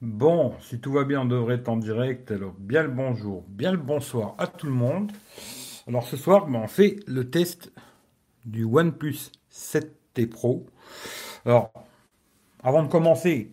Bon, 0.00 0.54
si 0.60 0.80
tout 0.80 0.92
va 0.92 1.04
bien, 1.04 1.22
on 1.22 1.24
devrait 1.24 1.56
être 1.56 1.68
en 1.68 1.76
direct. 1.76 2.30
Alors, 2.30 2.54
bien 2.58 2.82
le 2.82 2.88
bonjour, 2.90 3.44
bien 3.48 3.72
le 3.72 3.78
bonsoir 3.78 4.34
à 4.38 4.46
tout 4.46 4.66
le 4.66 4.72
monde. 4.72 5.10
Alors, 5.88 6.04
ce 6.06 6.16
soir, 6.16 6.46
ben, 6.46 6.60
on 6.64 6.68
fait 6.68 6.96
le 7.06 7.30
test 7.30 7.72
du 8.46 8.64
OnePlus 8.64 9.32
7T 9.50 10.26
Pro. 10.26 10.66
Alors, 11.46 11.72
avant 12.62 12.82
de 12.84 12.88
commencer, 12.88 13.52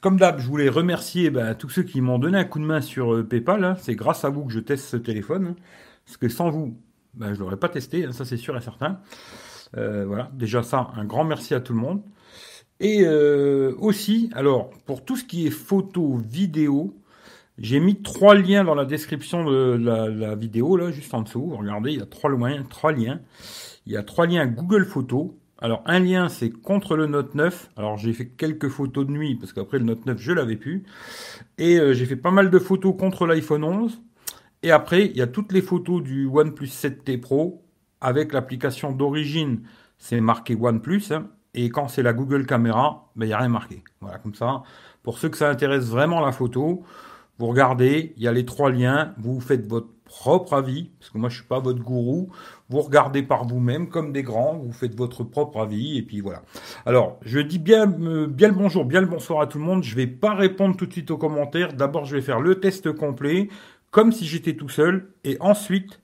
comme 0.00 0.18
d'hab, 0.18 0.40
je 0.40 0.48
voulais 0.48 0.68
remercier 0.70 1.30
ben, 1.30 1.54
tous 1.54 1.70
ceux 1.70 1.84
qui 1.84 2.00
m'ont 2.02 2.18
donné 2.18 2.38
un 2.38 2.44
coup 2.44 2.60
de 2.60 2.64
main 2.66 2.80
sur 2.82 3.14
euh, 3.14 3.24
PayPal. 3.24 3.64
hein. 3.64 3.76
C'est 3.80 3.96
grâce 3.96 4.24
à 4.24 4.30
vous 4.30 4.44
que 4.46 4.52
je 4.52 4.60
teste 4.60 4.86
ce 4.86 4.96
téléphone. 4.98 5.48
hein. 5.48 5.56
Parce 6.06 6.18
que 6.18 6.28
sans 6.28 6.50
vous, 6.50 6.78
ben, 7.14 7.34
je 7.34 7.40
l'aurais 7.40 7.58
pas 7.58 7.68
testé, 7.70 8.04
hein, 8.06 8.12
ça 8.12 8.24
c'est 8.24 8.38
sûr 8.38 8.56
et 8.56 8.60
certain. 8.62 9.00
Euh, 9.76 10.04
voilà, 10.06 10.30
déjà 10.34 10.62
ça, 10.62 10.90
un 10.96 11.04
grand 11.04 11.24
merci 11.24 11.54
à 11.54 11.60
tout 11.60 11.72
le 11.74 11.80
monde. 11.80 12.02
Et 12.80 13.02
euh, 13.02 13.74
aussi, 13.78 14.30
alors, 14.34 14.70
pour 14.86 15.04
tout 15.04 15.16
ce 15.16 15.24
qui 15.24 15.46
est 15.46 15.50
photo, 15.50 16.16
vidéo, 16.16 16.94
j'ai 17.58 17.80
mis 17.80 18.02
trois 18.02 18.34
liens 18.36 18.62
dans 18.62 18.76
la 18.76 18.84
description 18.84 19.44
de 19.44 19.76
la, 19.76 20.34
vidéo, 20.36 20.76
là, 20.76 20.92
juste 20.92 21.12
en 21.12 21.22
dessous. 21.22 21.56
Regardez, 21.56 21.92
il 21.92 21.98
y 21.98 22.02
a 22.02 22.06
trois 22.06 22.30
liens, 22.30 22.64
trois 22.68 22.92
liens. 22.92 23.20
Il 23.86 23.92
y 23.92 23.96
a 23.96 24.02
trois 24.04 24.26
liens 24.26 24.46
Google 24.46 24.84
Photos. 24.84 25.30
Alors, 25.60 25.82
un 25.86 25.98
lien, 25.98 26.28
c'est 26.28 26.50
contre 26.50 26.96
le 26.96 27.06
Note 27.06 27.34
9. 27.34 27.70
Alors, 27.76 27.96
j'ai 27.96 28.12
fait 28.12 28.28
quelques 28.28 28.68
photos 28.68 29.06
de 29.06 29.10
nuit, 29.10 29.34
parce 29.34 29.52
qu'après, 29.52 29.78
le 29.78 29.84
Note 29.84 30.06
9, 30.06 30.16
je 30.20 30.32
l'avais 30.32 30.54
plus. 30.56 30.84
Et 31.58 31.78
euh, 31.80 31.94
j'ai 31.94 32.06
fait 32.06 32.16
pas 32.16 32.30
mal 32.30 32.48
de 32.48 32.58
photos 32.60 32.94
contre 32.96 33.26
l'iPhone 33.26 33.64
11. 33.64 34.00
Et 34.62 34.70
après, 34.70 35.06
il 35.06 35.16
y 35.16 35.22
a 35.22 35.26
toutes 35.26 35.52
les 35.52 35.62
photos 35.62 36.00
du 36.00 36.26
OnePlus 36.26 36.68
7T 36.68 37.20
Pro 37.20 37.64
avec 38.00 38.32
l'application 38.32 38.92
d'origine. 38.92 39.62
C'est 39.98 40.20
marqué 40.20 40.54
OnePlus. 40.54 41.02
hein. 41.10 41.28
Et 41.60 41.70
quand 41.70 41.88
c'est 41.88 42.04
la 42.04 42.12
Google 42.12 42.46
Caméra, 42.46 43.10
ben, 43.16 43.26
il 43.26 43.30
n'y 43.30 43.34
a 43.34 43.38
rien 43.38 43.48
marqué. 43.48 43.82
Voilà, 44.00 44.18
comme 44.18 44.34
ça. 44.34 44.62
Pour 45.02 45.18
ceux 45.18 45.28
que 45.28 45.36
ça 45.36 45.50
intéresse 45.50 45.86
vraiment 45.86 46.20
la 46.20 46.30
photo, 46.30 46.84
vous 47.38 47.46
regardez, 47.48 48.14
il 48.16 48.22
y 48.22 48.28
a 48.28 48.32
les 48.32 48.44
trois 48.44 48.70
liens, 48.70 49.12
vous 49.18 49.40
faites 49.40 49.66
votre 49.66 49.88
propre 50.04 50.52
avis, 50.52 50.92
parce 51.00 51.10
que 51.10 51.18
moi 51.18 51.28
je 51.28 51.38
suis 51.38 51.46
pas 51.46 51.58
votre 51.58 51.82
gourou, 51.82 52.30
vous 52.68 52.80
regardez 52.80 53.24
par 53.24 53.44
vous-même 53.44 53.88
comme 53.88 54.12
des 54.12 54.22
grands, 54.22 54.56
vous 54.56 54.72
faites 54.72 54.94
votre 54.94 55.24
propre 55.24 55.60
avis, 55.60 55.98
et 55.98 56.02
puis 56.02 56.20
voilà. 56.20 56.42
Alors, 56.86 57.18
je 57.22 57.40
dis 57.40 57.58
bien, 57.58 57.92
euh, 58.02 58.28
bien 58.28 58.48
le 58.48 58.54
bonjour, 58.54 58.84
bien 58.84 59.00
le 59.00 59.08
bonsoir 59.08 59.40
à 59.40 59.48
tout 59.48 59.58
le 59.58 59.64
monde, 59.64 59.82
je 59.82 59.96
vais 59.96 60.06
pas 60.06 60.34
répondre 60.34 60.76
tout 60.76 60.86
de 60.86 60.92
suite 60.92 61.10
aux 61.10 61.18
commentaires, 61.18 61.72
d'abord 61.72 62.04
je 62.04 62.14
vais 62.14 62.22
faire 62.22 62.40
le 62.40 62.60
test 62.60 62.92
complet, 62.92 63.48
comme 63.90 64.12
si 64.12 64.26
j'étais 64.26 64.54
tout 64.54 64.68
seul, 64.68 65.10
et 65.24 65.36
ensuite, 65.40 66.00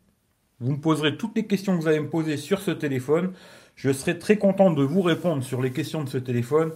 vous 0.58 0.72
me 0.72 0.80
poserez 0.80 1.16
toutes 1.16 1.36
les 1.36 1.46
questions 1.46 1.76
que 1.76 1.82
vous 1.82 1.88
allez 1.88 2.00
me 2.00 2.10
poser 2.10 2.36
sur 2.36 2.60
ce 2.60 2.72
téléphone, 2.72 3.32
je 3.76 3.90
serai 3.92 4.18
très 4.18 4.36
content 4.36 4.70
de 4.70 4.82
vous 4.82 5.02
répondre 5.02 5.42
sur 5.42 5.60
les 5.60 5.72
questions 5.72 6.04
de 6.04 6.08
ce 6.08 6.18
téléphone. 6.18 6.72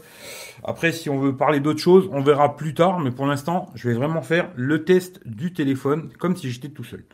Après, 0.64 0.90
si 0.90 1.08
on 1.08 1.18
veut 1.18 1.36
parler 1.36 1.60
d'autre 1.60 1.78
chose, 1.78 2.08
on 2.12 2.20
verra 2.20 2.56
plus 2.56 2.74
tard. 2.74 2.98
Mais 2.98 3.10
pour 3.10 3.26
l'instant, 3.26 3.66
je 3.74 3.88
vais 3.88 3.94
vraiment 3.94 4.22
faire 4.22 4.50
le 4.56 4.84
test 4.84 5.20
du 5.26 5.52
téléphone 5.52 6.10
comme 6.18 6.36
si 6.36 6.50
j'étais 6.50 6.68
tout 6.68 6.84
seul. 6.84 7.04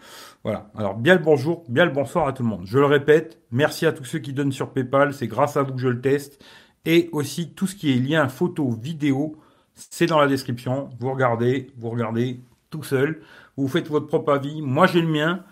Voilà. 0.43 0.71
Alors, 0.77 0.97
bien 0.97 1.15
le 1.15 1.23
bonjour, 1.23 1.65
bien 1.69 1.85
le 1.85 1.91
bonsoir 1.91 2.27
à 2.27 2.33
tout 2.33 2.43
le 2.43 2.49
monde. 2.49 2.63
Je 2.65 2.79
le 2.79 2.87
répète, 2.87 3.41
merci 3.51 3.85
à 3.85 3.93
tous 3.93 4.05
ceux 4.05 4.21
qui 4.21 4.33
donnent 4.33 4.53
sur 4.53 4.71
PayPal. 4.71 5.13
C'est 5.13 5.29
grâce 5.29 5.57
à 5.57 5.63
vous 5.63 5.75
que 5.75 5.81
je 5.81 5.89
le 5.89 6.01
teste. 6.01 6.43
Et 6.87 7.11
aussi, 7.13 7.51
tout 7.51 7.67
ce 7.67 7.77
qui 7.77 7.93
est 7.93 7.97
lien 7.97 8.29
photo, 8.29 8.71
vidéo, 8.71 9.37
c'est 9.75 10.07
dans 10.07 10.19
la 10.19 10.29
description. 10.29 10.89
Vous 10.99 11.13
regardez, 11.13 11.71
vous 11.77 11.91
regardez 11.91 12.41
tout 12.71 12.83
seul. 12.83 13.21
Vous 13.57 13.69
faites 13.69 13.89
votre 13.89 14.07
propre 14.07 14.33
avis. 14.33 14.63
Moi, 14.63 14.87
j'ai 14.87 15.03
le 15.03 15.09
mien. 15.09 15.45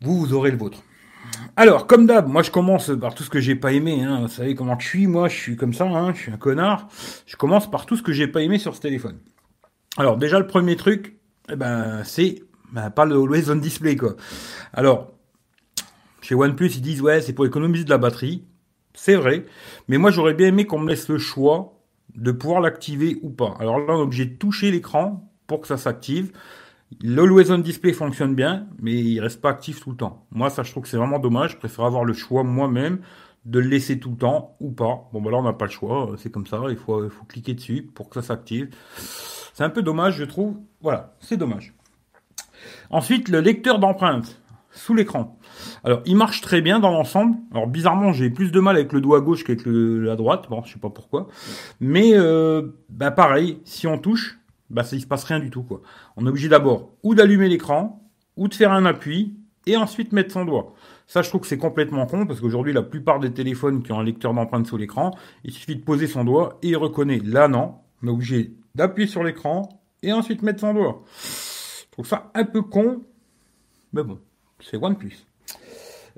Vous, 0.00 0.18
vous 0.18 0.32
aurez 0.32 0.50
le 0.50 0.56
vôtre. 0.56 0.82
Alors, 1.56 1.86
comme 1.86 2.06
d'hab, 2.06 2.28
moi 2.28 2.42
je 2.42 2.50
commence 2.50 2.90
par 2.98 3.14
tout 3.14 3.22
ce 3.22 3.30
que 3.30 3.40
j'ai 3.40 3.54
pas 3.54 3.72
aimé. 3.72 4.02
Hein. 4.02 4.20
Vous 4.22 4.28
savez 4.28 4.54
comment 4.54 4.78
je 4.78 4.86
suis, 4.86 5.06
moi 5.06 5.28
je 5.28 5.36
suis 5.36 5.56
comme 5.56 5.74
ça, 5.74 5.84
hein. 5.84 6.14
je 6.14 6.22
suis 6.22 6.32
un 6.32 6.36
connard. 6.36 6.88
Je 7.26 7.36
commence 7.36 7.70
par 7.70 7.86
tout 7.86 7.96
ce 7.96 8.02
que 8.02 8.12
j'ai 8.12 8.28
pas 8.28 8.42
aimé 8.42 8.58
sur 8.58 8.74
ce 8.74 8.80
téléphone. 8.80 9.18
Alors 9.96 10.16
déjà 10.16 10.38
le 10.38 10.46
premier 10.46 10.76
truc, 10.76 11.16
eh 11.50 11.56
ben 11.56 12.02
c'est 12.04 12.42
ben, 12.72 12.90
pas 12.90 13.04
le 13.04 13.16
always 13.16 13.50
on 13.50 13.56
display 13.56 13.96
quoi. 13.96 14.14
Alors 14.72 15.12
chez 16.22 16.34
OnePlus 16.34 16.70
ils 16.76 16.82
disent 16.82 17.02
ouais 17.02 17.20
c'est 17.20 17.32
pour 17.32 17.44
économiser 17.44 17.84
de 17.84 17.90
la 17.90 17.98
batterie, 17.98 18.44
c'est 18.94 19.16
vrai, 19.16 19.46
mais 19.88 19.98
moi 19.98 20.10
j'aurais 20.10 20.34
bien 20.34 20.48
aimé 20.48 20.64
qu'on 20.64 20.78
me 20.78 20.88
laisse 20.88 21.08
le 21.08 21.18
choix 21.18 21.80
de 22.14 22.30
pouvoir 22.30 22.60
l'activer 22.60 23.18
ou 23.22 23.30
pas. 23.30 23.56
Alors 23.58 23.78
là 23.78 23.86
on 23.88 23.98
est 23.98 24.02
obligé 24.02 24.36
toucher 24.36 24.70
l'écran 24.70 25.28
pour 25.46 25.60
que 25.60 25.66
ça 25.66 25.76
s'active. 25.76 26.32
L'Always 27.02 27.50
on 27.50 27.58
Display 27.58 27.92
fonctionne 27.92 28.34
bien, 28.34 28.66
mais 28.80 28.92
il 28.92 29.20
reste 29.20 29.40
pas 29.40 29.50
actif 29.50 29.80
tout 29.80 29.90
le 29.90 29.96
temps. 29.96 30.26
Moi, 30.32 30.50
ça, 30.50 30.62
je 30.62 30.70
trouve 30.70 30.82
que 30.82 30.88
c'est 30.88 30.96
vraiment 30.96 31.18
dommage. 31.18 31.52
Je 31.52 31.56
préfère 31.56 31.84
avoir 31.84 32.04
le 32.04 32.12
choix 32.12 32.42
moi-même 32.42 33.00
de 33.44 33.58
le 33.58 33.68
laisser 33.68 33.98
tout 33.98 34.10
le 34.10 34.16
temps 34.16 34.56
ou 34.60 34.70
pas. 34.70 35.08
Bon, 35.12 35.22
bah 35.22 35.30
là, 35.30 35.38
on 35.38 35.42
n'a 35.42 35.52
pas 35.52 35.66
le 35.66 35.70
choix. 35.70 36.14
C'est 36.18 36.30
comme 36.30 36.46
ça. 36.46 36.60
Il 36.68 36.76
faut, 36.76 37.08
cliquer 37.28 37.54
dessus 37.54 37.88
pour 37.94 38.08
que 38.08 38.20
ça 38.20 38.22
s'active. 38.26 38.70
C'est 39.54 39.64
un 39.64 39.70
peu 39.70 39.82
dommage, 39.82 40.16
je 40.16 40.24
trouve. 40.24 40.56
Voilà, 40.82 41.14
c'est 41.20 41.36
dommage. 41.36 41.74
Ensuite, 42.90 43.28
le 43.28 43.40
lecteur 43.40 43.78
d'empreintes 43.78 44.40
sous 44.72 44.94
l'écran. 44.94 45.38
Alors, 45.84 46.02
il 46.06 46.16
marche 46.16 46.40
très 46.40 46.60
bien 46.60 46.80
dans 46.80 46.90
l'ensemble. 46.90 47.36
Alors, 47.52 47.66
bizarrement, 47.66 48.12
j'ai 48.12 48.30
plus 48.30 48.52
de 48.52 48.60
mal 48.60 48.76
avec 48.76 48.92
le 48.92 49.00
doigt 49.00 49.20
gauche 49.20 49.44
qu'avec 49.44 49.64
le, 49.64 50.00
la 50.00 50.16
droite. 50.16 50.46
Bon, 50.50 50.62
je 50.64 50.72
sais 50.72 50.78
pas 50.78 50.90
pourquoi. 50.90 51.28
Mais, 51.80 52.12
euh, 52.14 52.68
bah, 52.88 53.10
pareil, 53.10 53.60
si 53.64 53.86
on 53.86 53.98
touche, 53.98 54.39
bah 54.70 54.84
ça 54.84 54.96
il 54.96 55.02
se 55.02 55.06
passe 55.06 55.24
rien 55.24 55.40
du 55.40 55.50
tout 55.50 55.62
quoi. 55.62 55.82
On 56.16 56.26
est 56.26 56.28
obligé 56.28 56.48
d'abord 56.48 56.90
ou 57.02 57.14
d'allumer 57.14 57.48
l'écran, 57.48 58.02
ou 58.36 58.48
de 58.48 58.54
faire 58.54 58.72
un 58.72 58.86
appui, 58.86 59.36
et 59.66 59.76
ensuite 59.76 60.12
mettre 60.12 60.32
son 60.32 60.44
doigt. 60.44 60.74
Ça 61.06 61.22
je 61.22 61.28
trouve 61.28 61.42
que 61.42 61.46
c'est 61.46 61.58
complètement 61.58 62.06
con, 62.06 62.26
parce 62.26 62.40
qu'aujourd'hui 62.40 62.72
la 62.72 62.82
plupart 62.82 63.20
des 63.20 63.32
téléphones 63.32 63.82
qui 63.82 63.92
ont 63.92 64.00
un 64.00 64.04
lecteur 64.04 64.32
d'empreintes 64.32 64.66
sous 64.66 64.76
l'écran, 64.76 65.16
il 65.44 65.52
suffit 65.52 65.76
de 65.76 65.82
poser 65.82 66.06
son 66.06 66.24
doigt 66.24 66.58
et 66.62 66.68
il 66.68 66.76
reconnaît. 66.76 67.20
Là 67.24 67.48
non, 67.48 67.74
on 68.02 68.06
est 68.06 68.10
obligé 68.10 68.54
d'appuyer 68.74 69.08
sur 69.08 69.22
l'écran 69.22 69.68
et 70.02 70.12
ensuite 70.12 70.42
mettre 70.42 70.60
son 70.60 70.72
doigt. 70.72 71.02
Je 71.22 71.90
trouve 71.90 72.06
ça 72.06 72.30
un 72.34 72.44
peu 72.44 72.62
con, 72.62 73.02
mais 73.92 74.02
bon, 74.02 74.18
c'est 74.60 74.76
OnePlus. 74.76 75.26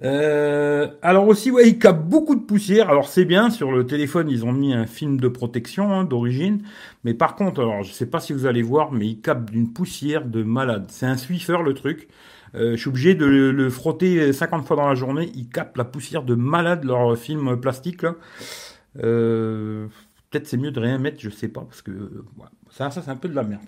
Euh, 0.02 0.88
alors 1.02 1.26
aussi, 1.28 1.50
ouais, 1.50 1.68
il 1.68 1.78
capte 1.78 2.02
beaucoup 2.02 2.34
de 2.34 2.40
poussière. 2.40 2.88
Alors 2.88 3.08
c'est 3.08 3.24
bien, 3.24 3.50
sur 3.50 3.72
le 3.72 3.86
téléphone, 3.86 4.28
ils 4.30 4.44
ont 4.44 4.52
mis 4.52 4.74
un 4.74 4.86
film 4.86 5.20
de 5.20 5.28
protection 5.28 5.92
hein, 5.92 6.04
d'origine. 6.04 6.62
Mais 7.04 7.14
par 7.14 7.36
contre, 7.36 7.60
alors 7.60 7.82
je 7.82 7.92
sais 7.92 8.06
pas 8.06 8.20
si 8.20 8.32
vous 8.32 8.46
allez 8.46 8.62
voir, 8.62 8.92
mais 8.92 9.06
il 9.06 9.20
capte 9.20 9.50
d'une 9.50 9.72
poussière 9.72 10.24
de 10.24 10.42
malade. 10.42 10.86
C'est 10.88 11.06
un 11.06 11.16
Swiffer 11.16 11.58
le 11.64 11.74
truc. 11.74 12.08
Euh, 12.54 12.72
je 12.72 12.80
suis 12.80 12.88
obligé 12.88 13.14
de 13.14 13.24
le, 13.24 13.70
frotter 13.70 14.32
50 14.32 14.66
fois 14.66 14.76
dans 14.76 14.88
la 14.88 14.94
journée. 14.94 15.30
Il 15.34 15.48
capte 15.48 15.76
la 15.76 15.84
poussière 15.84 16.22
de 16.22 16.34
malade, 16.34 16.84
leur 16.84 17.16
film 17.16 17.58
plastique. 17.60 18.04
Euh, 19.02 19.86
Peut-être 20.32 20.46
c'est 20.46 20.56
mieux 20.56 20.70
de 20.70 20.80
rien 20.80 20.96
mettre, 20.96 21.20
je 21.20 21.28
sais 21.28 21.48
pas, 21.48 21.60
parce 21.60 21.82
que 21.82 22.24
ça, 22.70 22.90
ça 22.90 23.02
c'est 23.02 23.10
un 23.10 23.16
peu 23.16 23.28
de 23.28 23.34
la 23.34 23.42
merde. 23.42 23.60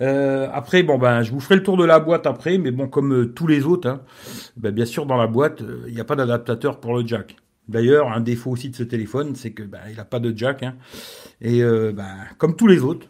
Euh, 0.00 0.48
après, 0.52 0.82
bon 0.82 0.98
ben, 0.98 1.22
je 1.22 1.32
vous 1.32 1.40
ferai 1.40 1.56
le 1.56 1.62
tour 1.62 1.76
de 1.76 1.84
la 1.84 1.98
boîte 1.98 2.26
après, 2.26 2.58
mais 2.58 2.70
bon, 2.70 2.88
comme 2.88 3.12
euh, 3.12 3.26
tous 3.26 3.46
les 3.46 3.64
autres, 3.64 3.88
hein, 3.88 4.00
ben, 4.56 4.72
bien 4.72 4.84
sûr, 4.84 5.06
dans 5.06 5.16
la 5.16 5.26
boîte, 5.26 5.62
euh, 5.62 5.84
il 5.88 5.94
n'y 5.94 6.00
a 6.00 6.04
pas 6.04 6.16
d'adaptateur 6.16 6.80
pour 6.80 6.96
le 6.96 7.06
jack. 7.06 7.36
D'ailleurs, 7.68 8.10
un 8.12 8.20
défaut 8.20 8.50
aussi 8.50 8.70
de 8.70 8.76
ce 8.76 8.82
téléphone, 8.82 9.34
c'est 9.34 9.52
que 9.52 9.62
ben, 9.62 9.80
il 9.90 9.96
n'a 9.96 10.04
pas 10.04 10.20
de 10.20 10.36
jack, 10.36 10.62
hein, 10.62 10.76
et 11.40 11.62
ben, 11.62 12.06
comme 12.38 12.56
tous 12.56 12.66
les 12.66 12.82
autres, 12.82 13.08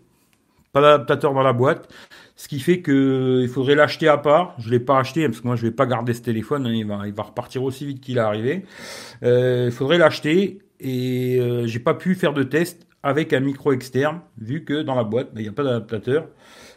pas 0.73 0.81
d'adaptateur 0.81 1.33
dans 1.33 1.43
la 1.43 1.53
boîte, 1.53 1.89
ce 2.35 2.49
qui 2.49 2.59
fait 2.59 2.81
que 2.81 3.41
il 3.43 3.49
faudrait 3.49 3.77
l'acheter 3.77 4.09
à 4.09 4.19
part. 4.19 4.57
Je 4.59 4.71
l'ai 4.71 4.81
pas 4.81 4.99
acheté 4.99 5.27
parce 5.29 5.41
que 5.41 5.47
moi 5.47 5.57
je 5.57 5.63
vais 5.63 5.71
pas 5.71 5.87
garder 5.87 6.13
ce 6.13 6.23
téléphone, 6.23 6.67
hein, 6.67 6.73
il 6.73 6.87
va, 6.87 7.07
il 7.07 7.15
va 7.15 7.23
repartir 7.23 7.63
aussi 7.63 7.87
vite 7.87 8.01
qu'il 8.01 8.19
est 8.19 8.21
arrivé. 8.21 8.65
Il 9.23 9.71
faudrait 9.71 9.99
l'acheter 9.99 10.59
et 10.81 11.39
euh, 11.41 11.67
j'ai 11.67 11.81
pas 11.81 11.95
pu 11.95 12.15
faire 12.15 12.33
de 12.33 12.43
test 12.43 12.87
avec 13.03 13.33
un 13.33 13.41
micro 13.41 13.73
externe 13.73 14.21
vu 14.39 14.65
que 14.65 14.83
dans 14.83 14.95
la 14.95 15.05
boîte 15.05 15.29
ben, 15.33 15.41
il 15.41 15.45
n'y 15.45 15.49
a 15.49 15.53
pas 15.53 15.65
d'adaptateur. 15.65 16.27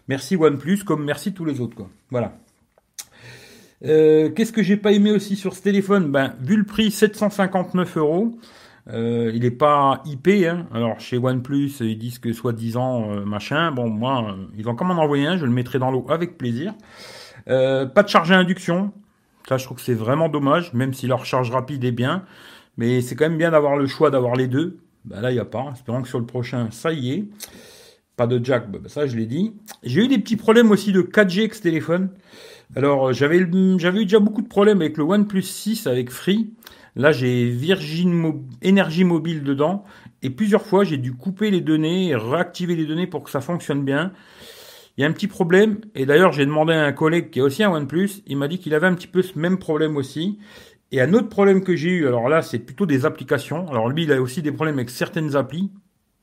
Merci 0.07 0.35
OnePlus, 0.35 0.83
comme 0.85 1.03
merci 1.03 1.33
tous 1.33 1.45
les 1.45 1.61
autres. 1.61 1.77
Voilà. 2.09 2.33
Euh, 3.83 4.29
Qu'est-ce 4.29 4.51
que 4.51 4.63
j'ai 4.63 4.77
pas 4.77 4.91
aimé 4.91 5.11
aussi 5.11 5.35
sur 5.35 5.53
ce 5.53 5.61
téléphone? 5.61 6.11
Ben, 6.11 6.35
vu 6.39 6.57
le 6.57 6.63
prix, 6.63 6.91
759 6.91 7.97
euros. 7.97 8.37
Euh, 8.89 9.31
il 9.33 9.41
n'est 9.41 9.51
pas 9.51 10.01
IP. 10.05 10.27
Hein. 10.27 10.67
Alors 10.73 10.99
chez 10.99 11.17
OnePlus, 11.17 11.71
ils 11.81 11.97
disent 11.97 12.19
que 12.19 12.33
soi-disant 12.33 13.11
euh, 13.11 13.25
machin. 13.25 13.71
Bon, 13.71 13.89
moi, 13.89 14.35
ils 14.57 14.63
vont 14.63 14.75
quand 14.75 14.85
même 14.85 14.97
en 14.97 15.03
envoyer 15.03 15.27
un. 15.27 15.37
Je 15.37 15.45
le 15.45 15.51
mettrai 15.51 15.79
dans 15.79 15.91
l'eau 15.91 16.05
avec 16.09 16.37
plaisir. 16.37 16.73
Pas 17.45 18.03
de 18.03 18.07
charge 18.07 18.31
à 18.31 18.37
induction. 18.37 18.91
Ça, 19.47 19.57
je 19.57 19.65
trouve 19.65 19.77
que 19.77 19.83
c'est 19.83 19.95
vraiment 19.95 20.29
dommage, 20.29 20.73
même 20.73 20.93
si 20.93 21.07
leur 21.07 21.25
charge 21.25 21.51
rapide 21.51 21.83
est 21.83 21.91
bien. 21.91 22.23
Mais 22.77 23.01
c'est 23.01 23.15
quand 23.15 23.25
même 23.25 23.37
bien 23.37 23.51
d'avoir 23.51 23.75
le 23.75 23.87
choix 23.87 24.11
d'avoir 24.11 24.35
les 24.35 24.47
deux. 24.47 24.77
Ben 25.05 25.21
là, 25.21 25.31
il 25.31 25.35
n'y 25.35 25.39
a 25.39 25.45
pas. 25.45 25.71
Espérons 25.73 26.01
que 26.01 26.07
sur 26.07 26.19
le 26.19 26.25
prochain, 26.25 26.69
ça 26.71 26.91
y 26.91 27.11
est. 27.11 27.25
Pas 28.17 28.27
de 28.27 28.43
jack, 28.43 28.69
bah, 28.69 28.79
bah, 28.81 28.89
ça 28.89 29.07
je 29.07 29.15
l'ai 29.15 29.25
dit. 29.25 29.53
J'ai 29.83 30.05
eu 30.05 30.07
des 30.07 30.19
petits 30.19 30.35
problèmes 30.35 30.69
aussi 30.71 30.91
de 30.91 31.01
4G 31.01 31.39
avec 31.39 31.55
ce 31.55 31.61
téléphone. 31.61 32.09
Alors 32.75 33.09
euh, 33.09 33.13
j'avais 33.13 33.37
eu 33.37 33.47
déjà 34.05 34.19
beaucoup 34.19 34.41
de 34.41 34.47
problèmes 34.47 34.81
avec 34.81 34.97
le 34.97 35.03
OnePlus 35.03 35.41
6 35.41 35.87
avec 35.87 36.09
Free. 36.09 36.53
Là 36.95 37.11
j'ai 37.11 37.49
Virgin 37.49 38.13
Mo 38.13 38.43
Énergie 38.61 39.03
Mobile 39.05 39.43
dedans 39.43 39.85
et 40.21 40.29
plusieurs 40.29 40.65
fois 40.65 40.83
j'ai 40.83 40.97
dû 40.97 41.13
couper 41.13 41.51
les 41.51 41.61
données 41.61 42.15
réactiver 42.15 42.75
les 42.75 42.85
données 42.85 43.07
pour 43.07 43.23
que 43.23 43.29
ça 43.29 43.41
fonctionne 43.41 43.83
bien. 43.83 44.11
Il 44.97 45.01
y 45.01 45.03
a 45.05 45.07
un 45.07 45.13
petit 45.13 45.27
problème 45.27 45.79
et 45.95 46.05
d'ailleurs 46.05 46.31
j'ai 46.31 46.45
demandé 46.45 46.73
à 46.73 46.83
un 46.83 46.91
collègue 46.91 47.29
qui 47.29 47.39
est 47.39 47.41
aussi 47.41 47.63
un 47.63 47.71
OnePlus, 47.71 48.23
il 48.27 48.37
m'a 48.37 48.47
dit 48.47 48.59
qu'il 48.59 48.73
avait 48.73 48.87
un 48.87 48.93
petit 48.93 49.07
peu 49.07 49.21
ce 49.21 49.39
même 49.39 49.57
problème 49.57 49.97
aussi. 49.97 50.37
Et 50.91 51.01
un 51.01 51.13
autre 51.13 51.29
problème 51.29 51.63
que 51.63 51.75
j'ai 51.75 51.89
eu, 51.89 52.07
alors 52.07 52.27
là 52.29 52.41
c'est 52.41 52.59
plutôt 52.59 52.85
des 52.85 53.05
applications. 53.05 53.67
Alors 53.69 53.89
lui 53.89 54.03
il 54.03 54.11
a 54.11 54.21
aussi 54.21 54.41
des 54.41 54.51
problèmes 54.51 54.77
avec 54.77 54.89
certaines 54.89 55.35
applis, 55.35 55.71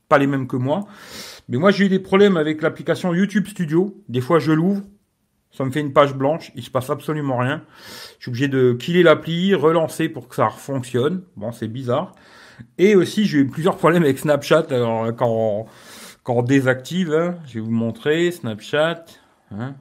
pas 0.09 0.17
les 0.17 0.27
mêmes 0.27 0.47
que 0.47 0.57
moi. 0.57 0.85
Mais 1.49 1.57
moi, 1.57 1.71
j'ai 1.71 1.85
eu 1.85 1.89
des 1.89 1.99
problèmes 1.99 2.37
avec 2.37 2.61
l'application 2.61 3.13
YouTube 3.13 3.47
Studio. 3.47 4.03
Des 4.07 4.21
fois, 4.21 4.37
je 4.37 4.51
l'ouvre, 4.51 4.83
ça 5.51 5.65
me 5.65 5.71
fait 5.71 5.79
une 5.79 5.93
page 5.93 6.13
blanche, 6.13 6.51
il 6.55 6.63
se 6.63 6.69
passe 6.69 6.91
absolument 6.91 7.37
rien. 7.37 7.63
Je 8.17 8.23
suis 8.23 8.29
obligé 8.29 8.47
de 8.47 8.73
killer 8.73 9.01
l'appli, 9.01 9.55
relancer 9.55 10.09
pour 10.09 10.27
que 10.27 10.35
ça 10.35 10.49
fonctionne. 10.49 11.23
Bon, 11.35 11.51
c'est 11.51 11.67
bizarre. 11.67 12.13
Et 12.77 12.95
aussi, 12.95 13.25
j'ai 13.25 13.39
eu 13.39 13.47
plusieurs 13.47 13.77
problèmes 13.77 14.03
avec 14.03 14.19
Snapchat 14.19 14.67
alors, 14.69 15.15
quand, 15.15 15.65
quand 16.23 16.35
on 16.35 16.43
désactive. 16.43 17.13
Hein. 17.13 17.39
je 17.47 17.55
vais 17.55 17.61
vous 17.61 17.71
montrer 17.71 18.31
Snapchat. 18.31 19.05
Hein. 19.51 19.75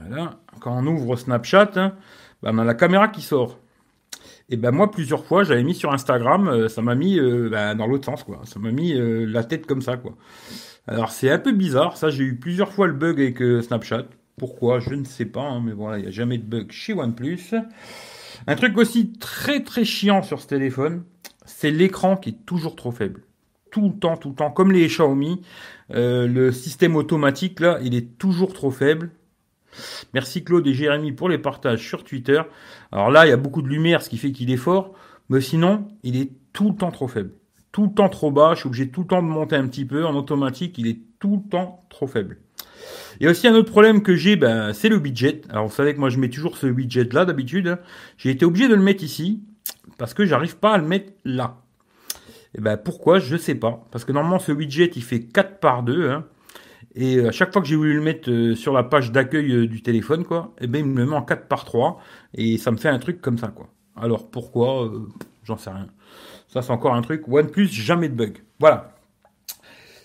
Voilà. 0.00 0.40
Quand 0.60 0.76
on 0.76 0.86
ouvre 0.86 1.14
Snapchat, 1.14 1.70
hein, 1.76 1.94
ben, 2.42 2.52
on 2.54 2.58
a 2.58 2.64
la 2.64 2.74
caméra 2.74 3.08
qui 3.08 3.22
sort. 3.22 3.58
Et 4.48 4.56
ben 4.56 4.70
moi 4.70 4.90
plusieurs 4.90 5.24
fois 5.24 5.44
j'avais 5.44 5.62
mis 5.62 5.74
sur 5.74 5.92
Instagram, 5.92 6.48
euh, 6.48 6.68
ça 6.68 6.82
m'a 6.82 6.94
mis 6.94 7.18
euh, 7.18 7.48
ben, 7.50 7.74
dans 7.74 7.86
l'autre 7.86 8.04
sens 8.04 8.22
quoi. 8.22 8.40
Ça 8.44 8.58
m'a 8.58 8.70
mis 8.70 8.92
euh, 8.92 9.24
la 9.24 9.44
tête 9.44 9.66
comme 9.66 9.82
ça 9.82 9.96
quoi. 9.96 10.14
Alors 10.86 11.10
c'est 11.10 11.30
un 11.30 11.38
peu 11.38 11.52
bizarre, 11.52 11.96
ça 11.96 12.10
j'ai 12.10 12.24
eu 12.24 12.36
plusieurs 12.36 12.72
fois 12.72 12.86
le 12.86 12.92
bug 12.92 13.20
avec 13.20 13.42
Snapchat. 13.64 14.04
Pourquoi? 14.36 14.80
Je 14.80 14.94
ne 14.94 15.04
sais 15.04 15.26
pas, 15.26 15.42
hein, 15.42 15.62
mais 15.64 15.72
voilà, 15.72 15.98
il 15.98 16.02
n'y 16.02 16.08
a 16.08 16.10
jamais 16.10 16.38
de 16.38 16.44
bug 16.44 16.72
chez 16.72 16.92
OnePlus. 16.92 17.54
Un 18.46 18.54
truc 18.56 18.76
aussi 18.76 19.12
très 19.12 19.62
très 19.62 19.84
chiant 19.84 20.22
sur 20.22 20.40
ce 20.40 20.48
téléphone, 20.48 21.04
c'est 21.44 21.70
l'écran 21.70 22.16
qui 22.16 22.30
est 22.30 22.44
toujours 22.44 22.74
trop 22.74 22.90
faible. 22.90 23.22
Tout 23.70 23.92
le 23.94 23.98
temps, 23.98 24.16
tout 24.16 24.30
le 24.30 24.34
temps, 24.34 24.50
comme 24.50 24.72
les 24.72 24.86
Xiaomi, 24.86 25.40
le 25.90 26.50
système 26.50 26.96
automatique 26.96 27.60
là, 27.60 27.78
il 27.82 27.94
est 27.94 28.18
toujours 28.18 28.52
trop 28.52 28.70
faible. 28.70 29.12
Merci 30.14 30.44
Claude 30.44 30.66
et 30.66 30.74
Jérémy 30.74 31.12
pour 31.12 31.28
les 31.28 31.38
partages 31.38 31.86
sur 31.86 32.04
Twitter. 32.04 32.42
Alors 32.90 33.10
là, 33.10 33.26
il 33.26 33.30
y 33.30 33.32
a 33.32 33.36
beaucoup 33.36 33.62
de 33.62 33.68
lumière, 33.68 34.02
ce 34.02 34.10
qui 34.10 34.18
fait 34.18 34.32
qu'il 34.32 34.50
est 34.50 34.56
fort, 34.56 34.92
mais 35.28 35.40
sinon, 35.40 35.88
il 36.02 36.16
est 36.16 36.30
tout 36.52 36.70
le 36.70 36.76
temps 36.76 36.90
trop 36.90 37.08
faible. 37.08 37.32
Tout 37.72 37.84
le 37.84 37.94
temps 37.94 38.08
trop 38.08 38.30
bas, 38.30 38.52
je 38.54 38.60
suis 38.60 38.66
obligé 38.66 38.88
tout 38.88 39.02
le 39.02 39.06
temps 39.06 39.22
de 39.22 39.28
monter 39.28 39.56
un 39.56 39.66
petit 39.66 39.86
peu 39.86 40.04
en 40.04 40.14
automatique, 40.14 40.76
il 40.76 40.86
est 40.86 40.98
tout 41.18 41.42
le 41.42 41.50
temps 41.50 41.84
trop 41.88 42.06
faible. 42.06 42.38
Et 43.20 43.28
aussi 43.28 43.46
un 43.46 43.54
autre 43.54 43.70
problème 43.70 44.02
que 44.02 44.16
j'ai, 44.16 44.36
ben, 44.36 44.72
c'est 44.72 44.88
le 44.88 44.96
widget. 44.96 45.42
Alors 45.48 45.68
vous 45.68 45.74
savez 45.74 45.94
que 45.94 46.00
moi 46.00 46.10
je 46.10 46.18
mets 46.18 46.28
toujours 46.28 46.56
ce 46.56 46.66
widget 46.66 47.08
là 47.12 47.24
d'habitude. 47.24 47.78
J'ai 48.18 48.30
été 48.30 48.44
obligé 48.44 48.68
de 48.68 48.74
le 48.74 48.82
mettre 48.82 49.04
ici 49.04 49.42
parce 49.98 50.14
que 50.14 50.24
j'arrive 50.24 50.56
pas 50.56 50.72
à 50.74 50.78
le 50.78 50.84
mettre 50.84 51.12
là. 51.24 51.58
Et 52.54 52.60
ben 52.60 52.76
pourquoi? 52.76 53.18
Je 53.18 53.36
sais 53.36 53.54
pas. 53.54 53.86
Parce 53.90 54.04
que 54.04 54.12
normalement 54.12 54.38
ce 54.38 54.52
widget 54.52 54.90
il 54.96 55.02
fait 55.02 55.20
4 55.20 55.60
par 55.60 55.82
2. 55.82 56.10
Hein. 56.10 56.24
Et 56.94 57.16
euh, 57.16 57.28
à 57.28 57.32
chaque 57.32 57.52
fois 57.52 57.62
que 57.62 57.68
j'ai 57.68 57.76
voulu 57.76 57.94
le 57.94 58.02
mettre 58.02 58.30
euh, 58.30 58.54
sur 58.54 58.72
la 58.72 58.82
page 58.82 59.12
d'accueil 59.12 59.50
euh, 59.52 59.66
du 59.66 59.82
téléphone, 59.82 60.24
quoi, 60.24 60.54
eh 60.60 60.66
ben 60.66 60.80
il 60.80 60.86
me 60.86 60.98
le 60.98 61.06
met 61.06 61.16
en 61.16 61.22
4 61.22 61.46
par 61.48 61.64
3 61.64 61.98
et 62.34 62.58
ça 62.58 62.70
me 62.70 62.76
fait 62.76 62.88
un 62.88 62.98
truc 62.98 63.20
comme 63.20 63.38
ça, 63.38 63.48
quoi. 63.48 63.68
Alors 63.96 64.30
pourquoi 64.30 64.90
J'en 65.44 65.56
sais 65.56 65.70
rien. 65.70 65.88
Ça 66.48 66.62
c'est 66.62 66.72
encore 66.72 66.94
un 66.94 67.02
truc. 67.02 67.26
OnePlus, 67.28 67.68
jamais 67.68 68.08
de 68.08 68.14
bug. 68.14 68.38
Voilà. 68.60 68.94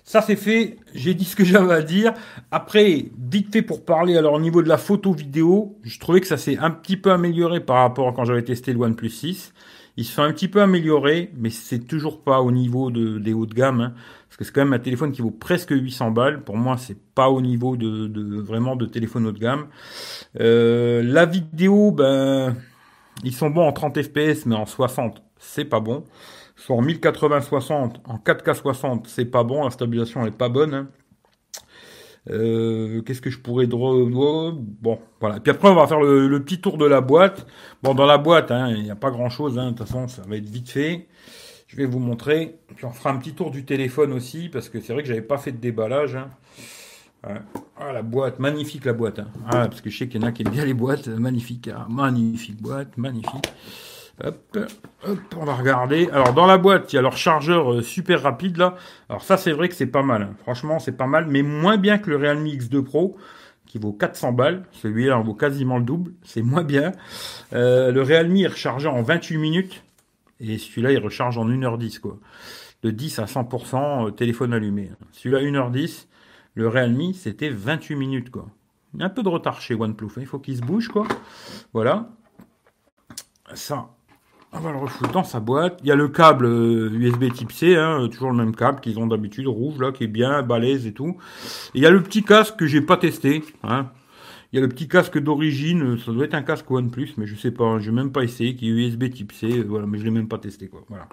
Ça 0.04 0.22
c'est 0.22 0.36
fait, 0.38 0.78
j'ai 0.96 1.14
dit 1.14 1.26
ce 1.26 1.36
que 1.36 1.44
j'avais 1.46 1.74
à 1.74 1.82
dire. 1.82 2.14
Après, 2.52 3.10
vite 3.20 3.52
fait 3.52 3.62
pour 3.62 3.84
parler, 3.84 4.18
alors 4.18 4.34
au 4.34 4.40
niveau 4.40 4.62
de 4.62 4.70
la 4.70 4.78
photo 4.78 5.12
vidéo, 5.12 5.78
je 5.84 6.00
trouvais 6.00 6.22
que 6.22 6.28
ça 6.28 6.38
s'est 6.38 6.58
un 6.58 6.72
petit 6.72 6.98
peu 6.98 7.12
amélioré 7.12 7.60
par 7.60 7.78
rapport 7.78 8.08
à 8.08 8.14
quand 8.14 8.26
j'avais 8.26 8.44
testé 8.44 8.74
le 8.74 8.80
OnePlus 8.80 9.10
6. 9.10 9.54
Ils 9.98 10.06
se 10.06 10.14
sont 10.14 10.22
un 10.22 10.32
petit 10.32 10.48
peu 10.48 10.62
améliorés, 10.62 11.32
mais 11.36 11.50
c'est 11.50 11.80
toujours 11.80 12.22
pas 12.22 12.42
au 12.42 12.52
niveau 12.52 12.92
de, 12.92 13.18
des 13.18 13.34
hauts 13.34 13.48
de 13.48 13.54
gamme. 13.56 13.82
Hein, 13.82 13.94
parce 14.38 14.52
que 14.52 14.54
c'est 14.54 14.62
quand 14.62 14.66
même 14.66 14.74
un 14.74 14.84
téléphone 14.84 15.12
qui 15.12 15.24
vaut 15.24 15.32
presque 15.32 15.72
800 15.72 16.12
balles. 16.12 16.44
Pour 16.44 16.58
moi, 16.58 16.78
c'est 16.78 16.98
pas 17.16 17.28
au 17.30 17.42
niveau 17.42 17.76
de, 17.76 18.40
vraiment 18.40 18.76
de 18.76 18.86
téléphone 18.86 19.26
haut 19.26 19.32
de 19.32 19.40
gamme. 19.40 19.66
Euh, 20.40 21.02
la 21.04 21.26
vidéo, 21.26 21.92
ben, 21.92 22.56
ils 23.24 23.34
sont 23.34 23.50
bons 23.50 23.68
en 23.68 23.72
30 23.72 24.00
fps, 24.04 24.46
mais 24.46 24.56
en 24.56 24.68
60, 24.68 25.24
c'est 25.40 25.66
pas 25.66 25.80
bon. 25.80 26.04
Soit 26.56 26.76
en 26.76 26.84
1080-60, 26.84 27.96
en 28.06 28.18
4K 28.18 28.54
60, 28.54 29.08
c'est 29.08 29.26
pas 29.26 29.44
bon. 29.44 29.64
La 29.64 29.72
stabilisation 29.72 30.24
est 30.28 30.38
pas 30.38 30.50
bonne. 30.50 30.88
Euh, 32.30 33.02
qu'est-ce 33.02 33.22
que 33.22 33.32
je 33.32 33.40
pourrais 33.40 33.66
bon 33.66 35.00
voilà. 35.20 35.40
Puis 35.40 35.50
après 35.50 35.70
on 35.70 35.76
va 35.76 35.88
faire 35.88 36.02
le, 36.02 36.44
petit 36.44 36.60
tour 36.60 36.78
de 36.78 36.86
la 36.86 37.02
boîte. 37.02 37.48
Bon 37.82 37.96
dans 37.96 38.06
la 38.06 38.18
boîte, 38.18 38.52
hein, 38.52 38.70
il 38.70 38.84
n'y 38.84 38.92
a 38.92 38.96
pas 38.96 39.12
grand 39.12 39.30
chose. 39.30 39.58
Hein, 39.58 39.72
de 39.72 39.78
toute 39.78 39.88
façon 39.88 40.08
ça 40.08 40.24
va 40.28 40.36
être 40.36 40.50
vite 40.50 40.70
fait. 40.70 41.08
Je 41.68 41.76
vais 41.76 41.86
vous 41.86 42.00
montrer. 42.00 42.58
Puis 42.76 42.86
on 42.86 42.92
fera 42.92 43.12
un 43.12 43.18
petit 43.18 43.34
tour 43.34 43.52
du 43.52 43.66
téléphone 43.66 44.14
aussi 44.14 44.50
parce 44.50 44.70
que 44.70 44.80
c'est 44.80 44.94
vrai 44.94 45.04
que 45.04 45.08
j'avais 45.08 45.22
pas 45.22 45.38
fait 45.38 45.52
de 45.52 45.58
déballage. 45.58 46.16
Hein. 46.16 46.30
Ah, 47.78 47.92
la 47.92 48.02
boîte, 48.02 48.40
magnifique 48.40 48.86
la 48.86 48.94
boîte. 48.94 49.20
Hein. 49.20 49.28
Ah, 49.48 49.68
parce 49.68 49.82
que 49.82 49.90
je 49.90 49.98
sais 49.98 50.08
qu'il 50.08 50.22
y 50.22 50.24
en 50.24 50.28
a 50.28 50.32
qui 50.32 50.44
aiment 50.44 50.52
bien 50.52 50.66
les 50.66 50.74
boîtes. 50.74 51.08
Magnifique, 51.08 51.68
hein. 51.68 51.86
magnifique 51.90 52.62
boîte, 52.62 52.98
magnifique. 52.98 53.52
Hop, 54.24 54.58
hop, 55.06 55.20
on 55.40 55.46
va 55.46 55.54
regarder. 55.54 56.10
Alors 56.12 56.34
dans 56.34 56.48
la 56.48 56.58
boîte, 56.58 56.92
il 56.92 56.96
y 56.96 57.00
a 57.00 57.04
leur 57.04 57.18
chargeur 57.18 57.72
euh, 57.72 57.82
super 57.84 58.24
rapide 58.24 58.58
là. 58.58 58.76
Alors 59.10 59.24
ça 59.24 59.38
c'est 59.38 59.52
vrai 59.52 59.70
que 59.70 59.76
c'est 59.76 59.86
pas 59.86 60.02
mal. 60.02 60.24
Hein. 60.24 60.36
Franchement 60.42 60.80
c'est 60.80 60.94
pas 60.98 61.06
mal, 61.06 61.28
mais 61.28 61.44
moins 61.44 61.78
bien 61.78 62.00
que 62.00 62.10
le 62.10 62.18
Realme 62.18 62.46
X2 62.46 62.82
Pro 62.82 63.16
qui 63.68 63.78
vaut 63.78 63.94
400 63.94 64.32
balles. 64.32 64.64
Celui-là 64.72 65.20
en 65.20 65.22
vaut 65.22 65.36
quasiment 65.36 65.78
le 65.78 65.84
double. 65.84 66.14
C'est 66.24 66.42
moins 66.42 66.64
bien. 66.64 66.94
Euh, 67.54 67.92
le 67.92 68.02
Realme 68.02 68.38
est 68.38 68.48
rechargé 68.48 68.88
en 68.88 69.04
28 69.04 69.38
minutes 69.38 69.84
et 70.40 70.58
celui-là 70.58 70.92
il 70.92 71.00
recharge 71.00 71.38
en 71.38 71.48
1h10 71.48 72.00
quoi. 72.00 72.18
De 72.84 72.92
10 72.92 73.20
à 73.20 73.26
100% 73.26 74.08
euh, 74.08 74.12
téléphone 74.12 74.54
allumé. 74.54 74.92
Celui-là 75.12 75.42
1h10. 75.42 76.08
Le 76.56 76.68
Realme 76.68 77.14
c'était 77.14 77.50
28 77.50 77.96
minutes 77.96 78.30
quoi. 78.30 78.48
Il 78.94 79.02
y 79.02 79.04
a 79.04 79.08
un 79.08 79.10
peu 79.10 79.24
de 79.24 79.30
retard 79.30 79.62
chez 79.62 79.76
OnePlus. 79.76 80.08
Hein. 80.08 80.22
Il 80.22 80.26
faut 80.26 80.40
qu'il 80.40 80.58
se 80.58 80.62
bouge 80.62 80.88
quoi. 80.88 81.08
Voilà. 81.74 82.10
Ça, 83.54 83.90
on 84.54 84.60
va 84.60 84.72
le 84.72 84.78
refouler 84.78 85.12
dans 85.12 85.24
sa 85.24 85.40
boîte. 85.40 85.80
Il 85.84 85.88
y 85.88 85.92
a 85.92 85.96
le 85.96 86.08
câble 86.08 86.46
USB 86.46 87.24
euh, 87.24 87.30
type 87.30 87.52
C, 87.52 87.76
hein, 87.76 88.08
toujours 88.12 88.32
le 88.32 88.38
même 88.38 88.56
câble 88.56 88.80
qu'ils 88.80 88.98
ont 88.98 89.08
d'habitude, 89.08 89.48
rouge 89.48 89.80
là, 89.80 89.92
qui 89.92 90.06
est 90.06 90.08
bien 90.08 90.42
balèze 90.42 90.88
et 90.88 90.94
tout. 90.94 91.18
Il 91.74 91.82
y 91.82 91.86
a 91.86 91.90
le 91.90 92.02
petit 92.02 92.24
casque 92.24 92.56
que 92.56 92.66
j'ai 92.66 92.82
pas 92.82 92.98
testé. 92.98 93.44
Hein. 93.64 93.88
Il 94.52 94.56
y 94.56 94.60
a 94.60 94.62
le 94.62 94.70
petit 94.70 94.88
casque 94.88 95.20
d'origine, 95.20 95.98
ça 95.98 96.12
doit 96.14 96.24
être 96.24 96.34
un 96.34 96.42
casque 96.42 96.72
OnePlus, 96.72 97.14
mais 97.18 97.28
je 97.28 97.36
sais 97.36 97.52
pas, 97.52 97.80
j'ai 97.80 97.92
même 97.92 98.12
pas 98.12 98.24
essayé, 98.24 98.56
qui 98.56 98.70
est 98.70 98.72
USB 98.72 99.10
type 99.10 99.34
C, 99.34 99.48
euh, 99.52 99.66
voilà, 99.68 99.86
mais 99.88 99.98
je 99.98 100.06
l'ai 100.06 100.12
même 100.12 100.30
pas 100.30 100.38
testé 100.38 100.68
quoi. 100.68 100.84
Voilà. 100.88 101.08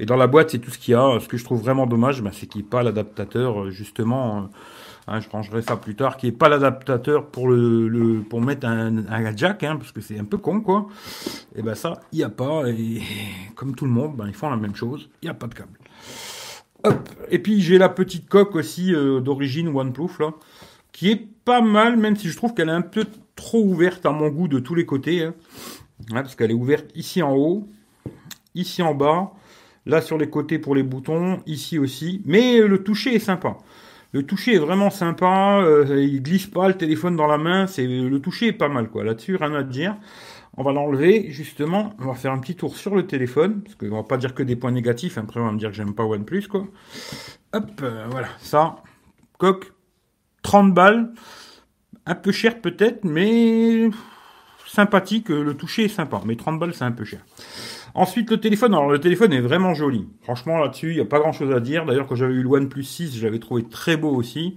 Et 0.00 0.06
dans 0.06 0.16
la 0.16 0.26
boîte, 0.26 0.50
c'est 0.50 0.58
tout 0.58 0.70
ce 0.70 0.78
qu'il 0.78 0.92
y 0.92 0.94
a. 0.94 1.20
Ce 1.20 1.28
que 1.28 1.36
je 1.36 1.44
trouve 1.44 1.60
vraiment 1.60 1.86
dommage, 1.86 2.22
ben, 2.22 2.30
c'est 2.32 2.46
qu'il 2.46 2.62
n'y 2.62 2.66
ait 2.66 2.70
pas 2.70 2.82
l'adaptateur 2.82 3.64
euh, 3.64 3.70
justement. 3.70 4.48
Hein, 5.06 5.20
je 5.20 5.28
rangerai 5.28 5.62
ça 5.62 5.76
plus 5.76 5.94
tard, 5.94 6.16
qui 6.16 6.28
est 6.28 6.32
pas 6.32 6.48
l'adaptateur 6.48 7.26
pour 7.26 7.48
le, 7.48 8.22
pour 8.28 8.40
mettre 8.40 8.66
un, 8.66 9.06
un 9.06 9.36
jack, 9.36 9.64
hein, 9.64 9.76
parce 9.76 9.92
que 9.92 10.00
c'est 10.00 10.18
un 10.18 10.24
peu 10.24 10.38
con 10.38 10.60
quoi. 10.60 10.88
Et 11.56 11.62
ben 11.62 11.74
ça, 11.74 12.00
il 12.12 12.18
y 12.18 12.24
a 12.24 12.30
pas. 12.30 12.68
Et 12.68 13.02
comme 13.54 13.74
tout 13.74 13.84
le 13.84 13.90
monde, 13.90 14.16
ben 14.16 14.26
ils 14.28 14.34
font 14.34 14.50
la 14.50 14.56
même 14.56 14.74
chose. 14.74 15.10
Il 15.22 15.26
y 15.26 15.30
a 15.30 15.34
pas 15.34 15.46
de 15.46 15.54
câble. 15.54 15.78
Hop. 16.84 17.08
Et 17.30 17.40
puis 17.40 17.60
j'ai 17.60 17.76
la 17.76 17.88
petite 17.88 18.28
coque 18.28 18.54
aussi 18.54 18.94
euh, 18.94 19.20
d'origine 19.20 19.68
OnePlus 19.68 20.10
là, 20.20 20.32
qui 20.92 21.10
est 21.10 21.26
pas 21.44 21.60
mal, 21.60 21.96
même 21.96 22.16
si 22.16 22.28
je 22.28 22.36
trouve 22.36 22.54
qu'elle 22.54 22.68
est 22.68 22.72
un 22.72 22.82
peu 22.82 23.06
trop 23.36 23.62
ouverte 23.62 24.04
à 24.04 24.10
mon 24.10 24.28
goût 24.28 24.48
de 24.48 24.58
tous 24.58 24.74
les 24.74 24.84
côtés. 24.84 25.24
Hein. 25.24 25.34
parce 26.12 26.34
qu'elle 26.34 26.50
est 26.50 26.54
ouverte 26.54 26.90
ici 26.94 27.22
en 27.22 27.34
haut, 27.34 27.68
ici 28.54 28.82
en 28.82 28.94
bas, 28.94 29.32
là 29.86 30.00
sur 30.00 30.18
les 30.18 30.28
côtés 30.28 30.58
pour 30.58 30.74
les 30.74 30.82
boutons, 30.82 31.40
ici 31.46 31.78
aussi. 31.78 32.22
Mais 32.24 32.60
le 32.60 32.82
toucher 32.82 33.14
est 33.14 33.20
sympa. 33.20 33.56
Le 34.12 34.22
toucher 34.22 34.54
est 34.54 34.58
vraiment 34.58 34.88
sympa, 34.88 35.60
euh, 35.62 36.02
il 36.02 36.22
glisse 36.22 36.46
pas 36.46 36.66
le 36.66 36.74
téléphone 36.74 37.14
dans 37.14 37.26
la 37.26 37.36
main, 37.36 37.66
c'est 37.66 37.86
le 37.86 38.18
toucher 38.20 38.48
est 38.48 38.52
pas 38.52 38.68
mal 38.68 38.88
quoi. 38.88 39.04
Là-dessus, 39.04 39.36
rien 39.36 39.52
à 39.54 39.62
dire. 39.62 39.96
On 40.56 40.62
va 40.62 40.72
l'enlever 40.72 41.30
justement, 41.30 41.94
on 42.00 42.06
va 42.06 42.14
faire 42.14 42.32
un 42.32 42.38
petit 42.38 42.56
tour 42.56 42.76
sur 42.76 42.94
le 42.94 43.06
téléphone 43.06 43.60
parce 43.62 43.74
qu'on 43.74 43.94
va 43.94 44.02
pas 44.02 44.16
dire 44.16 44.34
que 44.34 44.42
des 44.42 44.56
points 44.56 44.72
négatifs, 44.72 45.18
après 45.18 45.40
on 45.40 45.44
va 45.44 45.52
me 45.52 45.58
dire 45.58 45.68
que 45.70 45.76
j'aime 45.76 45.94
pas 45.94 46.04
OnePlus 46.04 46.48
quoi. 46.48 46.66
Hop, 47.52 47.70
euh, 47.82 48.06
voilà, 48.10 48.28
ça 48.38 48.76
coque 49.38 49.72
30 50.42 50.74
balles, 50.74 51.12
un 52.06 52.14
peu 52.14 52.32
cher 52.32 52.60
peut-être 52.60 53.04
mais 53.04 53.90
sympathique, 54.66 55.28
le 55.28 55.54
toucher 55.54 55.84
est 55.84 55.88
sympa, 55.88 56.20
mais 56.24 56.36
30 56.36 56.58
balles 56.58 56.74
c'est 56.74 56.84
un 56.84 56.92
peu 56.92 57.04
cher. 57.04 57.20
Ensuite, 57.94 58.30
le 58.30 58.38
téléphone. 58.38 58.74
Alors, 58.74 58.90
le 58.90 59.00
téléphone 59.00 59.32
est 59.32 59.40
vraiment 59.40 59.74
joli. 59.74 60.08
Franchement, 60.22 60.58
là-dessus, 60.58 60.90
il 60.90 60.94
n'y 60.94 61.00
a 61.00 61.04
pas 61.04 61.18
grand-chose 61.18 61.52
à 61.52 61.60
dire. 61.60 61.84
D'ailleurs, 61.84 62.06
quand 62.06 62.14
j'avais 62.14 62.34
eu 62.34 62.42
le 62.42 62.48
OnePlus 62.48 62.84
6, 62.84 63.16
je 63.18 63.24
l'avais 63.24 63.38
trouvé 63.40 63.64
très 63.64 63.96
beau 63.96 64.10
aussi. 64.14 64.56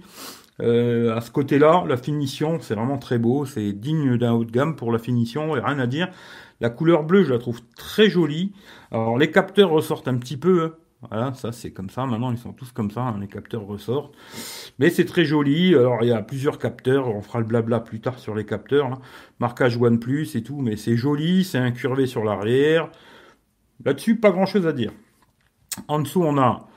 Euh, 0.60 1.16
à 1.16 1.20
ce 1.20 1.30
côté-là, 1.30 1.84
la 1.88 1.96
finition, 1.96 2.58
c'est 2.60 2.74
vraiment 2.74 2.98
très 2.98 3.18
beau. 3.18 3.44
C'est 3.44 3.72
digne 3.72 4.16
d'un 4.16 4.32
haut 4.32 4.44
de 4.44 4.50
gamme 4.50 4.76
pour 4.76 4.92
la 4.92 4.98
finition. 4.98 5.56
Et 5.56 5.60
rien 5.60 5.78
à 5.78 5.86
dire. 5.86 6.08
La 6.60 6.70
couleur 6.70 7.02
bleue, 7.02 7.24
je 7.24 7.32
la 7.32 7.38
trouve 7.38 7.60
très 7.76 8.08
jolie. 8.08 8.52
Alors, 8.92 9.18
les 9.18 9.30
capteurs 9.30 9.70
ressortent 9.70 10.08
un 10.08 10.18
petit 10.18 10.36
peu. 10.36 10.62
Hein. 10.62 10.72
Voilà, 11.08 11.34
ça 11.34 11.50
c'est 11.50 11.72
comme 11.72 11.90
ça. 11.90 12.06
Maintenant, 12.06 12.30
ils 12.30 12.38
sont 12.38 12.52
tous 12.52 12.70
comme 12.70 12.90
ça. 12.90 13.02
Hein, 13.02 13.18
les 13.20 13.26
capteurs 13.26 13.66
ressortent. 13.66 14.14
Mais 14.78 14.88
c'est 14.88 15.04
très 15.04 15.24
joli. 15.24 15.74
Alors, 15.74 15.98
il 16.02 16.08
y 16.08 16.12
a 16.12 16.22
plusieurs 16.22 16.58
capteurs. 16.58 17.08
On 17.08 17.22
fera 17.22 17.40
le 17.40 17.44
blabla 17.44 17.80
plus 17.80 18.00
tard 18.00 18.18
sur 18.18 18.34
les 18.34 18.46
capteurs. 18.46 18.86
Hein. 18.86 19.00
Marquage 19.40 19.76
OnePlus 19.76 20.28
et 20.34 20.42
tout. 20.42 20.60
Mais 20.60 20.76
c'est 20.76 20.96
joli. 20.96 21.44
C'est 21.44 21.58
incurvé 21.58 22.06
sur 22.06 22.22
l'arrière. 22.24 22.88
Là-dessus, 23.84 24.16
pas 24.16 24.30
grand-chose 24.30 24.66
à 24.66 24.72
dire. 24.72 24.92
En 25.88 25.98
dessous, 25.98 26.22
on 26.22 26.38
a 26.38 26.68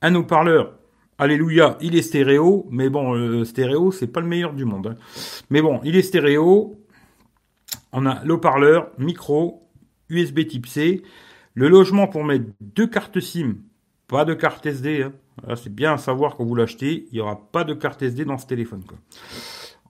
un 0.00 0.14
haut-parleur. 0.14 0.78
Alléluia, 1.18 1.76
il 1.80 1.94
est 1.94 2.02
stéréo, 2.02 2.66
mais 2.70 2.88
bon, 2.88 3.12
le 3.12 3.44
stéréo, 3.44 3.92
c'est 3.92 4.06
pas 4.06 4.20
le 4.20 4.26
meilleur 4.26 4.54
du 4.54 4.64
monde. 4.64 4.88
Hein. 4.88 4.94
Mais 5.50 5.62
bon, 5.62 5.80
il 5.84 5.96
est 5.96 6.02
stéréo. 6.02 6.80
On 7.92 8.06
a 8.06 8.24
le 8.24 8.34
haut-parleur, 8.34 8.90
micro, 8.98 9.68
USB 10.08 10.46
type 10.46 10.66
C, 10.66 11.02
le 11.54 11.68
logement 11.68 12.06
pour 12.06 12.24
mettre 12.24 12.46
deux 12.60 12.86
cartes 12.86 13.20
SIM 13.20 13.56
pas 14.12 14.26
de 14.26 14.34
carte 14.34 14.66
SD. 14.66 15.04
Hein. 15.04 15.54
C'est 15.56 15.74
bien 15.74 15.94
à 15.94 15.96
savoir 15.96 16.36
quand 16.36 16.44
vous 16.44 16.54
l'achetez, 16.54 17.06
il 17.10 17.14
n'y 17.14 17.20
aura 17.20 17.48
pas 17.50 17.64
de 17.64 17.72
carte 17.72 18.02
SD 18.02 18.26
dans 18.26 18.36
ce 18.36 18.46
téléphone. 18.46 18.82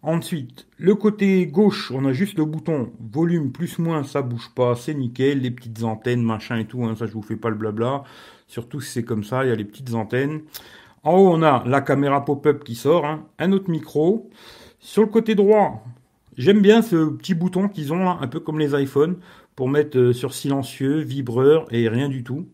Ensuite, 0.01 0.69
le 0.79 0.95
côté 0.95 1.45
gauche, 1.49 1.91
on 1.93 2.05
a 2.05 2.13
juste 2.13 2.39
le 2.39 2.45
bouton 2.45 2.93
volume 3.01 3.51
plus 3.51 3.81
moins, 3.81 4.05
ça 4.05 4.23
bouge 4.23 4.51
pas, 4.55 4.77
c'est 4.77 4.95
nickel, 4.95 5.41
les 5.41 5.51
petites 5.51 5.83
antennes, 5.83 6.23
machin 6.23 6.57
et 6.59 6.67
tout, 6.67 6.85
hein, 6.85 6.95
ça 6.95 7.07
je 7.07 7.13
vous 7.13 7.23
fais 7.23 7.35
pas 7.35 7.51
le 7.51 7.57
blabla. 7.57 8.05
Surtout 8.47 8.81
si 8.81 8.93
c'est 8.93 9.03
comme 9.03 9.25
ça, 9.25 9.45
il 9.45 9.49
y 9.49 9.53
a 9.53 9.57
les 9.57 9.65
petites 9.65 9.93
antennes. 9.93 10.43
En 11.03 11.17
haut, 11.17 11.29
on 11.33 11.43
a 11.43 11.65
la 11.67 11.81
caméra 11.81 12.25
pop-up 12.25 12.63
qui 12.63 12.77
sort, 12.77 13.05
hein, 13.05 13.27
un 13.41 13.51
autre 13.51 13.71
micro. 13.71 14.31
Sur 14.79 15.03
le 15.03 15.09
côté 15.09 15.35
droit, 15.35 15.85
j'aime 16.37 16.63
bien 16.63 16.81
ce 16.81 17.11
petit 17.11 17.35
bouton 17.35 17.69
qu'ils 17.69 17.93
ont 17.93 18.09
un 18.09 18.29
peu 18.29 18.39
comme 18.39 18.61
les 18.61 18.81
iPhones, 18.81 19.17
pour 19.57 19.69
mettre 19.69 19.99
euh, 19.99 20.13
sur 20.13 20.33
silencieux, 20.33 21.01
vibreur 21.01 21.67
et 21.73 21.89
rien 21.89 22.09
du 22.09 22.23
tout. 22.23 22.47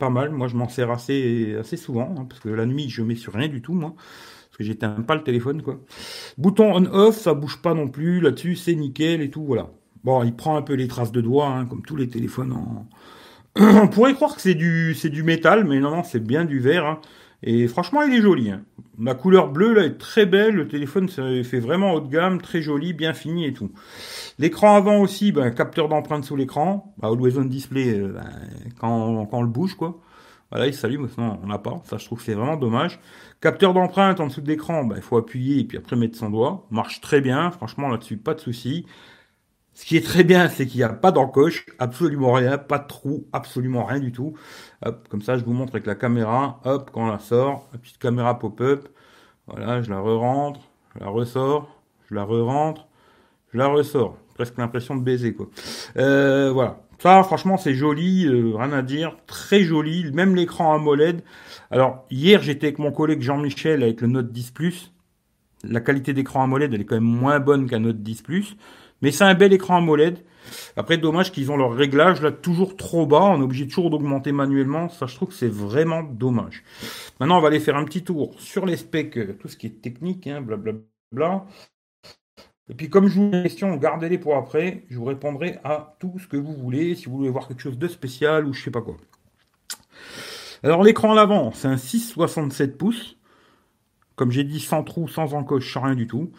Pas 0.00 0.10
mal, 0.10 0.30
moi 0.30 0.48
je 0.48 0.56
m'en 0.56 0.68
sers 0.68 0.90
assez, 0.90 1.54
assez 1.60 1.76
souvent, 1.76 2.14
hein, 2.18 2.26
parce 2.28 2.40
que 2.40 2.48
la 2.48 2.66
nuit 2.66 2.88
je 2.88 3.02
mets 3.02 3.14
sur 3.14 3.34
rien 3.34 3.48
du 3.48 3.62
tout, 3.62 3.74
moi 3.74 3.94
parce 4.50 4.58
que 4.58 4.64
j'éteins 4.64 5.02
pas 5.02 5.14
le 5.14 5.22
téléphone, 5.22 5.62
quoi. 5.62 5.78
Bouton 6.38 6.74
on-off, 6.74 7.16
ça 7.18 7.34
bouge 7.34 7.62
pas 7.62 7.74
non 7.74 7.86
plus, 7.86 8.20
là-dessus, 8.20 8.56
c'est 8.56 8.74
nickel 8.74 9.20
et 9.22 9.30
tout, 9.30 9.44
voilà. 9.44 9.70
Bon, 10.02 10.24
il 10.24 10.34
prend 10.34 10.56
un 10.56 10.62
peu 10.62 10.72
les 10.74 10.88
traces 10.88 11.12
de 11.12 11.20
doigts, 11.20 11.46
hein, 11.48 11.66
comme 11.66 11.82
tous 11.82 11.94
les 11.96 12.08
téléphones. 12.08 12.56
On 13.56 13.88
pourrait 13.88 14.14
croire 14.14 14.34
que 14.34 14.40
c'est 14.40 14.54
du, 14.54 14.94
c'est 14.94 15.10
du 15.10 15.22
métal, 15.22 15.64
mais 15.64 15.78
non, 15.78 15.90
non, 15.90 16.02
c'est 16.02 16.24
bien 16.24 16.44
du 16.44 16.58
verre, 16.58 16.86
hein. 16.86 17.00
Et 17.42 17.68
franchement, 17.68 18.02
il 18.02 18.14
est 18.14 18.20
joli. 18.20 18.50
Hein. 18.50 18.62
La 18.98 19.14
couleur 19.14 19.50
bleue 19.50 19.72
là 19.72 19.84
est 19.84 19.98
très 19.98 20.26
belle. 20.26 20.54
Le 20.54 20.68
téléphone 20.68 21.08
fait 21.08 21.60
vraiment 21.60 21.94
haut 21.94 22.00
de 22.00 22.10
gamme, 22.10 22.40
très 22.40 22.60
joli, 22.60 22.92
bien 22.92 23.14
fini 23.14 23.46
et 23.46 23.52
tout. 23.52 23.70
L'écran 24.38 24.76
avant 24.76 24.98
aussi, 24.98 25.32
ben, 25.32 25.50
capteur 25.50 25.88
d'empreinte 25.88 26.24
sous 26.24 26.36
l'écran. 26.36 26.94
Bah, 26.98 27.08
always 27.08 27.38
on 27.38 27.44
display 27.44 27.98
euh, 27.98 28.12
ben, 28.12 28.28
quand, 28.78 29.26
quand 29.26 29.38
on 29.38 29.42
le 29.42 29.48
bouge 29.48 29.74
quoi. 29.74 29.98
Voilà, 30.50 30.66
il 30.66 30.74
s'allume, 30.74 31.08
sinon 31.08 31.38
on 31.42 31.46
n'a 31.46 31.58
pas. 31.58 31.80
Ça, 31.84 31.96
je 31.96 32.04
trouve 32.04 32.18
que 32.18 32.24
c'est 32.24 32.34
vraiment 32.34 32.56
dommage. 32.56 32.98
Capteur 33.40 33.72
d'empreinte 33.72 34.20
en 34.20 34.26
dessous 34.26 34.40
de 34.40 34.48
l'écran, 34.48 34.86
il 34.94 35.00
faut 35.00 35.16
appuyer 35.16 35.60
et 35.60 35.64
puis 35.64 35.78
après 35.78 35.96
mettre 35.96 36.18
son 36.18 36.28
doigt. 36.28 36.66
Marche 36.70 37.00
très 37.00 37.20
bien, 37.20 37.50
franchement 37.52 37.88
là-dessus, 37.88 38.16
pas 38.16 38.34
de 38.34 38.40
souci. 38.40 38.84
Ce 39.80 39.86
qui 39.86 39.96
est 39.96 40.04
très 40.04 40.24
bien, 40.24 40.50
c'est 40.50 40.66
qu'il 40.66 40.76
n'y 40.76 40.84
a 40.84 40.90
pas 40.90 41.10
d'encoche, 41.10 41.64
absolument 41.78 42.32
rien, 42.32 42.58
pas 42.58 42.78
de 42.78 42.86
trou, 42.86 43.26
absolument 43.32 43.86
rien 43.86 43.98
du 43.98 44.12
tout. 44.12 44.34
Hop, 44.84 45.08
comme 45.08 45.22
ça, 45.22 45.38
je 45.38 45.44
vous 45.44 45.54
montre 45.54 45.74
avec 45.74 45.86
la 45.86 45.94
caméra. 45.94 46.60
Hop, 46.66 46.90
quand 46.92 47.04
on 47.04 47.06
la 47.06 47.18
sort, 47.18 47.66
la 47.72 47.78
petite 47.78 47.96
caméra 47.96 48.38
pop-up. 48.38 48.88
Voilà, 49.46 49.80
je 49.80 49.88
la 49.88 49.98
re-rentre, 49.98 50.60
je 50.94 51.00
la 51.00 51.08
ressors, 51.08 51.82
je 52.10 52.14
la 52.14 52.24
re-rentre, 52.24 52.88
je 53.54 53.56
la 53.56 53.68
ressors. 53.68 54.18
Presque 54.34 54.58
l'impression 54.58 54.96
de 54.96 55.00
baiser, 55.02 55.32
quoi. 55.32 55.48
Euh, 55.96 56.52
voilà. 56.52 56.82
Ça, 56.98 57.22
franchement, 57.22 57.56
c'est 57.56 57.72
joli, 57.72 58.26
euh, 58.26 58.52
rien 58.54 58.74
à 58.74 58.82
dire, 58.82 59.16
très 59.26 59.62
joli, 59.62 60.12
même 60.12 60.36
l'écran 60.36 60.74
AMOLED. 60.74 61.22
Alors, 61.70 62.04
hier, 62.10 62.42
j'étais 62.42 62.66
avec 62.66 62.80
mon 62.80 62.92
collègue 62.92 63.22
Jean-Michel 63.22 63.82
avec 63.82 64.02
le 64.02 64.08
Note 64.08 64.30
10 64.30 64.50
Plus. 64.50 64.92
La 65.64 65.80
qualité 65.80 66.12
d'écran 66.12 66.42
AMOLED, 66.42 66.74
elle 66.74 66.82
est 66.82 66.84
quand 66.84 66.96
même 66.96 67.04
moins 67.04 67.40
bonne 67.40 67.66
qu'un 67.66 67.80
Note 67.80 68.02
10 68.02 68.20
Plus. 68.20 68.58
Mais 69.02 69.12
c'est 69.12 69.24
un 69.24 69.34
bel 69.34 69.52
écran 69.52 69.76
AMOLED. 69.76 70.18
Après, 70.76 70.98
dommage 70.98 71.32
qu'ils 71.32 71.50
ont 71.50 71.56
leur 71.56 71.72
réglage 71.72 72.22
là 72.22 72.32
toujours 72.32 72.76
trop 72.76 73.06
bas. 73.06 73.22
On 73.22 73.40
est 73.40 73.44
obligé 73.44 73.66
toujours 73.66 73.90
d'augmenter 73.90 74.32
manuellement. 74.32 74.88
Ça, 74.88 75.06
je 75.06 75.14
trouve 75.14 75.28
que 75.28 75.34
c'est 75.34 75.50
vraiment 75.52 76.02
dommage. 76.02 76.64
Maintenant, 77.18 77.38
on 77.38 77.40
va 77.40 77.48
aller 77.48 77.60
faire 77.60 77.76
un 77.76 77.84
petit 77.84 78.02
tour 78.02 78.34
sur 78.38 78.66
les 78.66 78.76
specs, 78.76 79.16
euh, 79.16 79.36
tout 79.38 79.48
ce 79.48 79.56
qui 79.56 79.66
est 79.66 79.82
technique, 79.82 80.26
hein, 80.26 80.40
blablabla. 80.40 81.46
Et 82.70 82.74
puis 82.74 82.88
comme 82.88 83.08
je 83.08 83.18
vous 83.18 83.30
des 83.30 83.42
questions, 83.42 83.74
gardez-les 83.76 84.18
pour 84.18 84.36
après. 84.36 84.84
Je 84.88 84.96
vous 84.96 85.04
répondrai 85.04 85.58
à 85.64 85.96
tout 85.98 86.14
ce 86.20 86.28
que 86.28 86.36
vous 86.36 86.54
voulez, 86.54 86.94
si 86.94 87.06
vous 87.06 87.16
voulez 87.16 87.30
voir 87.30 87.48
quelque 87.48 87.62
chose 87.62 87.78
de 87.78 87.88
spécial 87.88 88.46
ou 88.46 88.52
je 88.52 88.62
sais 88.62 88.70
pas 88.70 88.80
quoi. 88.80 88.96
Alors 90.62 90.84
l'écran 90.84 91.12
à 91.12 91.14
l'avant, 91.16 91.50
c'est 91.52 91.66
un 91.66 91.76
6,67 91.76 92.76
pouces. 92.76 93.16
Comme 94.14 94.30
j'ai 94.30 94.44
dit, 94.44 94.60
sans 94.60 94.84
trou, 94.84 95.08
sans 95.08 95.34
encoche, 95.34 95.72
sans 95.72 95.80
rien 95.80 95.94
du 95.94 96.06
tout. 96.06 96.30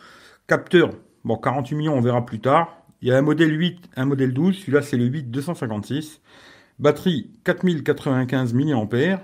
Capteur, 0.48 0.92
bon 1.24 1.38
48 1.38 1.76
millions, 1.76 1.96
on 1.96 2.02
verra 2.02 2.26
plus 2.26 2.40
tard. 2.40 2.78
Il 3.02 3.08
y 3.08 3.12
a 3.12 3.18
un 3.18 3.22
modèle 3.22 3.58
8, 3.58 3.90
un 3.96 4.06
modèle 4.06 4.34
12. 4.34 4.60
Celui-là, 4.60 4.82
c'est 4.82 4.98
le 4.98 5.06
8 5.06 5.32
256. 5.32 6.22
Batterie 6.80 7.32
4095 7.44 8.54
mAh. 8.54 9.22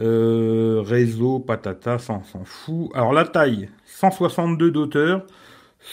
Euh, 0.00 0.82
réseau, 0.84 1.38
patata, 1.38 1.98
s'en 1.98 2.22
fout. 2.44 2.90
Alors 2.94 3.12
la 3.12 3.24
taille, 3.24 3.68
162 3.84 4.72
d'auteur, 4.72 5.24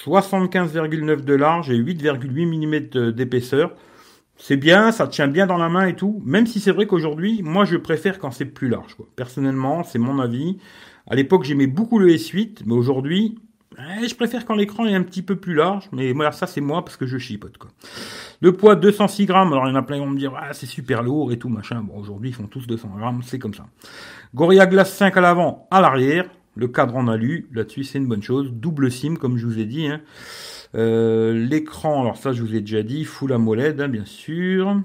75,9 0.06 1.22
de 1.24 1.34
large 1.36 1.70
et 1.70 1.78
8,8 1.78 2.48
mm 2.48 3.12
d'épaisseur. 3.12 3.76
C'est 4.38 4.58
bien, 4.58 4.92
ça 4.92 5.08
tient 5.08 5.28
bien 5.28 5.46
dans 5.46 5.58
la 5.58 5.70
main 5.70 5.86
et 5.86 5.96
tout, 5.96 6.20
même 6.26 6.48
si 6.48 6.60
c'est 6.60 6.72
vrai 6.72 6.88
qu'aujourd'hui, 6.88 7.44
moi 7.44 7.64
je 7.64 7.78
préfère 7.78 8.18
quand 8.18 8.32
c'est 8.32 8.46
plus 8.46 8.70
large. 8.70 8.98
Personnellement, 9.16 9.84
c'est 9.84 10.00
mon 10.00 10.18
avis. 10.18 10.58
À 11.06 11.16
l'époque, 11.16 11.44
j'aimais 11.44 11.68
beaucoup 11.68 12.00
le 12.00 12.10
S8, 12.10 12.64
mais 12.66 12.74
aujourd'hui, 12.74 13.38
je 13.78 14.16
préfère 14.16 14.46
quand 14.46 14.56
l'écran 14.56 14.86
est 14.86 14.94
un 14.94 15.04
petit 15.04 15.22
peu 15.22 15.36
plus 15.36 15.54
large, 15.54 15.88
mais 15.92 16.12
voilà, 16.14 16.32
ça 16.32 16.48
c'est 16.48 16.62
moi 16.62 16.84
parce 16.84 16.98
que 16.98 17.06
je 17.06 17.18
chipote 17.18 17.58
quoi. 17.58 17.70
Le 18.42 18.54
poids 18.54 18.76
206 18.76 19.26
grammes, 19.26 19.54
alors 19.54 19.68
il 19.68 19.70
y 19.70 19.74
en 19.74 19.76
a 19.76 19.82
plein 19.82 19.98
qui 19.98 20.04
vont 20.04 20.10
me 20.10 20.18
dire 20.18 20.34
ah, 20.38 20.54
c'est 20.54 20.66
super 20.66 21.04
lourd 21.04 21.32
et 21.32 21.40
tout 21.40 21.50
machin. 21.50 21.82
Bon 21.82 21.98
aujourd'hui 21.98 22.30
ils 22.30 22.36
font 22.36 22.48
tous 22.48 22.68
200 22.68 22.90
grammes, 22.98 23.22
c'est 23.24 23.40
comme 23.40 23.54
ça. 23.54 23.66
Gorilla 24.36 24.66
Glass 24.66 24.94
5 24.94 25.16
à 25.16 25.22
l'avant, 25.22 25.68
à 25.72 25.82
l'arrière, 25.82 26.26
le 26.56 26.68
cadre 26.68 26.96
en 26.96 27.08
alu, 27.08 27.48
là-dessus 27.54 27.84
c'est 27.84 27.98
une 27.98 28.08
bonne 28.08 28.24
chose. 28.24 28.52
Double 28.52 28.92
SIM 28.92 29.16
comme 29.16 29.38
je 29.38 29.46
vous 29.46 29.60
ai 29.60 29.66
dit. 29.66 29.88
Hein. 29.88 30.02
Euh, 30.76 31.34
l'écran, 31.34 32.02
alors 32.02 32.18
ça 32.18 32.34
je 32.34 32.42
vous 32.42 32.56
ai 32.56 32.62
déjà 32.62 32.84
dit, 32.84 33.06
full 33.06 33.32
AMOLED 33.32 33.82
hein, 33.82 33.88
bien 33.88 34.06
sûr. 34.06 34.82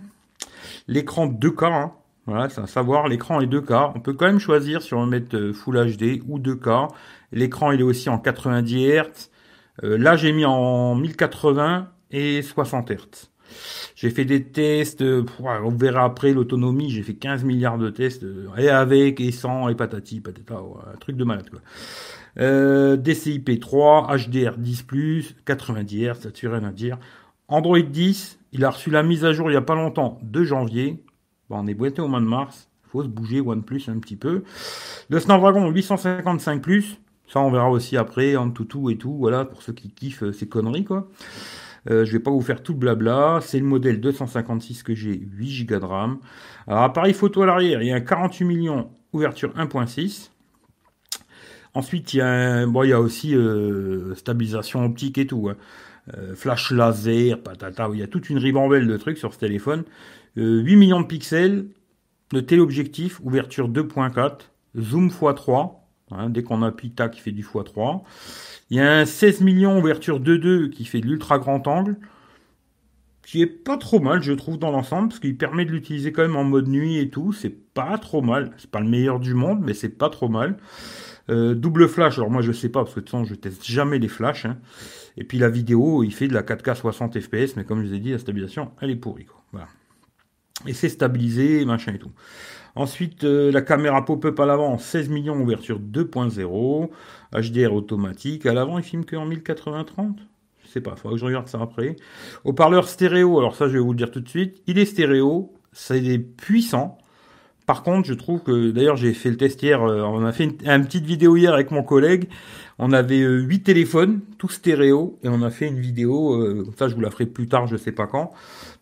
L'écran 0.88 1.26
2K, 1.26 1.64
hein. 1.64 1.92
voilà, 2.26 2.48
c'est 2.48 2.60
à 2.60 2.66
savoir, 2.66 3.08
l'écran 3.08 3.40
est 3.40 3.46
2K. 3.46 3.92
On 3.94 4.00
peut 4.00 4.12
quand 4.12 4.26
même 4.26 4.38
choisir 4.38 4.82
si 4.82 4.94
on 4.94 5.04
veut 5.04 5.10
mettre 5.10 5.36
euh, 5.36 5.52
Full 5.52 5.96
HD 5.96 6.22
ou 6.28 6.38
2K. 6.38 6.88
L'écran 7.32 7.72
il 7.72 7.80
est 7.80 7.84
aussi 7.84 8.08
en 8.08 8.18
90 8.18 8.88
Hz. 8.88 9.30
Euh, 9.84 9.98
là 9.98 10.16
j'ai 10.16 10.32
mis 10.32 10.44
en 10.44 10.94
1080 10.94 11.88
et 12.10 12.42
60 12.42 12.90
Hz. 12.90 13.30
J'ai 13.94 14.10
fait 14.10 14.24
des 14.24 14.44
tests, 14.44 15.02
euh, 15.02 15.24
on 15.40 15.70
verra 15.70 16.04
après 16.04 16.32
l'autonomie, 16.32 16.90
j'ai 16.90 17.02
fait 17.02 17.14
15 17.14 17.44
milliards 17.44 17.78
de 17.78 17.90
tests, 17.90 18.24
euh, 18.24 18.48
et 18.58 18.68
avec, 18.68 19.20
et 19.20 19.32
sans, 19.32 19.68
et 19.68 19.74
patati, 19.74 20.20
patata, 20.20 20.56
un 20.56 20.96
truc 20.98 21.16
de 21.16 21.24
malade 21.24 21.48
quoi. 21.50 21.60
Euh, 22.38 22.96
DCI-P 22.96 23.58
3, 23.58 24.08
HDR 24.14 24.58
10+, 24.58 25.34
90 25.44 26.04
Hz, 26.04 26.20
ça 26.20 26.30
tue 26.30 26.48
rien 26.48 26.64
à 26.64 26.72
dire. 26.72 26.98
Android 27.48 27.80
10, 27.80 28.38
il 28.52 28.64
a 28.64 28.70
reçu 28.70 28.90
la 28.90 29.02
mise 29.02 29.24
à 29.24 29.32
jour 29.32 29.50
il 29.50 29.54
y 29.54 29.56
a 29.56 29.62
pas 29.62 29.74
longtemps, 29.74 30.18
2 30.22 30.44
janvier. 30.44 31.02
Bon, 31.48 31.60
on 31.60 31.66
est 31.66 31.74
boité 31.74 32.02
au 32.02 32.08
mois 32.08 32.20
de 32.20 32.26
mars, 32.26 32.68
faut 32.90 33.02
se 33.02 33.08
bouger 33.08 33.40
OnePlus 33.40 33.84
un 33.88 33.98
petit 33.98 34.16
peu. 34.16 34.42
Le 35.08 35.20
Snapdragon 35.20 35.70
855+, 35.70 36.96
ça 37.28 37.40
on 37.40 37.50
verra 37.50 37.70
aussi 37.70 37.96
après, 37.96 38.36
en 38.36 38.50
tout 38.50 38.90
et 38.90 38.96
tout, 38.96 39.16
voilà, 39.16 39.44
pour 39.44 39.62
ceux 39.62 39.72
qui 39.72 39.90
kiffent 39.90 40.30
ces 40.32 40.48
conneries 40.48 40.84
quoi. 40.84 41.08
Euh, 41.90 42.04
je 42.04 42.12
vais 42.12 42.18
pas 42.18 42.30
vous 42.30 42.40
faire 42.40 42.62
tout 42.62 42.72
le 42.72 42.78
blabla. 42.78 43.40
C'est 43.42 43.58
le 43.58 43.64
modèle 43.64 44.00
256 44.00 44.82
que 44.82 44.94
j'ai, 44.94 45.14
8 45.14 45.66
Go 45.66 45.78
de 45.78 45.84
RAM. 45.84 46.18
Alors 46.66 46.82
appareil 46.82 47.14
photo 47.14 47.42
à 47.42 47.46
l'arrière, 47.46 47.82
il 47.82 47.88
y 47.88 47.92
a 47.92 47.96
un 47.96 48.00
48 48.00 48.44
millions, 48.44 48.90
ouverture 49.12 49.52
1.6. 49.56 50.30
Ensuite, 51.74 52.14
il 52.14 52.18
y 52.18 52.20
a, 52.22 52.66
bon, 52.66 52.84
il 52.84 52.90
y 52.90 52.92
a 52.92 53.00
aussi 53.00 53.34
euh, 53.34 54.14
stabilisation 54.14 54.84
optique 54.84 55.18
et 55.18 55.26
tout. 55.26 55.48
Hein. 55.50 55.56
Euh, 56.16 56.34
flash 56.34 56.70
laser, 56.70 57.42
patata, 57.42 57.88
il 57.92 57.98
y 57.98 58.02
a 58.02 58.06
toute 58.06 58.30
une 58.30 58.38
ribambelle 58.38 58.86
de 58.86 58.96
trucs 58.96 59.18
sur 59.18 59.34
ce 59.34 59.38
téléphone. 59.38 59.84
8 60.36 60.76
millions 60.76 61.00
de 61.00 61.06
pixels, 61.06 61.66
de 62.32 62.40
téléobjectif, 62.40 63.20
ouverture 63.22 63.70
2.4, 63.70 64.50
zoom 64.78 65.08
x3, 65.08 65.72
hein, 66.10 66.30
dès 66.30 66.42
qu'on 66.42 66.62
appuie 66.62 66.90
tac, 66.90 67.16
il 67.16 67.20
fait 67.20 67.32
du 67.32 67.42
x3. 67.42 68.02
Il 68.70 68.76
y 68.76 68.80
a 68.80 68.98
un 68.98 69.04
16 69.04 69.40
millions 69.42 69.78
ouverture 69.78 70.20
2.2 70.20 70.70
qui 70.70 70.84
fait 70.84 71.00
de 71.00 71.06
l'ultra 71.06 71.38
grand 71.38 71.66
angle, 71.66 71.96
qui 73.22 73.42
est 73.42 73.46
pas 73.46 73.76
trop 73.76 74.00
mal, 74.00 74.22
je 74.22 74.32
trouve, 74.32 74.58
dans 74.58 74.70
l'ensemble, 74.70 75.08
parce 75.08 75.20
qu'il 75.20 75.36
permet 75.36 75.64
de 75.64 75.72
l'utiliser 75.72 76.12
quand 76.12 76.22
même 76.22 76.36
en 76.36 76.44
mode 76.44 76.68
nuit 76.68 76.98
et 76.98 77.10
tout. 77.10 77.32
C'est 77.32 77.50
pas 77.50 77.98
trop 77.98 78.22
mal. 78.22 78.52
C'est 78.56 78.70
pas 78.70 78.80
le 78.80 78.88
meilleur 78.88 79.20
du 79.20 79.34
monde, 79.34 79.60
mais 79.62 79.74
c'est 79.74 79.88
pas 79.88 80.08
trop 80.10 80.28
mal. 80.28 80.58
Euh, 81.28 81.54
double 81.54 81.88
flash, 81.88 82.18
alors 82.18 82.30
moi 82.30 82.40
je 82.40 82.52
sais 82.52 82.68
pas, 82.68 82.84
parce 82.84 82.94
que 82.94 83.00
de 83.00 83.04
toute 83.04 83.10
façon 83.10 83.24
je 83.24 83.34
teste 83.34 83.64
jamais 83.64 83.98
les 83.98 84.08
flashs. 84.08 84.46
Hein. 84.46 84.58
Et 85.16 85.24
puis 85.24 85.38
la 85.38 85.48
vidéo, 85.48 86.04
il 86.04 86.14
fait 86.14 86.28
de 86.28 86.34
la 86.34 86.42
4K 86.42 86.76
60 86.76 87.18
fps, 87.20 87.56
mais 87.56 87.64
comme 87.64 87.82
je 87.82 87.88
vous 87.88 87.94
ai 87.94 87.98
dit, 87.98 88.12
la 88.12 88.18
stabilisation, 88.18 88.70
elle 88.80 88.90
est 88.90 88.96
pourrie. 88.96 89.24
Quoi. 89.24 89.42
Voilà. 89.52 89.66
Et 90.66 90.72
c'est 90.72 90.88
stabilisé, 90.88 91.64
machin 91.64 91.94
et 91.94 91.98
tout. 91.98 92.12
Ensuite, 92.76 93.24
euh, 93.24 93.50
la 93.50 93.62
caméra 93.62 94.04
pop-up 94.04 94.38
à 94.38 94.44
l'avant, 94.44 94.76
16 94.76 95.08
millions, 95.08 95.40
ouverture 95.40 95.80
2.0. 95.80 96.90
HDR 97.32 97.72
automatique. 97.72 98.44
À 98.44 98.52
l'avant, 98.52 98.78
il 98.78 98.84
filme 98.84 99.06
que 99.06 99.16
en 99.16 99.26
1080-30 99.26 100.16
Je 100.62 100.68
sais 100.68 100.82
pas, 100.82 100.92
il 100.94 101.00
faudra 101.00 101.14
que 101.14 101.20
je 101.20 101.24
regarde 101.24 101.48
ça 101.48 101.58
après. 101.60 101.96
Haut-parleur 102.44 102.86
stéréo, 102.86 103.38
alors 103.38 103.56
ça, 103.56 103.66
je 103.66 103.72
vais 103.72 103.78
vous 103.78 103.92
le 103.92 103.96
dire 103.96 104.10
tout 104.10 104.20
de 104.20 104.28
suite. 104.28 104.62
Il 104.66 104.78
est 104.78 104.84
stéréo, 104.84 105.54
ça 105.72 105.96
est 105.96 106.18
puissant. 106.18 106.98
Par 107.64 107.82
contre, 107.82 108.06
je 108.06 108.14
trouve 108.14 108.42
que, 108.42 108.70
d'ailleurs, 108.70 108.96
j'ai 108.96 109.14
fait 109.14 109.30
le 109.30 109.38
test 109.38 109.62
hier, 109.62 109.82
euh, 109.82 110.02
on 110.02 110.24
a 110.24 110.32
fait 110.32 110.44
une, 110.44 110.84
petite 110.84 111.06
vidéo 111.06 111.34
hier 111.34 111.54
avec 111.54 111.70
mon 111.70 111.82
collègue. 111.82 112.28
On 112.78 112.92
avait 112.92 113.22
euh, 113.22 113.38
huit 113.38 113.62
téléphones, 113.62 114.20
tous 114.36 114.50
stéréo, 114.50 115.18
et 115.24 115.28
on 115.30 115.40
a 115.40 115.50
fait 115.50 115.66
une 115.66 115.80
vidéo, 115.80 116.74
ça 116.78 116.88
je 116.88 116.94
vous 116.94 117.00
la 117.00 117.10
ferai 117.10 117.24
plus 117.24 117.48
tard, 117.48 117.66
je 117.66 117.78
sais 117.78 117.90
pas 117.90 118.06
quand. 118.06 118.32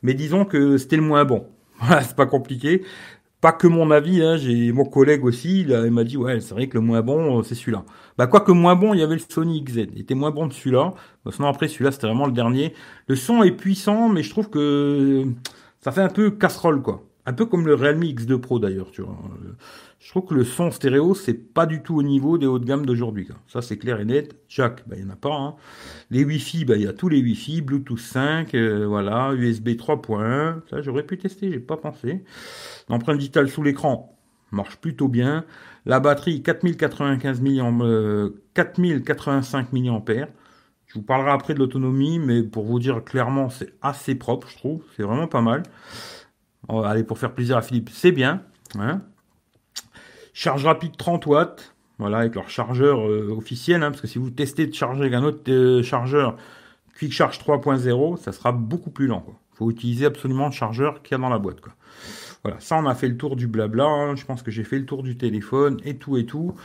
Mais 0.03 0.15
disons 0.15 0.45
que 0.45 0.79
c'était 0.79 0.97
le 0.97 1.03
moins 1.03 1.25
bon. 1.25 1.47
Voilà, 1.81 2.03
c'est 2.03 2.17
pas 2.17 2.27
compliqué. 2.27 2.83
Pas 3.45 3.53
que 3.53 3.67
mon 3.67 3.91
avis, 3.91 4.23
hein, 4.23 4.39
j'ai 4.39 4.73
mon 4.73 4.87
collègue 4.87 5.23
aussi, 5.23 5.67
il, 5.69 5.91
m'a 5.91 6.03
dit 6.03 6.17
ouais, 6.17 6.41
c'est 6.41 6.55
vrai 6.55 6.67
que 6.67 6.79
le 6.79 6.81
moins 6.81 7.03
bon, 7.03 7.43
c'est 7.43 7.55
celui-là. 7.55 7.85
Bah 8.17 8.27
quoi 8.27 8.41
que 8.41 8.53
moins 8.53 8.75
bon, 8.75 8.95
il 8.95 9.01
y 9.01 9.03
avait 9.03 9.17
le 9.17 9.21
Sony 9.21 9.63
XZ, 9.63 9.89
il 9.95 10.01
était 10.01 10.15
moins 10.15 10.31
bon 10.31 10.49
que 10.49 10.55
celui-là. 10.55 10.95
Bah, 11.27 11.31
sinon 11.31 11.49
après 11.49 11.69
celui-là, 11.69 11.93
c'était 11.93 12.07
vraiment 12.07 12.25
le 12.25 12.33
dernier. 12.33 12.73
Le 13.07 13.17
son 13.17 13.43
est 13.43 13.51
puissant, 13.51 14.09
mais 14.09 14.23
je 14.23 14.31
trouve 14.31 14.49
que 14.49 15.27
ça 15.83 15.93
fait 15.93 16.01
un 16.01 16.09
peu 16.09 16.31
casserole 16.31 16.81
quoi. 16.81 17.03
Un 17.27 17.35
peu 17.35 17.45
comme 17.45 17.67
le 17.67 17.75
Realme 17.75 18.05
X2 18.05 18.39
Pro 18.39 18.59
d'ailleurs, 18.59 18.91
tu 18.91 19.03
vois. 19.03 19.19
Je 20.05 20.11
trouve 20.11 20.27
que 20.27 20.35
le 20.35 20.45
son 20.45 20.71
stéréo, 20.71 21.15
c'est 21.15 21.33
pas 21.33 21.65
du 21.65 21.83
tout 21.83 21.97
au 21.97 22.03
niveau 22.03 22.37
des 22.37 22.45
hauts 22.45 22.59
de 22.59 22.67
gamme 22.67 22.85
d'aujourd'hui. 22.85 23.27
Ça, 23.47 23.63
c'est 23.63 23.79
clair 23.79 24.01
et 24.01 24.05
net. 24.05 24.37
Jack, 24.51 24.87
bah, 24.87 24.97
il 24.99 25.05
n'y 25.05 25.11
en 25.11 25.15
a 25.15 25.17
pas. 25.17 25.35
Hein. 25.35 25.55
Les 26.11 26.27
Wi-Fi, 26.27 26.67
bah, 26.67 26.77
il 26.77 26.83
y 26.83 26.87
a 26.87 26.93
tous 26.93 27.09
les 27.09 27.23
Wi-Fi. 27.23 27.63
Bluetooth 27.63 27.99
5, 27.99 28.55
euh, 28.55 28.85
voilà. 28.87 29.33
USB 29.33 29.69
3.1. 29.69 30.61
Ça, 30.69 30.83
j'aurais 30.83 31.05
pu 31.05 31.17
tester, 31.17 31.51
j'ai 31.51 31.59
pas 31.59 31.79
pensé. 31.79 32.23
L'empreinte 32.91 33.17
digitale 33.17 33.49
sous 33.49 33.63
l'écran 33.63 34.15
marche 34.53 34.77
plutôt 34.77 35.09
bien. 35.09 35.47
La 35.87 36.01
batterie, 36.01 36.43
4095 36.43 37.41
mAh, 37.41 38.29
4085 38.53 39.73
mAh. 39.73 40.27
Je 40.85 40.95
vous 40.97 41.03
parlerai 41.03 41.31
après 41.31 41.55
de 41.55 41.61
l'autonomie, 41.61 42.19
mais 42.19 42.43
pour 42.43 42.67
vous 42.67 42.79
dire 42.79 43.03
clairement, 43.05 43.49
c'est 43.49 43.73
assez 43.81 44.15
propre, 44.15 44.49
je 44.51 44.59
trouve. 44.59 44.83
C'est 44.97 45.03
vraiment 45.03 45.29
pas 45.29 45.41
mal. 45.41 45.63
allez, 46.69 47.05
pour 47.05 47.19
faire 47.19 47.33
plaisir 47.33 47.57
à 47.57 47.63
Philippe, 47.63 47.89
c'est 47.91 48.13
bien. 48.13 48.43
Hein 48.79 49.01
Charge 50.35 50.65
rapide 50.65 50.97
30 50.97 51.27
watts, 51.27 51.75
voilà, 51.99 52.19
avec 52.19 52.35
leur 52.35 52.51
chargeur 52.51 53.09
euh, 53.09 53.33
officiel, 53.37 53.85
hein, 53.85 53.91
parce 53.93 54.01
que 54.01 54.09
si 54.09 54.19
vous 54.19 54.31
testez 54.31 54.67
de 54.67 54.75
charger 54.75 55.03
avec 55.03 55.15
un 55.15 55.23
autre 55.23 55.49
euh, 55.49 55.81
chargeur 55.83 56.37
Quick 56.99 57.13
Charge 57.13 57.39
3.0, 57.39 58.17
ça 58.19 58.33
sera 58.33 58.51
beaucoup 58.51 58.91
plus 58.91 59.07
lent. 59.07 59.25
Il 59.53 59.57
faut 59.57 59.71
utiliser 59.71 60.07
absolument 60.07 60.47
le 60.47 60.53
chargeur 60.53 61.03
qu'il 61.03 61.13
y 61.13 61.15
a 61.15 61.19
dans 61.19 61.29
la 61.29 61.39
boîte. 61.39 61.59
Voilà, 62.43 62.59
ça 62.59 62.77
on 62.77 62.87
a 62.87 62.97
fait 62.97 63.07
le 63.07 63.17
tour 63.17 63.37
du 63.37 63.47
blabla, 63.47 63.85
hein. 63.85 64.17
je 64.17 64.25
pense 64.25 64.43
que 64.43 64.51
j'ai 64.51 64.65
fait 64.65 64.79
le 64.79 64.87
tour 64.87 65.05
du 65.05 65.17
téléphone 65.17 65.81
et 65.85 65.97
tout 65.97 66.17
et 66.17 66.27
tout. 66.27 66.57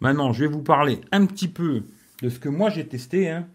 Maintenant, 0.00 0.34
je 0.34 0.44
vais 0.44 0.50
vous 0.50 0.62
parler 0.62 1.00
un 1.10 1.24
petit 1.24 1.48
peu 1.48 1.82
de 2.22 2.28
ce 2.28 2.38
que 2.38 2.50
moi 2.50 2.68
j'ai 2.68 2.86
testé. 2.86 3.30
Hein. 3.30 3.48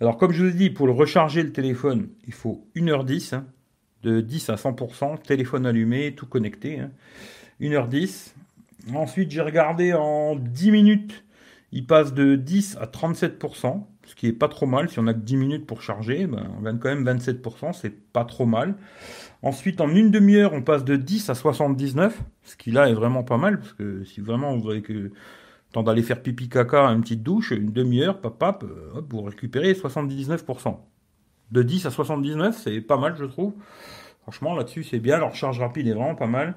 Alors 0.00 0.18
comme 0.18 0.32
je 0.32 0.44
vous 0.44 0.50
ai 0.50 0.54
dit, 0.54 0.70
pour 0.70 0.88
le 0.88 0.92
recharger 0.92 1.44
le 1.44 1.52
téléphone, 1.52 2.08
il 2.26 2.34
faut 2.34 2.66
1h10, 2.74 3.40
de 4.02 4.20
10 4.20 4.50
à 4.50 4.56
100%, 4.56 5.22
téléphone 5.22 5.64
allumé, 5.64 6.12
tout 6.14 6.26
connecté. 6.26 6.80
1h10, 7.60 8.34
Ensuite, 8.94 9.30
j'ai 9.30 9.40
regardé 9.40 9.92
en 9.92 10.36
10 10.36 10.70
minutes, 10.70 11.24
il 11.72 11.86
passe 11.86 12.14
de 12.14 12.36
10 12.36 12.78
à 12.80 12.86
37%, 12.86 13.84
ce 14.04 14.14
qui 14.14 14.28
est 14.28 14.32
pas 14.32 14.48
trop 14.48 14.66
mal. 14.66 14.88
Si 14.88 14.98
on 14.98 15.06
a 15.06 15.14
que 15.14 15.18
10 15.18 15.36
minutes 15.36 15.66
pour 15.66 15.82
charger, 15.82 16.26
ben, 16.26 16.48
on 16.58 16.62
gagne 16.62 16.78
quand 16.78 16.88
même 16.88 17.04
27%, 17.04 17.72
c'est 17.72 17.90
pas 18.12 18.24
trop 18.24 18.46
mal. 18.46 18.76
Ensuite, 19.42 19.80
en 19.80 19.88
une 19.88 20.10
demi-heure, 20.10 20.52
on 20.52 20.62
passe 20.62 20.84
de 20.84 20.96
10 20.96 21.30
à 21.30 21.34
79, 21.34 22.22
ce 22.44 22.56
qui 22.56 22.70
là 22.70 22.88
est 22.88 22.94
vraiment 22.94 23.24
pas 23.24 23.36
mal, 23.36 23.58
parce 23.58 23.72
que 23.72 24.04
si 24.04 24.20
vraiment 24.20 24.56
vous 24.56 24.70
avez 24.70 24.82
que 24.82 25.10
temps 25.72 25.82
d'aller 25.82 26.02
faire 26.02 26.22
pipi 26.22 26.48
caca, 26.48 26.84
une 26.86 27.02
petite 27.02 27.22
douche, 27.22 27.50
une 27.50 27.72
demi-heure, 27.72 28.20
pap, 28.20 28.38
pap, 28.38 28.62
euh, 28.62 28.92
hop, 28.94 29.12
vous 29.12 29.22
récupérez 29.22 29.72
79%. 29.72 30.78
De 31.50 31.62
10 31.62 31.86
à 31.86 31.90
79, 31.90 32.58
c'est 32.62 32.80
pas 32.80 32.96
mal, 32.96 33.14
je 33.18 33.24
trouve. 33.24 33.54
Franchement, 34.22 34.54
là-dessus, 34.54 34.84
c'est 34.84 34.98
bien. 34.98 35.18
Leur 35.18 35.34
charge 35.34 35.60
rapide 35.60 35.86
est 35.86 35.92
vraiment 35.92 36.14
pas 36.14 36.26
mal. 36.26 36.54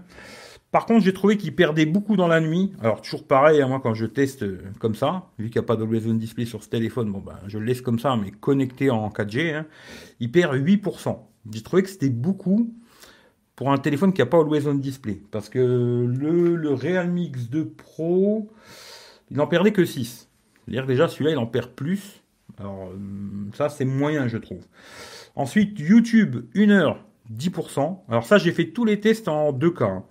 Par 0.71 0.85
contre, 0.85 1.03
j'ai 1.03 1.13
trouvé 1.13 1.38
qu'il 1.38 1.55
perdait 1.55 1.85
beaucoup 1.85 2.15
dans 2.15 2.27
la 2.27 2.39
nuit. 2.39 2.71
Alors, 2.81 3.01
toujours 3.01 3.25
pareil, 3.25 3.61
hein, 3.61 3.67
moi, 3.67 3.79
quand 3.81 3.95
je 3.95 4.05
teste 4.05 4.43
euh, 4.43 4.61
comme 4.79 4.93
ça, 4.93 5.29
vu 5.39 5.49
qu'il 5.49 5.59
n'y 5.59 5.65
a 5.65 5.67
pas 5.67 5.75
d'Always 5.75 6.07
On 6.07 6.13
Display 6.13 6.45
sur 6.45 6.63
ce 6.63 6.69
téléphone, 6.69 7.11
bon, 7.11 7.19
ben, 7.19 7.39
je 7.47 7.57
le 7.57 7.65
laisse 7.65 7.81
comme 7.81 7.97
ça, 7.97 8.15
mais 8.15 8.31
connecté 8.31 8.91
en 8.91 9.09
4G, 9.09 9.55
hein, 9.55 9.65
il 10.19 10.31
perd 10.31 10.55
8%. 10.55 11.17
J'ai 11.51 11.61
trouvé 11.63 11.81
que 11.83 11.89
c'était 11.89 12.09
beaucoup 12.09 12.71
pour 13.55 13.71
un 13.71 13.77
téléphone 13.77 14.13
qui 14.13 14.21
n'a 14.21 14.27
pas 14.27 14.38
Always 14.38 14.67
On 14.67 14.75
Display. 14.75 15.21
Parce 15.31 15.49
que 15.49 15.59
le, 15.59 16.55
le 16.55 16.73
Realme 16.73 17.17
X2 17.17 17.65
Pro, 17.65 18.51
il 19.31 19.38
n'en 19.38 19.47
perdait 19.47 19.71
que 19.71 19.85
6. 19.85 20.29
C'est-à-dire 20.65 20.86
déjà, 20.86 21.08
celui-là, 21.08 21.32
il 21.32 21.38
en 21.38 21.47
perd 21.47 21.71
plus. 21.71 22.21
Alors, 22.60 22.89
euh, 22.89 22.97
ça, 23.55 23.69
c'est 23.69 23.86
moyen, 23.86 24.27
je 24.27 24.38
trouve. 24.38 24.65
Ensuite, 25.36 25.79
YouTube, 25.79 26.45
1 26.55 26.69
heure, 26.69 27.03
10%. 27.34 27.99
Alors 28.08 28.25
ça, 28.25 28.38
j'ai 28.38 28.51
fait 28.51 28.67
tous 28.67 28.86
les 28.86 28.99
tests 28.99 29.27
en 29.27 29.51
2K. 29.51 30.03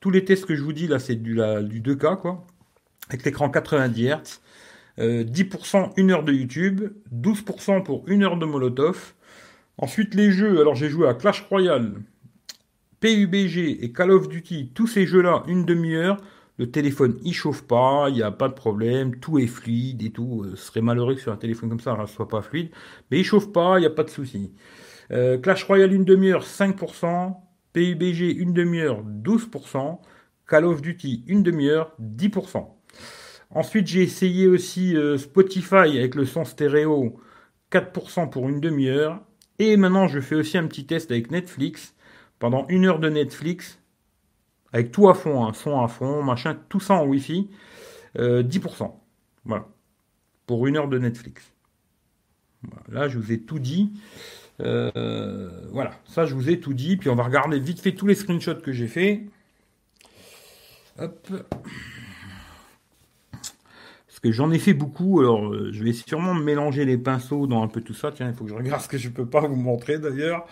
Tous 0.00 0.10
les 0.10 0.24
tests 0.24 0.46
que 0.46 0.54
je 0.54 0.62
vous 0.62 0.72
dis 0.72 0.86
là, 0.86 0.98
c'est 0.98 1.16
du, 1.16 1.34
du 1.34 1.80
2K, 1.82 2.20
quoi. 2.20 2.46
Avec 3.08 3.24
l'écran 3.24 3.50
90 3.50 4.08
Hz. 4.08 4.40
10% 4.98 5.92
une 5.96 6.10
heure 6.10 6.24
de 6.24 6.32
YouTube, 6.32 6.92
12% 7.14 7.84
pour 7.84 8.08
une 8.08 8.24
heure 8.24 8.36
de 8.36 8.44
Molotov. 8.46 9.14
Ensuite, 9.78 10.14
les 10.14 10.32
jeux. 10.32 10.60
Alors, 10.60 10.74
j'ai 10.74 10.88
joué 10.88 11.08
à 11.08 11.14
Clash 11.14 11.42
Royale, 11.48 11.94
PUBG 13.00 13.78
et 13.80 13.92
Call 13.92 14.10
of 14.10 14.28
Duty. 14.28 14.72
Tous 14.74 14.88
ces 14.88 15.06
jeux-là, 15.06 15.44
une 15.46 15.64
demi-heure. 15.64 16.20
Le 16.58 16.68
téléphone, 16.68 17.16
il 17.22 17.32
chauffe 17.32 17.62
pas, 17.62 18.06
il 18.08 18.14
n'y 18.14 18.22
a 18.22 18.32
pas 18.32 18.48
de 18.48 18.54
problème, 18.54 19.20
tout 19.20 19.38
est 19.38 19.46
fluide 19.46 20.02
et 20.02 20.10
tout. 20.10 20.44
Ce 20.56 20.66
serait 20.66 20.80
malheureux 20.80 21.14
que 21.14 21.20
sur 21.20 21.32
un 21.32 21.36
téléphone 21.36 21.68
comme 21.68 21.78
ça, 21.78 21.94
ça 21.94 22.02
ne 22.02 22.06
soit 22.08 22.26
pas 22.26 22.42
fluide. 22.42 22.70
Mais 23.10 23.20
il 23.20 23.24
chauffe 23.24 23.52
pas, 23.52 23.78
il 23.78 23.82
n'y 23.82 23.86
a 23.86 23.90
pas 23.90 24.02
de 24.02 24.10
souci. 24.10 24.50
Euh, 25.12 25.38
Clash 25.38 25.62
Royale, 25.62 25.92
une 25.92 26.04
demi-heure, 26.04 26.44
5%. 26.44 27.36
PUBG 27.72 28.36
une 28.38 28.52
demi-heure 28.52 29.04
12%, 29.04 29.98
Call 30.46 30.64
of 30.64 30.82
Duty 30.82 31.24
une 31.26 31.42
demi-heure 31.42 31.94
10%. 32.00 32.66
Ensuite 33.50 33.86
j'ai 33.86 34.02
essayé 34.02 34.46
aussi 34.46 34.96
euh, 34.96 35.18
Spotify 35.18 35.98
avec 35.98 36.14
le 36.14 36.24
son 36.24 36.44
stéréo 36.44 37.20
4% 37.72 38.30
pour 38.30 38.48
une 38.48 38.60
demi-heure. 38.60 39.20
Et 39.58 39.76
maintenant 39.76 40.08
je 40.08 40.20
fais 40.20 40.34
aussi 40.34 40.58
un 40.58 40.66
petit 40.66 40.86
test 40.86 41.10
avec 41.10 41.30
Netflix 41.30 41.94
pendant 42.38 42.66
une 42.68 42.86
heure 42.86 43.00
de 43.00 43.08
Netflix 43.08 43.78
avec 44.72 44.92
tout 44.92 45.08
à 45.08 45.14
fond, 45.14 45.44
hein, 45.44 45.52
son 45.54 45.80
à 45.80 45.88
fond, 45.88 46.22
machin, 46.22 46.56
tout 46.68 46.80
ça 46.80 46.94
en 46.94 47.06
Wi-Fi, 47.06 47.48
10%. 48.16 48.18
Euh, 48.18 48.86
voilà. 49.44 49.66
Pour 50.46 50.66
une 50.66 50.76
heure 50.76 50.88
de 50.88 50.98
Netflix. 50.98 51.52
Là, 52.88 53.08
je 53.08 53.18
vous 53.18 53.32
ai 53.32 53.40
tout 53.40 53.58
dit. 53.58 53.92
Euh, 54.60 55.50
voilà, 55.70 55.92
ça 56.04 56.26
je 56.26 56.34
vous 56.34 56.50
ai 56.50 56.60
tout 56.60 56.74
dit. 56.74 56.96
Puis 56.96 57.08
on 57.08 57.14
va 57.14 57.24
regarder 57.24 57.58
vite 57.60 57.80
fait 57.80 57.92
tous 57.92 58.06
les 58.06 58.14
screenshots 58.14 58.60
que 58.62 58.72
j'ai 58.72 58.88
fait. 58.88 59.24
Hop. 60.98 61.28
Parce 63.32 64.20
que 64.20 64.32
j'en 64.32 64.50
ai 64.50 64.58
fait 64.58 64.74
beaucoup, 64.74 65.20
alors 65.20 65.46
euh, 65.46 65.70
je 65.72 65.84
vais 65.84 65.92
sûrement 65.92 66.34
mélanger 66.34 66.84
les 66.84 66.98
pinceaux 66.98 67.46
dans 67.46 67.62
un 67.62 67.68
peu 67.68 67.80
tout 67.80 67.94
ça. 67.94 68.10
Tiens, 68.10 68.28
il 68.28 68.34
faut 68.34 68.44
que 68.44 68.50
je 68.50 68.56
regarde 68.56 68.82
ce 68.82 68.88
que 68.88 68.98
je 68.98 69.08
peux 69.10 69.26
pas 69.26 69.46
vous 69.46 69.54
montrer 69.54 69.98
d'ailleurs. 69.98 70.44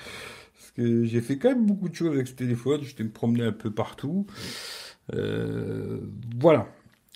Parce 0.54 0.70
que 0.76 1.04
j'ai 1.04 1.20
fait 1.20 1.36
quand 1.36 1.48
même 1.48 1.66
beaucoup 1.66 1.88
de 1.88 1.94
choses 1.94 2.14
avec 2.14 2.28
ce 2.28 2.34
téléphone. 2.34 2.82
Je 2.84 2.94
t'ai 2.94 3.02
me 3.02 3.10
promener 3.10 3.44
un 3.44 3.52
peu 3.52 3.72
partout. 3.72 4.26
Euh, 5.14 5.98
voilà. 6.38 6.68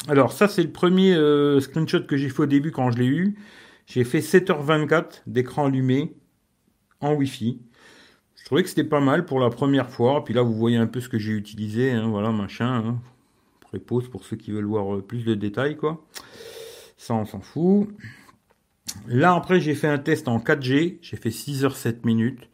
Alors 0.09 0.33
ça 0.33 0.49
c'est 0.49 0.63
le 0.63 0.71
premier 0.73 1.15
screenshot 1.61 2.03
que 2.05 2.17
j'ai 2.17 2.31
fait 2.31 2.43
au 2.43 2.47
début 2.47 2.73
quand 2.73 2.91
je 2.91 2.99
l'ai 2.99 3.07
eu. 3.07 3.37
J'ai 3.87 4.03
fait 4.03 4.21
7h24 4.21 5.23
d'écran 5.27 5.67
allumé 5.67 6.15
en 7.01 7.15
Wi-Fi. 7.15 7.61
Je 8.37 8.45
trouvais 8.45 8.63
que 8.63 8.69
c'était 8.69 8.85
pas 8.85 9.01
mal 9.01 9.27
pour 9.27 9.41
la 9.41 9.51
première 9.51 9.91
fois. 9.91 10.25
Puis 10.25 10.35
là, 10.35 10.43
vous 10.43 10.55
voyez 10.55 10.77
un 10.77 10.87
peu 10.87 11.01
ce 11.01 11.09
que 11.09 11.19
j'ai 11.19 11.33
utilisé. 11.33 11.91
Hein, 11.91 12.09
voilà, 12.09 12.31
machin. 12.31 12.85
Hein. 12.85 12.99
Prépose 13.61 14.09
pour 14.09 14.25
ceux 14.25 14.37
qui 14.37 14.51
veulent 14.51 14.65
voir 14.65 14.97
euh, 14.97 15.03
plus 15.03 15.25
de 15.25 15.35
détails, 15.35 15.77
quoi. 15.77 16.05
Ça, 16.97 17.15
on 17.15 17.25
s'en 17.25 17.41
fout. 17.41 17.89
Là, 19.07 19.35
après, 19.35 19.61
j'ai 19.61 19.75
fait 19.75 19.89
un 19.89 19.99
test 19.99 20.27
en 20.27 20.39
4G. 20.39 20.99
J'ai 21.01 21.17
fait 21.17 21.31
6 21.31 21.65
h 21.65 21.75
7 21.75 22.05
minutes. 22.05 22.49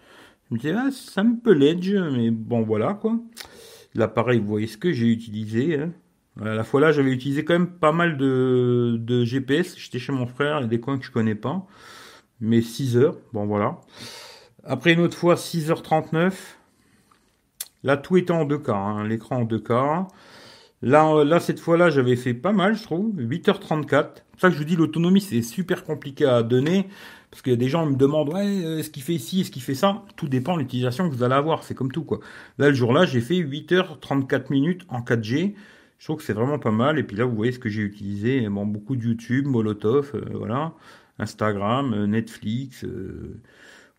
Je 0.48 0.54
me 0.54 0.60
disais, 0.60 0.74
ah, 0.76 0.90
ça 0.92 1.24
me 1.24 1.38
peut 1.40 1.52
l'edge, 1.52 1.94
mais 1.94 2.30
bon, 2.30 2.62
voilà, 2.62 2.94
quoi. 2.94 3.18
L'appareil, 3.94 4.38
vous 4.38 4.46
voyez 4.46 4.66
ce 4.66 4.76
que 4.76 4.92
j'ai 4.92 5.06
utilisé. 5.06 5.80
Hein. 5.80 5.92
À 6.40 6.54
la 6.54 6.64
fois 6.64 6.80
là, 6.80 6.92
j'avais 6.92 7.12
utilisé 7.12 7.44
quand 7.44 7.54
même 7.54 7.78
pas 7.78 7.92
mal 7.92 8.18
de, 8.18 9.24
GPS. 9.24 9.78
J'étais 9.78 9.98
chez 9.98 10.12
mon 10.12 10.26
frère, 10.26 10.60
il 10.60 10.68
des 10.68 10.80
coins 10.80 10.98
que 10.98 11.04
je 11.04 11.10
connais 11.10 11.34
pas. 11.34 11.66
Mais 12.40 12.60
6 12.60 12.98
heures, 12.98 13.16
bon 13.32 13.46
voilà. 13.46 13.80
Après 14.68 14.92
une 14.92 15.00
autre 15.00 15.16
fois, 15.16 15.36
6h39. 15.36 16.32
Là, 17.84 17.96
tout 17.96 18.16
était 18.16 18.32
en 18.32 18.44
2K, 18.44 18.70
hein, 18.72 19.06
l'écran 19.06 19.36
en 19.36 19.44
2K. 19.44 20.08
Là, 20.82 21.08
euh, 21.08 21.24
là, 21.24 21.38
cette 21.38 21.60
fois-là, 21.60 21.88
j'avais 21.88 22.16
fait 22.16 22.34
pas 22.34 22.52
mal, 22.52 22.74
je 22.74 22.82
trouve. 22.82 23.14
8h34. 23.16 24.24
C'est 24.34 24.40
ça 24.40 24.48
que 24.48 24.54
je 24.54 24.58
vous 24.58 24.64
dis, 24.64 24.74
l'autonomie, 24.74 25.20
c'est 25.20 25.42
super 25.42 25.84
compliqué 25.84 26.26
à 26.26 26.42
donner. 26.42 26.88
Parce 27.30 27.42
que 27.42 27.52
des 27.52 27.68
gens 27.68 27.86
me 27.86 27.94
demandent, 27.94 28.32
ouais, 28.32 28.64
euh, 28.64 28.78
est-ce 28.78 28.90
qu'il 28.90 29.02
fait 29.04 29.14
ici, 29.14 29.40
est-ce 29.40 29.52
qu'il 29.52 29.62
fait 29.62 29.74
ça? 29.74 30.02
Tout 30.16 30.28
dépend 30.28 30.54
de 30.54 30.60
l'utilisation 30.60 31.08
que 31.08 31.14
vous 31.14 31.22
allez 31.22 31.34
avoir. 31.34 31.62
C'est 31.62 31.74
comme 31.74 31.92
tout, 31.92 32.04
quoi. 32.04 32.18
Là, 32.58 32.68
le 32.68 32.74
jour-là, 32.74 33.04
j'ai 33.04 33.20
fait 33.20 33.36
8h34 33.36 34.50
minutes 34.50 34.82
en 34.88 35.00
4G. 35.00 35.54
Je 35.98 36.04
trouve 36.04 36.16
que 36.16 36.24
c'est 36.24 36.32
vraiment 36.32 36.58
pas 36.58 36.72
mal. 36.72 36.98
Et 36.98 37.04
puis 37.04 37.16
là, 37.16 37.24
vous 37.24 37.36
voyez 37.36 37.52
ce 37.52 37.60
que 37.60 37.68
j'ai 37.68 37.82
utilisé. 37.82 38.48
Bon, 38.48 38.66
beaucoup 38.66 38.96
de 38.96 39.04
YouTube, 39.04 39.46
Molotov, 39.46 40.10
euh, 40.14 40.24
voilà. 40.34 40.72
Instagram, 41.18 42.04
Netflix, 42.04 42.84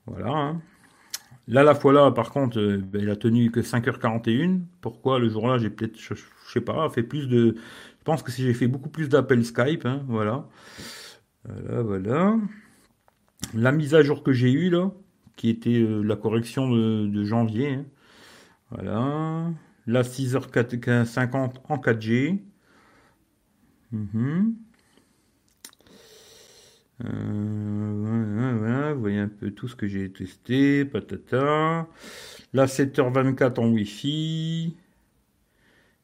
voilà. 0.07 0.29
Hein. 0.29 0.61
Là, 1.47 1.63
la 1.63 1.75
fois 1.75 1.93
là, 1.93 2.11
par 2.11 2.31
contre, 2.31 2.59
euh, 2.59 2.77
ben, 2.77 3.07
a 3.09 3.15
tenu 3.15 3.51
que 3.51 3.61
5h41. 3.61 4.61
Pourquoi 4.81 5.19
le 5.19 5.29
jour-là, 5.29 5.57
j'ai 5.57 5.69
peut-être, 5.69 5.97
je, 5.97 6.13
sais 6.51 6.61
pas, 6.61 6.89
fait 6.89 7.03
plus 7.03 7.27
de. 7.27 7.55
Je 7.99 8.03
pense 8.03 8.23
que 8.23 8.31
si 8.31 8.43
j'ai 8.43 8.53
fait 8.53 8.67
beaucoup 8.67 8.89
plus 8.89 9.07
d'appels 9.09 9.45
Skype, 9.45 9.85
hein, 9.85 10.03
voilà. 10.07 10.47
Voilà, 11.45 11.81
voilà. 11.81 12.37
La 13.53 13.71
mise 13.71 13.95
à 13.95 14.01
jour 14.01 14.23
que 14.23 14.33
j'ai 14.33 14.51
eue, 14.51 14.69
là, 14.69 14.91
qui 15.37 15.49
était 15.49 15.79
euh, 15.79 16.01
la 16.01 16.17
correction 16.17 16.69
de, 16.69 17.23
janvier. 17.23 17.75
Hein. 17.75 17.85
Voilà. 18.71 19.51
La 19.85 20.01
6h50 20.03 21.51
en 21.69 21.77
4G. 21.77 22.39
Euh, 27.05 28.93
vous 28.93 28.99
voyez 28.99 29.19
un 29.19 29.27
peu 29.27 29.51
tout 29.51 29.67
ce 29.67 29.75
que 29.75 29.87
j'ai 29.87 30.11
testé, 30.11 30.85
patata. 30.85 31.87
Là, 32.53 32.65
7h24 32.65 33.59
en 33.59 33.69
Wi-Fi. 33.69 34.75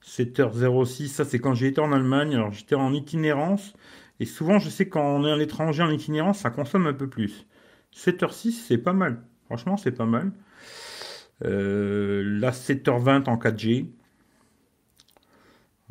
7h06, 0.05 1.07
ça 1.07 1.25
c'est 1.25 1.39
quand 1.39 1.55
j'ai 1.55 1.67
été 1.67 1.81
en 1.81 1.91
Allemagne. 1.93 2.35
Alors 2.35 2.51
j'étais 2.51 2.75
en 2.75 2.93
itinérance. 2.93 3.73
Et 4.19 4.25
souvent, 4.25 4.59
je 4.59 4.69
sais 4.69 4.87
quand 4.87 5.03
on 5.03 5.25
est 5.25 5.35
l'étranger 5.37 5.83
en 5.83 5.89
itinérance, 5.89 6.39
ça 6.39 6.49
consomme 6.49 6.87
un 6.87 6.93
peu 6.93 7.09
plus. 7.09 7.45
7h06, 7.95 8.51
c'est 8.51 8.77
pas 8.77 8.93
mal. 8.93 9.21
Franchement, 9.45 9.77
c'est 9.77 9.91
pas 9.91 10.05
mal. 10.05 10.31
Euh, 11.45 12.23
là, 12.39 12.51
7h20 12.51 13.29
en 13.29 13.37
4G. 13.37 13.87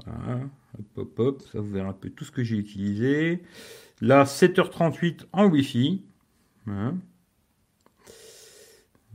Voilà. 0.07 0.41
Hop, 0.79 0.87
hop, 0.97 1.19
hop. 1.19 1.43
Ça, 1.43 1.61
vous 1.61 1.71
verrez 1.71 1.89
un 1.89 1.93
peu 1.93 2.11
tout 2.11 2.25
ce 2.25 2.31
que 2.31 2.43
j'ai 2.43 2.57
utilisé. 2.57 3.43
Là, 4.03 4.25
7h38 4.25 5.27
en 5.33 5.47
Wi-Fi. 5.47 6.05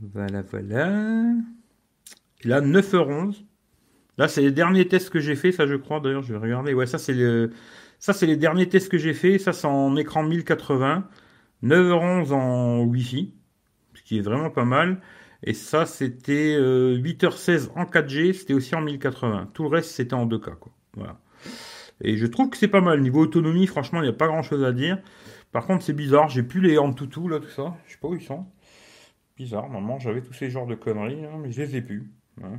Voilà, 0.00 0.40
voilà. 0.42 0.86
là, 2.44 2.60
9h11. 2.62 3.44
Là, 4.16 4.28
c'est 4.28 4.40
les 4.40 4.50
derniers 4.50 4.88
tests 4.88 5.10
que 5.10 5.20
j'ai 5.20 5.36
fait, 5.36 5.52
ça 5.52 5.66
je 5.66 5.74
crois. 5.74 6.00
D'ailleurs, 6.00 6.22
je 6.22 6.32
vais 6.32 6.38
regarder. 6.38 6.72
Ouais, 6.72 6.86
ça 6.86 6.96
c'est 6.96 7.12
le, 7.12 7.50
ça 7.98 8.14
c'est 8.14 8.24
les 8.26 8.38
derniers 8.38 8.66
tests 8.66 8.88
que 8.90 8.96
j'ai 8.96 9.12
fait. 9.12 9.38
Ça 9.38 9.52
c'est 9.52 9.66
en 9.66 9.94
écran 9.96 10.22
1080, 10.22 11.06
9h11 11.62 12.32
en 12.32 12.80
Wi-Fi, 12.84 13.34
ce 13.92 14.02
qui 14.02 14.16
est 14.16 14.22
vraiment 14.22 14.48
pas 14.48 14.64
mal. 14.64 15.02
Et 15.42 15.52
ça 15.52 15.84
c'était 15.84 16.56
8h16 16.58 17.66
euh, 17.66 17.68
en 17.76 17.84
4G, 17.84 18.32
c'était 18.32 18.54
aussi 18.54 18.74
en 18.74 18.80
1080. 18.80 19.50
Tout 19.52 19.64
le 19.64 19.68
reste 19.68 19.90
c'était 19.90 20.14
en 20.14 20.26
2K 20.26 20.56
quoi. 20.58 20.72
Voilà. 20.94 21.20
Et 22.00 22.16
je 22.16 22.26
trouve 22.26 22.50
que 22.50 22.56
c'est 22.56 22.68
pas 22.68 22.80
mal. 22.80 23.00
Niveau 23.00 23.20
autonomie, 23.20 23.66
franchement, 23.66 24.00
il 24.00 24.04
n'y 24.04 24.10
a 24.10 24.14
pas 24.14 24.28
grand 24.28 24.42
chose 24.42 24.64
à 24.64 24.72
dire. 24.72 24.98
Par 25.52 25.66
contre, 25.66 25.84
c'est 25.84 25.92
bizarre, 25.92 26.28
j'ai 26.28 26.42
plus 26.42 26.60
les 26.60 26.78
Antutu 26.78 27.28
là, 27.28 27.40
tout 27.40 27.48
ça. 27.48 27.76
Je 27.86 27.92
sais 27.92 27.98
pas 27.98 28.08
où 28.08 28.14
ils 28.14 28.22
sont. 28.22 28.46
Bizarre, 29.36 29.68
normalement, 29.68 29.98
j'avais 29.98 30.22
tous 30.22 30.32
ces 30.32 30.50
genres 30.50 30.66
de 30.66 30.74
conneries, 30.74 31.24
hein, 31.24 31.38
mais 31.40 31.50
je 31.52 31.62
les 31.62 31.76
ai 31.76 31.82
plus. 31.82 32.10
Hein. 32.42 32.58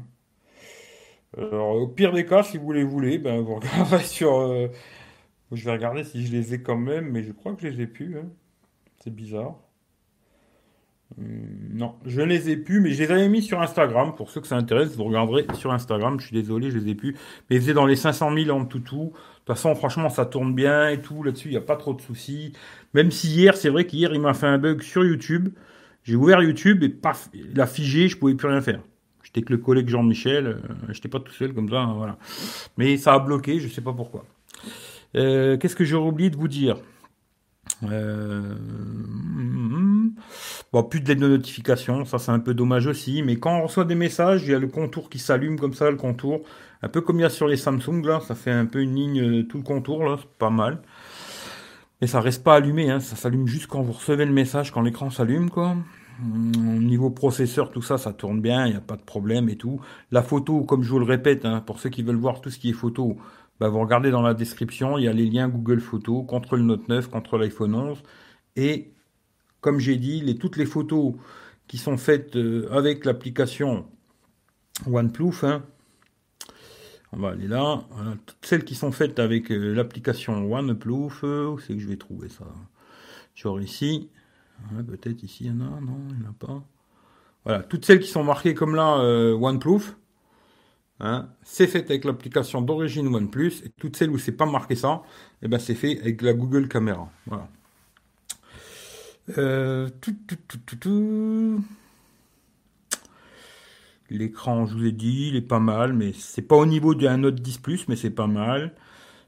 Alors, 1.37 1.75
au 1.75 1.87
pire 1.87 2.11
des 2.11 2.25
cas, 2.25 2.43
si 2.43 2.57
vous 2.57 2.71
les 2.71 2.83
voulez, 2.83 3.17
ben, 3.19 3.41
vous 3.41 3.55
regarderez 3.59 4.03
sur. 4.03 4.35
Euh, 4.35 4.67
je 5.51 5.65
vais 5.65 5.71
regarder 5.71 6.03
si 6.03 6.25
je 6.25 6.31
les 6.31 6.53
ai 6.53 6.61
quand 6.61 6.77
même, 6.77 7.09
mais 7.11 7.23
je 7.23 7.31
crois 7.31 7.55
que 7.55 7.61
je 7.61 7.67
les 7.67 7.81
ai 7.81 7.87
plus. 7.87 8.17
Hein. 8.17 8.29
C'est 9.03 9.13
bizarre. 9.13 9.55
Hum, 11.17 11.25
non, 11.73 11.95
je 12.05 12.21
ne 12.21 12.27
les 12.27 12.49
ai 12.49 12.57
plus, 12.57 12.79
mais 12.79 12.91
je 12.91 13.03
les 13.03 13.11
avais 13.11 13.29
mis 13.29 13.41
sur 13.41 13.61
Instagram. 13.61 14.13
Pour 14.15 14.29
ceux 14.29 14.41
que 14.41 14.47
ça 14.47 14.55
intéresse, 14.55 14.95
vous 14.95 15.05
regarderez 15.05 15.45
sur 15.53 15.71
Instagram. 15.71 16.19
Je 16.19 16.27
suis 16.27 16.35
désolé, 16.35 16.71
je 16.71 16.77
les 16.77 16.91
ai 16.91 16.95
plus. 16.95 17.15
Mais 17.49 17.57
étaient 17.57 17.73
dans 17.73 17.85
les 17.85 17.95
500 17.95 18.33
000 18.35 18.57
en 18.57 18.65
tout 18.65 18.79
tout. 18.79 19.13
De 19.13 19.53
toute 19.53 19.55
façon, 19.55 19.73
franchement, 19.75 20.09
ça 20.09 20.25
tourne 20.25 20.53
bien 20.53 20.89
et 20.89 21.01
tout. 21.01 21.23
Là-dessus, 21.23 21.47
il 21.47 21.51
n'y 21.51 21.57
a 21.57 21.61
pas 21.61 21.77
trop 21.77 21.93
de 21.93 22.01
soucis. 22.01 22.53
Même 22.93 23.11
si 23.11 23.27
hier, 23.29 23.57
c'est 23.57 23.69
vrai 23.69 23.85
qu'hier, 23.85 24.13
il 24.13 24.21
m'a 24.21 24.33
fait 24.33 24.47
un 24.47 24.57
bug 24.57 24.81
sur 24.81 25.03
YouTube. 25.03 25.49
J'ai 26.03 26.15
ouvert 26.15 26.41
YouTube 26.41 26.83
et 26.83 26.89
paf, 26.89 27.29
il 27.33 27.59
a 27.59 27.67
figé, 27.67 28.07
je 28.07 28.17
pouvais 28.17 28.33
plus 28.33 28.47
rien 28.47 28.61
faire. 28.61 28.81
J'étais 29.23 29.41
que 29.41 29.53
le 29.53 29.59
collègue 29.59 29.89
Jean-Michel, 29.89 30.47
euh, 30.47 30.57
j'étais 30.89 31.09
pas 31.09 31.19
tout 31.19 31.33
seul 31.33 31.53
comme 31.53 31.69
ça, 31.69 31.85
voilà. 31.95 32.17
Mais 32.77 32.97
ça 32.97 33.13
a 33.13 33.19
bloqué, 33.19 33.59
je 33.59 33.67
sais 33.67 33.81
pas 33.81 33.93
pourquoi. 33.93 34.25
Euh, 35.15 35.57
qu'est-ce 35.57 35.75
que 35.75 35.85
j'aurais 35.85 36.09
oublié 36.09 36.29
de 36.29 36.37
vous 36.37 36.47
dire? 36.47 36.77
Euh, 37.83 38.55
Bon, 40.71 40.83
plus 40.83 41.01
de 41.01 41.13
notification, 41.13 42.05
ça 42.05 42.19
c'est 42.19 42.31
un 42.31 42.39
peu 42.39 42.53
dommage 42.53 42.87
aussi, 42.87 43.23
mais 43.23 43.37
quand 43.37 43.59
on 43.59 43.63
reçoit 43.63 43.85
des 43.85 43.95
messages, 43.95 44.43
il 44.43 44.51
y 44.51 44.53
a 44.53 44.59
le 44.59 44.67
contour 44.67 45.09
qui 45.09 45.19
s'allume 45.19 45.59
comme 45.59 45.73
ça, 45.73 45.89
le 45.89 45.97
contour, 45.97 46.41
un 46.81 46.89
peu 46.89 47.01
comme 47.01 47.19
il 47.19 47.23
y 47.23 47.25
a 47.25 47.29
sur 47.29 47.47
les 47.47 47.57
Samsung, 47.57 48.03
là, 48.05 48.19
ça 48.21 48.35
fait 48.35 48.51
un 48.51 48.65
peu 48.65 48.81
une 48.81 48.95
ligne, 48.95 49.21
euh, 49.21 49.43
tout 49.43 49.57
le 49.57 49.63
contour, 49.63 50.03
là, 50.03 50.17
c'est 50.19 50.37
pas 50.37 50.49
mal. 50.49 50.81
Mais 52.01 52.07
ça 52.07 52.21
reste 52.21 52.43
pas 52.43 52.55
allumé, 52.55 52.89
hein, 52.89 52.99
ça 52.99 53.15
s'allume 53.15 53.47
juste 53.47 53.67
quand 53.67 53.81
vous 53.81 53.91
recevez 53.91 54.25
le 54.25 54.31
message, 54.31 54.71
quand 54.71 54.81
l'écran 54.81 55.09
s'allume, 55.09 55.49
quoi. 55.49 55.75
Niveau 56.21 57.09
processeur, 57.09 57.71
tout 57.71 57.81
ça, 57.81 57.97
ça 57.97 58.11
tourne 58.13 58.41
bien, 58.41 58.65
il 58.65 58.71
n'y 58.71 58.77
a 58.77 58.81
pas 58.81 58.97
de 58.97 59.01
problème 59.01 59.47
et 59.49 59.55
tout. 59.55 59.79
La 60.11 60.21
photo, 60.21 60.63
comme 60.63 60.83
je 60.83 60.89
vous 60.89 60.99
le 60.99 61.05
répète, 61.05 61.45
hein, 61.45 61.61
pour 61.65 61.79
ceux 61.79 61.89
qui 61.89 62.03
veulent 62.03 62.17
voir 62.17 62.41
tout 62.41 62.49
ce 62.49 62.59
qui 62.59 62.69
est 62.69 62.73
photo, 62.73 63.17
bah, 63.59 63.67
vous 63.67 63.79
regardez 63.79 64.11
dans 64.11 64.21
la 64.21 64.33
description, 64.33 64.97
il 64.97 65.05
y 65.05 65.07
a 65.07 65.13
les 65.13 65.25
liens 65.25 65.49
Google 65.49 65.81
Photos 65.81 66.25
contre 66.27 66.55
le 66.55 66.63
Note 66.63 66.87
9, 66.87 67.09
contre 67.09 67.37
l'iPhone 67.37 67.75
11. 67.75 68.03
Et 68.55 68.93
comme 69.61 69.79
j'ai 69.79 69.97
dit, 69.97 70.21
les, 70.21 70.37
toutes 70.37 70.57
les 70.57 70.65
photos 70.65 71.13
qui 71.67 71.77
sont 71.77 71.97
faites 71.97 72.35
euh, 72.35 72.67
avec 72.71 73.05
l'application 73.05 73.85
OnePlus, 74.87 75.43
hein, 75.43 75.63
on 77.11 77.17
va 77.17 77.29
aller 77.29 77.47
là, 77.47 77.83
toutes 78.25 78.45
celles 78.45 78.63
qui 78.63 78.75
sont 78.75 78.91
faites 78.91 79.19
avec 79.19 79.51
euh, 79.51 79.73
l'application 79.73 80.51
OnePlus, 80.51 81.11
euh, 81.23 81.47
où 81.47 81.59
c'est 81.59 81.73
que 81.73 81.79
je 81.79 81.87
vais 81.87 81.97
trouver 81.97 82.29
ça? 82.29 82.45
Genre 83.35 83.59
ici, 83.61 84.09
Peut-être 84.85 85.23
ici 85.23 85.45
il 85.45 85.47
y 85.47 85.51
en 85.51 85.61
a, 85.61 85.79
non, 85.79 85.97
il 86.09 86.17
n'y 86.17 86.27
en 86.27 86.31
a 86.31 86.33
pas. 86.33 86.61
Voilà, 87.45 87.63
toutes 87.63 87.85
celles 87.85 88.01
qui 88.01 88.09
sont 88.09 88.25
marquées 88.25 88.53
comme 88.53 88.75
là 88.75 88.97
OnePlus, 89.35 89.95
hein, 90.99 91.29
c'est 91.43 91.67
fait 91.67 91.89
avec 91.89 92.03
l'application 92.03 92.61
d'origine 92.61 93.07
OnePlus, 93.07 93.53
et 93.63 93.69
toutes 93.79 93.95
celles 93.95 94.09
où 94.09 94.17
c'est 94.17 94.33
pas 94.33 94.45
marqué 94.45 94.75
ça, 94.75 95.01
eh 95.41 95.47
ben 95.47 95.59
c'est 95.59 95.75
fait 95.75 95.97
avec 96.01 96.21
la 96.21 96.33
Google 96.33 96.67
Caméra. 96.67 97.09
Voilà. 97.25 97.47
Euh, 99.37 99.89
L'écran, 104.09 104.65
je 104.65 104.75
vous 104.75 104.85
ai 104.85 104.91
dit, 104.91 105.27
il 105.29 105.35
est 105.35 105.41
pas 105.41 105.59
mal, 105.59 105.93
mais 105.93 106.13
c'est 106.13 106.41
pas 106.41 106.55
au 106.55 106.65
niveau 106.65 106.95
d'un 106.95 107.17
Note 107.17 107.35
10 107.35 107.59
Plus, 107.59 107.87
mais 107.87 107.95
c'est 107.95 108.09
pas 108.09 108.25
mal. 108.25 108.73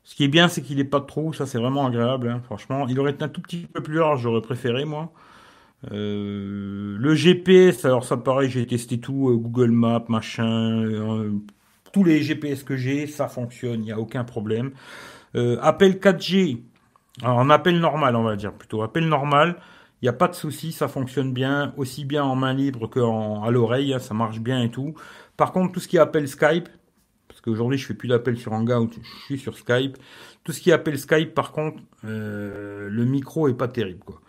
Ce 0.03 0.15
qui 0.15 0.23
est 0.23 0.27
bien, 0.27 0.47
c'est 0.47 0.63
qu'il 0.63 0.77
n'est 0.77 0.83
pas 0.83 1.01
trop, 1.01 1.33
ça 1.33 1.45
c'est 1.45 1.59
vraiment 1.59 1.85
agréable, 1.85 2.29
hein, 2.29 2.41
franchement. 2.43 2.87
Il 2.87 2.99
aurait 2.99 3.11
été 3.11 3.23
un 3.23 3.29
tout 3.29 3.41
petit 3.41 3.67
peu 3.71 3.83
plus 3.83 3.95
large, 3.95 4.21
j'aurais 4.21 4.41
préféré, 4.41 4.85
moi. 4.85 5.11
Euh, 5.91 6.97
le 6.97 7.15
GPS, 7.15 7.85
alors 7.85 8.03
ça 8.03 8.17
pareil, 8.17 8.49
j'ai 8.49 8.65
testé 8.65 8.99
tout, 8.99 9.29
euh, 9.29 9.35
Google 9.35 9.71
Maps, 9.71 10.05
machin, 10.09 10.83
tous 11.93 12.03
les 12.03 12.23
GPS 12.23 12.63
que 12.63 12.75
j'ai, 12.75 13.05
ça 13.05 13.27
fonctionne, 13.27 13.81
il 13.81 13.85
n'y 13.85 13.91
a 13.91 13.99
aucun 13.99 14.23
problème. 14.23 14.71
appel 15.35 15.99
4G, 15.99 16.61
alors 17.21 17.37
en 17.37 17.49
appel 17.51 17.79
normal, 17.79 18.15
on 18.15 18.23
va 18.23 18.35
dire 18.35 18.53
plutôt, 18.53 18.81
appel 18.81 19.07
normal, 19.07 19.57
il 20.01 20.05
n'y 20.05 20.09
a 20.09 20.13
pas 20.13 20.27
de 20.27 20.33
souci, 20.33 20.71
ça 20.71 20.87
fonctionne 20.87 21.31
bien, 21.31 21.73
aussi 21.77 22.05
bien 22.05 22.23
en 22.23 22.35
main 22.35 22.53
libre 22.53 22.89
qu'à 22.89 23.51
l'oreille, 23.51 23.93
hein, 23.93 23.99
ça 23.99 24.15
marche 24.15 24.39
bien 24.39 24.63
et 24.63 24.71
tout. 24.71 24.95
Par 25.37 25.51
contre, 25.51 25.73
tout 25.73 25.79
ce 25.79 25.87
qui 25.87 25.99
appelle 25.99 26.27
Skype, 26.27 26.69
parce 27.27 27.39
qu'aujourd'hui 27.41 27.77
je 27.77 27.85
fais 27.85 27.93
plus 27.93 28.07
d'appels 28.07 28.37
sur 28.37 28.51
Hangout, 28.51 28.91
je 29.01 29.25
suis 29.25 29.37
sur 29.37 29.55
Skype. 29.57 29.97
Tout 30.43 30.53
ce 30.53 30.59
qui 30.59 30.71
appelle 30.71 30.97
Skype, 30.97 31.35
par 31.35 31.51
contre, 31.51 31.77
euh, 32.03 32.89
le 32.89 33.05
micro 33.05 33.47
est 33.47 33.53
pas 33.53 33.67
terrible, 33.67 34.03
quoi. 34.03 34.21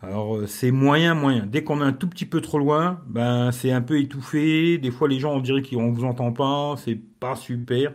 Alors 0.00 0.36
euh, 0.36 0.46
c'est 0.46 0.70
moyen, 0.70 1.14
moyen. 1.14 1.44
Dès 1.44 1.62
qu'on 1.62 1.82
est 1.82 1.84
un 1.84 1.92
tout 1.92 2.08
petit 2.08 2.24
peu 2.24 2.40
trop 2.40 2.58
loin, 2.58 3.02
ben 3.06 3.52
c'est 3.52 3.70
un 3.70 3.82
peu 3.82 4.00
étouffé. 4.00 4.78
Des 4.78 4.90
fois 4.90 5.08
les 5.08 5.18
gens 5.18 5.34
on 5.34 5.40
dirait 5.40 5.60
qu'on 5.60 5.92
vous 5.92 6.04
entend 6.04 6.32
pas, 6.32 6.74
c'est 6.78 6.98
pas 7.20 7.36
super. 7.36 7.92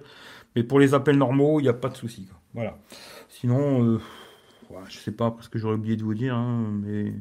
Mais 0.55 0.63
pour 0.63 0.79
les 0.79 0.93
appels 0.93 1.17
normaux, 1.17 1.59
il 1.59 1.63
n'y 1.63 1.69
a 1.69 1.73
pas 1.73 1.89
de 1.89 1.97
souci. 1.97 2.27
Voilà. 2.53 2.77
Sinon. 3.27 3.83
Euh, 3.83 3.99
je 4.89 4.97
sais 4.97 5.11
pas 5.11 5.31
parce 5.31 5.47
que 5.47 5.57
j'aurais 5.59 5.75
oublié 5.75 5.95
de 5.95 6.03
vous 6.03 6.13
dire, 6.13 6.35
hein, 6.35 6.65
mais 6.83 7.13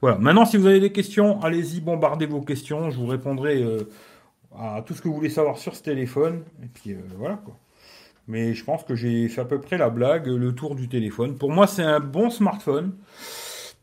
voilà. 0.00 0.18
Maintenant, 0.18 0.44
si 0.44 0.56
vous 0.56 0.66
avez 0.66 0.80
des 0.80 0.92
questions, 0.92 1.40
allez-y, 1.42 1.80
bombardez 1.80 2.26
vos 2.26 2.40
questions. 2.40 2.90
Je 2.90 2.98
vous 2.98 3.06
répondrai 3.06 3.62
euh, 3.62 3.80
à 4.58 4.82
tout 4.82 4.94
ce 4.94 5.02
que 5.02 5.08
vous 5.08 5.14
voulez 5.14 5.30
savoir 5.30 5.58
sur 5.58 5.74
ce 5.74 5.82
téléphone. 5.82 6.42
Et 6.62 6.66
puis 6.66 6.92
euh, 6.92 6.98
voilà 7.16 7.36
quoi. 7.36 7.56
Mais 8.26 8.54
je 8.54 8.64
pense 8.64 8.84
que 8.84 8.94
j'ai 8.94 9.28
fait 9.28 9.42
à 9.42 9.44
peu 9.44 9.60
près 9.60 9.76
la 9.76 9.90
blague, 9.90 10.26
le 10.26 10.54
tour 10.54 10.74
du 10.74 10.88
téléphone. 10.88 11.36
Pour 11.36 11.50
moi, 11.50 11.66
c'est 11.66 11.82
un 11.82 12.00
bon 12.00 12.30
smartphone. 12.30 12.92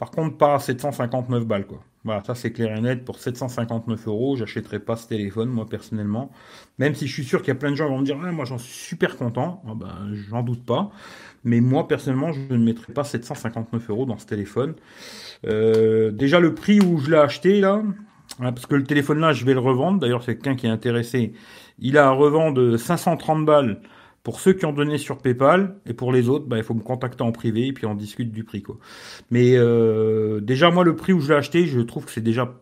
Par 0.02 0.10
contre, 0.10 0.36
pas 0.36 0.58
759 0.58 1.46
balles 1.46 1.68
quoi. 1.68 1.78
Voilà, 2.04 2.24
ça 2.24 2.34
c'est 2.34 2.52
clair 2.52 2.76
et 2.76 2.82
net. 2.82 3.06
Pour 3.06 3.20
759 3.20 4.08
euros, 4.08 4.36
j'achèterai 4.36 4.80
pas 4.80 4.96
ce 4.96 5.08
téléphone, 5.08 5.50
moi 5.50 5.68
personnellement. 5.70 6.32
Même 6.80 6.96
si 6.96 7.06
je 7.06 7.14
suis 7.14 7.24
sûr 7.24 7.42
qu'il 7.42 7.50
y 7.50 7.52
a 7.52 7.56
plein 7.56 7.70
de 7.70 7.76
gens 7.76 7.86
qui 7.86 7.92
vont 7.92 8.00
me 8.00 8.04
dire, 8.04 8.18
ah, 8.20 8.32
moi 8.32 8.46
j'en 8.46 8.58
suis 8.58 8.74
super 8.74 9.16
content. 9.16 9.62
Ah, 9.68 9.74
ben, 9.76 10.12
j'en 10.28 10.42
doute 10.42 10.66
pas. 10.66 10.90
Mais 11.44 11.62
moi, 11.62 11.88
personnellement, 11.88 12.32
je 12.32 12.40
ne 12.52 12.58
mettrai 12.58 12.92
pas 12.94 13.04
759 13.04 13.92
euros 13.92 14.08
dans 14.08 14.18
ce 14.18 14.26
téléphone. 14.26 14.74
Euh, 15.46 16.10
déjà, 16.10 16.40
le 16.40 16.56
prix 16.56 16.80
où 16.80 16.98
je 16.98 17.12
l'ai 17.12 17.18
acheté, 17.18 17.62
là, 17.62 17.84
hein, 18.40 18.54
parce 18.54 18.66
que 18.66 18.74
le 18.74 18.86
téléphone 18.86 19.20
là, 19.20 19.34
je 19.34 19.46
vais 19.46 19.54
le 19.54 19.60
revendre. 19.60 20.00
D'ailleurs, 20.00 20.24
c'est 20.24 20.34
quelqu'un 20.34 20.56
qui 20.56 20.66
est 20.66 20.72
intéressé. 20.72 21.34
Il 21.78 22.00
a 22.00 22.08
à 22.08 22.12
revendre 22.12 22.76
530 22.76 23.46
balles 23.46 23.82
pour 24.24 24.40
ceux 24.40 24.54
qui 24.54 24.66
ont 24.66 24.74
donné 24.74 24.98
sur 24.98 25.18
PayPal. 25.18 25.76
Et 25.86 25.94
pour 25.94 26.12
les 26.12 26.30
autres, 26.30 26.46
bah, 26.46 26.58
il 26.58 26.64
faut 26.64 26.74
me 26.74 26.82
contacter 26.82 27.24
en 27.24 27.32
privé 27.32 27.68
et 27.68 27.74
puis 27.74 27.86
on 27.86 27.96
discute 27.96 28.32
du 28.32 28.44
prix. 28.44 28.62
Quoi. 28.62 28.78
Mais 29.30 29.54
euh, 29.56 30.40
déjà, 30.40 30.70
moi, 30.70 30.84
le 30.84 30.96
prix 30.96 31.14
où 31.14 31.20
je 31.20 31.30
l'ai 31.30 31.38
acheté, 31.38 31.66
je 31.66 31.80
trouve 31.80 32.06
que 32.06 32.12
c'est 32.12 32.22
déjà 32.22 32.54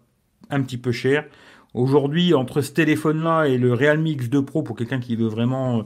un 0.50 0.62
petit 0.62 0.78
peu 0.78 0.92
cher. 0.92 1.26
Aujourd'hui, 1.74 2.34
entre 2.34 2.62
ce 2.62 2.72
téléphone-là 2.72 3.46
et 3.46 3.58
le 3.58 3.74
Realme 3.74 4.06
X2 4.06 4.44
Pro, 4.44 4.64
pour 4.64 4.76
quelqu'un 4.76 5.00
qui 5.00 5.16
veut 5.16 5.28
vraiment 5.28 5.86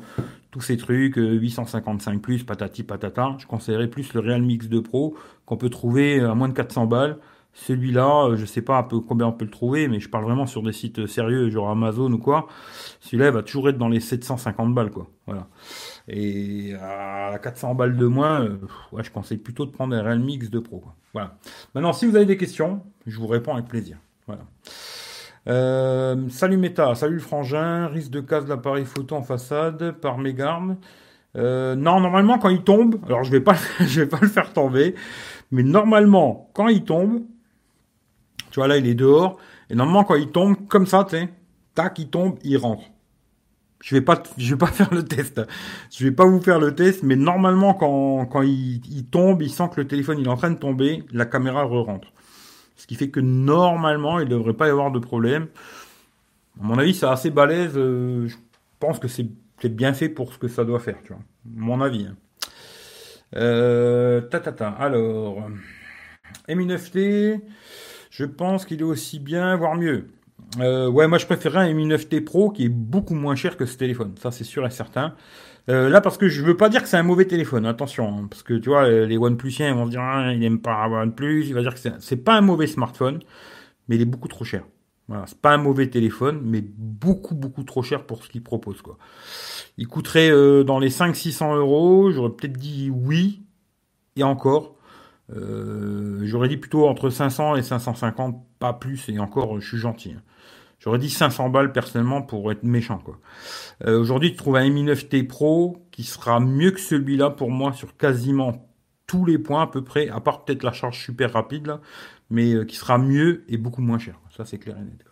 tous 0.51 0.61
ces 0.61 0.77
trucs, 0.77 1.15
855 1.17 2.13
euh, 2.13 2.19
plus, 2.19 2.43
patati 2.43 2.83
patata. 2.83 3.35
Je 3.39 3.47
conseillerais 3.47 3.87
plus 3.87 4.13
le 4.13 4.21
Realme 4.21 4.47
X2 4.47 4.81
Pro 4.81 5.15
qu'on 5.45 5.57
peut 5.57 5.69
trouver 5.69 6.21
à 6.21 6.35
moins 6.35 6.47
de 6.47 6.53
400 6.53 6.85
balles 6.85 7.17
Celui-là, 7.53 8.25
euh, 8.25 8.35
je 8.35 8.45
sais 8.45 8.61
pas 8.61 8.77
un 8.77 8.83
peu 8.83 8.99
combien 8.99 9.27
on 9.27 9.31
peut 9.31 9.45
le 9.45 9.51
trouver, 9.51 9.87
mais 9.87 9.99
je 9.99 10.09
parle 10.09 10.25
vraiment 10.25 10.47
sur 10.47 10.63
des 10.63 10.71
sites 10.71 11.05
sérieux, 11.05 11.49
genre 11.49 11.69
Amazon 11.69 12.11
ou 12.11 12.17
quoi. 12.17 12.47
Celui-là, 12.99 13.27
il 13.27 13.33
va 13.33 13.43
toujours 13.43 13.69
être 13.69 13.77
dans 13.77 13.89
les 13.89 13.99
750 13.99 14.73
balles, 14.73 14.89
quoi. 14.89 15.07
Voilà. 15.27 15.47
Et 16.07 16.73
à 16.73 17.37
400 17.41 17.75
balles 17.75 17.95
de 17.95 18.05
moins, 18.07 18.41
euh, 18.41 18.57
je 18.99 19.09
conseille 19.11 19.37
plutôt 19.37 19.65
de 19.65 19.71
prendre 19.71 19.95
un 19.95 20.01
Realme 20.01 20.27
X2 20.27 20.61
Pro. 20.61 20.79
Quoi. 20.79 20.95
Voilà. 21.13 21.37
Maintenant, 21.75 21.93
si 21.93 22.05
vous 22.07 22.15
avez 22.15 22.25
des 22.25 22.37
questions, 22.37 22.81
je 23.05 23.19
vous 23.19 23.27
réponds 23.27 23.53
avec 23.53 23.67
plaisir. 23.67 23.97
Voilà. 24.27 24.43
Euh, 25.47 26.29
salut 26.29 26.57
Meta, 26.57 26.95
salut 26.95 27.15
le 27.15 27.19
frangin, 27.19 27.87
risque 27.87 28.11
de 28.11 28.21
casse 28.21 28.45
de 28.45 28.49
l'appareil 28.49 28.85
photo 28.85 29.15
en 29.15 29.21
façade 29.21 29.91
par 29.99 30.17
mégarde. 30.17 30.77
Euh, 31.35 31.75
non, 31.75 31.99
normalement 31.99 32.37
quand 32.37 32.49
il 32.49 32.63
tombe, 32.63 32.99
alors 33.05 33.23
je 33.23 33.31
vais 33.31 33.39
vais 33.79 34.05
pas 34.05 34.19
le 34.21 34.27
faire 34.27 34.53
tomber, 34.53 34.95
mais 35.51 35.63
normalement 35.63 36.49
quand 36.53 36.69
il 36.69 36.83
tombe, 36.83 37.23
tu 38.53 38.59
vois, 38.59 38.67
là, 38.67 38.77
il 38.77 38.85
est 38.85 38.93
dehors. 38.93 39.39
Et 39.71 39.75
normalement, 39.75 40.03
quand 40.03 40.13
il 40.13 40.29
tombe, 40.29 40.67
comme 40.67 40.85
ça, 40.85 41.03
tu 41.05 41.17
sais, 41.17 41.27
tac, 41.73 41.97
il 41.97 42.07
tombe, 42.07 42.37
il 42.43 42.55
rentre. 42.57 42.83
Je 43.81 43.95
vais 43.95 44.01
pas, 44.01 44.21
je 44.37 44.53
vais 44.53 44.59
pas 44.59 44.67
faire 44.79 44.93
le 44.93 45.03
test. 45.03 45.41
Je 45.91 46.05
vais 46.05 46.11
pas 46.11 46.25
vous 46.25 46.39
faire 46.39 46.59
le 46.59 46.75
test, 46.75 47.01
mais 47.01 47.15
normalement, 47.15 47.73
quand, 47.73 48.27
quand 48.27 48.43
il, 48.43 49.05
tombe, 49.09 49.41
il 49.41 49.49
sent 49.49 49.69
que 49.73 49.81
le 49.81 49.87
téléphone 49.87 50.19
il 50.19 50.27
est 50.27 50.29
en 50.29 50.37
train 50.37 50.51
de 50.51 50.59
tomber, 50.59 51.03
la 51.11 51.25
caméra 51.25 51.63
re-rentre. 51.63 52.13
Ce 52.75 52.85
qui 52.85 52.93
fait 52.93 53.09
que 53.09 53.19
normalement, 53.19 54.19
il 54.19 54.29
devrait 54.29 54.53
pas 54.53 54.67
y 54.67 54.69
avoir 54.69 54.91
de 54.91 54.99
problème. 54.99 55.47
À 56.61 56.63
mon 56.63 56.77
avis, 56.77 56.93
c'est 56.93 57.07
assez 57.07 57.31
balèze. 57.31 57.73
Euh, 57.75 58.27
je 58.27 58.35
pense 58.79 58.99
que 58.99 59.07
c'est 59.07 59.29
bien 59.63 59.93
fait 59.93 60.09
pour 60.09 60.31
ce 60.31 60.37
que 60.37 60.47
ça 60.47 60.63
doit 60.63 60.79
faire, 60.79 60.97
tu 61.03 61.13
vois. 61.13 61.23
Mon 61.43 61.81
avis. 61.81 62.05
Hein. 62.05 62.15
Euh, 63.35 64.21
ta, 64.21 64.39
ta, 64.39 64.51
ta. 64.51 64.69
Alors, 64.69 65.49
Mi9T. 66.47 67.41
Je 68.13 68.25
pense 68.25 68.65
qu'il 68.65 68.79
est 68.81 68.83
aussi 68.83 69.17
bien, 69.17 69.55
voire 69.55 69.73
mieux. 69.73 70.05
Euh, 70.59 70.87
ouais, 70.87 71.07
moi 71.07 71.17
je 71.17 71.25
préférerais 71.25 71.67
un 71.67 71.73
Mi 71.73 71.87
9T 71.87 72.23
Pro 72.23 72.51
qui 72.51 72.65
est 72.65 72.69
beaucoup 72.69 73.15
moins 73.15 73.35
cher 73.35 73.57
que 73.57 73.65
ce 73.65 73.75
téléphone. 73.75 74.13
Ça, 74.21 74.29
c'est 74.29 74.43
sûr 74.43 74.63
et 74.67 74.69
certain. 74.69 75.15
Euh, 75.67 75.89
là, 75.89 75.99
parce 75.99 76.19
que 76.19 76.27
je 76.27 76.43
veux 76.43 76.55
pas 76.55 76.69
dire 76.69 76.83
que 76.83 76.87
c'est 76.87 76.97
un 76.97 77.01
mauvais 77.03 77.25
téléphone, 77.25 77.65
attention, 77.65 78.07
hein, 78.07 78.27
parce 78.29 78.43
que 78.43 78.53
tu 78.53 78.69
vois, 78.69 78.87
les 78.87 79.17
OnePlusiens 79.17 79.73
vont 79.73 79.87
se 79.87 79.91
dire, 79.91 80.01
ah, 80.01 80.31
il 80.31 80.41
n'aime 80.41 80.59
pas 80.59 80.87
OnePlus, 80.87 81.45
il 81.47 81.55
va 81.55 81.61
dire 81.61 81.73
que 81.73 81.79
c'est 81.97 82.17
pas 82.17 82.35
un 82.35 82.41
mauvais 82.41 82.67
smartphone, 82.67 83.19
mais 83.87 83.95
il 83.95 84.01
est 84.03 84.05
beaucoup 84.05 84.27
trop 84.27 84.45
cher. 84.45 84.63
Voilà, 85.07 85.25
c'est 85.25 85.41
pas 85.41 85.51
un 85.51 85.57
mauvais 85.57 85.87
téléphone, 85.87 86.39
mais 86.43 86.61
beaucoup 86.61 87.33
beaucoup 87.33 87.63
trop 87.63 87.81
cher 87.81 88.05
pour 88.05 88.23
ce 88.23 88.29
qu'il 88.29 88.43
propose 88.43 88.83
quoi. 88.83 88.99
Il 89.77 89.87
coûterait 89.87 90.29
euh, 90.29 90.63
dans 90.63 90.77
les 90.77 90.91
500-600 90.91 91.57
euros, 91.57 92.11
j'aurais 92.11 92.29
peut-être 92.29 92.57
dit 92.57 92.91
oui, 92.93 93.41
et 94.17 94.23
encore. 94.23 94.75
Euh, 95.35 96.19
j'aurais 96.23 96.49
dit 96.49 96.57
plutôt 96.57 96.87
entre 96.87 97.09
500 97.09 97.55
et 97.55 97.63
550, 97.63 98.43
pas 98.59 98.73
plus, 98.73 99.09
et 99.09 99.19
encore, 99.19 99.59
je 99.59 99.67
suis 99.67 99.77
gentil. 99.77 100.13
Hein. 100.17 100.21
J'aurais 100.79 100.99
dit 100.99 101.09
500 101.09 101.49
balles 101.49 101.71
personnellement 101.71 102.21
pour 102.21 102.51
être 102.51 102.63
méchant. 102.63 102.97
quoi. 102.97 103.17
Euh, 103.85 103.97
aujourd'hui, 103.99 104.31
tu 104.31 104.37
trouves 104.37 104.57
un 104.57 104.69
Mi 104.69 104.83
9T 104.83 105.27
Pro 105.27 105.87
qui 105.91 106.03
sera 106.03 106.41
mieux 106.41 106.71
que 106.71 106.79
celui-là 106.79 107.29
pour 107.29 107.51
moi 107.51 107.71
sur 107.71 107.95
quasiment 107.95 108.69
tous 109.07 109.23
les 109.23 109.37
points 109.37 109.63
à 109.63 109.67
peu 109.67 109.83
près, 109.83 110.09
à 110.09 110.19
part 110.19 110.43
peut-être 110.43 110.63
la 110.63 110.73
charge 110.73 110.99
super 110.99 111.31
rapide, 111.31 111.67
là, 111.67 111.79
mais 112.29 112.53
euh, 112.53 112.65
qui 112.65 112.75
sera 112.75 112.97
mieux 112.97 113.45
et 113.47 113.57
beaucoup 113.57 113.81
moins 113.81 113.97
cher. 113.97 114.19
Ça, 114.35 114.43
c'est 114.43 114.57
clair 114.57 114.77
et 114.77 114.83
net. 114.83 115.05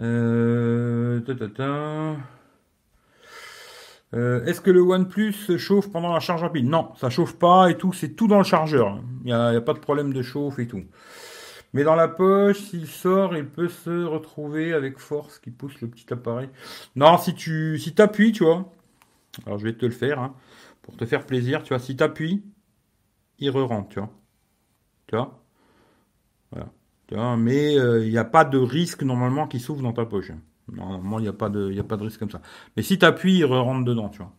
Euh, 0.00 1.20
euh, 4.14 4.44
est-ce 4.44 4.60
que 4.60 4.70
le 4.70 4.80
OnePlus 4.80 5.56
chauffe 5.56 5.90
pendant 5.90 6.12
la 6.12 6.20
charge 6.20 6.42
rapide? 6.42 6.66
Non, 6.66 6.94
ça 6.96 7.08
chauffe 7.08 7.38
pas 7.38 7.70
et 7.70 7.76
tout, 7.76 7.92
c'est 7.92 8.10
tout 8.10 8.28
dans 8.28 8.38
le 8.38 8.44
chargeur. 8.44 9.00
Il 9.24 9.26
n'y 9.26 9.32
a, 9.32 9.60
pas 9.60 9.72
de 9.72 9.78
problème 9.78 10.12
de 10.12 10.22
chauffe 10.22 10.58
et 10.58 10.66
tout. 10.66 10.82
Mais 11.72 11.84
dans 11.84 11.94
la 11.94 12.08
poche, 12.08 12.60
s'il 12.60 12.86
sort, 12.86 13.34
il 13.36 13.46
peut 13.46 13.68
se 13.68 14.04
retrouver 14.04 14.74
avec 14.74 14.98
force 14.98 15.38
qui 15.38 15.50
pousse 15.50 15.80
le 15.80 15.88
petit 15.88 16.12
appareil. 16.12 16.50
Non, 16.96 17.16
si 17.16 17.34
tu 17.34 17.78
si 17.78 17.94
appuies, 17.98 18.32
tu 18.32 18.44
vois. 18.44 18.70
Alors 19.46 19.58
je 19.58 19.64
vais 19.64 19.72
te 19.72 19.86
le 19.86 19.92
faire, 19.92 20.20
hein, 20.20 20.34
pour 20.82 20.96
te 20.96 21.06
faire 21.06 21.24
plaisir, 21.24 21.62
tu 21.62 21.70
vois. 21.70 21.78
Si 21.78 21.96
tu 21.96 22.02
appuies, 22.02 22.44
il 23.38 23.50
re-rentre, 23.50 23.88
tu 23.88 23.98
vois. 24.00 24.10
Tu 25.06 25.16
vois? 25.16 25.42
Voilà. 26.50 26.68
Tu 27.06 27.14
vois, 27.14 27.36
mais 27.36 27.78
euh, 27.78 28.04
il 28.04 28.10
n'y 28.10 28.18
a 28.18 28.24
pas 28.24 28.44
de 28.44 28.58
risque 28.58 29.02
normalement 29.02 29.48
qui 29.48 29.60
s'ouvre 29.60 29.82
dans 29.82 29.92
ta 29.92 30.04
poche. 30.04 30.32
Normalement, 30.72 31.18
il 31.18 31.22
n'y 31.22 31.28
a, 31.28 31.32
pas 31.32 31.48
de, 31.48 31.78
a 31.78 31.82
pas 31.84 31.96
de 31.96 32.04
risque 32.04 32.18
comme 32.18 32.30
ça. 32.30 32.40
Mais 32.76 32.82
si 32.82 32.98
tu 32.98 33.04
appuies, 33.04 33.38
il 33.38 33.44
rentre 33.44 33.84
dedans, 33.84 34.08
tu 34.08 34.18
vois. 34.18 34.32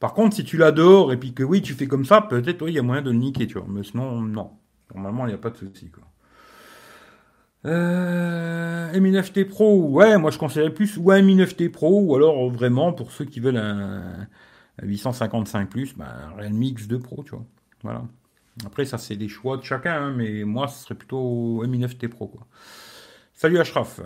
Par 0.00 0.14
contre, 0.14 0.36
si 0.36 0.44
tu 0.44 0.56
l'adores 0.56 1.12
et 1.12 1.16
puis 1.16 1.34
que 1.34 1.42
oui, 1.42 1.60
tu 1.62 1.74
fais 1.74 1.86
comme 1.86 2.04
ça, 2.04 2.22
peut-être, 2.22 2.62
oui, 2.62 2.72
il 2.72 2.74
y 2.76 2.78
a 2.78 2.82
moyen 2.82 3.02
de 3.02 3.10
le 3.10 3.16
niquer, 3.16 3.46
tu 3.46 3.58
vois. 3.58 3.66
Mais 3.68 3.82
sinon, 3.82 4.20
non. 4.20 4.52
Normalement, 4.94 5.26
il 5.26 5.30
n'y 5.30 5.34
a 5.34 5.38
pas 5.38 5.50
de 5.50 5.56
souci, 5.56 5.90
quoi. 5.90 6.04
Euh, 7.64 9.00
Mi 9.00 9.10
9T 9.10 9.46
Pro, 9.46 9.88
ouais, 9.88 10.16
moi 10.16 10.30
je 10.30 10.38
conseillerais 10.38 10.72
plus 10.72 10.96
ou 10.96 11.10
un 11.10 11.22
Mi 11.22 11.36
9T 11.36 11.70
Pro, 11.70 12.00
ou 12.00 12.14
alors 12.14 12.48
vraiment 12.50 12.92
pour 12.92 13.10
ceux 13.10 13.24
qui 13.24 13.40
veulent 13.40 13.56
un, 13.56 14.28
855 14.82 15.68
plus, 15.68 15.94
un 15.98 16.36
Realme 16.36 16.62
X2 16.62 17.00
Pro, 17.00 17.24
tu 17.24 17.30
vois. 17.30 17.44
Voilà. 17.82 18.04
Après, 18.64 18.84
ça 18.84 18.96
c'est 18.98 19.16
des 19.16 19.28
choix 19.28 19.56
de 19.56 19.62
chacun, 19.62 19.94
hein, 19.94 20.14
mais 20.16 20.44
moi 20.44 20.68
ce 20.68 20.84
serait 20.84 20.94
plutôt 20.94 21.64
Mi 21.66 21.78
9T 21.80 22.08
Pro, 22.08 22.28
quoi. 22.28 22.46
Salut 23.34 23.58
Ashraf. 23.58 24.00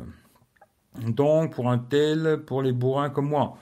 Donc, 1.00 1.54
pour 1.54 1.70
un 1.70 1.78
tel, 1.78 2.42
pour 2.46 2.62
les 2.62 2.72
bourrins 2.72 3.10
comme 3.10 3.28
moi. 3.28 3.56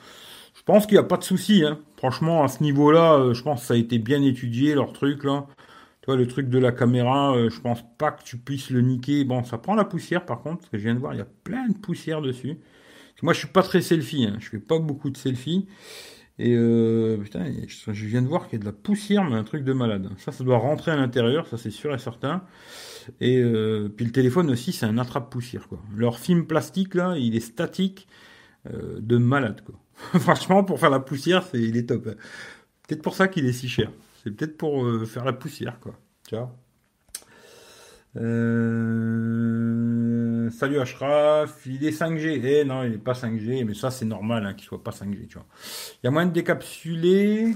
Je 0.55 0.63
pense 0.65 0.87
qu'il 0.87 0.95
n'y 0.95 1.05
a 1.05 1.05
pas 1.05 1.17
de 1.17 1.25
souci. 1.25 1.65
Hein. 1.65 1.79
Franchement, 1.97 2.45
à 2.45 2.49
ce 2.49 2.63
niveau-là, 2.63 3.15
euh, 3.15 3.35
je 3.35 3.43
pense 3.43 3.61
que 3.61 3.67
ça 3.67 3.75
a 3.75 3.77
été 3.77 3.99
bien 3.99 4.23
étudié, 4.23 4.75
leur 4.75 4.93
truc, 4.93 5.25
là. 5.25 5.47
Tu 6.03 6.07
vois, 6.07 6.17
le 6.17 6.27
truc 6.27 6.49
de 6.49 6.59
la 6.59 6.73
caméra, 6.73 7.35
euh, 7.35 7.51
je 7.51 7.61
pense 7.61 7.85
pas 7.99 8.11
que 8.11 8.23
tu 8.23 8.39
puisses 8.39 8.71
le 8.71 8.81
niquer. 8.81 9.25
Bon, 9.25 9.45
ça 9.45 9.59
prend 9.59 9.75
la 9.75 9.85
poussière, 9.85 10.25
par 10.25 10.43
contre, 10.43 10.59
parce 10.59 10.71
que 10.71 10.79
je 10.79 10.85
viens 10.85 10.95
de 10.95 11.01
voir, 11.01 11.15
il 11.15 11.19
y 11.19 11.23
a 11.23 11.29
plein 11.45 11.69
de 11.69 11.77
poussière 11.77 12.23
dessus. 12.23 12.59
Moi, 13.23 13.35
je 13.35 13.41
suis 13.41 13.49
pas 13.49 13.63
très 13.63 13.83
selfie, 13.83 14.25
hein. 14.25 14.37
je 14.39 14.49
fais 14.49 14.59
pas 14.59 14.79
beaucoup 14.79 15.11
de 15.11 15.17
selfies. 15.17 15.67
Et 16.43 16.55
euh, 16.57 17.19
putain, 17.19 17.45
je 17.69 18.07
viens 18.07 18.23
de 18.23 18.27
voir 18.27 18.49
qu'il 18.49 18.55
y 18.55 18.57
a 18.57 18.61
de 18.61 18.65
la 18.65 18.73
poussière, 18.73 19.25
mais 19.25 19.37
un 19.37 19.45
truc 19.45 19.63
de 19.63 19.75
malade. 19.75 20.09
Ça, 20.17 20.33
ça 20.33 20.43
doit 20.43 20.57
rentrer 20.57 20.91
à 20.91 20.97
l'intérieur, 20.97 21.47
ça 21.47 21.59
c'est 21.59 21.71
sûr 21.71 21.95
et 21.95 21.99
certain. 21.99 22.43
Et 23.21 23.39
euh, 23.39 23.91
puis 23.95 24.07
le 24.07 24.11
téléphone 24.13 24.51
aussi, 24.51 24.73
c'est 24.73 24.87
un 24.87 24.97
attrape-poussière. 24.97 25.69
Leur 25.95 26.19
film 26.19 26.47
plastique, 26.47 26.95
là, 26.95 27.17
il 27.19 27.37
est 27.37 27.41
statique 27.41 28.09
euh, 28.73 29.01
de 29.01 29.19
malade. 29.19 29.61
Franchement, 29.95 30.65
pour 30.65 30.81
faire 30.81 30.89
la 30.89 31.01
poussière, 31.01 31.45
c'est, 31.45 31.61
il 31.61 31.77
est 31.77 31.91
top. 31.91 32.05
Peut-être 32.05 33.03
pour 33.03 33.15
ça 33.15 33.29
qu'il 33.29 33.45
est 33.45 33.53
si 33.53 33.69
cher. 33.69 33.93
C'est 34.23 34.31
peut-être 34.31 34.57
pour 34.57 34.87
euh, 34.87 35.05
faire 35.05 35.27
la 35.27 35.35
poussière. 35.35 35.79
Quoi. 35.79 35.95
Vois 36.31 36.57
salut 40.51 40.81
Ashraf, 40.81 41.67
il 41.67 41.85
est 41.85 41.99
5G. 41.99 42.41
Eh 42.45 42.65
non, 42.65 42.83
il 42.85 42.93
n'est 42.93 42.99
pas 42.99 43.13
5G, 43.13 43.65
mais 43.65 43.75
ça 43.75 43.91
c'est 43.91 44.05
normal 44.05 44.47
hein, 44.47 44.55
qu'il 44.55 44.67
soit 44.67 44.83
pas 44.83 44.91
5G. 44.91 45.27
Tu 45.29 45.35
vois. 45.35 45.47
Il 46.03 46.07
y 46.07 46.09
a 46.09 46.11
moyen 46.11 46.29
de 46.29 46.33
décapsuler 46.33 47.55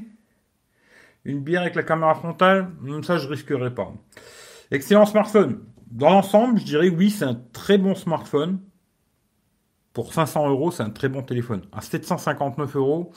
une 1.24 1.40
bière 1.40 1.62
avec 1.62 1.74
la 1.74 1.82
caméra 1.82 2.14
frontale? 2.14 2.70
Ça, 3.02 3.18
je 3.18 3.28
risquerais 3.28 3.74
pas. 3.74 3.92
Excellent 4.70 5.06
smartphone. 5.06 5.64
Dans 5.90 6.10
l'ensemble, 6.10 6.58
je 6.58 6.64
dirais 6.64 6.88
oui, 6.88 7.10
c'est 7.10 7.24
un 7.24 7.40
très 7.52 7.78
bon 7.78 7.94
smartphone. 7.94 8.60
Pour 9.92 10.12
500 10.12 10.48
euros, 10.50 10.70
c'est 10.70 10.82
un 10.82 10.90
très 10.90 11.08
bon 11.08 11.22
téléphone. 11.22 11.62
À 11.72 11.80
759 11.80 12.76
euros, 12.76 13.12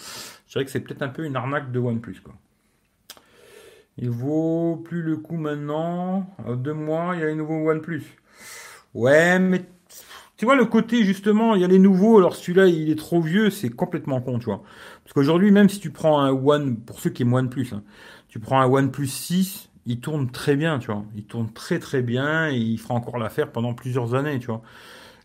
je 0.45 0.53
dirais 0.53 0.65
que 0.65 0.71
c'est 0.71 0.79
peut-être 0.79 1.01
un 1.01 1.09
peu 1.09 1.25
une 1.25 1.35
arnaque 1.35 1.71
de 1.71 1.79
OnePlus. 1.79 2.21
Quoi. 2.23 2.35
Il 3.97 4.11
vaut 4.11 4.77
plus 4.77 5.01
le 5.01 5.17
coup 5.17 5.37
maintenant. 5.37 6.29
deux 6.47 6.73
mois, 6.73 7.15
il 7.15 7.21
y 7.21 7.23
a 7.23 7.27
un 7.27 7.35
nouveau 7.35 7.69
OnePlus. 7.69 8.03
Ouais, 8.93 9.39
mais 9.39 9.65
tu 10.37 10.45
vois 10.45 10.55
le 10.55 10.65
côté 10.65 11.03
justement, 11.03 11.55
il 11.55 11.61
y 11.61 11.65
a 11.65 11.67
les 11.67 11.79
nouveaux. 11.79 12.17
Alors 12.17 12.35
celui-là, 12.35 12.67
il 12.67 12.89
est 12.89 12.95
trop 12.97 13.21
vieux, 13.21 13.49
c'est 13.49 13.69
complètement 13.69 14.21
con, 14.21 14.39
tu 14.39 14.45
vois. 14.45 14.63
Parce 15.03 15.13
qu'aujourd'hui, 15.13 15.51
même 15.51 15.69
si 15.69 15.79
tu 15.79 15.91
prends 15.91 16.19
un 16.19 16.31
One, 16.31 16.77
pour 16.77 16.99
ceux 16.99 17.09
qui 17.09 17.23
aiment 17.23 17.33
OnePlus, 17.33 17.69
hein, 17.73 17.83
tu 18.29 18.39
prends 18.39 18.61
un 18.61 18.67
OnePlus 18.67 19.07
6, 19.07 19.69
il 19.85 19.99
tourne 19.99 20.29
très 20.31 20.55
bien, 20.55 20.79
tu 20.79 20.87
vois. 20.87 21.05
Il 21.15 21.23
tourne 21.25 21.51
très 21.53 21.79
très 21.79 22.01
bien 22.01 22.49
et 22.49 22.57
il 22.57 22.77
fera 22.79 22.93
encore 22.95 23.17
l'affaire 23.17 23.51
pendant 23.51 23.73
plusieurs 23.73 24.15
années, 24.15 24.39
tu 24.39 24.47
vois. 24.47 24.61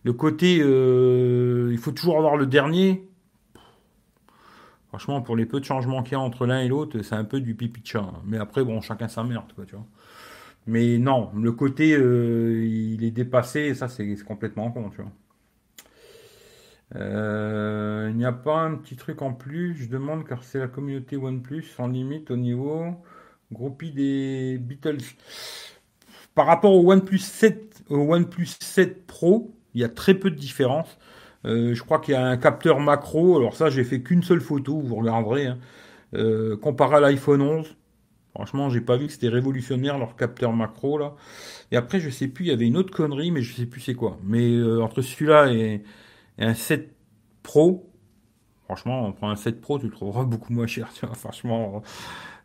Le 0.04 0.12
côté, 0.12 0.60
euh, 0.62 1.70
il 1.72 1.78
faut 1.78 1.92
toujours 1.92 2.18
avoir 2.18 2.36
le 2.36 2.46
dernier. 2.46 3.08
Franchement, 4.88 5.22
pour 5.22 5.36
les 5.36 5.46
peu 5.46 5.58
de 5.58 5.64
changements 5.64 6.02
qu'il 6.02 6.12
y 6.12 6.14
a 6.16 6.20
entre 6.20 6.46
l'un 6.46 6.60
et 6.60 6.68
l'autre, 6.68 7.00
c'est 7.02 7.14
un 7.14 7.24
peu 7.24 7.40
du 7.40 7.54
pipi 7.54 7.80
de 7.80 7.86
chat. 7.86 8.12
Mais 8.26 8.36
après, 8.38 8.62
bon, 8.64 8.80
chacun 8.82 9.08
sa 9.08 9.24
merde, 9.24 9.50
quoi, 9.54 9.64
tu 9.64 9.74
vois. 9.74 9.86
Mais 10.66 10.98
non, 10.98 11.30
le 11.34 11.52
côté, 11.52 11.94
euh, 11.94 12.64
il 12.64 13.02
est 13.04 13.10
dépassé, 13.10 13.60
et 13.60 13.74
ça, 13.74 13.88
c'est 13.88 14.16
complètement 14.24 14.70
con. 14.70 14.90
Euh, 16.94 18.08
il 18.10 18.16
n'y 18.16 18.24
a 18.24 18.32
pas 18.32 18.60
un 18.60 18.76
petit 18.76 18.96
truc 18.96 19.22
en 19.22 19.32
plus, 19.32 19.74
je 19.74 19.88
demande, 19.88 20.26
car 20.26 20.44
c'est 20.44 20.58
la 20.58 20.68
communauté 20.68 21.16
OnePlus 21.16 21.62
sans 21.62 21.88
limite 21.88 22.30
au 22.30 22.36
niveau 22.36 22.94
groupie 23.50 23.90
des 23.92 24.58
Beatles. 24.58 24.98
Par 26.34 26.46
rapport 26.46 26.72
au 26.72 26.90
OnePlus 26.90 27.18
7, 27.18 27.84
au 27.90 28.14
OnePlus 28.14 28.46
7 28.60 29.06
Pro, 29.06 29.54
il 29.74 29.80
y 29.82 29.84
a 29.84 29.88
très 29.88 30.14
peu 30.14 30.30
de 30.30 30.36
différence. 30.36 30.98
Euh, 31.44 31.74
je 31.74 31.82
crois 31.82 31.98
qu'il 31.98 32.14
y 32.14 32.16
a 32.16 32.24
un 32.24 32.36
capteur 32.36 32.80
macro. 32.80 33.36
Alors 33.36 33.56
ça, 33.56 33.68
j'ai 33.68 33.84
fait 33.84 34.02
qu'une 34.02 34.22
seule 34.22 34.40
photo, 34.40 34.80
vous 34.80 34.96
regarderez. 34.96 35.46
Hein. 35.46 35.58
Comparé 36.60 36.96
à 36.96 37.00
l'iPhone 37.00 37.42
11, 37.42 37.76
Franchement, 38.34 38.70
j'ai 38.70 38.80
pas 38.80 38.96
vu 38.96 39.06
que 39.06 39.12
c'était 39.12 39.28
révolutionnaire 39.28 39.98
leur 39.98 40.16
capteur 40.16 40.52
macro 40.52 40.98
là. 40.98 41.14
Et 41.70 41.76
après, 41.76 42.00
je 42.00 42.08
sais 42.08 42.28
plus, 42.28 42.46
il 42.46 42.48
y 42.48 42.52
avait 42.52 42.66
une 42.66 42.78
autre 42.78 42.94
connerie, 42.94 43.30
mais 43.30 43.42
je 43.42 43.54
sais 43.54 43.66
plus 43.66 43.80
c'est 43.80 43.94
quoi. 43.94 44.18
Mais 44.24 44.50
euh, 44.52 44.82
entre 44.82 45.02
celui-là 45.02 45.52
et, 45.52 45.82
un 46.38 46.54
7 46.54 46.94
Pro, 47.42 47.90
franchement, 48.64 49.06
on 49.06 49.12
prend 49.12 49.30
un 49.30 49.36
7 49.36 49.60
Pro, 49.60 49.78
tu 49.78 49.86
le 49.86 49.92
trouveras 49.92 50.24
beaucoup 50.24 50.52
moins 50.52 50.66
cher, 50.66 50.90
tu 50.94 51.06
vois. 51.06 51.14
Franchement, 51.14 51.82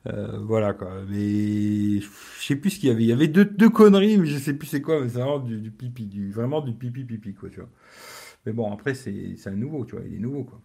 euh, 0.08 0.40
voilà 0.40 0.74
quoi. 0.74 0.92
Mais 1.10 2.00
je 2.02 2.08
sais 2.42 2.56
plus 2.56 2.72
ce 2.72 2.80
qu'il 2.80 2.90
y 2.90 2.92
avait. 2.92 3.04
Il 3.04 3.08
y 3.08 3.14
avait 3.14 3.28
deux, 3.28 3.46
deux 3.46 3.70
conneries, 3.70 4.18
mais 4.18 4.26
je 4.28 4.38
sais 4.38 4.54
plus 4.54 4.68
c'est 4.68 4.82
quoi. 4.82 5.02
Mais 5.02 5.10
c'est 5.10 5.20
vraiment 5.20 5.40
du, 5.40 5.72
pipi, 5.72 6.06
du, 6.06 6.32
vraiment 6.32 6.62
du 6.62 6.74
pipi 6.74 7.04
pipi 7.06 7.34
quoi, 7.34 7.50
tu 7.50 7.60
vois. 7.62 7.70
Mais 8.46 8.54
bon, 8.54 8.72
après 8.74 8.94
c'est 8.94 9.36
un 9.46 9.52
nouveau, 9.52 9.86
tu 9.86 9.96
vois. 9.96 10.06
Il 10.06 10.16
est 10.16 10.20
nouveau 10.20 10.44
quoi. 10.44 10.62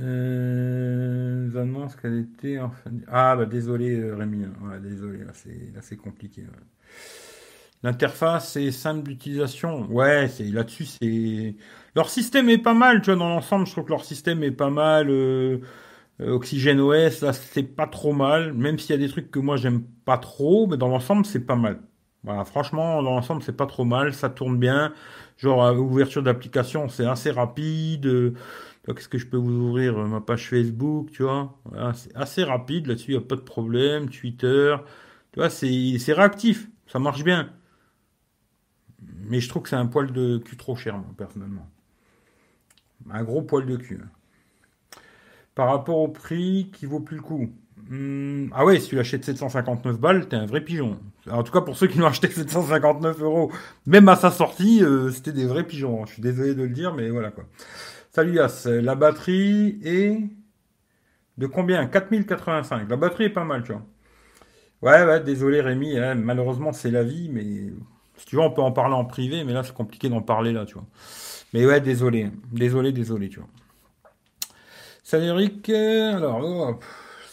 Euh, 0.00 1.50
annonce 1.56 1.94
qu'elle 1.96 2.18
était 2.18 2.58
enfin. 2.58 2.90
Ah 3.08 3.36
bah 3.36 3.46
désolé 3.46 3.96
euh, 3.96 4.16
Rémi, 4.16 4.44
ouais, 4.62 4.80
désolé, 4.80 5.18
là 5.24 5.32
c'est 5.82 5.96
compliqué. 5.96 6.42
L'interface 7.82 8.56
est 8.56 8.70
simple 8.72 9.02
d'utilisation. 9.08 9.86
Ouais, 9.90 10.28
c'est 10.28 10.44
là-dessus 10.44 10.86
c'est 10.86 11.56
leur 11.94 12.08
système 12.08 12.48
est 12.48 12.58
pas 12.58 12.72
mal, 12.74 13.02
tu 13.02 13.06
vois 13.10 13.16
dans 13.16 13.28
l'ensemble, 13.28 13.66
je 13.66 13.72
trouve 13.72 13.84
que 13.84 13.90
leur 13.90 14.04
système 14.04 14.42
est 14.42 14.50
pas 14.50 14.70
mal 14.70 15.10
euh, 15.10 15.58
euh, 16.20 16.30
Oxygène 16.32 16.80
OS 16.80 17.22
là 17.22 17.32
c'est 17.32 17.62
pas 17.64 17.86
trop 17.88 18.12
mal, 18.12 18.54
même 18.54 18.78
s'il 18.78 18.92
y 18.92 18.94
a 18.94 18.98
des 18.98 19.08
trucs 19.10 19.30
que 19.30 19.38
moi 19.40 19.56
j'aime 19.56 19.82
pas 20.04 20.18
trop, 20.18 20.66
mais 20.68 20.76
dans 20.78 20.88
l'ensemble 20.88 21.26
c'est 21.26 21.40
pas 21.46 21.56
mal. 21.56 21.80
Voilà, 22.24 22.44
franchement 22.44 23.02
dans 23.02 23.12
l'ensemble 23.14 23.42
c'est 23.42 23.56
pas 23.56 23.66
trop 23.66 23.84
mal, 23.84 24.14
ça 24.14 24.30
tourne 24.30 24.58
bien. 24.58 24.92
Genre 25.38 25.74
ouverture 25.78 26.22
d'application, 26.22 26.88
c'est 26.88 27.06
assez 27.06 27.30
rapide 27.32 28.34
Qu'est-ce 28.86 29.08
que 29.08 29.18
je 29.18 29.26
peux 29.26 29.38
vous 29.38 29.52
ouvrir 29.52 29.96
Ma 29.96 30.20
page 30.20 30.50
Facebook, 30.50 31.10
tu 31.10 31.22
vois? 31.22 31.58
c'est 31.94 32.14
assez 32.14 32.44
rapide 32.44 32.86
là-dessus, 32.86 33.12
il 33.12 33.18
n'y 33.18 33.24
a 33.24 33.26
pas 33.26 33.36
de 33.36 33.40
problème. 33.40 34.10
Twitter, 34.10 34.76
tu 35.32 35.40
vois, 35.40 35.50
c'est 35.50 36.12
réactif, 36.12 36.68
ça 36.86 36.98
marche 36.98 37.24
bien. 37.24 37.50
Mais 39.26 39.40
je 39.40 39.48
trouve 39.48 39.62
que 39.62 39.68
c'est 39.70 39.76
un 39.76 39.86
poil 39.86 40.12
de 40.12 40.38
cul 40.38 40.56
trop 40.56 40.76
cher, 40.76 40.96
moi, 40.98 41.08
personnellement. 41.16 41.66
Un 43.10 43.22
gros 43.22 43.42
poil 43.42 43.66
de 43.66 43.76
cul. 43.76 44.00
Hein. 44.02 44.08
Par 45.54 45.68
rapport 45.68 45.98
au 45.98 46.08
prix 46.08 46.70
qui 46.72 46.86
vaut 46.86 47.00
plus 47.00 47.16
le 47.16 47.22
coup. 47.22 47.50
Hmm, 47.88 48.48
ah 48.52 48.64
ouais, 48.64 48.80
si 48.80 48.90
tu 48.90 48.96
l'achètes 48.96 49.24
759 49.24 49.98
balles, 49.98 50.28
t'es 50.28 50.36
un 50.36 50.46
vrai 50.46 50.62
pigeon. 50.62 50.98
en 51.30 51.42
tout 51.42 51.52
cas, 51.52 51.60
pour 51.60 51.76
ceux 51.76 51.86
qui 51.86 51.98
l'ont 51.98 52.06
acheté 52.06 52.28
759 52.30 53.20
euros, 53.22 53.52
même 53.86 54.08
à 54.08 54.16
sa 54.16 54.30
sortie, 54.30 54.82
euh, 54.82 55.10
c'était 55.10 55.32
des 55.32 55.46
vrais 55.46 55.64
pigeons. 55.66 56.04
Je 56.06 56.14
suis 56.14 56.22
désolé 56.22 56.54
de 56.54 56.62
le 56.62 56.70
dire, 56.70 56.94
mais 56.94 57.10
voilà 57.10 57.30
quoi. 57.30 57.44
Salut 58.14 58.38
As, 58.38 58.66
la 58.66 58.94
batterie 58.94 59.80
est 59.82 60.20
de 61.36 61.46
combien? 61.48 61.84
4085. 61.86 62.88
La 62.88 62.96
batterie 62.96 63.24
est 63.24 63.30
pas 63.30 63.42
mal, 63.42 63.64
tu 63.64 63.72
vois. 63.72 63.82
Ouais, 64.82 65.04
ouais, 65.04 65.20
désolé 65.20 65.60
Rémi, 65.60 65.98
hein, 65.98 66.14
malheureusement 66.14 66.72
c'est 66.72 66.92
la 66.92 67.02
vie, 67.02 67.28
mais 67.28 67.42
si 68.16 68.26
tu 68.26 68.36
veux, 68.36 68.42
on 68.42 68.52
peut 68.52 68.62
en 68.62 68.70
parler 68.70 68.94
en 68.94 69.04
privé, 69.04 69.42
mais 69.42 69.52
là 69.52 69.64
c'est 69.64 69.74
compliqué 69.74 70.08
d'en 70.08 70.22
parler 70.22 70.52
là, 70.52 70.64
tu 70.64 70.74
vois. 70.74 70.86
Mais 71.52 71.66
ouais, 71.66 71.80
désolé, 71.80 72.30
désolé, 72.52 72.92
désolé, 72.92 73.28
tu 73.30 73.40
vois. 73.40 73.48
Salut 75.02 75.26
Eric, 75.26 75.68
alors, 75.70 76.40
oh, 76.44 76.78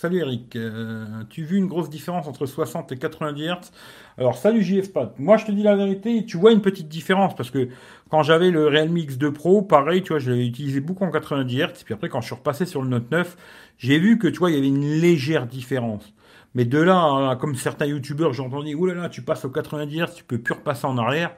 salut 0.02 0.18
Eric, 0.18 0.56
euh, 0.56 1.06
tu 1.30 1.44
vu 1.44 1.58
une 1.58 1.68
grosse 1.68 1.88
différence 1.88 2.26
entre 2.26 2.48
60 2.48 2.92
et 2.92 2.98
90 2.98 3.44
Hz 3.44 3.72
Alors, 4.18 4.36
salut 4.36 4.64
JFPAT, 4.64 5.14
moi 5.20 5.38
je 5.38 5.46
te 5.46 5.52
dis 5.52 5.62
la 5.62 5.76
vérité, 5.76 6.26
tu 6.26 6.38
vois 6.38 6.54
une 6.54 6.62
petite 6.62 6.88
différence 6.88 7.36
parce 7.36 7.52
que 7.52 7.70
quand 8.10 8.24
j'avais 8.24 8.50
le 8.50 8.66
Realme 8.68 8.98
X2 8.98 9.30
Pro, 9.30 9.62
pareil, 9.62 10.02
tu 10.02 10.10
vois, 10.10 10.18
je 10.18 10.32
l'avais 10.32 10.48
utilisé 10.48 10.80
beaucoup 10.80 11.04
en 11.04 11.12
90 11.12 11.56
Hz. 11.56 11.84
Puis 11.86 11.94
après, 11.94 12.10
quand 12.10 12.20
je 12.20 12.26
suis 12.26 12.36
repassé 12.36 12.66
sur 12.66 12.82
le 12.82 12.90
Note 12.90 13.12
9, 13.12 13.38
j'ai 13.78 14.00
vu 14.00 14.18
que, 14.18 14.28
tu 14.28 14.40
vois, 14.40 14.50
il 14.50 14.56
y 14.56 14.58
avait 14.58 14.70
une 14.70 15.00
légère 15.00 15.46
différence. 15.46 16.12
Mais 16.56 16.66
de 16.66 16.80
là, 16.80 17.36
comme 17.36 17.54
certains 17.54 17.86
youtubeurs, 17.86 18.34
j'ai 18.34 18.42
entendu, 18.42 18.74
oulala, 18.74 19.08
tu 19.08 19.22
passes 19.22 19.46
au 19.46 19.50
90 19.52 20.00
Hz, 20.00 20.16
tu 20.16 20.24
peux 20.24 20.40
plus 20.40 20.56
repasser 20.56 20.88
en 20.88 20.98
arrière. 20.98 21.36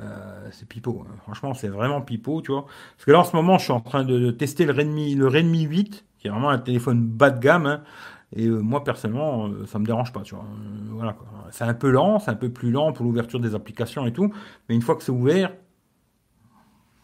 Euh, 0.00 0.48
c'est 0.50 0.66
pipeau. 0.66 1.04
Hein. 1.06 1.14
Franchement, 1.22 1.54
c'est 1.54 1.68
vraiment 1.68 2.00
pipeau, 2.00 2.42
tu 2.42 2.50
vois. 2.50 2.66
Parce 2.96 3.04
que 3.04 3.12
là, 3.12 3.20
en 3.20 3.24
ce 3.24 3.36
moment, 3.36 3.58
je 3.58 3.64
suis 3.64 3.72
en 3.72 3.80
train 3.80 4.02
de, 4.02 4.32
tester 4.32 4.64
le 4.64 4.72
Redmi, 4.72 5.14
le 5.14 5.28
Redmi 5.28 5.62
8, 5.62 6.04
qui 6.22 6.28
est 6.28 6.30
vraiment 6.30 6.50
un 6.50 6.58
téléphone 6.58 7.04
bas 7.04 7.30
de 7.30 7.40
gamme. 7.40 7.66
Hein. 7.66 7.82
Et 8.34 8.46
euh, 8.46 8.60
moi, 8.60 8.84
personnellement, 8.84 9.48
euh, 9.48 9.66
ça 9.66 9.80
me 9.80 9.84
dérange 9.84 10.12
pas, 10.12 10.22
tu 10.22 10.36
vois. 10.36 10.46
voilà, 10.90 11.16
C'est 11.50 11.64
un 11.64 11.74
peu 11.74 11.90
lent, 11.90 12.20
c'est 12.20 12.30
un 12.30 12.36
peu 12.36 12.48
plus 12.48 12.70
lent 12.70 12.92
pour 12.92 13.04
l'ouverture 13.04 13.40
des 13.40 13.56
applications 13.56 14.06
et 14.06 14.12
tout. 14.12 14.32
Mais 14.68 14.76
une 14.76 14.82
fois 14.82 14.94
que 14.94 15.02
c'est 15.02 15.10
ouvert, 15.10 15.52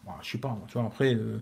bah, 0.05 0.15
je 0.21 0.31
sais 0.31 0.37
pas, 0.37 0.57
tu 0.67 0.77
vois, 0.77 0.87
après, 0.87 1.13
euh, 1.15 1.41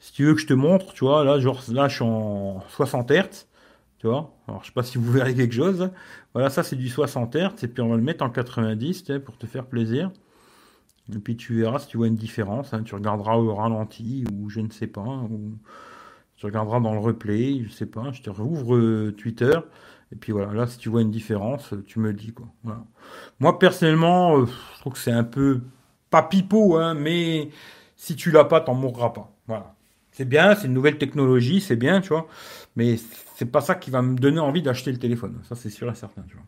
si 0.00 0.12
tu 0.14 0.24
veux 0.24 0.34
que 0.34 0.40
je 0.40 0.46
te 0.46 0.54
montre, 0.54 0.94
tu 0.94 1.04
vois, 1.04 1.22
là, 1.22 1.38
genre, 1.38 1.62
là, 1.70 1.86
je 1.86 1.96
suis 1.96 2.04
en 2.04 2.60
60 2.70 3.10
Hz, 3.10 3.46
tu 3.98 4.06
vois. 4.06 4.34
Alors, 4.48 4.62
je 4.62 4.68
sais 4.68 4.72
pas 4.72 4.82
si 4.82 4.96
vous 4.96 5.12
verrez 5.12 5.34
quelque 5.34 5.54
chose. 5.54 5.90
Voilà, 6.32 6.48
ça, 6.48 6.62
c'est 6.62 6.76
du 6.76 6.88
60 6.88 7.36
Hz, 7.36 7.62
et 7.62 7.68
puis 7.68 7.82
on 7.82 7.90
va 7.90 7.96
le 7.96 8.02
mettre 8.02 8.24
en 8.24 8.30
90, 8.30 9.04
tu 9.04 9.12
sais, 9.12 9.20
pour 9.20 9.36
te 9.36 9.46
faire 9.46 9.66
plaisir. 9.66 10.10
Et 11.14 11.18
puis 11.18 11.36
tu 11.36 11.60
verras 11.60 11.78
si 11.78 11.88
tu 11.88 11.96
vois 11.96 12.06
une 12.06 12.16
différence, 12.16 12.74
hein. 12.74 12.82
tu 12.82 12.94
regarderas 12.94 13.36
au 13.36 13.54
ralenti, 13.54 14.24
ou 14.32 14.50
je 14.50 14.60
ne 14.60 14.70
sais 14.70 14.86
pas, 14.86 15.22
tu 16.38 16.46
regarderas 16.46 16.80
dans 16.80 16.94
le 16.94 17.00
replay, 17.00 17.64
je 17.64 17.70
sais 17.70 17.86
pas, 17.86 18.12
je 18.12 18.22
te 18.22 18.30
rouvre 18.30 18.76
euh, 18.76 19.12
Twitter, 19.12 19.58
et 20.12 20.16
puis 20.16 20.32
voilà, 20.32 20.52
là, 20.52 20.66
si 20.66 20.78
tu 20.78 20.88
vois 20.88 21.02
une 21.02 21.10
différence, 21.10 21.74
tu 21.86 21.98
me 21.98 22.08
le 22.08 22.14
dis, 22.14 22.32
quoi. 22.32 22.48
Moi, 23.40 23.58
personnellement, 23.58 24.38
euh, 24.38 24.46
je 24.74 24.80
trouve 24.80 24.94
que 24.94 24.98
c'est 24.98 25.12
un 25.12 25.24
peu, 25.24 25.60
pas 26.10 26.22
pipeau, 26.22 26.76
hein, 26.76 26.94
mais 26.94 27.50
si 27.96 28.16
tu 28.16 28.30
l'as 28.30 28.44
pas, 28.44 28.60
t'en 28.60 28.74
mourras 28.74 29.10
pas. 29.10 29.36
Voilà. 29.48 29.74
C'est 30.12 30.24
bien, 30.24 30.54
c'est 30.54 30.66
une 30.66 30.72
nouvelle 30.72 30.98
technologie, 30.98 31.60
c'est 31.60 31.76
bien, 31.76 32.00
tu 32.00 32.08
vois. 32.08 32.26
Mais 32.76 32.96
c'est 33.36 33.50
pas 33.50 33.60
ça 33.60 33.74
qui 33.74 33.90
va 33.90 34.02
me 34.02 34.16
donner 34.16 34.40
envie 34.40 34.62
d'acheter 34.62 34.90
le 34.92 34.98
téléphone. 34.98 35.38
Ça, 35.42 35.56
c'est 35.56 35.70
sûr 35.70 35.90
et 35.90 35.94
certain, 35.94 36.22
tu 36.22 36.36
vois. 36.36 36.46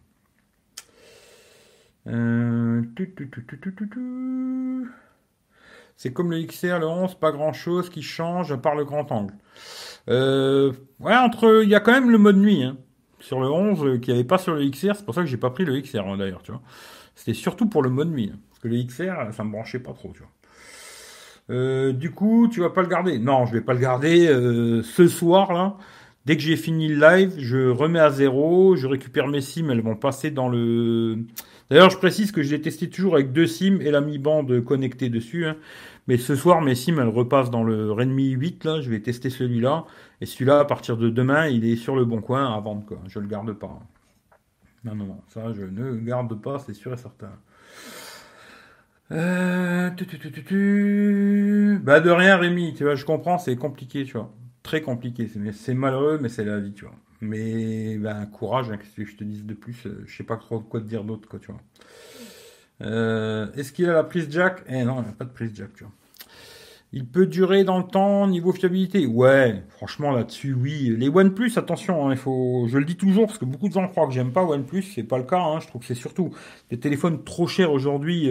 Euh, 2.07 2.83
c'est 6.01 6.15
comme 6.15 6.31
le 6.31 6.43
XR, 6.43 6.79
le 6.79 6.87
11, 6.87 7.17
pas 7.17 7.31
grand 7.31 7.53
chose 7.53 7.91
qui 7.91 8.01
change 8.01 8.51
à 8.51 8.57
part 8.57 8.75
le 8.75 8.87
grand 8.87 9.13
angle. 9.13 9.35
Euh, 10.09 10.73
ouais, 10.99 11.15
entre, 11.15 11.61
il 11.63 11.69
y 11.69 11.75
a 11.75 11.81
quand 11.81 11.93
même 11.93 12.09
le 12.09 12.17
mode 12.17 12.39
nuit 12.39 12.63
hein. 12.63 12.79
sur 13.19 13.39
le 13.39 13.51
11 13.51 13.85
euh, 13.85 13.99
qui 13.99 14.09
n'y 14.09 14.17
avait 14.17 14.27
pas 14.27 14.39
sur 14.39 14.55
le 14.55 14.67
XR. 14.67 14.95
C'est 14.97 15.05
pour 15.05 15.15
ça 15.15 15.21
que 15.21 15.27
j'ai 15.27 15.37
pas 15.37 15.51
pris 15.51 15.67
le 15.67 15.79
XR 15.79 15.99
hein, 16.07 16.17
d'ailleurs, 16.17 16.41
tu 16.43 16.53
vois. 16.53 16.63
C'était 17.15 17.35
surtout 17.35 17.67
pour 17.67 17.83
le 17.83 17.91
mode 17.91 18.11
nuit, 18.11 18.31
hein. 18.33 18.39
parce 18.49 18.61
que 18.61 18.69
le 18.69 18.83
XR, 18.83 19.35
ça 19.35 19.45
me 19.45 19.53
branchait 19.53 19.79
pas 19.79 19.93
trop, 19.93 20.11
tu 20.15 20.21
vois. 20.21 20.31
Euh, 21.51 21.93
du 21.93 22.13
coup, 22.13 22.49
tu 22.51 22.61
vas 22.61 22.71
pas 22.71 22.81
le 22.81 22.89
garder. 22.89 23.19
Non, 23.19 23.45
je 23.45 23.53
vais 23.53 23.61
pas 23.61 23.75
le 23.75 23.81
garder 23.81 24.27
euh, 24.27 24.83
ce 24.83 25.07
soir 25.07 25.53
là. 25.53 25.77
Dès 26.25 26.35
que 26.35 26.43
j'ai 26.43 26.57
fini 26.57 26.89
le 26.89 26.99
live, 26.99 27.35
je 27.37 27.69
remets 27.69 28.01
à 28.01 28.09
zéro, 28.09 28.75
je 28.75 28.87
récupère 28.87 29.29
mes 29.29 29.43
sims, 29.43 29.69
elles 29.69 29.83
vont 29.83 29.97
passer 29.97 30.31
dans 30.31 30.49
le. 30.49 31.19
D'ailleurs, 31.71 31.91
je 31.91 31.99
précise 31.99 32.33
que 32.33 32.43
je 32.43 32.51
l'ai 32.51 32.61
testé 32.61 32.91
toujours 32.91 33.15
avec 33.15 33.33
deux 33.33 33.47
sims 33.47 33.81
et 33.81 33.93
la 33.93 34.01
Mi 34.01 34.19
Band 34.19 34.47
connectée 34.67 35.09
dessus. 35.09 35.47
Hein. 35.47 35.57
Mais 36.09 36.17
ce 36.17 36.35
soir, 36.35 36.61
mes 36.61 36.75
sims, 36.75 36.99
elles 36.99 37.09
repassent 37.09 37.51
dans 37.51 37.63
le 37.63 37.93
Redmi 37.93 38.31
8 38.31 38.65
là. 38.65 38.81
Je 38.81 38.91
vais 38.91 39.01
tester 39.01 39.31
celui-là 39.31 39.85
et 40.21 40.27
celui-là, 40.27 40.59
à 40.59 40.65
partir 40.65 40.97
de 40.97 41.09
demain, 41.09 41.47
il 41.47 41.65
est 41.65 41.77
sur 41.77 41.95
le 41.95 42.05
bon 42.05 42.21
coin 42.21 42.53
à 42.53 42.59
vendre 42.59 42.85
quoi. 42.85 42.99
Je 43.07 43.21
le 43.21 43.29
garde 43.29 43.53
pas. 43.53 43.79
Non, 44.85 44.95
non, 44.95 45.05
non, 45.05 45.21
ça 45.29 45.53
je 45.53 45.63
ne 45.63 45.97
garde 45.97 46.41
pas, 46.41 46.59
c'est 46.59 46.75
sûr 46.75 46.93
et 46.93 46.97
certain. 46.97 47.31
Euh, 49.13 49.91
bah 51.83 52.01
de 52.01 52.11
rien 52.11 52.37
Rémi, 52.37 52.75
tu 52.75 52.85
vois, 52.85 52.95
je 52.95 53.05
comprends, 53.05 53.39
c'est 53.39 53.57
compliqué, 53.57 54.05
tu 54.05 54.13
vois. 54.13 54.33
Très 54.63 54.83
compliqué, 54.83 55.29
c'est 55.53 55.75
malheureux, 55.75 56.19
mais 56.21 56.29
c'est 56.29 56.45
la 56.45 56.61
vie, 56.61 56.73
tu 56.73 56.85
vois. 56.85 56.95
Mais 57.21 57.97
ben 57.99 58.27
courage, 58.27 58.71
hein, 58.71 58.77
qu'est-ce 58.79 58.97
que 58.97 59.05
je 59.05 59.17
te 59.17 59.25
dise 59.25 59.45
de 59.45 59.55
plus, 59.55 59.87
euh, 59.87 60.05
je 60.07 60.17
sais 60.17 60.25
pas 60.25 60.37
trop 60.37 60.61
quoi 60.61 60.81
te 60.81 60.87
dire 60.87 61.05
d'autre, 61.05 61.29
quoi, 61.29 61.39
tu 61.39 61.49
vois. 61.53 61.61
Euh, 62.83 63.53
est-ce 63.55 63.73
qu'il 63.73 63.89
a 63.91 63.93
la 63.93 64.05
prise 64.05 64.29
jack? 64.31 64.63
Eh 64.69 64.85
non, 64.85 65.03
il 65.03 65.07
n'a 65.07 65.13
pas 65.13 65.27
de 65.27 65.31
prise 65.31 65.51
jack, 65.55 65.75
tu 65.75 65.85
vois. 65.85 65.93
Il 66.93 67.07
peut 67.07 67.27
durer 67.27 67.63
dans 67.63 67.79
le 67.79 67.85
temps 67.85 68.27
niveau 68.27 68.53
fiabilité. 68.53 69.07
Ouais, 69.07 69.63
franchement 69.69 70.11
là-dessus, 70.11 70.55
oui. 70.55 70.95
Les 70.99 71.09
OnePlus, 71.09 71.53
attention, 71.57 72.09
hein, 72.09 72.13
il 72.13 72.17
faut. 72.17 72.67
Je 72.69 72.79
le 72.79 72.85
dis 72.85 72.97
toujours 72.97 73.27
parce 73.27 73.39
que 73.39 73.45
beaucoup 73.45 73.69
de 73.69 73.75
gens 73.75 73.87
croient 73.87 74.07
que 74.07 74.13
j'aime 74.13 74.33
pas 74.33 74.43
OnePlus, 74.43 74.83
c'est 74.83 75.05
pas 75.05 75.19
le 75.19 75.25
cas. 75.25 75.41
Hein, 75.41 75.61
je 75.61 75.69
trouve 75.69 75.83
que 75.83 75.87
c'est 75.87 75.95
surtout 75.95 76.31
des 76.71 76.81
téléphones 76.81 77.23
trop 77.23 77.47
chers 77.47 77.71
aujourd'hui 77.71 78.29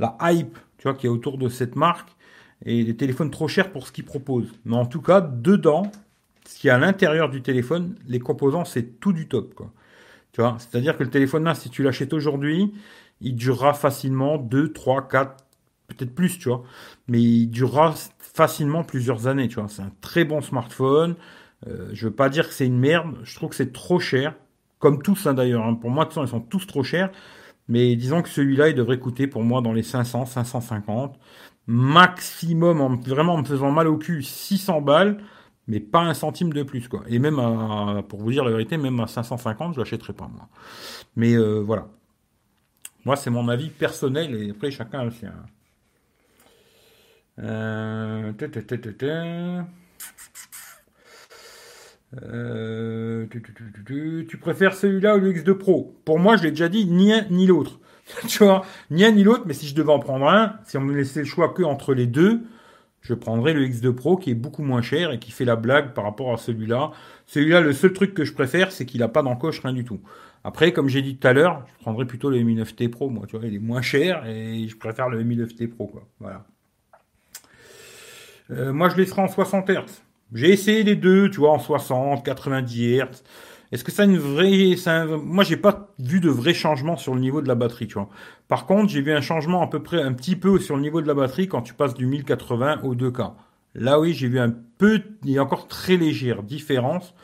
la 0.00 0.16
hype, 0.22 0.58
tu 0.78 0.88
vois, 0.88 0.94
qui 0.94 1.06
est 1.06 1.10
autour 1.10 1.38
de 1.38 1.48
cette 1.48 1.76
marque 1.76 2.08
et 2.64 2.82
des 2.84 2.96
téléphones 2.96 3.30
trop 3.30 3.46
chers 3.46 3.70
pour 3.70 3.86
ce 3.86 3.92
qu'ils 3.92 4.04
proposent. 4.04 4.52
Mais 4.64 4.76
en 4.76 4.86
tout 4.86 5.02
cas, 5.02 5.20
dedans, 5.20 5.92
ce 6.50 6.58
qu'il 6.58 6.68
y 6.68 6.70
a 6.70 6.74
à 6.74 6.78
l'intérieur 6.78 7.30
du 7.30 7.42
téléphone, 7.42 7.94
les 8.08 8.18
composants, 8.18 8.64
c'est 8.64 8.98
tout 8.98 9.12
du 9.12 9.28
top, 9.28 9.54
c'est-à-dire 10.34 10.96
que 10.96 11.04
le 11.04 11.10
téléphone 11.10 11.44
là, 11.44 11.54
si 11.54 11.70
tu 11.70 11.82
l'achètes 11.82 12.12
aujourd'hui, 12.12 12.72
il 13.20 13.36
durera 13.36 13.74
facilement 13.74 14.38
2, 14.38 14.72
3, 14.72 15.08
4, 15.08 15.44
peut-être 15.88 16.14
plus, 16.14 16.38
tu 16.38 16.48
vois. 16.48 16.62
Mais 17.08 17.20
il 17.20 17.48
durera 17.48 17.94
facilement 18.18 18.82
plusieurs 18.82 19.26
années, 19.26 19.48
tu 19.48 19.56
vois. 19.56 19.68
C'est 19.68 19.82
un 19.82 19.92
très 20.00 20.24
bon 20.24 20.40
smartphone. 20.40 21.16
Euh, 21.68 21.90
je 21.92 22.06
veux 22.06 22.14
pas 22.14 22.28
dire 22.30 22.48
que 22.48 22.54
c'est 22.54 22.66
une 22.66 22.78
merde. 22.78 23.18
Je 23.22 23.34
trouve 23.34 23.50
que 23.50 23.56
c'est 23.56 23.72
trop 23.72 24.00
cher. 24.00 24.34
Comme 24.78 25.02
tous, 25.02 25.26
hein, 25.26 25.34
d'ailleurs. 25.34 25.66
Hein. 25.66 25.74
Pour 25.74 25.90
moi, 25.90 26.04
de 26.04 26.08
toute 26.08 26.14
façon, 26.14 26.26
ils 26.26 26.30
sont 26.30 26.40
tous 26.40 26.66
trop 26.66 26.82
chers. 26.82 27.10
Mais 27.68 27.94
disons 27.96 28.22
que 28.22 28.30
celui-là, 28.30 28.68
il 28.68 28.74
devrait 28.74 28.98
coûter 28.98 29.26
pour 29.26 29.42
moi 29.42 29.60
dans 29.60 29.72
les 29.72 29.82
500, 29.82 30.24
550. 30.24 31.18
Maximum, 31.66 32.80
en, 32.80 32.96
vraiment 32.96 33.34
en 33.34 33.38
me 33.38 33.44
faisant 33.44 33.70
mal 33.70 33.88
au 33.88 33.98
cul, 33.98 34.22
600 34.22 34.80
balles. 34.80 35.18
Mais 35.70 35.78
pas 35.78 36.00
un 36.00 36.14
centime 36.14 36.52
de 36.52 36.64
plus, 36.64 36.88
quoi. 36.88 37.02
Et 37.08 37.20
même 37.20 37.38
à, 37.38 38.02
pour 38.08 38.18
vous 38.18 38.32
dire 38.32 38.44
la 38.44 38.50
vérité, 38.50 38.76
même 38.76 38.98
à 38.98 39.06
550, 39.06 39.74
je 39.74 39.78
l'achèterai 39.78 40.12
pas, 40.12 40.26
moi. 40.26 40.48
Mais 41.14 41.34
euh, 41.34 41.60
voilà. 41.60 41.86
Moi, 43.04 43.14
c'est 43.14 43.30
mon 43.30 43.48
avis 43.48 43.68
personnel, 43.70 44.34
et 44.34 44.50
après, 44.50 44.72
chacun 44.72 45.00
a 45.00 45.04
le 45.04 45.12
sien. 45.12 45.32
Tu, 54.28 54.36
préfères 54.38 54.74
celui-là 54.74 55.16
ou 55.16 55.20
le 55.20 55.32
X2 55.32 55.54
Pro? 55.54 55.94
Pour 56.04 56.18
moi, 56.18 56.36
je 56.36 56.42
l'ai 56.42 56.50
déjà 56.50 56.68
dit, 56.68 56.84
ni 56.86 57.12
un 57.12 57.24
ni 57.30 57.46
l'autre. 57.46 57.78
tu 58.28 58.42
vois, 58.42 58.64
ni 58.90 59.04
un 59.04 59.12
ni 59.12 59.22
l'autre, 59.22 59.44
mais 59.46 59.54
si 59.54 59.68
je 59.68 59.76
devais 59.76 59.92
en 59.92 60.00
prendre 60.00 60.26
un, 60.28 60.56
si 60.64 60.76
on 60.76 60.80
me 60.80 60.96
laissait 60.96 61.20
le 61.20 61.26
choix 61.26 61.50
que 61.50 61.62
entre 61.62 61.94
les 61.94 62.08
deux, 62.08 62.42
je 63.00 63.14
prendrais 63.14 63.54
le 63.54 63.66
X2 63.66 63.92
Pro 63.92 64.16
qui 64.16 64.30
est 64.30 64.34
beaucoup 64.34 64.62
moins 64.62 64.82
cher 64.82 65.10
et 65.10 65.18
qui 65.18 65.30
fait 65.30 65.44
la 65.44 65.56
blague 65.56 65.94
par 65.94 66.04
rapport 66.04 66.32
à 66.32 66.36
celui-là. 66.36 66.90
Celui-là, 67.26 67.60
le 67.60 67.72
seul 67.72 67.92
truc 67.92 68.14
que 68.14 68.24
je 68.24 68.32
préfère, 68.32 68.72
c'est 68.72 68.84
qu'il 68.86 69.00
n'a 69.00 69.08
pas 69.08 69.22
d'encoche, 69.22 69.60
rien 69.60 69.72
du 69.72 69.84
tout. 69.84 70.00
Après, 70.44 70.72
comme 70.72 70.88
j'ai 70.88 71.02
dit 71.02 71.16
tout 71.16 71.28
à 71.28 71.32
l'heure, 71.32 71.66
je 71.78 71.82
prendrais 71.82 72.06
plutôt 72.06 72.30
le 72.30 72.38
Mi 72.40 72.56
9T 72.56 72.88
Pro, 72.88 73.10
moi, 73.10 73.26
tu 73.26 73.36
vois, 73.36 73.46
il 73.46 73.54
est 73.54 73.58
moins 73.58 73.82
cher 73.82 74.26
et 74.26 74.66
je 74.68 74.76
préfère 74.76 75.08
le 75.08 75.22
Mi 75.22 75.36
9T 75.36 75.68
Pro, 75.68 75.86
quoi. 75.86 76.06
Voilà. 76.18 76.44
Euh, 78.50 78.72
moi, 78.72 78.88
je 78.88 78.96
laisserai 78.96 79.22
en 79.22 79.28
60 79.28 79.68
Hz. 79.68 80.02
J'ai 80.32 80.50
essayé 80.50 80.82
les 80.82 80.96
deux, 80.96 81.30
tu 81.30 81.40
vois, 81.40 81.52
en 81.52 81.58
60, 81.58 82.24
90 82.24 83.00
Hz. 83.00 83.22
Est-ce 83.72 83.84
que 83.84 83.92
ça 83.92 84.02
a 84.02 84.04
une 84.06 84.18
vraie, 84.18 84.76
ça 84.76 85.06
moi 85.06 85.44
j'ai 85.44 85.56
pas 85.56 85.94
vu 86.00 86.18
de 86.18 86.28
vrai 86.28 86.54
changement 86.54 86.96
sur 86.96 87.14
le 87.14 87.20
niveau 87.20 87.40
de 87.40 87.46
la 87.46 87.54
batterie, 87.54 87.86
tu 87.86 87.94
vois. 87.94 88.08
Par 88.48 88.66
contre, 88.66 88.90
j'ai 88.90 89.00
vu 89.00 89.12
un 89.12 89.20
changement 89.20 89.62
à 89.62 89.68
peu 89.68 89.80
près 89.82 90.02
un 90.02 90.12
petit 90.12 90.34
peu 90.34 90.58
sur 90.58 90.76
le 90.76 90.82
niveau 90.82 91.00
de 91.00 91.06
la 91.06 91.14
batterie 91.14 91.46
quand 91.46 91.62
tu 91.62 91.74
passes 91.74 91.94
du 91.94 92.06
1080 92.06 92.80
au 92.82 92.96
2K. 92.96 93.32
Là 93.76 94.00
oui, 94.00 94.12
j'ai 94.12 94.28
vu 94.28 94.40
un 94.40 94.50
peu, 94.78 95.02
a 95.24 95.40
encore 95.40 95.68
très 95.68 95.96
légère 95.96 96.42
différence, 96.42 97.14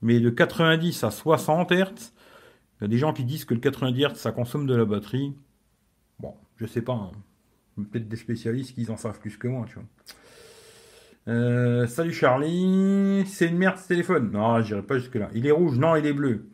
mais 0.00 0.20
de 0.20 0.30
90 0.30 1.02
à 1.02 1.10
60 1.10 1.72
Hz, 1.72 2.12
il 2.80 2.82
y 2.82 2.84
a 2.84 2.88
des 2.88 2.98
gens 2.98 3.12
qui 3.12 3.24
disent 3.24 3.44
que 3.44 3.54
le 3.54 3.60
90 3.60 4.04
Hz 4.04 4.14
ça 4.14 4.30
consomme 4.30 4.66
de 4.66 4.76
la 4.76 4.84
batterie. 4.84 5.34
Bon, 6.20 6.34
je 6.58 6.66
sais 6.66 6.82
pas, 6.82 6.92
hein. 6.92 7.10
peut-être 7.90 8.08
des 8.08 8.16
spécialistes 8.16 8.74
qui 8.74 8.88
en 8.88 8.96
savent 8.96 9.18
plus 9.18 9.36
que 9.36 9.48
moi, 9.48 9.66
tu 9.68 9.74
vois. 9.74 9.84
Euh, 11.28 11.86
salut 11.86 12.12
Charlie, 12.12 13.22
c'est 13.26 13.48
une 13.48 13.58
merde 13.58 13.76
ce 13.76 13.86
téléphone. 13.86 14.30
Non, 14.32 14.62
j'irai 14.62 14.80
pas 14.80 14.96
jusque 14.96 15.16
là. 15.16 15.28
Il 15.34 15.46
est 15.46 15.50
rouge, 15.50 15.78
non, 15.78 15.94
il 15.94 16.06
est 16.06 16.14
bleu. 16.14 16.46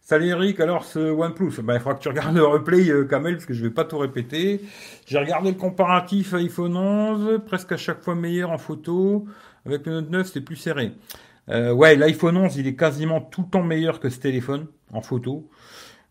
Salut 0.00 0.28
Eric, 0.28 0.60
alors 0.60 0.84
ce 0.84 1.00
OnePlus, 1.00 1.60
bah, 1.64 1.74
il 1.74 1.80
faudra 1.80 1.94
que 1.94 2.02
tu 2.02 2.08
regardes 2.08 2.36
le 2.36 2.44
replay 2.44 2.90
euh, 2.90 3.04
Kamel 3.04 3.34
parce 3.34 3.46
que 3.46 3.54
je 3.54 3.64
vais 3.64 3.70
pas 3.70 3.84
tout 3.84 3.98
répéter. 3.98 4.60
J'ai 5.06 5.18
regardé 5.18 5.50
le 5.50 5.56
comparatif 5.56 6.32
iPhone 6.34 6.76
11, 6.76 7.40
presque 7.44 7.72
à 7.72 7.76
chaque 7.76 8.02
fois 8.02 8.14
meilleur 8.14 8.50
en 8.52 8.58
photo. 8.58 9.26
Avec 9.66 9.84
le 9.86 9.94
Note 9.94 10.10
9, 10.10 10.30
c'est 10.32 10.40
plus 10.42 10.56
serré. 10.56 10.92
Euh, 11.48 11.72
ouais, 11.72 11.96
l'iPhone 11.96 12.36
11, 12.36 12.56
il 12.56 12.68
est 12.68 12.76
quasiment 12.76 13.20
tout 13.20 13.42
le 13.42 13.48
temps 13.48 13.64
meilleur 13.64 13.98
que 13.98 14.10
ce 14.10 14.20
téléphone 14.20 14.68
en 14.92 15.00
photo. 15.00 15.50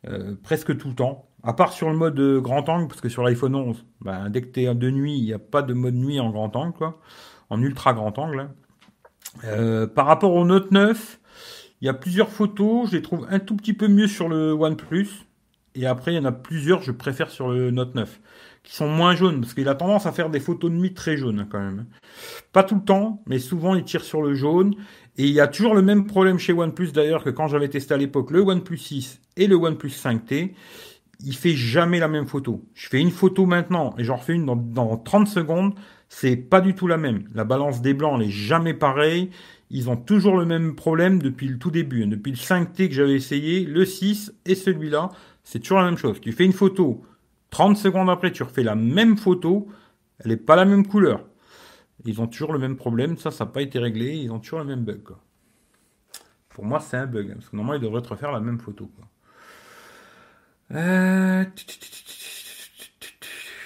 Euh, 0.10 0.36
presque 0.44 0.78
tout 0.78 0.90
le 0.90 0.96
temps. 0.96 1.26
À 1.42 1.54
part 1.54 1.72
sur 1.72 1.90
le 1.90 1.96
mode 1.96 2.20
grand 2.42 2.68
angle, 2.68 2.90
parce 2.90 3.00
que 3.00 3.08
sur 3.08 3.24
l'iPhone 3.24 3.56
11, 3.56 3.86
bah, 4.02 4.28
dès 4.30 4.42
que 4.42 4.48
tu 4.48 4.64
es 4.64 4.76
de 4.76 4.90
nuit, 4.92 5.18
il 5.18 5.24
n'y 5.24 5.34
a 5.34 5.40
pas 5.40 5.62
de 5.62 5.74
mode 5.74 5.96
nuit 5.96 6.20
en 6.20 6.32
grand 6.32 6.54
angle, 6.58 6.74
quoi 6.74 7.00
en 7.50 7.62
ultra 7.62 7.94
grand 7.94 8.18
angle. 8.18 8.50
Euh, 9.44 9.88
par 9.88 10.06
rapport 10.06 10.34
au 10.34 10.46
Note 10.46 10.72
9, 10.72 11.20
il 11.82 11.86
y 11.86 11.90
a 11.90 11.94
plusieurs 11.94 12.30
photos, 12.30 12.90
je 12.90 12.96
les 12.96 13.02
trouve 13.02 13.26
un 13.30 13.40
tout 13.40 13.56
petit 13.56 13.74
peu 13.74 13.88
mieux 13.88 14.08
sur 14.08 14.28
le 14.30 14.52
OnePlus. 14.52 15.10
Et 15.76 15.86
après, 15.86 16.14
il 16.14 16.16
y 16.16 16.20
en 16.20 16.26
a 16.26 16.32
plusieurs, 16.32 16.82
je 16.82 16.92
préfère 16.92 17.30
sur 17.30 17.50
le 17.50 17.72
Note 17.72 17.96
9, 17.96 18.20
qui 18.64 18.76
sont 18.76 18.90
moins 18.90 19.16
jaunes, 19.16 19.40
parce 19.40 19.54
qu'il 19.54 19.70
a 19.70 19.76
tendance 19.76 20.06
à 20.08 20.12
faire 20.12 20.30
des 20.30 20.40
photos 20.40 20.72
de 20.72 20.76
nuit 20.76 20.94
très 20.94 21.16
jaunes 21.16 21.48
quand 21.50 21.60
même. 21.60 21.86
Pas 22.52 22.64
tout 22.64 22.76
le 22.76 22.82
temps, 22.82 23.24
mais 23.28 23.40
souvent 23.40 23.76
il 23.76 23.84
tire 23.84 24.04
sur 24.04 24.22
le 24.22 24.34
jaune. 24.34 24.76
Et 25.18 25.26
il 25.26 25.34
y 25.34 25.40
a 25.40 25.48
toujours 25.48 25.76
le 25.76 25.82
même 25.82 26.08
problème 26.08 26.40
chez 26.40 26.54
OnePlus 26.54 26.92
d'ailleurs 26.92 27.24
que 27.24 27.30
quand 27.30 27.48
j'avais 27.48 27.70
testé 27.70 27.94
à 27.94 27.98
l'époque 27.98 28.32
le 28.32 28.42
OnePlus 28.42 28.78
6 28.78 29.22
et 29.38 29.48
le 29.48 29.56
OnePlus 29.56 29.90
5T. 29.90 30.54
Il 31.22 31.36
fait 31.36 31.54
jamais 31.54 32.00
la 32.00 32.08
même 32.08 32.28
photo. 32.28 32.66
Je 32.74 32.88
fais 32.88 33.00
une 33.00 33.12
photo 33.12 33.46
maintenant 33.46 33.94
et 33.98 34.06
j'en 34.06 34.16
refais 34.16 34.34
une 34.34 34.46
dans, 34.46 34.56
dans 34.56 34.96
30 34.96 35.28
secondes 35.28 35.74
c'est 36.10 36.36
pas 36.36 36.60
du 36.60 36.76
tout 36.76 36.88
la 36.88 36.98
même. 36.98 37.24
La 37.34 37.44
balance 37.46 37.82
des 37.82 37.94
blancs, 37.94 38.20
n'est 38.20 38.30
jamais 38.30 38.74
pareille. 38.74 39.30
Ils 39.70 39.90
ont 39.90 39.96
toujours 39.96 40.38
le 40.38 40.46
même 40.46 40.76
problème 40.76 41.22
depuis 41.22 41.48
le 41.48 41.60
tout 41.60 41.72
début. 41.72 42.06
Depuis 42.08 42.32
le 42.32 42.38
5T 42.38 42.90
que 42.90 42.94
j'avais 42.94 43.14
essayé, 43.14 43.64
le 43.64 43.86
6 43.86 44.34
et 44.46 44.56
celui-là, 44.56 45.12
c'est 45.44 45.60
toujours 45.60 45.78
la 45.78 45.86
même 45.86 45.98
chose. 45.98 46.20
Tu 46.20 46.32
fais 46.32 46.46
une 46.46 46.54
photo, 46.54 47.06
30 47.52 47.78
secondes 47.78 48.10
après, 48.10 48.32
tu 48.32 48.44
refais 48.44 48.64
la 48.64 48.76
même 48.76 49.18
photo, 49.18 49.68
elle 50.20 50.32
n'est 50.32 50.38
pas 50.38 50.56
la 50.56 50.66
même 50.66 50.86
couleur. 50.86 51.26
Ils 52.06 52.20
ont 52.22 52.28
toujours 52.28 52.54
le 52.54 52.60
même 52.60 52.76
problème, 52.76 53.18
ça, 53.18 53.30
ça 53.30 53.46
n'a 53.46 53.52
pas 53.52 53.62
été 53.62 53.78
réglé, 53.78 54.16
ils 54.16 54.32
ont 54.32 54.40
toujours 54.40 54.60
le 54.60 54.66
même 54.66 54.84
bug. 54.84 55.10
Pour 56.50 56.66
moi, 56.66 56.80
c'est 56.80 56.98
un 56.98 57.06
bug, 57.06 57.34
parce 57.34 57.50
que 57.50 57.56
normalement, 57.56 57.80
ils 57.80 57.86
devraient 57.86 58.02
te 58.02 58.10
refaire 58.10 58.32
la 58.32 58.40
même 58.40 58.60
photo. 58.60 58.90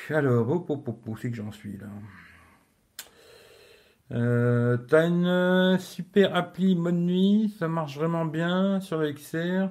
Alors, 0.10 0.50
où 0.50 1.18
c'est 1.18 1.30
que 1.30 1.38
j'en 1.38 1.52
suis 1.52 1.78
là? 1.78 1.88
Euh, 4.12 4.78
T'as 4.90 5.08
une 5.08 5.26
euh, 5.26 5.78
super 5.78 6.36
appli 6.36 6.76
mode 6.76 6.96
nuit, 6.96 7.54
ça 7.58 7.68
marche 7.68 7.98
vraiment 7.98 8.26
bien 8.26 8.80
sur 8.80 8.98
le 8.98 9.12
XR. 9.12 9.70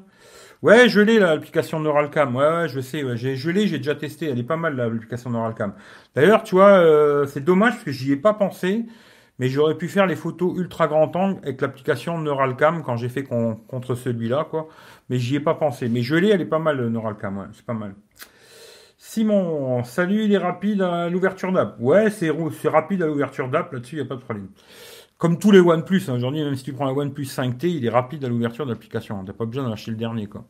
Ouais, 0.62 0.88
je 0.88 1.00
l'ai 1.00 1.18
l'application 1.18 1.80
Neuralcam. 1.80 2.34
Ouais, 2.36 2.68
je 2.68 2.80
sais. 2.80 3.02
Je 3.16 3.50
l'ai, 3.50 3.66
j'ai 3.66 3.78
déjà 3.78 3.94
testé. 3.94 4.26
Elle 4.28 4.38
est 4.38 4.44
pas 4.44 4.56
mal 4.56 4.76
l'application 4.76 5.30
Neuralcam. 5.30 5.74
D'ailleurs, 6.14 6.42
tu 6.44 6.54
vois, 6.54 6.70
euh, 6.70 7.26
c'est 7.26 7.40
dommage 7.44 7.72
parce 7.74 7.84
que 7.84 7.92
j'y 7.92 8.12
ai 8.12 8.16
pas 8.16 8.34
pensé, 8.34 8.86
mais 9.38 9.48
j'aurais 9.48 9.76
pu 9.76 9.88
faire 9.88 10.06
les 10.06 10.16
photos 10.16 10.56
ultra 10.58 10.86
grand 10.88 11.14
angle 11.16 11.40
avec 11.42 11.60
l'application 11.60 12.18
Neuralcam 12.18 12.82
quand 12.84 12.96
j'ai 12.96 13.08
fait 13.08 13.24
contre 13.24 13.94
celui-là, 13.94 14.46
quoi. 14.50 14.68
Mais 15.10 15.18
j'y 15.18 15.36
ai 15.36 15.40
pas 15.40 15.54
pensé. 15.54 15.88
Mais 15.88 16.02
je 16.02 16.14
l'ai, 16.14 16.28
elle 16.30 16.40
est 16.40 16.46
pas 16.46 16.58
mal 16.60 16.88
Neuralcam. 16.88 17.38
Ouais, 17.38 17.46
c'est 17.52 17.66
pas 17.66 17.74
mal. 17.74 17.94
Simon, 19.12 19.84
salut, 19.84 20.24
il 20.24 20.32
est 20.32 20.38
rapide 20.38 20.80
à 20.80 21.10
l'ouverture 21.10 21.52
d'app. 21.52 21.76
Ouais, 21.78 22.08
c'est 22.10 22.30
rapide 22.70 23.02
à 23.02 23.06
l'ouverture 23.06 23.46
d'app, 23.50 23.70
là-dessus, 23.70 23.96
il 23.96 23.98
n'y 23.98 24.06
a 24.06 24.08
pas 24.08 24.14
de 24.14 24.22
problème. 24.22 24.48
Comme 25.18 25.38
tous 25.38 25.50
les 25.50 25.60
OnePlus, 25.60 26.04
hein, 26.08 26.14
aujourd'hui, 26.14 26.42
même 26.42 26.54
si 26.54 26.64
tu 26.64 26.72
prends 26.72 26.86
un 26.86 26.96
OnePlus 26.96 27.26
5T, 27.26 27.66
il 27.66 27.84
est 27.84 27.90
rapide 27.90 28.24
à 28.24 28.28
l'ouverture 28.28 28.64
d'application. 28.64 29.22
T'as 29.22 29.34
pas 29.34 29.44
besoin 29.44 29.68
d'acheter 29.68 29.90
le 29.90 29.98
dernier, 29.98 30.28
quoi. 30.28 30.46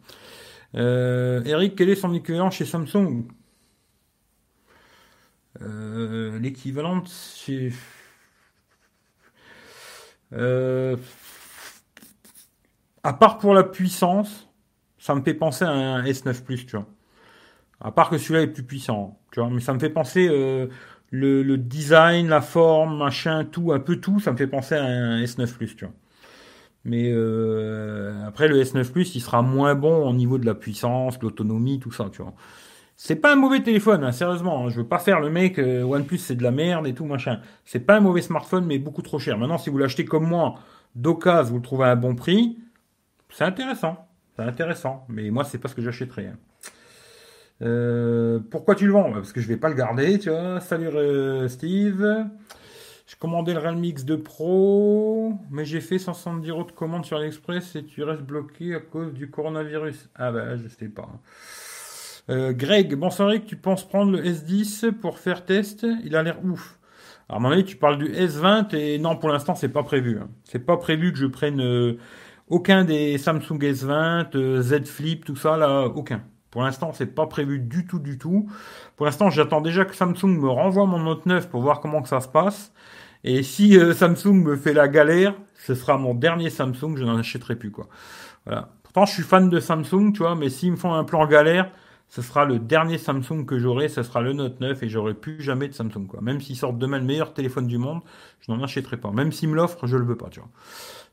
Euh, 0.76 1.42
Eric, 1.42 1.74
quel 1.74 1.88
est 1.88 1.96
son 1.96 2.14
équivalent 2.14 2.52
chez 2.52 2.64
Samsung? 2.64 3.24
Euh, 5.60 6.38
L'équivalent 6.38 7.02
chez... 7.04 7.72
Euh, 10.34 10.96
à 13.02 13.12
part 13.12 13.38
pour 13.38 13.54
la 13.54 13.64
puissance, 13.64 14.48
ça 14.98 15.16
me 15.16 15.22
fait 15.22 15.34
penser 15.34 15.64
à 15.64 15.72
un 15.72 16.04
S9 16.04 16.44
Plus, 16.44 16.64
tu 16.64 16.76
vois. 16.76 16.86
À 17.83 17.91
part 17.91 18.11
que 18.11 18.18
celui-là 18.18 18.43
est 18.43 18.47
plus 18.49 18.62
puissant, 18.62 19.18
tu 19.33 19.41
vois. 19.41 19.51
Mais 19.51 19.61
ça 19.61 19.74
me 19.74 19.80
fait 19.80 19.91
penser 19.91 20.28
euh, 20.30 20.68
le, 21.11 21.57
design, 21.57 22.28
la 22.28 22.41
forme, 22.41 22.97
machin, 22.97 23.45
tout, 23.45 23.72
un 23.72 23.80
peu 23.80 23.97
tout, 23.97 24.20
ça 24.20 24.33
me 24.33 24.37
fait 24.37 24.47
penser 24.47 24.76
à 24.76 24.85
un 24.85 25.20
S9 25.22 25.53
Plus, 25.53 25.74
tu 25.74 25.85
vois. 25.85 25.95
Mais 26.85 27.11
euh, 27.12 28.24
après 28.26 28.49
le 28.49 28.62
S9 28.62 28.91
Plus, 28.91 29.14
il 29.16 29.20
sera 29.20 29.43
moins 29.43 29.74
bon 29.74 30.09
au 30.09 30.12
niveau 30.12 30.39
de 30.39 30.47
la 30.47 30.55
puissance, 30.55 31.20
l'autonomie, 31.22 31.80
tout 31.80 31.93
ça, 31.93 32.09
tu 32.12 32.22
vois. 32.22 32.35
C'est 32.97 33.16
pas 33.16 33.33
un 33.33 33.37
mauvais 33.37 33.61
téléphone, 33.62 34.05
hein, 34.05 34.12
sérieusement. 34.12 34.66
Hein. 34.66 34.68
je 34.68 34.76
veux 34.76 34.87
pas 34.87 34.99
faire 35.01 35.18
le 35.18 35.28
mec 35.28 35.59
euh, 35.59 35.83
OnePlus 35.83 36.18
c'est 36.18 36.37
de 36.37 36.43
la 36.45 36.53
merde 36.53 36.87
et 36.87 36.95
tout 36.95 37.05
machin. 37.05 37.41
C'est 37.64 37.80
pas 37.80 37.97
un 37.97 38.01
mauvais 38.01 38.22
smartphone, 38.22 38.64
mais 38.64 38.78
beaucoup 38.78 39.03
trop 39.03 39.18
cher. 39.18 39.39
Maintenant, 39.39 39.59
si 39.59 39.70
vous 39.70 39.78
l'achetez 39.78 40.05
comme 40.05 40.28
moi, 40.28 40.55
d'occasion, 40.95 41.51
vous 41.51 41.57
le 41.57 41.62
trouvez 41.62 41.87
à 41.87 41.91
un 41.91 41.97
bon 41.97 42.14
prix, 42.14 42.59
c'est 43.28 43.45
intéressant. 43.45 44.07
C'est 44.37 44.43
intéressant. 44.43 45.05
Mais 45.09 45.30
moi, 45.30 45.43
c'est 45.43 45.59
pas 45.59 45.68
ce 45.68 45.74
que 45.74 45.83
j'achèterais. 45.83 46.26
Hein. 46.26 46.37
Euh, 47.62 48.40
pourquoi 48.50 48.74
tu 48.74 48.86
le 48.86 48.92
vends? 48.92 49.12
Parce 49.12 49.32
que 49.32 49.40
je 49.40 49.48
vais 49.48 49.56
pas 49.56 49.68
le 49.68 49.74
garder, 49.74 50.18
tu 50.18 50.30
vois. 50.30 50.60
Salut 50.60 50.88
euh, 50.88 51.48
Steve. 51.48 52.26
J'ai 53.06 53.16
commandé 53.18 53.52
le 53.52 53.58
Realme 53.58 53.82
X2 53.82 54.16
Pro, 54.16 55.34
mais 55.50 55.64
j'ai 55.64 55.80
fait 55.80 55.98
170 55.98 56.48
euros 56.48 56.64
de 56.64 56.72
commande 56.72 57.04
sur 57.04 57.18
AliExpress 57.18 57.76
et 57.76 57.84
tu 57.84 58.02
restes 58.02 58.22
bloqué 58.22 58.74
à 58.74 58.80
cause 58.80 59.12
du 59.12 59.30
coronavirus. 59.30 60.08
Ah 60.14 60.32
bah 60.32 60.56
je 60.56 60.66
sais 60.68 60.88
pas. 60.88 61.08
Euh, 62.30 62.52
Greg, 62.52 62.94
bonsoir 62.94 63.30
Eric, 63.30 63.46
tu 63.46 63.56
penses 63.56 63.86
prendre 63.86 64.12
le 64.12 64.22
S10 64.22 64.92
pour 64.92 65.18
faire 65.18 65.44
test 65.44 65.86
Il 66.04 66.16
a 66.16 66.22
l'air 66.22 66.38
ouf. 66.44 66.78
Alors 67.28 67.40
à 67.40 67.42
mon 67.42 67.50
avis, 67.50 67.64
tu 67.64 67.76
parles 67.76 67.98
du 67.98 68.06
S20 68.06 68.74
et 68.74 68.98
non, 68.98 69.16
pour 69.16 69.28
l'instant, 69.28 69.54
c'est 69.54 69.68
pas 69.68 69.82
prévu. 69.82 70.18
Hein. 70.18 70.28
C'est 70.44 70.64
pas 70.64 70.76
prévu 70.78 71.12
que 71.12 71.18
je 71.18 71.26
prenne 71.26 71.96
aucun 72.48 72.84
des 72.84 73.18
Samsung 73.18 73.58
S20, 73.58 74.60
Z 74.60 74.84
Flip, 74.86 75.24
tout 75.24 75.36
ça 75.36 75.56
là, 75.56 75.84
aucun. 75.86 76.22
Pour 76.53 76.62
l'instant, 76.62 76.92
c'est 76.92 77.07
pas 77.07 77.26
prévu 77.26 77.59
du 77.59 77.86
tout, 77.86 77.98
du 77.98 78.18
tout. 78.18 78.48
Pour 78.96 79.07
l'instant, 79.07 79.30
j'attends 79.30 79.62
déjà 79.62 79.84
que 79.84 79.96
Samsung 79.96 80.38
me 80.38 80.48
renvoie 80.48 80.86
mon 80.86 81.00
Note 81.00 81.26
9 81.26 81.48
pour 81.48 81.62
voir 81.62 81.80
comment 81.80 82.03
que 82.03 82.09
ça 82.09 82.20
se 82.20 82.28
passe. 82.28 82.72
Et 83.24 83.42
si 83.42 83.78
euh, 83.78 83.94
Samsung 83.94 84.34
me 84.34 84.57
fait 84.57 84.74
la 84.74 84.86
galère, 84.86 85.34
ce 85.57 85.74
sera 85.74 85.96
mon 85.96 86.14
dernier 86.14 86.50
Samsung, 86.50 86.96
je 86.96 87.05
n'en 87.05 87.16
achèterai 87.16 87.57
plus, 87.57 87.70
quoi. 87.70 87.88
Voilà. 88.44 88.68
Pourtant, 88.82 89.07
je 89.07 89.12
suis 89.12 89.22
fan 89.22 89.48
de 89.48 89.61
Samsung, 89.61 90.12
tu 90.12 90.18
vois, 90.18 90.34
mais 90.34 90.50
s'ils 90.50 90.72
me 90.72 90.76
font 90.76 90.92
un 90.92 91.05
plan 91.05 91.26
galère, 91.26 91.70
ce 92.11 92.20
sera 92.20 92.44
le 92.44 92.59
dernier 92.59 92.98
Samsung 92.98 93.46
que 93.46 93.59
j'aurai, 93.59 93.88
ce 93.88 94.03
sera 94.03 94.20
le 94.20 94.34
Note 94.34 94.61
9 94.61 94.82
et 94.82 94.88
j'aurai 94.90 95.14
plus 95.14 95.40
jamais 95.40 95.66
de 95.68 95.72
Samsung 95.72 96.07
quoi. 96.07 96.20
Même 96.20 96.42
s'ils 96.42 96.57
sortent 96.57 96.76
demain 96.76 96.98
le 96.98 97.07
meilleur 97.07 97.32
téléphone 97.32 97.66
du 97.66 97.78
monde, 97.78 98.03
je 98.40 98.53
n'en 98.53 98.62
achèterai 98.62 98.98
pas. 98.98 99.11
Même 99.12 99.32
s'ils 99.32 99.48
me 99.48 99.55
l'offrent, 99.55 99.86
je 99.86 99.96
le 99.96 100.05
veux 100.05 100.18
pas, 100.18 100.28
tu 100.28 100.40
vois. 100.40 100.50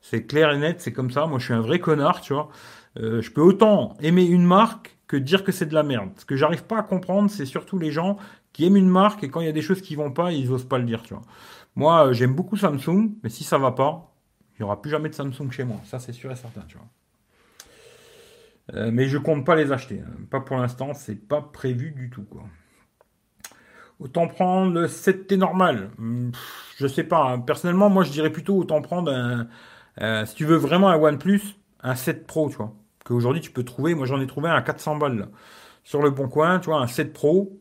C'est 0.02 0.26
clair 0.26 0.52
et 0.52 0.58
net, 0.58 0.82
c'est 0.82 0.92
comme 0.92 1.10
ça. 1.10 1.24
Moi, 1.24 1.38
je 1.38 1.46
suis 1.46 1.54
un 1.54 1.62
vrai 1.62 1.78
connard, 1.78 2.20
tu 2.20 2.34
vois. 2.34 2.50
Euh, 2.98 3.22
je 3.22 3.30
peux 3.30 3.40
autant 3.40 3.96
aimer 4.02 4.24
une 4.26 4.44
marque 4.44 4.98
que 5.10 5.16
dire 5.16 5.42
que 5.42 5.50
c'est 5.50 5.66
de 5.66 5.74
la 5.74 5.82
merde. 5.82 6.10
Ce 6.18 6.24
que 6.24 6.36
j'arrive 6.36 6.62
pas 6.62 6.78
à 6.78 6.82
comprendre, 6.84 7.28
c'est 7.28 7.44
surtout 7.44 7.80
les 7.80 7.90
gens 7.90 8.16
qui 8.52 8.64
aiment 8.64 8.76
une 8.76 8.88
marque 8.88 9.24
et 9.24 9.28
quand 9.28 9.40
il 9.40 9.46
y 9.46 9.48
a 9.48 9.52
des 9.52 9.60
choses 9.60 9.82
qui 9.82 9.96
vont 9.96 10.12
pas, 10.12 10.30
ils 10.30 10.52
osent 10.52 10.68
pas 10.68 10.78
le 10.78 10.84
dire, 10.84 11.02
tu 11.02 11.14
vois. 11.14 11.24
Moi, 11.74 12.06
euh, 12.06 12.12
j'aime 12.12 12.32
beaucoup 12.32 12.56
Samsung, 12.56 13.10
mais 13.24 13.28
si 13.28 13.42
ça 13.42 13.58
va 13.58 13.72
pas, 13.72 14.14
il 14.54 14.60
y 14.60 14.62
aura 14.62 14.80
plus 14.80 14.88
jamais 14.88 15.08
de 15.08 15.14
Samsung 15.14 15.50
chez 15.50 15.64
moi. 15.64 15.78
Ça, 15.82 15.98
c'est 15.98 16.12
sûr 16.12 16.30
et 16.30 16.36
certain, 16.36 16.60
tu 16.68 16.76
vois. 16.76 16.86
Euh, 18.74 18.90
mais 18.92 19.08
je 19.08 19.18
compte 19.18 19.44
pas 19.44 19.56
les 19.56 19.72
acheter. 19.72 20.00
Hein. 20.00 20.12
Pas 20.30 20.38
pour 20.38 20.56
l'instant, 20.56 20.94
c'est 20.94 21.16
pas 21.16 21.40
prévu 21.40 21.90
du 21.90 22.08
tout. 22.08 22.22
Quoi. 22.22 22.44
Autant 23.98 24.28
prendre 24.28 24.72
le 24.72 24.86
7T 24.86 25.36
normal. 25.38 25.90
Hmm, 25.98 26.30
je 26.76 26.86
sais 26.86 27.02
pas. 27.02 27.32
Hein. 27.32 27.40
Personnellement, 27.40 27.90
moi 27.90 28.04
je 28.04 28.12
dirais 28.12 28.30
plutôt 28.30 28.56
autant 28.56 28.80
prendre 28.80 29.12
un, 29.12 30.24
si 30.24 30.36
tu 30.36 30.44
veux 30.44 30.56
vraiment 30.56 30.88
un 30.88 30.96
OnePlus, 30.96 31.42
un 31.82 31.96
7 31.96 32.28
Pro, 32.28 32.48
tu 32.48 32.58
vois. 32.58 32.76
Qu'aujourd'hui 33.10 33.42
tu 33.42 33.50
peux 33.50 33.64
trouver. 33.64 33.96
Moi 33.96 34.06
j'en 34.06 34.20
ai 34.20 34.26
trouvé 34.28 34.48
un 34.48 34.54
à 34.54 34.62
400 34.62 34.96
balles. 34.96 35.28
Sur 35.82 36.00
le 36.00 36.10
bon 36.10 36.28
coin, 36.28 36.60
tu 36.60 36.66
vois, 36.66 36.80
un 36.80 36.86
7 36.86 37.12
Pro. 37.12 37.58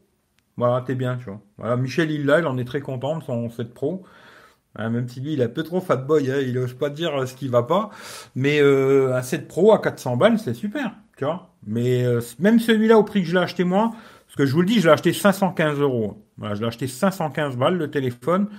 Voilà, 0.57 0.81
t'es 0.81 0.93
bien, 0.93 1.17
tu 1.17 1.25
vois. 1.25 1.41
Voilà, 1.57 1.75
Michel 1.75 2.11
il 2.11 2.25
l'a, 2.25 2.39
il 2.39 2.45
en 2.45 2.57
est 2.59 2.65
très 2.65 2.81
content 2.81 3.17
de 3.17 3.23
son 3.23 3.49
7 3.49 3.73
Pro. 3.73 4.03
Hein, 4.75 4.91
même 4.91 5.09
si 5.09 5.21
lui, 5.21 5.33
il 5.33 5.41
est 5.41 5.45
un 5.45 5.49
peu 5.49 5.63
trop 5.63 5.81
fat 5.81 5.95
boy, 5.95 6.29
hein, 6.31 6.37
il 6.39 6.53
n'ose 6.53 6.75
pas 6.75 6.91
dire 6.91 7.27
ce 7.27 7.33
qui 7.33 7.47
va 7.47 7.63
pas. 7.63 7.89
Mais 8.35 8.61
euh, 8.61 9.15
un 9.15 9.23
7 9.23 9.47
Pro 9.47 9.73
à 9.73 9.79
400 9.79 10.17
balles, 10.17 10.37
c'est 10.37 10.53
super, 10.53 10.91
tu 11.17 11.25
vois. 11.25 11.49
Mais 11.65 12.03
euh, 12.05 12.21
même 12.37 12.59
celui-là, 12.59 12.99
au 12.99 13.03
prix 13.03 13.21
que 13.23 13.27
je 13.27 13.33
l'ai 13.33 13.41
acheté 13.41 13.63
moi, 13.63 13.91
parce 14.27 14.35
que 14.35 14.45
je 14.45 14.53
vous 14.53 14.61
le 14.61 14.67
dis, 14.67 14.79
je 14.79 14.87
l'ai 14.87 14.93
acheté 14.93 15.13
515 15.13 15.79
euros. 15.79 16.23
Voilà, 16.37 16.53
je 16.53 16.61
l'ai 16.61 16.67
acheté 16.67 16.85
515 16.85 17.57
balles, 17.57 17.77
le 17.77 17.89
téléphone. 17.89 18.49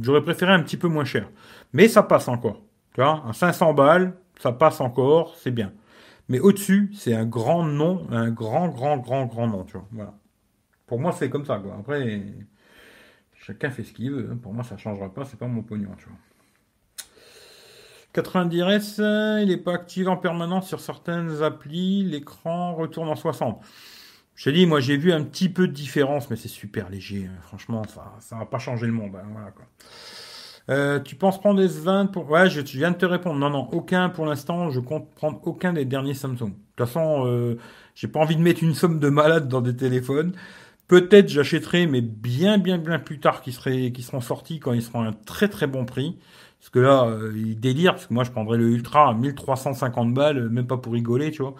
J'aurais 0.00 0.22
préféré 0.22 0.52
un 0.52 0.62
petit 0.62 0.76
peu 0.76 0.86
moins 0.86 1.04
cher. 1.04 1.28
Mais 1.72 1.88
ça 1.88 2.04
passe 2.04 2.28
encore. 2.28 2.62
À 2.98 3.32
500 3.32 3.74
balles, 3.74 4.14
ça 4.40 4.52
passe 4.52 4.80
encore, 4.80 5.34
c'est 5.36 5.50
bien. 5.50 5.72
Mais 6.28 6.40
au-dessus, 6.40 6.90
c'est 6.94 7.14
un 7.14 7.24
grand 7.24 7.62
nom, 7.62 8.06
un 8.10 8.30
grand, 8.30 8.68
grand, 8.68 8.96
grand, 8.96 9.26
grand 9.26 9.46
nom, 9.46 9.64
tu 9.64 9.74
vois. 9.74 9.86
Voilà. 9.92 10.14
Pour 10.86 10.98
moi, 10.98 11.12
c'est 11.12 11.30
comme 11.30 11.44
ça, 11.44 11.58
quoi. 11.58 11.76
Après, 11.78 12.22
Chacun 13.46 13.70
fait 13.70 13.84
ce 13.84 13.92
qu'il 13.92 14.10
veut. 14.10 14.28
Hein. 14.32 14.38
Pour 14.42 14.52
moi, 14.52 14.64
ça 14.64 14.76
changera 14.76 15.08
pas. 15.14 15.24
C'est 15.24 15.38
pas 15.38 15.46
mon 15.46 15.62
pognon, 15.62 15.90
tu 15.98 16.06
vois. 16.06 16.18
90 18.12 18.60
Hz, 18.60 18.96
euh, 18.98 19.40
il 19.40 19.48
n'est 19.48 19.56
pas 19.56 19.74
actif 19.74 20.08
en 20.08 20.16
permanence 20.16 20.66
sur 20.66 20.80
certaines 20.80 21.42
applis. 21.44 22.02
L'écran 22.02 22.74
retourne 22.74 23.08
en 23.08 23.14
60. 23.14 23.62
Je 24.34 24.44
te 24.44 24.50
dis, 24.50 24.66
moi, 24.66 24.80
j'ai 24.80 24.96
vu 24.96 25.12
un 25.12 25.22
petit 25.22 25.48
peu 25.48 25.68
de 25.68 25.72
différence, 25.72 26.28
mais 26.28 26.34
c'est 26.34 26.48
super 26.48 26.90
léger. 26.90 27.26
Hein. 27.26 27.38
Franchement, 27.42 27.82
ça 28.18 28.34
ne 28.34 28.40
va 28.40 28.46
pas 28.46 28.58
changer 28.58 28.86
le 28.86 28.92
monde. 28.92 29.14
Hein. 29.14 29.52
Euh, 30.68 30.98
tu 30.98 31.14
penses 31.14 31.38
prendre 31.38 31.60
des 31.60 31.68
20 31.68 32.06
pour... 32.06 32.28
Ouais, 32.30 32.50
je, 32.50 32.60
viens 32.60 32.90
de 32.90 32.96
te 32.96 33.06
répondre. 33.06 33.38
Non, 33.38 33.50
non, 33.50 33.68
aucun 33.72 34.08
pour 34.08 34.26
l'instant. 34.26 34.70
Je 34.70 34.80
compte 34.80 35.08
prendre 35.14 35.40
aucun 35.44 35.72
des 35.72 35.84
derniers 35.84 36.14
Samsung. 36.14 36.36
De 36.38 36.54
toute 36.76 36.86
façon, 36.86 37.24
euh, 37.26 37.56
j'ai 37.94 38.08
pas 38.08 38.20
envie 38.20 38.36
de 38.36 38.42
mettre 38.42 38.62
une 38.62 38.74
somme 38.74 38.98
de 38.98 39.08
malade 39.08 39.48
dans 39.48 39.60
des 39.60 39.76
téléphones. 39.76 40.32
Peut-être 40.88 41.28
j'achèterai, 41.28 41.86
mais 41.86 42.00
bien, 42.00 42.58
bien, 42.58 42.78
bien 42.78 42.98
plus 42.98 43.18
tard, 43.18 43.42
qui, 43.42 43.52
seront 43.52 44.20
sortis 44.20 44.60
quand 44.60 44.72
ils 44.72 44.82
seront 44.82 45.02
à 45.02 45.08
un 45.08 45.12
très, 45.12 45.48
très 45.48 45.66
bon 45.66 45.84
prix. 45.84 46.16
Parce 46.60 46.70
que 46.70 46.78
là, 46.78 47.04
euh, 47.06 47.32
il 47.36 47.58
délire, 47.60 47.92
parce 47.94 48.06
que 48.06 48.14
moi, 48.14 48.24
je 48.24 48.30
prendrais 48.30 48.58
le 48.58 48.68
Ultra 48.70 49.10
à 49.10 49.14
1350 49.14 50.14
balles, 50.14 50.48
même 50.48 50.66
pas 50.66 50.78
pour 50.78 50.92
rigoler, 50.92 51.30
tu 51.30 51.42
vois. 51.42 51.54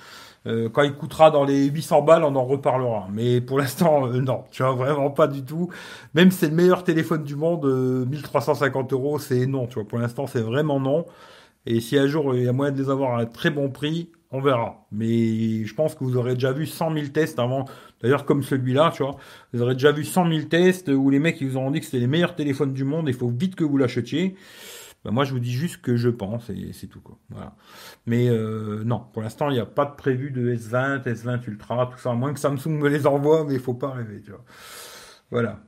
Euh, 0.47 0.69
quand 0.69 0.83
il 0.83 0.95
coûtera 0.95 1.31
dans 1.31 1.45
les 1.45 1.67
800 1.67 2.03
balles, 2.03 2.25
on 2.25 2.35
en 2.37 2.45
reparlera. 2.45 3.09
Mais 3.13 3.41
pour 3.41 3.59
l'instant, 3.59 4.07
non, 4.09 4.45
tu 4.51 4.63
vois, 4.63 4.73
vraiment 4.73 5.11
pas 5.11 5.27
du 5.27 5.45
tout. 5.45 5.69
Même 6.15 6.31
si 6.31 6.39
c'est 6.39 6.49
le 6.49 6.55
meilleur 6.55 6.85
téléphone 6.85 7.25
du 7.25 7.37
monde, 7.37 7.65
1350 8.09 8.93
euros, 8.93 9.19
c'est 9.19 9.47
non, 9.47 9.67
tu 9.67 9.75
vois. 9.75 9.85
Pour 9.89 9.99
l'instant, 9.99 10.27
c'est 10.27 10.41
vraiment 10.43 10.81
non. 10.81 11.07
Et 11.67 11.81
si 11.81 11.99
un 11.99 12.07
jour 12.07 12.35
il 12.35 12.45
y 12.45 12.49
a 12.49 12.53
moyen 12.53 12.73
de 12.73 12.81
les 12.81 12.91
avoir 12.91 13.19
à 13.19 13.23
un 13.23 13.27
très 13.27 13.51
bon 13.51 13.71
prix, 13.71 14.11
on 14.31 14.41
verra. 14.41 14.87
Mais 14.93 15.65
je 15.65 15.75
pense 15.75 15.95
que 15.95 16.05
vous 16.05 16.17
aurez 16.17 16.35
déjà 16.35 16.53
vu 16.53 16.67
100 16.67 16.95
000 16.95 17.07
tests 17.09 17.39
avant. 17.39 17.65
D'ailleurs, 18.01 18.25
comme 18.25 18.43
celui-là, 18.43 18.93
tu 18.95 19.03
vois, 19.03 19.17
vous 19.53 19.63
aurez 19.63 19.75
déjà 19.75 19.93
vu 19.93 20.05
100 20.05 20.29
000 20.31 20.43
tests 20.49 20.89
où 20.89 21.11
les 21.11 21.19
mecs 21.19 21.41
ils 21.41 21.49
vous 21.49 21.57
ont 21.59 21.71
dit 21.71 21.81
que 21.81 21.87
c'était 21.87 21.99
les 21.99 22.07
meilleurs 22.07 22.35
téléphones 22.37 22.73
du 22.73 22.85
monde. 22.85 23.09
Il 23.09 23.15
faut 23.15 23.29
vite 23.29 23.55
que 23.57 23.65
vous 23.65 23.77
l'achetiez. 23.79 24.37
Ben, 25.05 25.13
moi, 25.13 25.25
je 25.25 25.33
vous 25.33 25.39
dis 25.39 25.53
juste 25.53 25.83
que 25.83 25.97
je 25.97 26.09
pense 26.09 26.51
et 26.51 26.73
c'est 26.73 26.89
tout 26.89 27.01
quoi. 27.01 27.19
Mais 28.07 28.29
euh, 28.29 28.83
non, 28.85 29.05
pour 29.13 29.23
l'instant, 29.23 29.51
il 29.51 29.55
n'y 29.55 29.61
a 29.61 29.67
pas 29.67 29.85
de 29.85 29.95
prévu 29.95 30.31
de 30.31 30.53
S20, 30.55 31.05
S20 31.05 31.47
Ultra, 31.49 31.91
tout 31.93 31.99
ça. 31.99 32.11
À 32.11 32.15
moins 32.15 32.33
que 32.33 32.41
Samsung 32.41 32.71
me 32.71 32.89
les 32.89 33.07
envoie, 33.07 33.45
mais 33.45 33.55
il 33.55 33.61
faut 33.61 33.75
pas 33.75 33.91
rêver. 33.91 34.23
Voilà. 35.31 35.61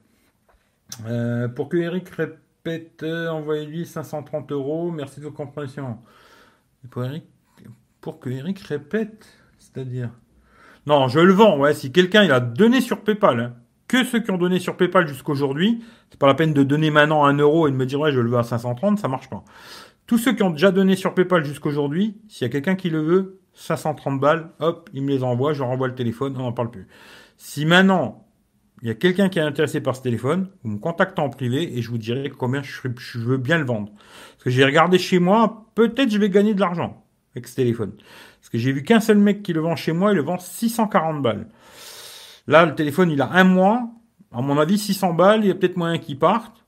Euh, 1.06 1.48
pour 1.48 1.68
que 1.68 1.76
Eric 1.76 2.08
répète, 2.08 3.02
euh, 3.02 3.28
envoyez-lui 3.28 3.86
530 3.86 4.52
euros. 4.52 4.90
Merci 4.90 5.20
de 5.20 5.24
votre 5.24 5.36
compréhension. 5.36 5.98
pour 6.90 7.04
Eric 7.04 7.24
pour 8.00 8.20
que 8.20 8.30
Eric 8.30 8.58
répète, 8.60 9.26
c'est-à-dire? 9.58 10.10
Non, 10.86 11.08
je 11.08 11.20
le 11.20 11.32
vends, 11.32 11.58
ouais. 11.58 11.74
Si 11.74 11.92
quelqu'un 11.92 12.22
il 12.22 12.32
a 12.32 12.40
donné 12.40 12.80
sur 12.80 13.02
PayPal, 13.02 13.40
hein, 13.40 13.56
que 13.88 14.04
ceux 14.04 14.20
qui 14.20 14.30
ont 14.30 14.38
donné 14.38 14.58
sur 14.60 14.76
PayPal 14.76 15.08
jusqu'aujourd'hui, 15.08 15.82
c'est 16.10 16.18
pas 16.18 16.26
la 16.26 16.34
peine 16.34 16.52
de 16.52 16.62
donner 16.62 16.90
maintenant 16.90 17.24
un 17.24 17.36
euro 17.36 17.66
et 17.66 17.70
de 17.70 17.76
me 17.76 17.86
dire 17.86 17.98
ouais 17.98 18.12
je 18.12 18.20
le 18.20 18.30
veux 18.30 18.38
à 18.38 18.42
530, 18.42 18.98
ça 18.98 19.08
marche 19.08 19.28
pas. 19.28 19.42
Tous 20.06 20.18
ceux 20.18 20.32
qui 20.32 20.42
ont 20.42 20.50
déjà 20.50 20.70
donné 20.70 20.96
sur 20.96 21.14
PayPal 21.14 21.44
jusqu'aujourd'hui, 21.44 22.16
s'il 22.28 22.46
y 22.46 22.50
a 22.50 22.52
quelqu'un 22.52 22.76
qui 22.76 22.90
le 22.90 23.00
veut, 23.00 23.40
530 23.54 24.20
balles, 24.20 24.50
hop, 24.60 24.88
il 24.94 25.02
me 25.02 25.10
les 25.10 25.24
envoie, 25.24 25.52
je 25.52 25.62
renvoie 25.62 25.88
le 25.88 25.94
téléphone, 25.94 26.34
on 26.36 26.42
n'en 26.42 26.52
parle 26.52 26.70
plus. 26.70 26.86
Si 27.36 27.66
maintenant 27.66 28.24
il 28.82 28.88
y 28.88 28.90
a 28.90 28.94
quelqu'un 28.94 29.28
qui 29.28 29.38
est 29.38 29.42
intéressé 29.42 29.80
par 29.80 29.96
ce 29.96 30.02
téléphone, 30.02 30.48
vous 30.62 30.70
me 30.70 30.78
contactez 30.78 31.20
en 31.20 31.30
privé 31.30 31.76
et 31.76 31.82
je 31.82 31.90
vous 31.90 31.98
dirai 31.98 32.30
combien 32.30 32.62
je, 32.62 33.18
veux 33.18 33.36
bien 33.36 33.58
le 33.58 33.64
vendre. 33.64 33.90
Parce 34.32 34.44
que 34.44 34.50
j'ai 34.50 34.64
regardé 34.64 34.98
chez 34.98 35.18
moi, 35.18 35.66
peut-être 35.74 36.10
je 36.10 36.18
vais 36.18 36.30
gagner 36.30 36.54
de 36.54 36.60
l'argent 36.60 37.04
avec 37.34 37.48
ce 37.48 37.56
téléphone. 37.56 37.92
Parce 38.40 38.50
que 38.50 38.58
j'ai 38.58 38.72
vu 38.72 38.84
qu'un 38.84 39.00
seul 39.00 39.18
mec 39.18 39.42
qui 39.42 39.52
le 39.52 39.60
vend 39.60 39.74
chez 39.74 39.92
moi, 39.92 40.12
il 40.12 40.16
le 40.16 40.22
vend 40.22 40.38
640 40.38 41.22
balles. 41.22 41.48
Là, 42.48 42.66
le 42.66 42.74
téléphone, 42.74 43.10
il 43.10 43.22
a 43.22 43.30
un 43.30 43.44
mois. 43.44 43.90
À 44.32 44.40
mon 44.42 44.58
avis, 44.58 44.78
600 44.78 45.14
balles, 45.14 45.44
il 45.44 45.48
y 45.48 45.50
a 45.50 45.54
peut-être 45.54 45.76
moyen 45.76 45.98
qu'il 45.98 46.18
parte. 46.18 46.64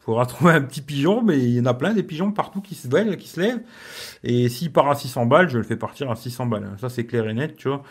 Il 0.00 0.04
faudra 0.04 0.26
trouver 0.26 0.52
un 0.52 0.60
petit 0.60 0.82
pigeon, 0.82 1.22
mais 1.22 1.38
il 1.38 1.50
y 1.50 1.60
en 1.60 1.66
a 1.66 1.74
plein 1.74 1.94
des 1.94 2.02
pigeons 2.02 2.32
partout 2.32 2.60
qui 2.60 2.74
se 2.74 2.88
lèvent, 2.88 3.16
qui 3.16 3.28
se 3.28 3.40
lèvent. 3.40 3.62
Et 4.24 4.48
s'il 4.48 4.72
part 4.72 4.90
à 4.90 4.94
600 4.94 5.26
balles, 5.26 5.48
je 5.48 5.56
le 5.56 5.64
fais 5.64 5.76
partir 5.76 6.10
à 6.10 6.16
600 6.16 6.46
balles. 6.46 6.76
Ça, 6.78 6.88
c'est 6.90 7.06
clair 7.06 7.28
et 7.28 7.32
net, 7.32 7.56
tu 7.56 7.68
vois. 7.68 7.82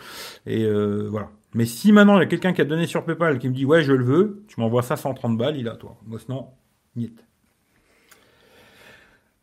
Et 0.46 0.64
euh, 0.64 1.08
voilà. 1.10 1.30
Mais 1.54 1.66
si 1.66 1.90
maintenant 1.90 2.16
il 2.16 2.20
y 2.20 2.22
a 2.22 2.26
quelqu'un 2.26 2.52
qui 2.52 2.60
a 2.60 2.64
donné 2.64 2.86
sur 2.86 3.04
PayPal 3.04 3.40
qui 3.40 3.48
me 3.48 3.54
dit 3.54 3.64
ouais 3.64 3.82
je 3.82 3.92
le 3.92 4.04
veux, 4.04 4.44
tu 4.46 4.60
m'envoies 4.60 4.82
ça 4.82 4.96
130 4.96 5.36
balles, 5.36 5.56
il 5.56 5.68
a 5.68 5.74
toi. 5.74 5.96
Moi 6.06 6.20
sinon, 6.20 6.46
niet. 6.94 7.24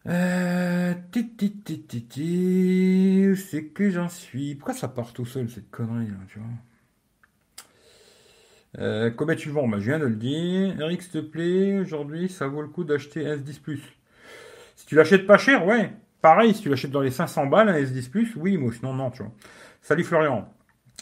Euh, 0.05 0.93
c'est 3.35 3.65
que 3.73 3.89
j'en 3.89 4.07
suis. 4.07 4.55
Pourquoi 4.55 4.73
ça 4.73 4.87
part 4.87 5.11
tout 5.11 5.25
seul 5.25 5.49
cette 5.49 5.69
connerie 5.69 6.07
là, 6.07 6.15
tu 6.29 6.39
vois? 6.39 6.47
Euh, 8.79 9.11
Combien 9.15 9.35
tu 9.35 9.49
vends 9.49 9.67
bah, 9.67 9.77
Je 9.79 9.85
viens 9.85 9.99
de 9.99 10.05
le 10.05 10.15
dire. 10.15 10.79
Eric, 10.79 11.01
s'il 11.01 11.11
te 11.11 11.17
plaît, 11.19 11.79
aujourd'hui, 11.79 12.29
ça 12.29 12.47
vaut 12.47 12.61
le 12.61 12.67
coup 12.67 12.83
d'acheter 12.83 13.25
un 13.25 13.35
S10 13.35 13.61
Plus. 13.61 13.81
Si 14.75 14.85
tu 14.85 14.95
l'achètes 14.95 15.25
pas 15.25 15.37
cher, 15.37 15.65
ouais. 15.65 15.91
Pareil, 16.21 16.53
si 16.53 16.61
tu 16.61 16.69
l'achètes 16.69 16.91
dans 16.91 17.01
les 17.01 17.11
500 17.11 17.47
balles, 17.47 17.69
un 17.69 17.79
S10 17.79 18.09
Plus, 18.09 18.33
oui, 18.35 18.57
moi 18.57 18.71
sinon, 18.73 18.93
non, 18.93 19.11
tu 19.11 19.23
vois. 19.23 19.31
Salut 19.81 20.03
Florian. 20.03 20.51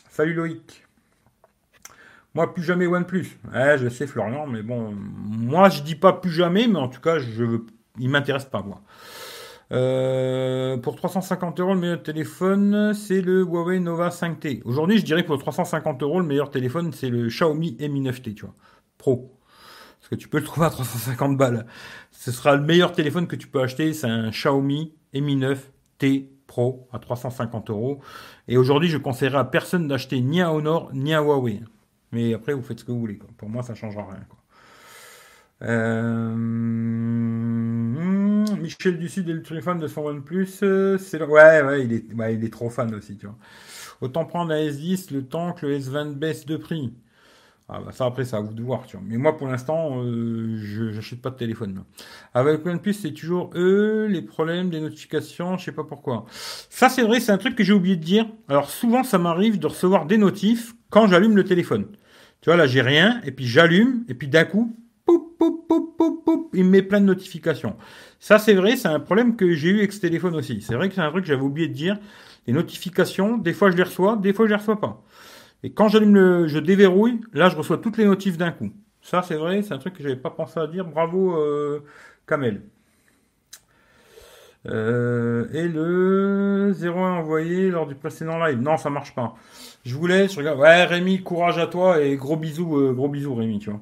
Salut 0.09 0.33
Loïc. 0.33 0.85
Moi, 2.33 2.53
plus 2.53 2.63
jamais 2.63 2.85
OnePlus. 2.85 3.37
Ouais, 3.53 3.77
je 3.77 3.87
sais 3.87 4.07
Florian, 4.07 4.45
mais 4.45 4.61
bon, 4.61 4.93
moi 4.93 5.69
je 5.69 5.81
dis 5.81 5.95
pas 5.95 6.11
plus 6.11 6.31
jamais, 6.31 6.67
mais 6.67 6.79
en 6.79 6.89
tout 6.89 6.99
cas, 6.99 7.17
je 7.17 7.61
il 7.97 8.09
m'intéresse 8.09 8.45
pas, 8.45 8.61
moi. 8.61 8.81
Euh, 9.71 10.77
pour 10.77 10.95
350 10.95 11.59
euros, 11.59 11.73
le 11.73 11.79
meilleur 11.79 12.03
téléphone, 12.03 12.93
c'est 12.93 13.21
le 13.21 13.41
Huawei 13.41 13.79
Nova 13.79 14.09
5T. 14.09 14.61
Aujourd'hui, 14.63 14.99
je 14.99 15.05
dirais 15.05 15.23
que 15.23 15.27
pour 15.27 15.39
350 15.39 16.03
euros, 16.03 16.19
le 16.19 16.25
meilleur 16.25 16.51
téléphone, 16.51 16.91
c'est 16.93 17.09
le 17.09 17.27
Xiaomi 17.27 17.77
Mi 17.79 18.01
9T, 18.01 18.35
tu 18.35 18.45
vois. 18.45 18.53
Pro. 18.97 19.31
Parce 19.99 20.09
que 20.09 20.15
tu 20.15 20.27
peux 20.27 20.37
le 20.37 20.43
trouver 20.43 20.67
à 20.67 20.69
350 20.69 21.37
balles. 21.37 21.65
Ce 22.11 22.31
sera 22.31 22.55
le 22.55 22.61
meilleur 22.61 22.91
téléphone 22.91 23.27
que 23.27 23.35
tu 23.35 23.47
peux 23.47 23.61
acheter, 23.61 23.93
c'est 23.93 24.07
un 24.07 24.29
Xiaomi 24.29 24.93
Mi 25.13 25.35
9T 25.35 26.27
Pro 26.45 26.87
à 26.91 26.99
350 26.99 27.71
euros. 27.71 28.01
Et 28.47 28.57
aujourd'hui, 28.57 28.89
je 28.89 28.97
conseillerais 28.97 29.39
à 29.39 29.45
personne 29.45 29.87
d'acheter 29.87 30.21
ni 30.21 30.41
à 30.41 30.53
Honor 30.53 30.91
ni 30.93 31.13
à 31.13 31.21
Huawei. 31.21 31.61
Mais 32.11 32.33
après, 32.35 32.53
vous 32.53 32.61
faites 32.61 32.79
ce 32.79 32.85
que 32.85 32.91
vous 32.91 32.99
voulez. 32.99 33.19
Pour 33.37 33.49
moi, 33.49 33.63
ça 33.63 33.73
ne 33.73 33.77
changera 33.77 34.03
rien. 34.03 34.21
Euh, 35.63 36.35
Michel 38.55 38.97
Dussud 38.97 39.29
est 39.29 39.33
le 39.33 39.41
très 39.41 39.61
fan 39.61 39.79
de 39.79 39.87
son 39.87 40.01
OnePlus. 40.05 40.47
Euh, 40.63 40.97
c'est 40.97 41.21
ouais, 41.21 41.61
ouais, 41.63 41.85
il 41.85 41.93
est, 41.93 42.45
est 42.45 42.53
trop 42.53 42.69
fan 42.69 42.93
aussi, 42.95 43.17
tu 43.17 43.25
vois. 43.27 43.37
Autant 44.01 44.25
prendre 44.25 44.49
la 44.51 44.61
S10 44.63 45.13
le 45.13 45.25
temps 45.25 45.53
que 45.53 45.65
le 45.65 45.79
S20 45.79 46.15
baisse 46.15 46.45
de 46.45 46.57
prix. 46.57 46.93
Ah 47.67 47.79
bah 47.83 47.91
ça 47.91 48.05
après 48.05 48.25
ça 48.25 48.37
à 48.37 48.41
vous 48.41 48.53
de 48.53 48.61
voir, 48.61 48.85
tu 48.85 48.95
vois. 48.95 49.05
Mais 49.07 49.17
moi 49.17 49.37
pour 49.37 49.47
l'instant, 49.47 49.99
euh, 50.03 50.55
je 50.57 50.91
j'achète 50.91 51.21
pas 51.21 51.31
de 51.31 51.35
téléphone. 51.35 51.83
Avec 52.35 52.63
OnePlus, 52.63 52.93
c'est 52.93 53.11
toujours 53.11 53.49
eux 53.55 54.05
les 54.07 54.21
problèmes 54.21 54.69
des 54.69 54.79
notifications, 54.79 55.57
je 55.57 55.65
sais 55.65 55.71
pas 55.71 55.83
pourquoi. 55.83 56.25
Ça 56.29 56.89
c'est 56.89 57.01
vrai, 57.01 57.19
c'est 57.19 57.31
un 57.31 57.39
truc 57.39 57.55
que 57.55 57.63
j'ai 57.63 57.73
oublié 57.73 57.95
de 57.95 58.03
dire. 58.03 58.27
Alors 58.49 58.69
souvent 58.69 59.03
ça 59.03 59.17
m'arrive 59.17 59.57
de 59.57 59.65
recevoir 59.65 60.05
des 60.05 60.17
notifs 60.19 60.75
quand 60.91 61.07
j'allume 61.07 61.35
le 61.35 61.43
téléphone. 61.43 61.87
Tu 62.41 62.49
vois 62.51 62.57
là 62.57 62.67
j'ai 62.67 62.81
rien 62.81 63.19
et 63.23 63.31
puis 63.31 63.47
j'allume 63.47 64.05
et 64.09 64.13
puis 64.13 64.27
d'un 64.27 64.45
coup, 64.45 64.77
il 66.53 66.63
me 66.63 66.69
met 66.69 66.81
plein 66.81 67.01
de 67.01 67.05
notifications. 67.05 67.75
Ça 68.19 68.39
c'est 68.39 68.53
vrai, 68.53 68.75
c'est 68.75 68.87
un 68.87 68.99
problème 68.99 69.35
que 69.35 69.53
j'ai 69.53 69.69
eu 69.69 69.77
avec 69.79 69.93
ce 69.93 69.99
téléphone 69.99 70.35
aussi. 70.35 70.61
C'est 70.61 70.75
vrai 70.75 70.89
que 70.89 70.95
c'est 70.95 71.01
un 71.01 71.11
truc 71.11 71.23
que 71.23 71.27
j'avais 71.27 71.41
oublié 71.41 71.67
de 71.67 71.73
dire. 71.73 71.97
Les 72.47 72.53
notifications, 72.53 73.37
des 73.37 73.53
fois 73.53 73.71
je 73.71 73.77
les 73.77 73.83
reçois, 73.83 74.15
des 74.17 74.33
fois 74.33 74.45
je 74.45 74.51
les 74.51 74.57
reçois 74.57 74.79
pas. 74.79 75.03
Et 75.65 75.71
quand 75.71 75.87
j'allume 75.87 76.13
le, 76.13 76.47
je 76.47 76.59
déverrouille, 76.59 77.21
là, 77.33 77.49
je 77.49 77.55
reçois 77.55 77.79
toutes 77.79 77.97
les 77.97 78.05
notifs 78.05 78.37
d'un 78.37 78.51
coup. 78.51 78.69
Ça, 79.01 79.23
c'est 79.23 79.33
vrai, 79.33 79.63
c'est 79.63 79.73
un 79.73 79.79
truc 79.79 79.95
que 79.95 80.03
j'avais 80.03 80.15
pas 80.15 80.29
pensé 80.29 80.59
à 80.59 80.67
dire. 80.67 80.85
Bravo, 80.85 81.35
euh, 81.37 81.83
Kamel. 82.27 82.61
Euh, 84.67 85.47
et 85.53 85.67
le 85.67 86.71
01 86.79 87.17
envoyé 87.17 87.71
lors 87.71 87.87
du 87.87 87.95
précédent 87.95 88.37
live. 88.37 88.59
Non, 88.61 88.77
ça 88.77 88.91
marche 88.91 89.15
pas. 89.15 89.35
Je 89.83 89.95
voulais, 89.95 90.27
je 90.27 90.37
regarde. 90.37 90.59
Ouais, 90.59 90.83
Rémi, 90.85 91.23
courage 91.23 91.57
à 91.57 91.65
toi 91.65 91.99
et 91.99 92.15
gros 92.15 92.37
bisous, 92.37 92.77
euh, 92.77 92.93
gros 92.93 93.09
bisous, 93.09 93.33
Rémi, 93.33 93.57
tu 93.57 93.71
vois. 93.71 93.81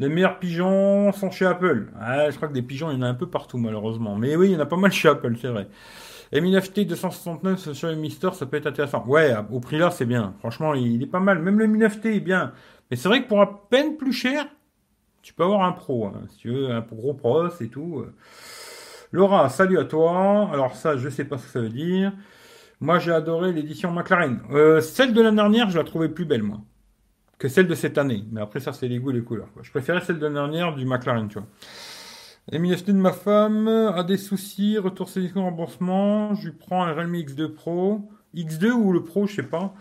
Les 0.00 0.08
meilleurs 0.08 0.38
pigeons 0.38 1.12
sont 1.12 1.30
chez 1.30 1.44
Apple. 1.44 1.88
Ouais, 2.00 2.30
je 2.30 2.36
crois 2.36 2.48
que 2.48 2.54
des 2.54 2.62
pigeons, 2.62 2.90
il 2.90 2.94
y 2.94 2.98
en 2.98 3.02
a 3.02 3.08
un 3.08 3.14
peu 3.14 3.28
partout, 3.28 3.58
malheureusement. 3.58 4.16
Mais 4.16 4.34
oui, 4.34 4.48
il 4.48 4.52
y 4.52 4.56
en 4.56 4.60
a 4.60 4.66
pas 4.66 4.78
mal 4.78 4.90
chez 4.90 5.08
Apple, 5.08 5.36
c'est 5.38 5.48
vrai. 5.48 5.68
M9T 6.32 6.86
269 6.86 7.72
sur 7.74 7.88
le 7.88 7.96
Mister, 7.96 8.30
ça 8.32 8.46
peut 8.46 8.56
être 8.56 8.66
intéressant. 8.66 9.04
Ouais, 9.06 9.34
au 9.52 9.60
prix 9.60 9.76
là, 9.76 9.90
c'est 9.90 10.06
bien. 10.06 10.34
Franchement, 10.38 10.72
il 10.72 11.02
est 11.02 11.06
pas 11.06 11.20
mal. 11.20 11.40
Même 11.40 11.58
le 11.58 11.66
M9T 11.66 12.16
est 12.16 12.20
bien. 12.20 12.52
Mais 12.90 12.96
c'est 12.96 13.08
vrai 13.08 13.22
que 13.22 13.28
pour 13.28 13.42
à 13.42 13.68
peine 13.68 13.98
plus 13.98 14.14
cher, 14.14 14.46
tu 15.20 15.34
peux 15.34 15.44
avoir 15.44 15.64
un 15.64 15.72
pro. 15.72 16.06
Hein. 16.06 16.22
Si 16.30 16.38
tu 16.38 16.48
veux, 16.48 16.70
un 16.70 16.80
gros 16.80 17.12
pros 17.12 17.48
et 17.60 17.68
tout. 17.68 18.02
Laura, 19.12 19.50
salut 19.50 19.78
à 19.78 19.84
toi. 19.84 20.48
Alors 20.50 20.76
ça, 20.76 20.96
je 20.96 21.10
sais 21.10 21.24
pas 21.24 21.36
ce 21.36 21.44
que 21.44 21.50
ça 21.50 21.60
veut 21.60 21.68
dire. 21.68 22.12
Moi, 22.80 22.98
j'ai 22.98 23.12
adoré 23.12 23.52
l'édition 23.52 23.90
McLaren. 23.90 24.40
Euh, 24.50 24.80
celle 24.80 25.12
de 25.12 25.20
l'année 25.20 25.36
dernière, 25.36 25.68
je 25.68 25.76
la 25.76 25.84
trouvais 25.84 26.08
plus 26.08 26.24
belle, 26.24 26.42
moi, 26.42 26.60
que 27.40 27.48
celle 27.48 27.66
de 27.66 27.74
cette 27.74 27.96
année. 27.96 28.22
Mais 28.30 28.42
après, 28.42 28.60
ça, 28.60 28.72
c'est 28.74 28.86
les 28.86 28.98
goûts 28.98 29.10
et 29.10 29.14
les 29.14 29.22
couleurs. 29.22 29.48
Je 29.62 29.70
préférais 29.70 30.02
celle 30.02 30.18
de 30.18 30.26
l'année 30.26 30.34
dernière 30.34 30.74
du 30.76 30.84
McLaren, 30.84 31.26
tu 31.26 31.38
vois. 31.38 31.48
MIFT 32.52 32.88
de 32.88 32.92
ma 32.92 33.12
femme 33.12 33.66
a 33.68 34.02
des 34.02 34.18
soucis, 34.18 34.76
retour 34.76 35.08
sélection 35.08 35.44
remboursement, 35.44 36.34
je 36.34 36.48
lui 36.48 36.56
prends 36.56 36.84
un 36.84 36.92
Realme 36.92 37.14
X2 37.14 37.48
Pro, 37.48 38.10
X2 38.34 38.70
ou 38.72 38.92
le 38.92 39.04
Pro, 39.04 39.26
je 39.26 39.36
sais 39.36 39.42
pas, 39.42 39.72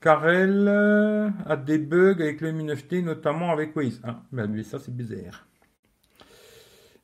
car 0.00 0.28
elle 0.28 0.66
euh, 0.68 1.30
a 1.46 1.56
des 1.56 1.78
bugs 1.78 2.20
avec 2.20 2.40
le 2.40 2.52
Mi 2.52 2.64
9T, 2.64 3.04
notamment 3.04 3.52
avec 3.52 3.76
Waze. 3.76 4.00
Ah, 4.04 4.20
ben, 4.32 4.48
mais 4.48 4.64
ça 4.64 4.78
c'est 4.78 4.94
bizarre. 4.94 5.46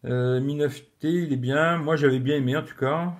Euh, 0.04 0.40
Mi 0.40 0.56
9T, 0.56 0.82
il 1.04 1.32
est 1.32 1.36
bien, 1.36 1.78
moi 1.78 1.96
j'avais 1.96 2.18
bien 2.18 2.36
aimé 2.36 2.56
en 2.56 2.62
tout 2.62 2.76
cas. 2.76 3.12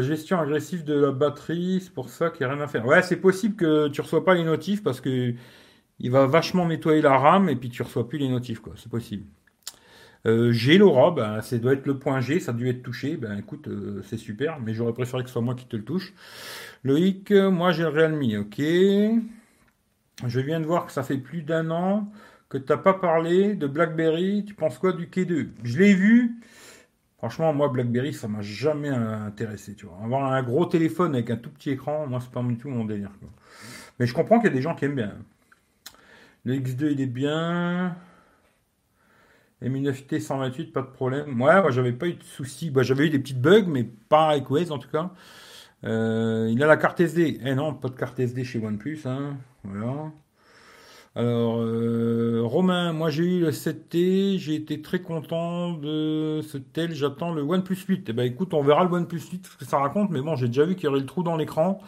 Gestion 0.00 0.40
agressive 0.40 0.84
de 0.84 0.94
la 0.94 1.12
batterie, 1.12 1.80
c'est 1.82 1.92
pour 1.92 2.08
ça 2.08 2.30
qu'il 2.30 2.46
n'y 2.46 2.52
a 2.52 2.54
rien 2.54 2.64
à 2.64 2.68
faire. 2.68 2.84
Ouais, 2.86 3.02
c'est 3.02 3.16
possible 3.16 3.56
que 3.56 3.88
tu 3.88 4.00
reçois 4.00 4.24
pas 4.24 4.34
les 4.34 4.44
notifs 4.44 4.82
parce 4.82 5.00
que 5.00 5.34
il 6.00 6.10
va 6.10 6.26
vachement 6.26 6.66
nettoyer 6.66 7.02
la 7.02 7.16
RAM 7.18 7.48
et 7.48 7.56
puis 7.56 7.68
tu 7.70 7.82
reçois 7.82 8.08
plus 8.08 8.18
les 8.18 8.28
notifs, 8.28 8.60
quoi. 8.60 8.74
C'est 8.76 8.90
possible. 8.90 9.24
Euh, 10.26 10.52
G 10.52 10.78
Laura, 10.78 11.10
ben, 11.12 11.40
ça 11.42 11.58
doit 11.58 11.72
être 11.74 11.86
le 11.86 11.98
point 11.98 12.20
G, 12.20 12.40
ça 12.40 12.50
a 12.52 12.54
dû 12.54 12.68
être 12.68 12.82
touché. 12.82 13.16
Ben 13.16 13.38
écoute, 13.38 13.68
euh, 13.68 14.02
c'est 14.04 14.16
super, 14.16 14.60
mais 14.60 14.74
j'aurais 14.74 14.92
préféré 14.92 15.22
que 15.22 15.28
ce 15.28 15.34
soit 15.34 15.42
moi 15.42 15.54
qui 15.54 15.66
te 15.66 15.76
le 15.76 15.84
touche. 15.84 16.14
Loïc, 16.84 17.32
moi 17.32 17.72
j'ai 17.72 17.82
le 17.82 17.88
Realme, 17.88 18.40
ok. 18.40 18.60
Je 20.26 20.40
viens 20.40 20.60
de 20.60 20.66
voir 20.66 20.86
que 20.86 20.92
ça 20.92 21.02
fait 21.02 21.18
plus 21.18 21.42
d'un 21.42 21.70
an 21.70 22.10
que 22.48 22.58
tu 22.58 22.72
n'as 22.72 22.78
pas 22.78 22.94
parlé 22.94 23.54
de 23.54 23.66
BlackBerry. 23.66 24.44
Tu 24.44 24.54
penses 24.54 24.78
quoi 24.78 24.92
du 24.92 25.06
K2 25.06 25.48
Je 25.62 25.78
l'ai 25.78 25.94
vu. 25.94 26.40
Franchement, 27.18 27.52
moi, 27.52 27.68
BlackBerry, 27.68 28.14
ça 28.14 28.28
m'a 28.28 28.42
jamais 28.42 28.88
intéressé. 28.88 29.74
Tu 29.74 29.86
vois. 29.86 29.98
Avoir 30.02 30.32
un 30.32 30.42
gros 30.42 30.66
téléphone 30.66 31.14
avec 31.14 31.30
un 31.30 31.36
tout 31.36 31.50
petit 31.50 31.70
écran, 31.70 32.06
moi, 32.06 32.20
c'est 32.20 32.30
pas 32.30 32.42
du 32.42 32.56
tout 32.56 32.68
mon 32.68 32.84
délire. 32.84 33.10
Mais 33.98 34.06
je 34.06 34.14
comprends 34.14 34.38
qu'il 34.38 34.48
y 34.48 34.52
a 34.52 34.54
des 34.54 34.62
gens 34.62 34.74
qui 34.76 34.84
aiment 34.84 34.94
bien. 34.94 35.14
Le 36.44 36.54
X2, 36.54 36.92
il 36.92 37.00
est 37.00 37.06
bien. 37.06 37.96
M9T 39.62 40.20
128, 40.20 40.72
pas 40.72 40.82
de 40.82 40.86
problème. 40.86 41.26
Moi, 41.26 41.68
j'avais 41.70 41.92
pas 41.92 42.06
eu 42.06 42.14
de 42.14 42.22
soucis. 42.22 42.70
Bah, 42.70 42.82
j'avais 42.84 43.08
eu 43.08 43.10
des 43.10 43.18
petites 43.18 43.40
bugs, 43.40 43.66
mais 43.66 43.82
pas 43.82 44.28
avec 44.28 44.48
Waze 44.48 44.70
en 44.70 44.78
tout 44.78 44.88
cas. 44.88 45.10
Euh, 45.84 46.48
il 46.52 46.62
a 46.62 46.66
la 46.66 46.76
carte 46.76 47.00
SD. 47.00 47.40
Eh 47.44 47.54
non, 47.56 47.74
pas 47.74 47.88
de 47.88 47.96
carte 47.96 48.18
SD 48.20 48.44
chez 48.44 48.60
OnePlus. 48.64 49.00
Hein. 49.06 49.36
Voilà. 49.64 50.12
Alors, 51.18 51.58
euh, 51.58 52.42
Romain, 52.44 52.92
moi 52.92 53.10
j'ai 53.10 53.24
eu 53.24 53.40
le 53.40 53.50
7T, 53.50 54.38
j'ai 54.38 54.54
été 54.54 54.80
très 54.80 55.00
content 55.02 55.72
de 55.72 56.42
ce 56.46 56.58
tel, 56.58 56.94
j'attends 56.94 57.32
le 57.32 57.42
OnePlus 57.42 57.76
8. 57.88 58.06
Eh 58.08 58.12
ben 58.12 58.22
écoute, 58.22 58.54
on 58.54 58.62
verra 58.62 58.84
le 58.84 58.90
OnePlus 58.92 59.22
8 59.32 59.46
ce 59.48 59.56
que 59.56 59.64
ça 59.64 59.78
raconte, 59.78 60.10
mais 60.10 60.20
bon, 60.20 60.36
j'ai 60.36 60.46
déjà 60.46 60.64
vu 60.64 60.76
qu'il 60.76 60.84
y 60.84 60.86
aurait 60.86 61.00
le 61.00 61.06
trou 61.06 61.24
dans 61.24 61.36
l'écran. 61.36 61.80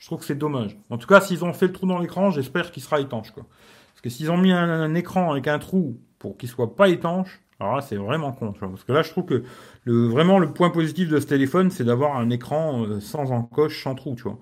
Je 0.00 0.06
trouve 0.06 0.18
que 0.18 0.24
c'est 0.24 0.34
dommage. 0.34 0.76
En 0.90 0.98
tout 0.98 1.06
cas, 1.06 1.20
s'ils 1.20 1.44
ont 1.44 1.52
fait 1.52 1.68
le 1.68 1.72
trou 1.72 1.86
dans 1.86 2.00
l'écran, 2.00 2.32
j'espère 2.32 2.72
qu'il 2.72 2.82
sera 2.82 3.00
étanche. 3.00 3.30
Quoi. 3.30 3.46
Parce 3.92 4.00
que 4.00 4.10
s'ils 4.10 4.32
ont 4.32 4.36
mis 4.36 4.50
un 4.50 4.94
écran 4.96 5.30
avec 5.30 5.46
un 5.46 5.60
trou 5.60 6.00
pour 6.18 6.36
qu'il 6.36 6.48
soit 6.48 6.74
pas 6.74 6.88
étanche, 6.88 7.40
alors 7.60 7.76
là, 7.76 7.82
c'est 7.82 7.94
vraiment 7.94 8.32
con. 8.32 8.52
parce 8.58 8.82
que 8.82 8.92
là, 8.92 9.02
je 9.02 9.10
trouve 9.10 9.26
que 9.26 9.44
le, 9.84 10.08
vraiment 10.08 10.40
le 10.40 10.52
point 10.52 10.70
positif 10.70 11.08
de 11.08 11.20
ce 11.20 11.26
téléphone, 11.26 11.70
c'est 11.70 11.84
d'avoir 11.84 12.16
un 12.16 12.30
écran 12.30 12.82
euh, 12.82 12.98
sans 12.98 13.30
encoche, 13.30 13.84
sans 13.84 13.94
trou, 13.94 14.16
tu 14.16 14.24
vois. 14.24 14.40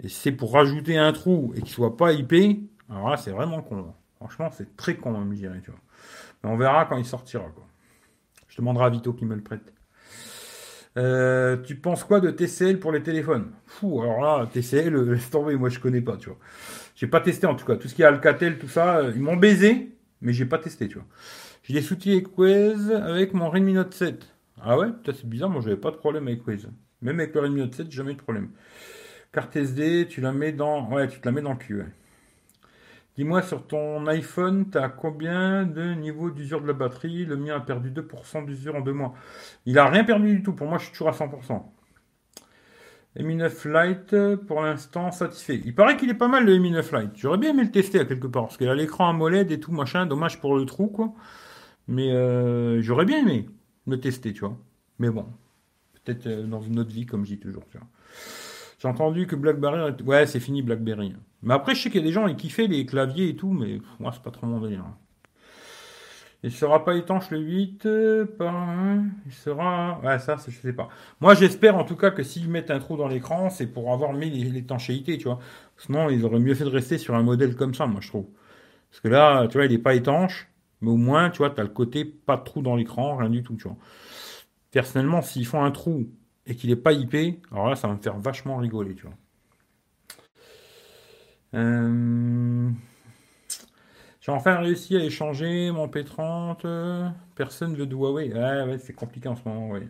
Et 0.00 0.08
c'est 0.08 0.32
pour 0.32 0.52
rajouter 0.52 0.96
un 0.96 1.12
trou 1.12 1.52
et 1.56 1.60
qu'il 1.60 1.70
soit 1.70 1.96
pas 1.96 2.12
IP, 2.12 2.32
alors 2.90 3.10
là, 3.10 3.16
c'est 3.16 3.30
vraiment 3.30 3.62
con. 3.62 3.94
Franchement, 4.16 4.50
c'est 4.52 4.76
très 4.76 4.96
con, 4.96 5.24
je 5.30 5.36
dirais, 5.36 5.60
tu 5.62 5.70
vois. 5.70 5.80
Mais 6.42 6.50
on 6.50 6.56
verra 6.56 6.84
quand 6.86 6.96
il 6.96 7.04
sortira, 7.04 7.44
quoi. 7.54 7.66
Je 8.48 8.56
demanderai 8.58 8.84
à 8.84 8.90
Vito 8.90 9.12
qui 9.12 9.24
me 9.24 9.34
le 9.34 9.42
prête. 9.42 9.72
Euh, 10.98 11.56
tu 11.62 11.76
penses 11.76 12.04
quoi 12.04 12.20
de 12.20 12.30
TCL 12.30 12.78
pour 12.78 12.92
les 12.92 13.02
téléphones? 13.02 13.50
Fou, 13.66 14.02
alors 14.02 14.20
là, 14.20 14.46
TCL, 14.46 14.94
euh, 14.94 15.14
laisse 15.14 15.30
tomber, 15.30 15.56
moi 15.56 15.70
je 15.70 15.78
connais 15.78 16.02
pas, 16.02 16.18
tu 16.18 16.28
vois. 16.28 16.38
J'ai 16.94 17.06
pas 17.06 17.20
testé 17.20 17.46
en 17.46 17.54
tout 17.54 17.64
cas. 17.64 17.76
Tout 17.76 17.88
ce 17.88 17.94
qui 17.94 18.02
est 18.02 18.04
Alcatel, 18.04 18.58
tout 18.58 18.68
ça, 18.68 19.02
ils 19.14 19.20
m'ont 19.20 19.36
baisé, 19.36 19.96
mais 20.20 20.34
j'ai 20.34 20.44
pas 20.44 20.58
testé, 20.58 20.88
tu 20.88 20.96
vois. 20.96 21.06
J'ai 21.62 21.80
des 21.80 22.12
avec 22.12 22.36
Waze 22.36 22.90
avec 22.90 23.32
mon 23.32 23.48
Redmi 23.48 23.72
Note 23.72 23.94
7. 23.94 24.26
Ah 24.60 24.76
ouais, 24.76 24.88
peut-être 24.88 25.16
c'est 25.16 25.28
bizarre, 25.28 25.48
moi 25.48 25.62
j'avais 25.62 25.76
pas 25.76 25.90
de 25.90 25.96
problème 25.96 26.28
avec 26.28 26.46
Waze. 26.46 26.68
Même 27.00 27.20
avec 27.20 27.34
le 27.34 27.40
Redmi 27.40 27.60
Note 27.60 27.74
7, 27.74 27.86
j'ai 27.90 27.96
jamais 27.96 28.12
de 28.12 28.20
problème. 28.20 28.50
Carte 29.32 29.56
SD, 29.56 30.08
tu 30.10 30.20
la 30.20 30.32
mets 30.32 30.52
dans. 30.52 30.90
Ouais, 30.90 31.08
tu 31.08 31.18
la 31.24 31.32
mets 31.32 31.40
dans 31.40 31.54
le. 31.54 31.86
Dis-moi 33.16 33.42
sur 33.42 33.66
ton 33.66 34.06
iPhone, 34.06 34.70
tu 34.70 34.78
as 34.78 34.88
combien 34.88 35.64
de 35.64 35.92
niveau 35.94 36.30
d'usure 36.30 36.62
de 36.62 36.66
la 36.66 36.72
batterie? 36.72 37.26
Le 37.26 37.36
mien 37.36 37.56
a 37.56 37.60
perdu 37.60 37.90
2% 37.90 38.46
d'usure 38.46 38.76
en 38.76 38.80
deux 38.80 38.94
mois. 38.94 39.12
Il 39.66 39.78
a 39.78 39.86
rien 39.86 40.04
perdu 40.04 40.36
du 40.36 40.42
tout. 40.42 40.54
Pour 40.54 40.66
moi, 40.66 40.78
je 40.78 40.84
suis 40.84 40.92
toujours 40.92 41.08
à 41.08 41.12
100%. 41.12 41.62
Mi 43.16 43.36
9 43.36 43.66
Lite, 43.66 44.36
pour 44.46 44.62
l'instant, 44.62 45.10
satisfait. 45.10 45.60
Il 45.66 45.74
paraît 45.74 45.98
qu'il 45.98 46.08
est 46.08 46.14
pas 46.14 46.28
mal 46.28 46.46
le 46.46 46.56
Mi 46.56 46.70
9 46.70 46.92
Lite. 46.92 47.10
J'aurais 47.16 47.36
bien 47.36 47.50
aimé 47.50 47.64
le 47.64 47.70
tester 47.70 48.00
à 48.00 48.06
quelque 48.06 48.26
part, 48.26 48.44
parce 48.44 48.56
qu'il 48.56 48.68
a 48.68 48.74
l'écran 48.74 49.10
AMOLED 49.10 49.52
et 49.52 49.60
tout, 49.60 49.72
machin. 49.72 50.06
Dommage 50.06 50.40
pour 50.40 50.56
le 50.56 50.64
trou, 50.64 50.86
quoi. 50.86 51.12
Mais 51.88 52.10
euh, 52.12 52.80
j'aurais 52.80 53.04
bien 53.04 53.18
aimé 53.18 53.50
le 53.86 54.00
tester, 54.00 54.32
tu 54.32 54.40
vois. 54.40 54.56
Mais 54.98 55.10
bon, 55.10 55.26
peut-être 56.04 56.26
euh, 56.26 56.46
dans 56.46 56.62
une 56.62 56.78
autre 56.78 56.90
vie, 56.90 57.04
comme 57.04 57.26
je 57.26 57.34
dis 57.34 57.40
toujours, 57.40 57.66
tu 57.70 57.76
vois. 57.76 57.86
J'ai 58.82 58.88
entendu 58.88 59.28
que 59.28 59.36
BlackBerry... 59.36 60.02
Ouais, 60.02 60.26
c'est 60.26 60.40
fini 60.40 60.60
BlackBerry. 60.60 61.14
Mais 61.44 61.54
après, 61.54 61.76
je 61.76 61.82
sais 61.82 61.88
qu'il 61.88 62.00
y 62.00 62.04
a 62.04 62.06
des 62.06 62.12
gens 62.12 62.26
qui 62.26 62.34
kiffaient 62.34 62.66
les 62.66 62.84
claviers 62.84 63.28
et 63.28 63.36
tout, 63.36 63.52
mais 63.52 63.80
moi, 64.00 64.10
c'est 64.12 64.22
pas 64.22 64.32
trop 64.32 64.48
mon 64.48 64.60
délire. 64.60 64.84
Il 66.42 66.50
sera 66.50 66.84
pas 66.84 66.96
étanche 66.96 67.30
le 67.30 67.38
8, 67.38 67.86
euh, 67.86 68.26
il 69.24 69.32
sera, 69.32 70.00
ouais, 70.02 70.18
ça, 70.18 70.36
je 70.44 70.50
sais 70.50 70.72
pas. 70.72 70.88
Moi, 71.20 71.36
j'espère 71.36 71.76
en 71.76 71.84
tout 71.84 71.94
cas 71.94 72.10
que 72.10 72.24
s'ils 72.24 72.48
mettent 72.48 72.72
un 72.72 72.80
trou 72.80 72.96
dans 72.96 73.06
l'écran, 73.06 73.50
c'est 73.50 73.68
pour 73.68 73.92
avoir 73.92 74.14
mis 74.14 74.30
l'étanchéité, 74.30 75.16
tu 75.16 75.24
vois. 75.24 75.38
Sinon, 75.76 76.10
ils 76.10 76.24
auraient 76.24 76.40
mieux 76.40 76.54
fait 76.56 76.64
de 76.64 76.70
rester 76.70 76.98
sur 76.98 77.14
un 77.14 77.22
modèle 77.22 77.54
comme 77.54 77.74
ça, 77.74 77.86
moi, 77.86 78.00
je 78.00 78.08
trouve. 78.08 78.26
Parce 78.90 79.00
que 79.00 79.06
là, 79.06 79.46
tu 79.46 79.58
vois, 79.58 79.66
il 79.66 79.72
est 79.72 79.78
pas 79.78 79.94
étanche, 79.94 80.48
mais 80.80 80.90
au 80.90 80.96
moins, 80.96 81.30
tu 81.30 81.38
vois, 81.38 81.50
tu 81.50 81.60
as 81.60 81.64
le 81.64 81.70
côté 81.70 82.04
pas 82.04 82.36
de 82.36 82.42
trou 82.42 82.62
dans 82.62 82.74
l'écran, 82.74 83.14
rien 83.16 83.30
du 83.30 83.44
tout, 83.44 83.54
tu 83.54 83.68
vois. 83.68 83.76
Personnellement, 84.72 85.22
s'ils 85.22 85.46
font 85.46 85.62
un 85.62 85.70
trou 85.70 86.08
et 86.46 86.54
qu'il 86.54 86.70
est 86.70 86.76
pas 86.76 86.92
IP, 86.92 87.44
alors 87.50 87.68
là, 87.68 87.76
ça 87.76 87.88
va 87.88 87.94
me 87.94 88.00
faire 88.00 88.18
vachement 88.18 88.56
rigoler, 88.56 88.94
tu 88.94 89.06
vois. 89.06 89.14
Euh... 91.54 92.70
J'ai 94.20 94.30
enfin 94.30 94.56
réussi 94.56 94.96
à 94.96 95.04
échanger 95.04 95.72
mon 95.72 95.88
P30. 95.88 97.12
Personne 97.34 97.74
veut 97.74 97.86
de 97.86 97.94
Huawei. 97.94 98.32
Ouais, 98.32 98.78
c'est 98.78 98.92
compliqué 98.92 99.28
en 99.28 99.34
ce 99.34 99.42
moment, 99.44 99.70
ouais. 99.70 99.82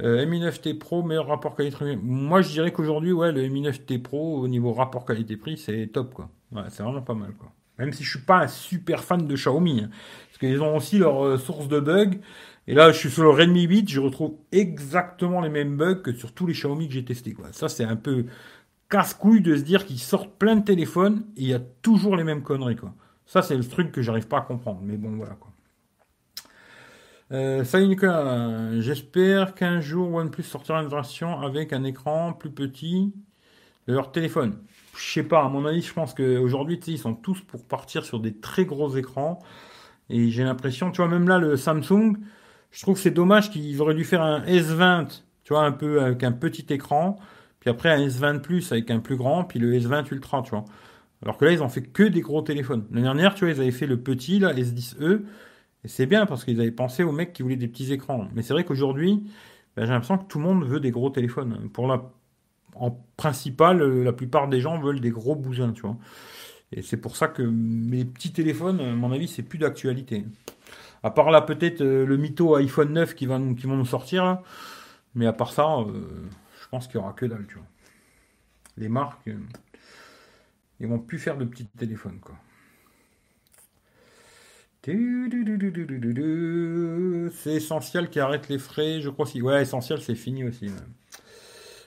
Euh, 0.00 0.26
Mi 0.26 0.40
9T 0.40 0.76
Pro, 0.78 1.02
meilleur 1.02 1.28
rapport 1.28 1.54
qualité-prix. 1.54 1.96
Moi, 1.96 2.42
je 2.42 2.50
dirais 2.50 2.72
qu'aujourd'hui, 2.72 3.12
ouais, 3.12 3.30
le 3.30 3.46
Mi 3.48 3.62
9T 3.62 4.02
Pro, 4.02 4.40
au 4.40 4.48
niveau 4.48 4.72
rapport 4.72 5.04
qualité-prix, 5.04 5.58
c'est 5.58 5.86
top, 5.86 6.12
quoi. 6.12 6.28
C'est 6.70 6.82
vraiment 6.82 7.02
pas 7.02 7.14
mal, 7.14 7.32
quoi. 7.34 7.52
Même 7.78 7.92
si 7.92 8.04
je 8.04 8.10
suis 8.10 8.24
pas 8.24 8.38
un 8.38 8.48
super 8.48 9.04
fan 9.04 9.26
de 9.26 9.34
Xiaomi, 9.34 9.82
hein. 9.82 9.90
parce 10.28 10.38
qu'ils 10.38 10.62
ont 10.62 10.76
aussi 10.76 10.98
leur 10.98 11.24
euh, 11.24 11.38
source 11.38 11.68
de 11.68 11.78
bugs. 11.78 12.18
Et 12.68 12.74
là, 12.74 12.90
je 12.90 12.98
suis 12.98 13.10
sur 13.10 13.22
le 13.22 13.30
Redmi 13.30 13.62
8, 13.62 13.88
je 13.88 14.00
retrouve 14.00 14.34
exactement 14.50 15.40
les 15.40 15.48
mêmes 15.48 15.76
bugs 15.76 16.02
que 16.02 16.12
sur 16.12 16.32
tous 16.32 16.46
les 16.46 16.52
Xiaomi 16.52 16.88
que 16.88 16.94
j'ai 16.94 17.04
testés, 17.04 17.32
quoi. 17.32 17.52
Ça, 17.52 17.68
c'est 17.68 17.84
un 17.84 17.96
peu 17.96 18.26
casse-couille 18.88 19.40
de 19.40 19.56
se 19.56 19.62
dire 19.62 19.86
qu'ils 19.86 20.00
sortent 20.00 20.36
plein 20.36 20.56
de 20.56 20.64
téléphones 20.64 21.24
et 21.36 21.42
il 21.42 21.48
y 21.48 21.54
a 21.54 21.60
toujours 21.82 22.16
les 22.16 22.24
mêmes 22.24 22.42
conneries, 22.42 22.76
quoi. 22.76 22.94
Ça, 23.24 23.42
c'est 23.42 23.56
le 23.56 23.64
truc 23.64 23.92
que 23.92 24.02
j'arrive 24.02 24.26
pas 24.26 24.38
à 24.38 24.42
comprendre. 24.42 24.80
Mais 24.82 24.96
bon, 24.96 25.16
voilà, 25.16 25.34
quoi. 25.34 25.52
Euh, 27.32 27.64
salut 27.64 27.88
Nicolas, 27.88 28.80
j'espère 28.80 29.54
qu'un 29.54 29.80
jour 29.80 30.14
OnePlus 30.14 30.44
sortira 30.44 30.80
une 30.80 30.88
version 30.88 31.40
avec 31.40 31.72
un 31.72 31.82
écran 31.82 32.32
plus 32.32 32.50
petit 32.50 33.12
de 33.88 33.94
leur 33.94 34.12
téléphone. 34.12 34.58
Je 34.96 35.12
sais 35.12 35.22
pas, 35.24 35.44
à 35.44 35.48
mon 35.48 35.66
avis, 35.66 35.82
je 35.82 35.92
pense 35.92 36.14
qu'aujourd'hui, 36.14 36.80
ils 36.86 36.98
sont 36.98 37.14
tous 37.14 37.40
pour 37.40 37.64
partir 37.64 38.04
sur 38.04 38.20
des 38.20 38.34
très 38.36 38.64
gros 38.64 38.96
écrans. 38.96 39.40
Et 40.08 40.30
j'ai 40.30 40.44
l'impression, 40.44 40.92
tu 40.92 40.98
vois, 40.98 41.08
même 41.08 41.28
là, 41.28 41.38
le 41.38 41.56
Samsung, 41.56 42.16
je 42.76 42.82
trouve 42.82 42.96
que 42.96 43.00
c'est 43.00 43.10
dommage 43.10 43.50
qu'ils 43.50 43.80
auraient 43.80 43.94
dû 43.94 44.04
faire 44.04 44.20
un 44.20 44.40
S20, 44.40 45.22
tu 45.44 45.54
vois, 45.54 45.64
un 45.64 45.72
peu 45.72 46.02
avec 46.02 46.22
un 46.24 46.32
petit 46.32 46.66
écran, 46.68 47.16
puis 47.58 47.70
après 47.70 47.88
un 47.88 48.06
S20 48.06 48.40
Plus 48.40 48.70
avec 48.70 48.90
un 48.90 48.98
plus 48.98 49.16
grand, 49.16 49.44
puis 49.44 49.58
le 49.58 49.72
S20 49.72 50.12
Ultra, 50.12 50.42
tu 50.42 50.50
vois. 50.50 50.66
Alors 51.22 51.38
que 51.38 51.46
là, 51.46 51.52
ils 51.52 51.62
ont 51.62 51.70
fait 51.70 51.80
que 51.80 52.02
des 52.02 52.20
gros 52.20 52.42
téléphones. 52.42 52.84
L'année 52.90 53.04
dernière, 53.04 53.34
tu 53.34 53.46
vois, 53.46 53.54
ils 53.54 53.60
avaient 53.62 53.70
fait 53.70 53.86
le 53.86 53.98
petit, 53.98 54.40
là, 54.40 54.52
S10e, 54.52 55.22
et 55.84 55.88
c'est 55.88 56.04
bien 56.04 56.26
parce 56.26 56.44
qu'ils 56.44 56.60
avaient 56.60 56.70
pensé 56.70 57.02
aux 57.02 57.12
mecs 57.12 57.32
qui 57.32 57.40
voulaient 57.42 57.56
des 57.56 57.66
petits 57.66 57.94
écrans. 57.94 58.28
Mais 58.34 58.42
c'est 58.42 58.52
vrai 58.52 58.64
qu'aujourd'hui, 58.64 59.22
ben, 59.74 59.86
j'ai 59.86 59.92
l'impression 59.92 60.18
que 60.18 60.26
tout 60.26 60.36
le 60.36 60.44
monde 60.44 60.62
veut 60.66 60.78
des 60.78 60.90
gros 60.90 61.08
téléphones. 61.08 61.70
Pour 61.72 61.86
la, 61.86 62.12
en 62.74 62.90
principal, 63.16 64.02
la 64.02 64.12
plupart 64.12 64.48
des 64.48 64.60
gens 64.60 64.78
veulent 64.78 65.00
des 65.00 65.10
gros 65.10 65.34
bousins, 65.34 65.72
tu 65.72 65.80
vois. 65.80 65.96
Et 66.72 66.82
c'est 66.82 66.98
pour 66.98 67.16
ça 67.16 67.28
que 67.28 67.40
mes 67.40 68.04
petits 68.04 68.32
téléphones, 68.32 68.80
à 68.80 68.92
mon 68.92 69.12
avis, 69.12 69.28
c'est 69.28 69.44
plus 69.44 69.58
d'actualité. 69.58 70.26
À 71.06 71.10
part 71.12 71.30
là, 71.30 71.40
peut-être 71.40 71.82
euh, 71.82 72.04
le 72.04 72.16
mytho 72.16 72.56
iPhone 72.56 72.92
9 72.92 73.14
qui, 73.14 73.26
va 73.26 73.38
nous, 73.38 73.54
qui 73.54 73.68
vont 73.68 73.76
nous 73.76 73.86
sortir. 73.86 74.40
Mais 75.14 75.26
à 75.26 75.32
part 75.32 75.52
ça, 75.52 75.64
euh, 75.78 76.28
je 76.60 76.66
pense 76.68 76.88
qu'il 76.88 76.98
n'y 76.98 77.04
aura 77.04 77.12
que 77.12 77.26
dalle. 77.26 77.46
Les 78.76 78.88
marques, 78.88 79.28
euh, 79.28 79.38
ils 80.80 80.88
vont 80.88 80.98
plus 80.98 81.20
faire 81.20 81.38
de 81.38 81.44
petits 81.44 81.68
téléphones, 81.78 82.18
quoi. 82.18 82.34
C'est 84.82 84.94
essentiel 87.54 88.10
qui 88.10 88.18
arrête 88.18 88.48
les 88.48 88.58
frais, 88.58 89.00
je 89.00 89.08
crois 89.08 89.26
aussi. 89.26 89.40
Ouais, 89.40 89.62
essentiel, 89.62 90.02
c'est 90.02 90.16
fini 90.16 90.42
aussi. 90.42 90.72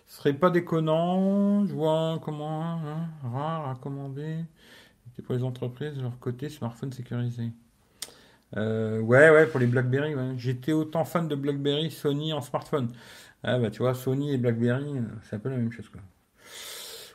Ce 0.07 0.17
serait 0.17 0.33
pas 0.33 0.49
déconnant. 0.49 1.65
Je 1.65 1.73
vois 1.73 2.21
comment 2.23 2.63
hein, 2.63 3.09
rare 3.21 3.69
à 3.69 3.75
commander. 3.75 4.45
pour 5.25 5.35
les 5.35 5.43
entreprises 5.43 6.01
leur 6.01 6.17
côté, 6.19 6.47
smartphone 6.47 6.93
sécurisé. 6.93 7.51
Euh, 8.57 8.99
ouais, 8.99 9.29
ouais, 9.29 9.45
pour 9.45 9.59
les 9.59 9.67
BlackBerry. 9.67 10.13
J'étais 10.37 10.71
autant 10.71 11.05
fan 11.05 11.27
de 11.27 11.35
BlackBerry, 11.35 11.91
Sony 11.91 12.33
en 12.33 12.41
smartphone. 12.41 12.89
Ah 13.43 13.57
bah 13.57 13.69
tu 13.69 13.79
vois, 13.79 13.93
Sony 13.93 14.33
et 14.33 14.37
BlackBerry, 14.37 14.97
euh, 14.97 15.01
c'est 15.23 15.37
un 15.37 15.39
peu 15.39 15.49
la 15.49 15.55
même 15.55 15.71
chose 15.71 15.87
quoi. 15.89 16.01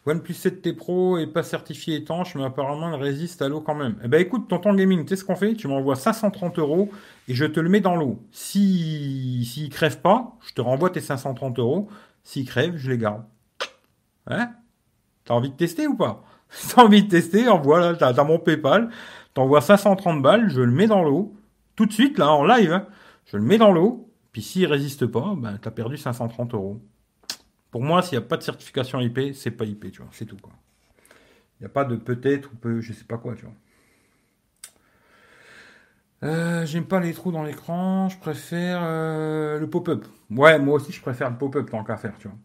OnePlus 0.07 0.35
7T 0.35 0.75
Pro 0.75 1.19
est 1.19 1.27
pas 1.27 1.43
certifié 1.43 1.97
étanche, 1.97 2.35
mais 2.35 2.45
apparemment 2.45 2.95
il 2.95 3.01
résiste 3.03 3.41
à 3.43 3.49
l'eau 3.49 3.61
quand 3.61 3.75
même. 3.75 3.97
Eh 4.05 4.09
ben 4.09 4.21
écoute, 4.21 4.49
Tonton 4.49 4.75
Gaming, 4.75 5.05
tu 5.05 5.11
sais 5.11 5.17
ce 5.17 5.25
qu'on 5.25 5.37
fait? 5.37 5.55
Tu 5.55 5.67
m'envoies 5.67 5.97
530 5.97 6.59
euros 6.59 6.91
et 7.29 7.35
je 7.35 7.45
te 7.47 7.61
le 7.61 7.69
mets 7.71 7.81
dans 7.81 7.97
l'eau. 7.97 8.23
Si 8.31 9.45
s'il 9.47 9.71
crève 9.71 10.01
pas, 10.01 10.37
je 10.47 10.53
te 10.55 10.61
renvoie 10.61 10.91
tes 10.91 11.01
530 11.01 11.59
euros. 11.59 11.89
S'il 12.23 12.47
crève, 12.47 12.77
je 12.77 12.91
les 12.91 12.99
garde. 12.99 13.25
Hein? 14.27 14.51
T'as 15.25 15.35
envie 15.35 15.51
de 15.51 15.57
tester 15.57 15.87
ou 15.87 15.97
pas? 15.97 16.25
T'as 16.75 16.83
envie 16.85 17.03
de 17.05 17.09
tester 17.09 17.49
Envoie 17.49 17.81
là, 17.81 17.95
t'as 17.95 18.25
mon 18.25 18.39
PayPal. 18.39 18.91
T'envoies 19.35 19.61
530 19.61 20.23
balles, 20.23 20.49
je 20.49 20.61
le 20.61 20.73
mets 20.73 20.87
dans 20.87 21.03
l'eau. 21.03 21.35
Tout 21.77 21.87
de 21.87 21.93
suite, 21.93 22.19
là, 22.19 22.31
en 22.33 22.45
live, 22.45 22.73
hein. 22.73 22.87
je 23.27 23.37
le 23.37 23.43
mets 23.43 23.59
dans 23.59 23.73
l'eau. 23.73 24.09
Puis 24.33 24.43
s'il 24.43 24.67
résiste 24.67 25.07
pas, 25.07 25.35
ben, 25.37 25.59
t'as 25.61 25.71
perdu 25.71 25.97
530 25.97 26.55
euros. 26.55 26.81
Pour 27.71 27.83
moi, 27.83 28.03
s'il 28.03 28.19
n'y 28.19 28.25
a 28.25 28.27
pas 28.27 28.37
de 28.37 28.43
certification 28.43 29.01
IP, 29.01 29.35
c'est 29.35 29.51
pas 29.51 29.65
IP, 29.65 29.91
tu 29.93 30.01
vois, 30.01 30.11
c'est 30.13 30.27
tout, 30.27 30.37
quoi. 30.41 30.53
Il 31.59 31.65
n'y 31.65 31.67
a 31.67 31.69
pas 31.69 31.85
de 31.85 31.97
peut-être 31.97 32.53
ou 32.53 32.57
peut, 32.57 32.81
je 32.81 32.93
sais 32.93 33.05
pas 33.05 33.19
quoi, 33.19 33.35
tu 33.35 33.45
vois. 33.45 33.55
Euh, 36.25 36.65
j'aime 36.65 36.87
pas 36.87 37.01
les 37.01 37.13
trous 37.13 37.33
dans 37.33 37.43
l'écran, 37.43 38.09
je 38.09 38.19
préfère 38.19 38.81
euh, 38.83 39.59
le 39.59 39.69
pop-up. 39.69 40.07
Ouais, 40.31 40.59
moi 40.59 40.77
aussi 40.77 40.91
je 40.91 41.01
préfère 41.03 41.29
le 41.29 41.37
pop-up 41.37 41.69
tant 41.71 41.85
qu'à 41.85 41.97
faire, 41.99 42.17
tu 42.19 42.29
vois. 42.29 42.37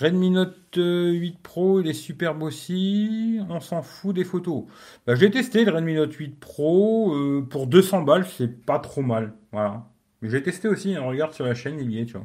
Redmi 0.00 0.30
Note 0.30 0.76
8 0.76 1.38
Pro, 1.40 1.80
il 1.80 1.86
est 1.86 1.92
superbe 1.92 2.42
aussi. 2.42 3.38
On 3.48 3.60
s'en 3.60 3.82
fout 3.82 4.14
des 4.14 4.24
photos. 4.24 4.64
Bah, 5.06 5.14
j'ai 5.14 5.30
testé 5.30 5.64
le 5.64 5.70
Redmi 5.70 5.94
Note 5.94 6.12
8 6.12 6.40
Pro 6.40 7.14
euh, 7.14 7.46
pour 7.48 7.68
200 7.68 8.02
balles, 8.02 8.26
c'est 8.26 8.48
pas 8.48 8.80
trop 8.80 9.02
mal. 9.02 9.34
Voilà. 9.52 9.88
Mais 10.20 10.30
j'ai 10.30 10.42
testé 10.42 10.66
aussi, 10.66 10.96
on 10.98 11.06
regarde 11.06 11.32
sur 11.32 11.44
la 11.44 11.54
chaîne, 11.54 11.78
il 11.80 11.92
y 11.92 12.00
est, 12.00 12.06
tu. 12.06 12.16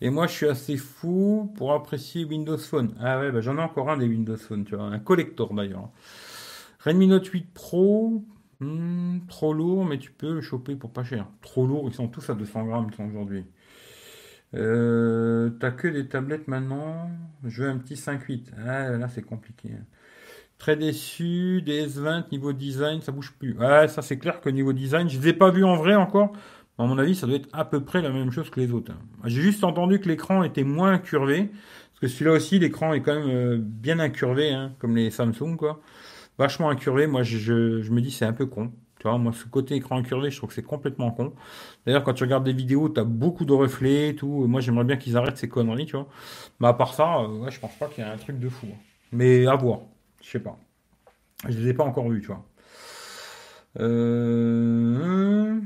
Et 0.00 0.08
moi, 0.08 0.26
je 0.28 0.32
suis 0.32 0.48
assez 0.48 0.76
fou 0.78 1.52
pour 1.56 1.74
apprécier 1.74 2.24
Windows 2.24 2.56
Phone. 2.56 2.94
Ah 3.00 3.20
ouais, 3.20 3.32
bah, 3.32 3.42
j'en 3.42 3.58
ai 3.58 3.62
encore 3.62 3.90
un 3.90 3.98
des 3.98 4.06
Windows 4.06 4.36
Phone, 4.36 4.64
tu 4.64 4.74
vois, 4.74 4.86
un 4.86 4.98
collector 4.98 5.52
d'ailleurs. 5.52 5.90
Redmi 6.80 7.06
Note 7.08 7.26
8 7.26 7.52
Pro, 7.52 8.24
hmm, 8.60 9.18
trop 9.28 9.52
lourd, 9.52 9.84
mais 9.84 9.98
tu 9.98 10.10
peux 10.10 10.32
le 10.32 10.40
choper 10.40 10.74
pour 10.74 10.90
pas 10.90 11.04
cher. 11.04 11.26
Trop 11.42 11.66
lourd, 11.66 11.84
ils 11.88 11.94
sont 11.94 12.08
tous 12.08 12.30
à 12.30 12.34
200 12.34 12.64
grammes 12.64 12.90
aujourd'hui. 12.98 13.44
Euh, 14.54 15.50
T'as 15.60 15.70
que 15.70 15.88
des 15.88 16.08
tablettes 16.08 16.48
maintenant? 16.48 17.10
Je 17.44 17.62
veux 17.62 17.68
un 17.70 17.78
petit 17.78 17.94
5.8. 17.94 18.46
Ah, 18.66 18.90
là, 18.90 19.08
c'est 19.08 19.22
compliqué. 19.22 19.70
Très 20.58 20.76
déçu. 20.76 21.62
Des 21.62 21.86
S20 21.86 22.30
niveau 22.32 22.52
design, 22.52 23.00
ça 23.02 23.12
bouge 23.12 23.32
plus. 23.38 23.56
Ouais, 23.58 23.88
ça 23.88 24.02
c'est 24.02 24.18
clair 24.18 24.40
que 24.40 24.48
niveau 24.50 24.72
design, 24.72 25.08
je 25.08 25.18
les 25.18 25.28
ai 25.28 25.32
pas 25.32 25.50
vus 25.50 25.64
en 25.64 25.76
vrai 25.76 25.94
encore. 25.94 26.32
À 26.78 26.86
mon 26.86 26.98
avis, 26.98 27.14
ça 27.16 27.26
doit 27.26 27.36
être 27.36 27.48
à 27.52 27.64
peu 27.64 27.84
près 27.84 28.02
la 28.02 28.10
même 28.10 28.30
chose 28.30 28.50
que 28.50 28.60
les 28.60 28.72
autres. 28.72 28.92
Hein. 28.92 28.98
J'ai 29.24 29.42
juste 29.42 29.64
entendu 29.64 30.00
que 30.00 30.08
l'écran 30.08 30.44
était 30.44 30.64
moins 30.64 30.92
incurvé. 30.92 31.50
Parce 31.90 32.00
que 32.00 32.08
celui-là 32.08 32.32
aussi, 32.32 32.58
l'écran 32.60 32.92
est 32.92 33.02
quand 33.02 33.14
même 33.14 33.28
euh, 33.28 33.58
bien 33.60 33.98
incurvé, 33.98 34.52
hein, 34.52 34.72
comme 34.78 34.94
les 34.96 35.10
Samsung, 35.10 35.56
quoi. 35.56 35.80
Vachement 36.38 36.70
incurvé. 36.70 37.08
Moi, 37.08 37.24
je 37.24 37.90
me 37.90 38.00
dis, 38.00 38.12
c'est 38.12 38.24
un 38.24 38.32
peu 38.32 38.46
con. 38.46 38.72
Tu 38.98 39.06
vois, 39.08 39.16
moi, 39.18 39.32
ce 39.32 39.44
côté 39.46 39.76
écran 39.76 39.98
incurvé, 39.98 40.30
je 40.30 40.36
trouve 40.36 40.48
que 40.48 40.54
c'est 40.54 40.62
complètement 40.62 41.10
con. 41.12 41.32
D'ailleurs, 41.86 42.02
quand 42.02 42.14
tu 42.14 42.24
regardes 42.24 42.44
des 42.44 42.52
vidéos, 42.52 42.88
tu 42.88 43.00
as 43.00 43.04
beaucoup 43.04 43.44
de 43.44 43.52
reflets 43.52 44.10
et 44.10 44.16
tout. 44.16 44.46
Moi, 44.48 44.60
j'aimerais 44.60 44.84
bien 44.84 44.96
qu'ils 44.96 45.16
arrêtent 45.16 45.38
ces 45.38 45.48
conneries, 45.48 45.86
tu 45.86 45.96
vois. 45.96 46.08
Mais 46.60 46.68
à 46.68 46.72
part 46.72 46.94
ça, 46.94 47.18
euh, 47.20 47.38
ouais, 47.38 47.50
je 47.50 47.60
pense 47.60 47.74
pas 47.76 47.86
qu'il 47.86 48.04
y 48.04 48.06
ait 48.06 48.10
un 48.10 48.16
truc 48.16 48.38
de 48.40 48.48
fou. 48.48 48.66
Hein. 48.70 48.76
Mais 49.12 49.46
à 49.46 49.54
voir. 49.54 49.80
Je 50.22 50.28
sais 50.30 50.40
pas. 50.40 50.58
Je 51.48 51.58
les 51.58 51.68
ai 51.68 51.74
pas 51.74 51.84
encore 51.84 52.08
vus, 52.08 52.20
tu 52.20 52.26
vois. 52.26 52.44
Euh... 53.78 55.60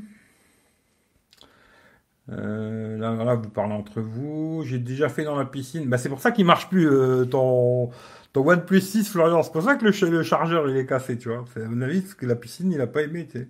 Euh, 2.30 2.98
là, 2.98 3.34
vous 3.34 3.50
parlez 3.50 3.74
entre 3.74 4.00
vous. 4.00 4.62
J'ai 4.64 4.78
déjà 4.78 5.08
fait 5.08 5.24
dans 5.24 5.36
la 5.36 5.44
piscine. 5.44 5.88
Bah, 5.88 5.98
c'est 5.98 6.08
pour 6.08 6.20
ça 6.20 6.30
qu'il 6.30 6.44
marche 6.44 6.68
plus 6.68 6.88
euh, 6.88 7.24
ton 7.24 7.90
ton 8.32 8.48
OnePlus 8.48 8.80
6, 8.80 9.10
Florian, 9.10 9.42
c'est 9.42 9.52
pour 9.52 9.62
ça 9.62 9.76
que 9.76 9.84
le, 9.84 10.22
chargeur 10.22 10.68
il 10.68 10.76
est 10.76 10.86
cassé, 10.86 11.18
tu 11.18 11.28
vois. 11.28 11.44
C'est 11.52 11.62
à 11.62 11.68
mon 11.68 11.82
avis, 11.82 12.00
parce 12.00 12.14
que 12.14 12.26
la 12.26 12.36
piscine, 12.36 12.72
il 12.72 12.80
a 12.80 12.86
pas 12.86 13.02
aimé, 13.02 13.26
tu 13.30 13.40
sais. 13.40 13.48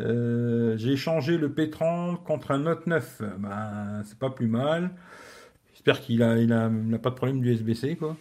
Euh, 0.00 0.76
j'ai 0.76 0.92
échangé 0.92 1.38
le 1.38 1.48
P30 1.48 2.22
contre 2.22 2.52
un 2.52 2.58
Note 2.58 2.86
9. 2.86 3.22
Ben, 3.38 4.02
c'est 4.04 4.18
pas 4.18 4.30
plus 4.30 4.46
mal. 4.46 4.90
J'espère 5.74 6.00
qu'il 6.00 6.22
a, 6.22 6.38
il 6.38 6.52
a, 6.52 6.70
pas 6.98 7.10
de 7.10 7.14
problème 7.14 7.40
du 7.40 7.50
USB-C, 7.52 7.96
quoi. 7.96 8.16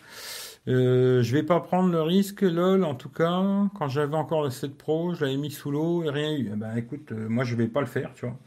Euh, 0.68 1.24
je 1.24 1.32
vais 1.34 1.44
pas 1.44 1.62
prendre 1.62 1.92
le 1.92 2.02
risque, 2.02 2.42
lol, 2.42 2.84
en 2.84 2.96
tout 2.96 3.10
cas. 3.10 3.42
Quand 3.76 3.88
j'avais 3.88 4.16
encore 4.16 4.44
le 4.44 4.50
7 4.50 4.78
Pro, 4.78 5.14
je 5.14 5.24
l'avais 5.24 5.38
mis 5.38 5.52
sous 5.52 5.72
l'eau 5.72 6.04
et 6.04 6.10
rien 6.10 6.36
eu. 6.36 6.50
Ben, 6.56 6.76
écoute, 6.76 7.12
euh, 7.14 7.30
moi, 7.30 7.46
je 7.46 7.56
vais 7.56 7.68
pas 7.68 7.80
le 7.80 7.88
faire, 7.88 8.12
tu 8.16 8.26
vois. 8.26 8.38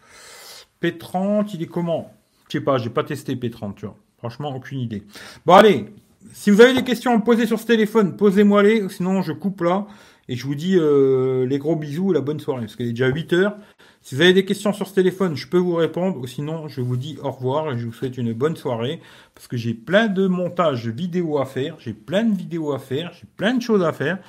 P30, 0.83 1.51
il 1.55 1.63
est 1.63 1.67
comment? 1.67 2.13
Je 2.49 2.59
sais 2.59 2.65
pas, 2.65 2.79
j'ai 2.79 2.91
pas 2.91 3.05
testé 3.05 3.37
P30, 3.37 3.75
tu 3.75 3.87
vois. 3.87 3.97
Franchement, 4.19 4.55
aucune 4.55 4.81
idée. 4.81 5.03
Bon, 5.47 5.55
allez, 5.55 5.87
si 6.33 6.51
vous 6.51 6.61
avez 6.61 6.75
des 6.75 6.85
questions 6.85 7.13
à 7.13 7.17
me 7.17 7.23
poser 7.23 7.47
sur 7.47 7.59
ce 7.59 7.67
téléphone, 7.67 8.17
posez-moi-les, 8.17 8.89
sinon 8.89 9.23
je 9.23 9.33
coupe 9.33 9.63
là. 9.63 9.87
Et 10.29 10.37
je 10.37 10.47
vous 10.47 10.55
dis 10.55 10.77
euh, 10.79 11.45
les 11.45 11.59
gros 11.59 11.75
bisous 11.75 12.13
et 12.13 12.15
la 12.15 12.21
bonne 12.21 12.39
soirée, 12.39 12.61
parce 12.61 12.77
qu'il 12.77 12.87
est 12.87 12.91
déjà 12.91 13.09
8 13.09 13.33
heures. 13.33 13.57
Si 14.01 14.15
vous 14.15 14.21
avez 14.21 14.33
des 14.33 14.45
questions 14.45 14.73
sur 14.73 14.87
ce 14.87 14.95
téléphone, 14.95 15.35
je 15.37 15.49
peux 15.49 15.59
vous 15.59 15.75
répondre, 15.75 16.19
ou 16.19 16.27
sinon 16.29 16.69
je 16.69 16.81
vous 16.81 16.97
dis 16.97 17.19
au 17.21 17.33
revoir 17.33 17.73
et 17.73 17.79
je 17.79 17.85
vous 17.85 17.93
souhaite 17.93 18.17
une 18.17 18.33
bonne 18.33 18.57
soirée, 18.57 19.01
parce 19.35 19.49
que 19.49 19.57
j'ai 19.57 19.75
plein 19.75 20.07
de 20.07 20.29
montages 20.29 20.87
vidéo 20.87 21.39
à 21.39 21.47
faire, 21.47 21.75
j'ai 21.81 21.95
plein 21.95 22.23
de 22.23 22.37
vidéos 22.37 22.73
à 22.73 22.79
faire, 22.79 23.13
j'ai 23.13 23.27
plein 23.37 23.55
de 23.55 23.63
choses 23.63 23.83
à 23.83 23.93
faire. 23.93 24.21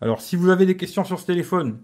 Alors 0.00 0.22
si 0.22 0.36
vous 0.36 0.48
avez 0.48 0.64
des 0.64 0.76
questions 0.76 1.04
sur 1.04 1.20
ce 1.20 1.26
téléphone, 1.26 1.82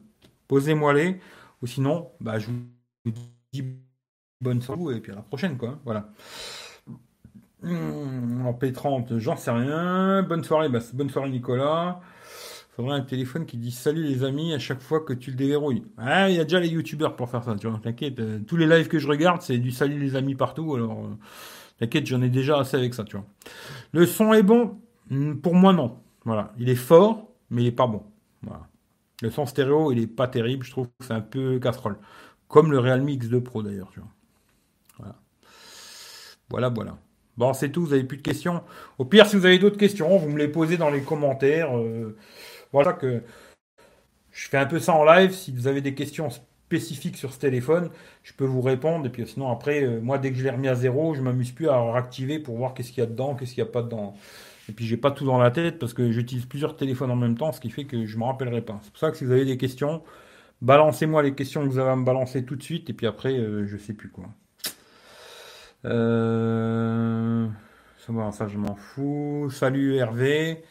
posez-moi-les, 0.49 1.21
ou 1.61 1.67
sinon, 1.67 2.11
bah, 2.21 2.39
je 2.39 2.47
vous 2.47 3.13
dis 3.53 3.65
bonne 4.41 4.63
soirée 4.63 4.97
et 4.97 5.01
puis 5.01 5.13
à 5.13 5.17
la 5.17 5.23
prochaine, 5.23 5.59
quoi. 5.59 5.79
Voilà. 5.85 6.11
Hmm, 7.63 8.47
en 8.47 8.53
P30, 8.53 9.19
j'en 9.19 9.37
sais 9.37 9.51
rien. 9.51 10.23
Bonne 10.23 10.45
soirée, 10.45 10.69
bonne 10.69 11.11
soirée 11.11 11.31
Nicolas. 11.31 12.01
Faudrait 12.77 12.97
un 12.97 13.03
téléphone 13.03 13.45
qui 13.45 13.57
dit 13.57 13.73
salut 13.73 14.05
les 14.05 14.23
amis 14.23 14.55
à 14.55 14.61
chaque 14.61 14.81
fois 14.81 15.01
que 15.01 15.13
tu 15.13 15.31
le 15.33 15.37
déverrouilles. 15.37 15.83
Ah, 15.97 16.31
il 16.31 16.37
y 16.37 16.41
a 16.41 16.45
déjà 16.45 16.61
les 16.61 16.69
youtubeurs 16.69 17.17
pour 17.17 17.29
faire 17.29 17.43
ça, 17.43 17.57
tu 17.57 17.67
vois, 17.67 17.81
t'inquiète. 17.81 18.21
Euh, 18.21 18.39
tous 18.47 18.57
les 18.57 18.67
lives 18.67 18.87
que 18.87 19.01
je 19.01 19.09
regarde, 19.09 19.43
c'est 19.43 19.59
du 19.59 19.73
salut 19.73 19.99
les 19.99 20.15
amis 20.15 20.37
partout, 20.37 20.77
alors 20.77 21.05
euh, 21.05 21.19
t'inquiète, 21.81 22.07
j'en 22.07 22.23
ai 22.23 22.29
déjà 22.29 22.61
assez 22.61 22.77
avec 22.77 22.95
ça, 22.95 23.03
tu 23.03 23.17
vois. 23.17 23.27
Le 23.93 24.07
son 24.07 24.33
est 24.33 24.45
bon 24.45 24.79
hmm, 25.11 25.35
Pour 25.37 25.55
moi, 25.55 25.73
non. 25.73 25.99
Voilà. 26.25 26.53
Il 26.59 26.69
est 26.69 26.77
fort, 26.77 27.29
mais 27.51 27.63
il 27.65 27.67
est 27.67 27.73
pas 27.73 27.89
bon. 27.89 28.03
Le 29.21 29.31
son 29.31 29.47
stéréo, 29.47 29.91
il 29.91 29.99
est 29.99 30.07
pas 30.07 30.29
terrible, 30.29 30.65
je 30.65 30.71
trouve 30.71 30.87
que 30.87 31.05
c'est 31.05 31.13
un 31.13 31.21
peu 31.21 31.59
casserole. 31.59 31.99
Comme 32.47 32.71
le 32.71 32.79
Realme 32.79 33.09
X2 33.09 33.41
Pro 33.43 33.63
d'ailleurs, 33.63 33.91
tu 33.91 33.99
vois. 33.99 34.09
Voilà. 34.99 35.17
Voilà, 36.49 36.69
voilà. 36.69 36.99
Bon, 37.39 37.53
c'est 37.55 37.70
tout, 37.70 37.84
vous 37.84 37.93
avez 37.93 38.03
plus 38.03 38.16
de 38.16 38.22
questions? 38.22 38.62
Au 38.99 39.05
pire, 39.05 39.26
si 39.26 39.36
vous 39.36 39.47
avez 39.47 39.61
d'autres 39.61 39.78
questions, 39.78 40.18
vous 40.18 40.28
me 40.28 40.39
les 40.39 40.49
posez 40.49 40.76
dans 40.76 40.91
les 40.91 41.03
commentaires. 41.03 41.78
Euh, 41.78 42.16
voilà 42.72 42.93
que 42.93 43.22
je 44.32 44.49
fais 44.49 44.59
un 44.59 44.66
peu 44.66 44.80
ça 44.80 44.93
en 44.95 45.05
live. 45.05 45.32
Si 45.32 45.53
vous 45.53 45.68
avez 45.68 45.80
des 45.80 45.95
questions 45.95 46.30
spécifiques 46.30 47.16
sur 47.16 47.32
ce 47.32 47.39
téléphone, 47.39 47.91
je 48.24 48.32
peux 48.32 48.45
vous 48.45 48.61
répondre. 48.61 49.07
Et 49.07 49.11
puis 49.11 49.24
sinon, 49.24 49.53
après, 49.53 49.84
euh, 49.84 50.01
moi, 50.01 50.18
dès 50.18 50.32
que 50.32 50.36
je 50.36 50.43
l'ai 50.43 50.51
remis 50.51 50.66
à 50.66 50.74
zéro, 50.74 51.14
je 51.14 51.22
m'amuse 51.22 51.53
plus 51.53 51.68
à 51.68 51.80
réactiver 51.93 52.41
pour 52.41 52.57
voir 52.57 52.74
qu'est-ce 52.74 52.91
qu'il 52.91 53.05
y 53.05 53.07
a 53.07 53.07
dedans, 53.07 53.36
qu'est-ce 53.36 53.55
qu'il 53.55 53.62
n'y 53.62 53.70
a 53.70 53.72
pas 53.72 53.82
dedans. 53.82 54.16
Et 54.68 54.72
puis, 54.72 54.84
j'ai 54.86 54.97
pas 54.97 55.12
tout 55.12 55.24
dans 55.24 55.39
la 55.39 55.53
tête 55.53 55.78
parce 55.78 55.95
que 55.95 56.11
j'utilise 56.11 56.47
plusieurs 56.47 56.76
téléphones 56.76 57.12
en 57.12 57.16
même 57.16 57.39
temps, 57.39 57.53
ce 57.53 57.61
qui 57.61 57.70
fait 57.70 57.84
que 57.84 58.05
je 58.05 58.14
ne 58.16 58.20
me 58.20 58.24
rappellerai 58.24 58.62
pas. 58.62 58.80
C'est 58.82 58.91
pour 58.91 58.99
ça 58.99 59.11
que 59.12 59.16
si 59.16 59.24
vous 59.24 59.32
avez 59.32 59.45
des 59.45 59.59
questions, 59.59 60.03
balancez-moi 60.61 61.22
les 61.22 61.34
questions 61.34 61.62
que 61.62 61.68
vous 61.68 61.78
avez 61.78 61.91
à 61.91 61.97
me 61.97 62.05
balancer 62.05 62.45
tout 62.45 62.57
de 62.57 62.62
suite. 62.64 62.91
Et 62.91 62.95
puis 62.95 63.07
après, 63.07 63.34
euh, 63.39 63.66
je 63.66 63.76
sais 63.76 63.95
plus 63.95 64.11
quoi. 64.11 64.28
Euh... 65.85 67.47
Ça, 68.33 68.49
je 68.49 68.57
m'en 68.57 68.74
fous. 68.74 69.51
Salut 69.51 69.97
Hervé. 69.97 70.62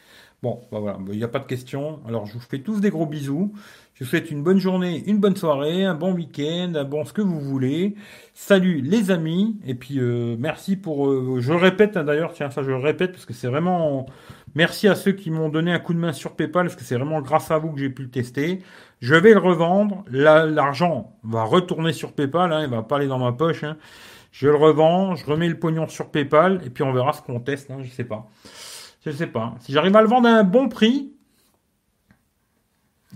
Bon, 0.42 0.60
bah 0.72 0.78
voilà, 0.80 0.98
il 1.08 1.16
n'y 1.16 1.24
a 1.24 1.28
pas 1.28 1.38
de 1.38 1.46
questions. 1.46 2.00
Alors, 2.06 2.26
je 2.26 2.34
vous 2.34 2.40
fais 2.40 2.60
tous 2.60 2.80
des 2.80 2.90
gros 2.90 3.06
bisous. 3.06 3.52
Je 3.94 4.04
vous 4.04 4.10
souhaite 4.10 4.30
une 4.30 4.42
bonne 4.42 4.58
journée, 4.58 5.02
une 5.06 5.18
bonne 5.18 5.36
soirée, 5.36 5.84
un 5.84 5.94
bon 5.94 6.12
week-end, 6.12 6.72
un 6.74 6.84
bon 6.84 7.04
ce 7.04 7.12
que 7.12 7.22
vous 7.22 7.40
voulez. 7.40 7.94
Salut 8.34 8.80
les 8.80 9.10
amis. 9.10 9.56
Et 9.66 9.74
puis, 9.74 9.98
euh, 9.98 10.36
merci 10.38 10.76
pour... 10.76 11.08
Euh, 11.08 11.38
je 11.40 11.52
répète 11.52 11.96
hein, 11.96 12.04
d'ailleurs, 12.04 12.32
tiens, 12.32 12.50
ça 12.50 12.62
je 12.62 12.72
répète 12.72 13.12
parce 13.12 13.24
que 13.24 13.32
c'est 13.32 13.48
vraiment... 13.48 14.06
Merci 14.54 14.88
à 14.88 14.94
ceux 14.94 15.12
qui 15.12 15.30
m'ont 15.30 15.48
donné 15.48 15.72
un 15.72 15.78
coup 15.78 15.94
de 15.94 15.98
main 15.98 16.12
sur 16.12 16.34
PayPal 16.34 16.66
parce 16.66 16.76
que 16.76 16.84
c'est 16.84 16.96
vraiment 16.96 17.20
grâce 17.20 17.50
à 17.50 17.58
vous 17.58 17.72
que 17.72 17.78
j'ai 17.78 17.90
pu 17.90 18.02
le 18.02 18.10
tester. 18.10 18.60
Je 19.00 19.14
vais 19.14 19.32
le 19.32 19.38
revendre. 19.38 20.04
L'argent 20.10 21.16
va 21.22 21.44
retourner 21.44 21.92
sur 21.92 22.12
PayPal. 22.12 22.52
Hein, 22.52 22.62
il 22.64 22.70
va 22.70 22.82
pas 22.82 22.96
aller 22.96 23.06
dans 23.08 23.18
ma 23.18 23.32
poche. 23.32 23.64
Hein. 23.64 23.76
Je 24.30 24.48
le 24.48 24.56
revends, 24.56 25.16
je 25.16 25.24
remets 25.24 25.48
le 25.48 25.58
pognon 25.58 25.88
sur 25.88 26.10
PayPal 26.10 26.60
et 26.64 26.70
puis 26.70 26.82
on 26.82 26.92
verra 26.92 27.12
ce 27.12 27.22
qu'on 27.22 27.40
teste. 27.40 27.70
Hein, 27.70 27.78
je 27.82 27.90
sais 27.90 28.04
pas. 28.04 28.28
Je 29.04 29.10
sais 29.10 29.26
pas. 29.26 29.54
Si 29.60 29.72
j'arrive 29.72 29.96
à 29.96 30.02
le 30.02 30.08
vendre 30.08 30.28
à 30.28 30.32
un 30.32 30.44
bon 30.44 30.68
prix, 30.68 31.12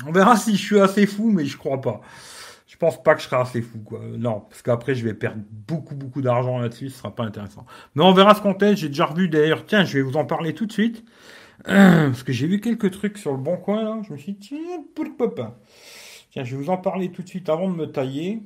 on 0.07 0.13
verra 0.13 0.37
si 0.37 0.57
je 0.57 0.63
suis 0.63 0.81
assez 0.81 1.07
fou, 1.07 1.31
mais 1.31 1.45
je 1.45 1.57
crois 1.57 1.81
pas. 1.81 2.01
Je 2.67 2.77
pense 2.79 3.03
pas 3.03 3.15
que 3.15 3.21
je 3.21 3.27
serai 3.27 3.37
assez 3.37 3.61
fou, 3.61 3.81
quoi. 3.81 4.01
Non, 4.17 4.41
parce 4.49 4.63
qu'après, 4.63 4.95
je 4.95 5.05
vais 5.05 5.13
perdre 5.13 5.43
beaucoup, 5.51 5.95
beaucoup 5.95 6.23
d'argent 6.23 6.59
là-dessus, 6.59 6.89
ce 6.89 6.99
sera 6.99 7.15
pas 7.15 7.25
intéressant. 7.25 7.67
Mais 7.95 8.03
on 8.03 8.13
verra 8.13 8.35
ce 8.35 8.41
qu'on 8.41 8.55
teste. 8.55 8.81
J'ai 8.81 8.89
déjà 8.89 9.05
revu 9.05 9.29
d'ailleurs, 9.29 9.67
tiens, 9.67 9.85
je 9.85 9.99
vais 9.99 10.03
vous 10.03 10.17
en 10.17 10.25
parler 10.25 10.55
tout 10.55 10.67
de 10.67 10.73
suite. 10.73 11.05
Parce 11.65 12.23
que 12.23 12.33
j'ai 12.33 12.47
vu 12.47 12.61
quelques 12.61 12.91
trucs 12.91 13.19
sur 13.19 13.33
le 13.33 13.39
bon 13.39 13.59
coin, 13.59 13.85
là. 13.85 14.01
Je 14.09 14.13
me 14.13 14.19
suis 14.19 14.33
dit, 14.33 14.39
tiens, 14.49 14.85
pourquoi 14.95 15.35
pas. 15.35 15.61
Tiens, 16.31 16.45
je 16.45 16.57
vais 16.57 16.63
vous 16.63 16.71
en 16.71 16.79
parler 16.79 17.13
tout 17.13 17.23
de 17.23 17.29
suite 17.29 17.51
avant 17.51 17.71
de 17.71 17.77
me 17.77 17.87
tailler. 17.87 18.43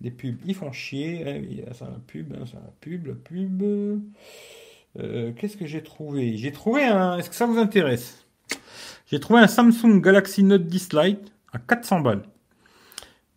Des 0.00 0.10
pubs, 0.10 0.38
ils 0.46 0.54
font 0.54 0.72
chier. 0.72 1.64
Ça, 1.72 1.86
la 1.86 1.98
pub, 2.06 2.32
hein, 2.32 2.46
ça, 2.46 2.58
la 2.58 2.72
pub, 2.80 3.06
la 3.06 3.14
pub. 3.14 3.62
Euh, 4.98 5.32
qu'est-ce 5.36 5.56
que 5.56 5.66
j'ai 5.66 5.82
trouvé? 5.82 6.36
J'ai 6.36 6.52
trouvé 6.52 6.84
un. 6.84 7.18
Est-ce 7.18 7.30
que 7.30 7.36
ça 7.36 7.46
vous 7.46 7.58
intéresse? 7.58 8.24
J'ai 9.06 9.20
trouvé 9.20 9.40
un 9.40 9.48
Samsung 9.48 10.00
Galaxy 10.00 10.42
Note 10.42 10.66
10 10.66 10.92
Lite 10.92 11.32
à 11.52 11.58
400 11.58 12.00
balles. 12.00 12.22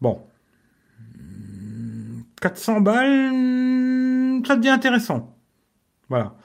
Bon. 0.01 0.21
400 2.41 2.81
balles, 2.81 4.45
ça 4.45 4.55
devient 4.55 4.69
intéressant. 4.69 5.35
Voilà. 6.09 6.35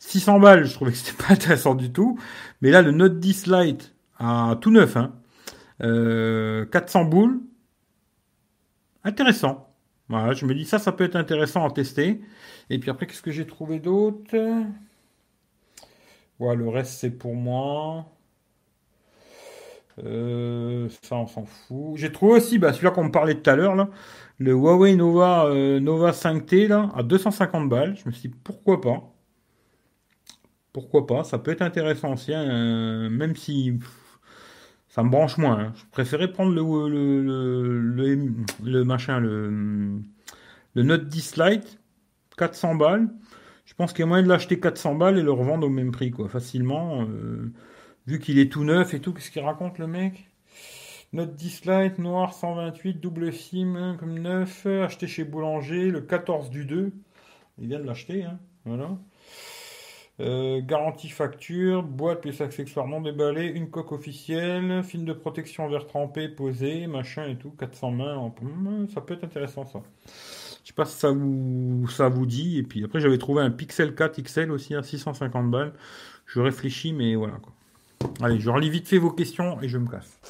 600 0.00 0.40
balles, 0.40 0.64
je 0.64 0.74
trouvais 0.74 0.90
que 0.90 0.98
c'était 0.98 1.22
pas 1.26 1.32
intéressant 1.32 1.74
du 1.74 1.92
tout. 1.92 2.18
Mais 2.60 2.70
là, 2.70 2.82
le 2.82 2.90
Note 2.90 3.18
10 3.20 3.46
Lite 3.46 3.94
à 4.18 4.56
tout 4.60 4.70
neuf, 4.70 4.96
hein, 4.96 5.12
400 5.78 5.84
euh, 5.84 7.04
boules, 7.04 7.40
intéressant. 9.04 9.68
Voilà, 10.08 10.32
je 10.34 10.46
me 10.46 10.54
dis 10.54 10.64
ça, 10.66 10.78
ça 10.78 10.92
peut 10.92 11.04
être 11.04 11.16
intéressant 11.16 11.66
à 11.66 11.70
tester. 11.70 12.20
Et 12.70 12.78
puis 12.78 12.90
après, 12.90 13.06
qu'est-ce 13.06 13.22
que 13.22 13.30
j'ai 13.30 13.46
trouvé 13.46 13.78
d'autre? 13.80 14.36
Voilà, 16.38 16.54
le 16.60 16.68
reste 16.68 16.98
c'est 17.00 17.10
pour 17.10 17.34
moi. 17.34 18.06
Euh, 20.04 20.88
ça, 21.02 21.16
on 21.16 21.26
s'en 21.26 21.44
fout. 21.44 21.96
J'ai 21.96 22.10
trouvé 22.12 22.34
aussi, 22.38 22.58
bah, 22.58 22.72
celui-là 22.72 22.90
qu'on 22.90 23.04
me 23.04 23.10
parlait 23.12 23.34
tout 23.40 23.48
à 23.50 23.56
l'heure, 23.56 23.74
là, 23.76 23.88
le 24.38 24.52
Huawei 24.52 24.96
Nova, 24.96 25.46
euh, 25.46 25.78
Nova 25.80 26.12
5T, 26.12 26.66
là, 26.68 26.90
à 26.96 27.02
250 27.02 27.68
balles. 27.68 27.96
Je 27.96 28.08
me 28.08 28.12
suis 28.12 28.28
dit, 28.28 28.34
pourquoi 28.44 28.80
pas? 28.80 29.14
Pourquoi 30.72 31.06
pas? 31.06 31.24
Ça 31.24 31.38
peut 31.38 31.52
être 31.52 31.62
intéressant 31.62 32.12
aussi, 32.14 32.34
hein, 32.34 33.08
même 33.10 33.36
si 33.36 33.78
ça 34.94 35.02
me 35.02 35.10
branche 35.10 35.38
moins. 35.38 35.58
Hein. 35.58 35.72
Je 35.74 35.82
préférais 35.90 36.30
prendre 36.30 36.52
le, 36.52 36.88
le, 37.80 38.36
le, 38.62 38.84
machin, 38.84 39.18
le, 39.18 40.00
le 40.74 40.82
Note 40.84 41.08
10 41.08 41.36
Lite, 41.36 41.80
400 42.38 42.76
balles. 42.76 43.08
Je 43.64 43.74
pense 43.74 43.92
qu'il 43.92 44.00
y 44.00 44.02
a 44.04 44.06
moyen 44.06 44.22
de 44.22 44.28
l'acheter 44.28 44.60
400 44.60 44.94
balles 44.94 45.18
et 45.18 45.22
le 45.24 45.32
revendre 45.32 45.66
au 45.66 45.70
même 45.70 45.90
prix, 45.90 46.12
quoi, 46.12 46.28
facilement. 46.28 47.02
Euh, 47.02 47.52
vu 48.06 48.20
qu'il 48.20 48.38
est 48.38 48.52
tout 48.52 48.62
neuf 48.62 48.94
et 48.94 49.00
tout, 49.00 49.12
qu'est-ce 49.12 49.32
qu'il 49.32 49.42
raconte 49.42 49.78
le 49.78 49.88
mec? 49.88 50.30
Note 51.12 51.34
10 51.34 51.64
Lite, 51.66 51.98
noir 51.98 52.32
128, 52.32 53.00
double 53.00 53.32
SIM, 53.32 53.96
comme 53.98 54.16
neuf, 54.16 54.64
acheté 54.64 55.08
chez 55.08 55.24
Boulanger, 55.24 55.90
le 55.90 56.02
14 56.02 56.50
du 56.50 56.66
2. 56.66 56.92
Il 57.58 57.66
vient 57.66 57.80
de 57.80 57.84
l'acheter, 57.84 58.22
hein, 58.22 58.38
voilà. 58.64 58.90
Euh, 60.20 60.60
garantie 60.62 61.08
facture, 61.08 61.82
boîte 61.82 62.20
plus 62.20 62.40
accessoires 62.40 62.86
non 62.86 63.00
déballés, 63.00 63.46
une 63.46 63.68
coque 63.68 63.90
officielle, 63.90 64.84
film 64.84 65.04
de 65.04 65.12
protection 65.12 65.68
vert 65.68 65.88
trempé 65.88 66.28
posé, 66.28 66.86
machin 66.86 67.26
et 67.26 67.36
tout, 67.36 67.50
400 67.50 67.90
mains. 67.90 68.32
Ça 68.94 69.00
peut 69.00 69.14
être 69.14 69.24
intéressant 69.24 69.66
ça. 69.66 69.82
Je 70.62 70.68
sais 70.68 70.74
pas 70.74 70.84
si 70.84 70.96
ça 70.98 71.10
vous, 71.10 72.26
dit. 72.26 72.58
Et 72.58 72.62
puis 72.62 72.84
après, 72.84 73.00
j'avais 73.00 73.18
trouvé 73.18 73.42
un 73.42 73.50
Pixel 73.50 73.94
4 73.94 74.22
XL 74.22 74.52
aussi 74.52 74.74
à 74.76 74.82
650 74.82 75.50
balles. 75.50 75.72
Je 76.26 76.40
réfléchis, 76.40 76.92
mais 76.92 77.16
voilà 77.16 77.34
quoi. 77.34 77.52
Allez, 78.22 78.38
je 78.38 78.50
relis 78.50 78.70
vite 78.70 78.86
fait 78.86 78.98
vos 78.98 79.10
questions 79.10 79.60
et 79.62 79.68
je 79.68 79.78
me 79.78 79.88
casse. 79.88 80.20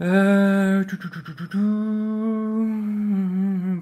Euh... 0.00 0.84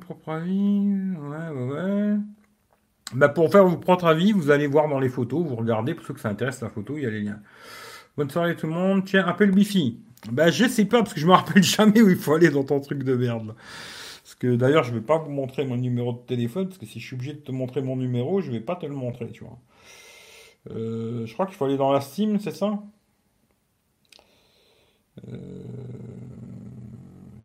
Propre 0.00 0.28
avis. 0.28 0.90
Ouais, 1.16 1.48
ouais, 1.48 1.72
ouais. 1.72 2.16
Bah 3.14 3.28
pour 3.28 3.50
faire 3.50 3.64
votre 3.64 3.80
propre 3.80 4.06
avis, 4.06 4.32
vous 4.32 4.50
allez 4.50 4.66
voir 4.66 4.88
dans 4.88 4.98
les 4.98 5.08
photos, 5.08 5.46
vous 5.46 5.54
regardez, 5.54 5.94
pour 5.94 6.04
ceux 6.04 6.14
que 6.14 6.20
ça 6.20 6.30
intéresse 6.30 6.60
la 6.60 6.68
photo, 6.68 6.96
il 6.96 7.04
y 7.04 7.06
a 7.06 7.10
les 7.10 7.20
liens. 7.20 7.40
Bonne 8.16 8.28
soirée 8.28 8.56
tout 8.56 8.66
le 8.66 8.72
monde. 8.72 9.04
Tiens, 9.04 9.24
appelle 9.26 9.52
Bifi. 9.52 10.00
Bah 10.32 10.50
je 10.50 10.66
sais 10.66 10.84
pas, 10.84 10.98
parce 11.02 11.14
que 11.14 11.20
je 11.20 11.26
me 11.26 11.32
rappelle 11.32 11.62
jamais 11.62 12.00
où 12.02 12.10
il 12.10 12.16
faut 12.16 12.34
aller 12.34 12.50
dans 12.50 12.64
ton 12.64 12.80
truc 12.80 13.04
de 13.04 13.14
merde. 13.14 13.54
Parce 14.24 14.34
que 14.36 14.56
d'ailleurs, 14.56 14.84
je 14.84 14.92
vais 14.92 15.00
pas 15.00 15.18
vous 15.18 15.30
montrer 15.30 15.64
mon 15.64 15.76
numéro 15.76 16.12
de 16.12 16.18
téléphone, 16.26 16.66
parce 16.66 16.78
que 16.78 16.86
si 16.86 17.00
je 17.00 17.06
suis 17.06 17.14
obligé 17.14 17.34
de 17.34 17.38
te 17.38 17.52
montrer 17.52 17.82
mon 17.82 17.96
numéro, 17.96 18.40
je 18.40 18.50
vais 18.50 18.60
pas 18.60 18.76
te 18.76 18.86
le 18.86 18.94
montrer, 18.94 19.30
tu 19.30 19.44
vois. 19.44 19.58
Euh, 20.70 21.26
je 21.26 21.32
crois 21.34 21.46
qu'il 21.46 21.56
faut 21.56 21.66
aller 21.66 21.76
dans 21.76 21.92
la 21.92 22.00
Steam, 22.00 22.40
c'est 22.40 22.54
ça? 22.54 22.82
Euh... 25.28 25.62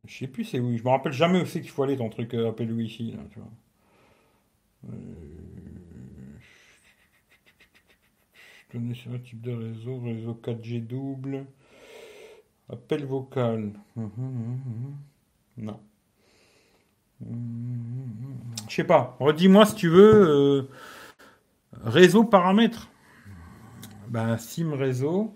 Je 0.08 0.18
sais 0.18 0.28
plus 0.28 0.44
c'est 0.44 0.60
où. 0.60 0.76
Je 0.76 0.84
me 0.84 0.90
rappelle 0.90 1.14
jamais 1.14 1.42
où 1.42 1.46
c'est 1.46 1.62
qu'il 1.62 1.70
faut 1.70 1.84
aller 1.84 1.96
le 1.96 2.10
truc 2.10 2.34
euh, 2.34 2.50
appel 2.50 2.72
Wi-Fi, 2.72 3.12
là, 3.12 3.20
tu 3.32 3.40
vois. 3.40 3.50
Je 8.70 8.78
connais 8.78 8.94
un 9.16 9.20
type 9.20 9.42
de 9.42 9.52
réseau, 9.52 10.00
réseau 10.00 10.40
4G 10.44 10.86
double. 10.86 11.46
Appel 12.72 13.06
vocal. 13.06 13.72
Hum, 13.98 14.12
hum, 14.18 14.60
hum, 14.66 14.98
non. 15.58 15.80
Je 18.70 18.76
sais 18.76 18.84
pas. 18.84 19.18
Redis-moi 19.20 19.66
si 19.66 19.76
tu 19.76 19.90
veux. 19.90 20.30
Euh, 20.30 20.70
réseau 21.84 22.24
paramètres. 22.24 22.90
Ben, 24.08 24.38
SIM 24.38 24.74
réseau. 24.74 25.34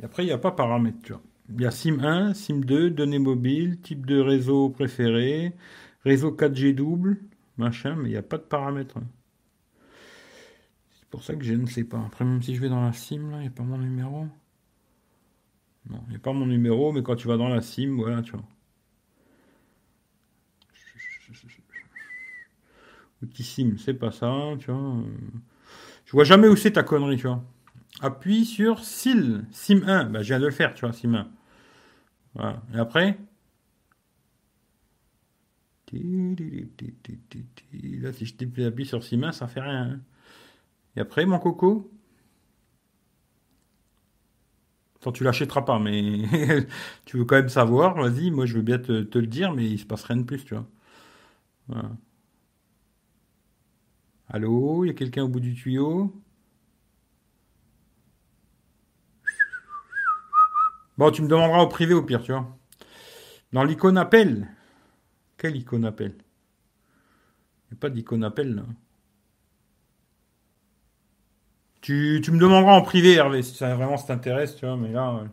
Et 0.00 0.04
après, 0.04 0.22
il 0.22 0.26
n'y 0.26 0.32
a 0.32 0.38
pas 0.38 0.52
paramètres, 0.52 0.98
tu 1.02 1.12
vois. 1.12 1.22
Il 1.50 1.60
y 1.60 1.66
a 1.66 1.70
SIM 1.70 1.98
1, 2.00 2.34
SIM 2.34 2.60
2, 2.60 2.90
données 2.90 3.18
mobiles, 3.18 3.80
type 3.80 4.06
de 4.06 4.18
réseau 4.18 4.70
préféré, 4.70 5.52
réseau 6.04 6.30
4G 6.30 6.74
double, 6.74 7.18
machin, 7.58 7.96
mais 7.96 8.08
il 8.08 8.12
n'y 8.12 8.16
a 8.16 8.22
pas 8.22 8.38
de 8.38 8.42
paramètres. 8.42 8.94
C'est 8.94 9.23
pour 11.14 11.22
ça 11.22 11.36
que 11.36 11.44
je 11.44 11.54
ne 11.54 11.66
sais 11.66 11.84
pas. 11.84 12.02
Après, 12.04 12.24
même 12.24 12.42
si 12.42 12.56
je 12.56 12.60
vais 12.60 12.68
dans 12.68 12.82
la 12.82 12.92
SIM, 12.92 13.30
là, 13.30 13.36
il 13.36 13.42
n'y 13.42 13.46
a 13.46 13.50
pas 13.50 13.62
mon 13.62 13.78
numéro. 13.78 14.26
Non, 15.88 16.00
il 16.06 16.10
n'y 16.10 16.16
a 16.16 16.18
pas 16.18 16.32
mon 16.32 16.44
numéro, 16.44 16.90
mais 16.90 17.04
quand 17.04 17.14
tu 17.14 17.28
vas 17.28 17.36
dans 17.36 17.48
la 17.48 17.62
SIM, 17.62 17.94
voilà, 17.94 18.20
tu 18.20 18.32
vois. 18.32 18.42
Outil 23.22 23.44
SIM, 23.44 23.76
c'est 23.78 23.94
pas 23.94 24.10
ça, 24.10 24.34
tu 24.58 24.72
vois. 24.72 24.96
Je 26.04 26.10
vois 26.10 26.24
jamais 26.24 26.48
où 26.48 26.56
c'est 26.56 26.72
ta 26.72 26.82
connerie, 26.82 27.16
tu 27.16 27.28
vois. 27.28 27.44
Appuie 28.00 28.44
sur 28.44 28.84
SIL, 28.84 29.44
SIM 29.52 29.82
1. 29.86 30.06
Bah, 30.06 30.20
je 30.20 30.26
viens 30.26 30.40
de 30.40 30.46
le 30.46 30.50
faire, 30.50 30.74
tu 30.74 30.84
vois, 30.84 30.92
SIM 30.92 31.14
1. 31.14 31.28
Voilà. 32.34 32.60
Et 32.74 32.78
après, 32.78 33.16
Là, 35.92 38.12
si 38.12 38.26
je 38.26 38.34
t'appuie 38.34 38.84
sur 38.84 39.04
six 39.04 39.16
mains, 39.16 39.30
ça 39.30 39.46
fait 39.46 39.60
rien. 39.60 39.92
Hein. 39.92 40.00
Et 40.96 41.00
après, 41.00 41.26
mon 41.26 41.38
coco 41.38 41.90
Attends, 44.96 45.12
tu 45.12 45.24
l'achèteras 45.24 45.62
pas, 45.62 45.78
mais 45.78 46.22
tu 47.04 47.18
veux 47.18 47.24
quand 47.24 47.36
même 47.36 47.48
savoir, 47.50 47.94
vas-y, 47.94 48.30
moi 48.30 48.46
je 48.46 48.54
veux 48.54 48.62
bien 48.62 48.78
te, 48.78 48.92
le 48.92 49.26
dire, 49.26 49.52
mais 49.52 49.66
il 49.70 49.78
se 49.78 49.84
passe 49.84 50.04
rien 50.04 50.16
de 50.16 50.22
plus, 50.22 50.44
tu 50.44 50.54
vois. 50.54 50.66
Allô, 54.28 54.84
il 54.84 54.88
y 54.88 54.90
a 54.90 54.94
quelqu'un 54.94 55.24
au 55.24 55.28
bout 55.28 55.40
du 55.40 55.54
tuyau? 55.54 56.12
Bon, 60.96 61.10
tu 61.10 61.22
me 61.22 61.28
demanderas 61.28 61.62
au 61.62 61.68
privé 61.68 61.92
au 61.94 62.02
pire, 62.02 62.22
tu 62.22 62.32
vois. 62.32 62.56
Dans 63.52 63.64
l'icône 63.64 63.98
appel. 63.98 64.48
Quelle 65.36 65.56
icône 65.56 65.84
appel 65.84 66.12
Il 67.70 67.74
n'y 67.74 67.78
a 67.78 67.80
pas 67.80 67.90
d'icône 67.90 68.24
appel 68.24 68.54
là. 68.54 68.64
Tu, 71.84 72.22
me 72.32 72.38
demanderas 72.38 72.72
en 72.72 72.80
privé, 72.80 73.12
Hervé, 73.12 73.42
si 73.42 73.54
ça 73.56 73.74
vraiment 73.74 73.98
t'intéresse, 73.98 74.56
tu 74.56 74.64
vois, 74.64 74.74
mais 74.74 74.90
là, 74.90 75.20
euh, 75.22 75.26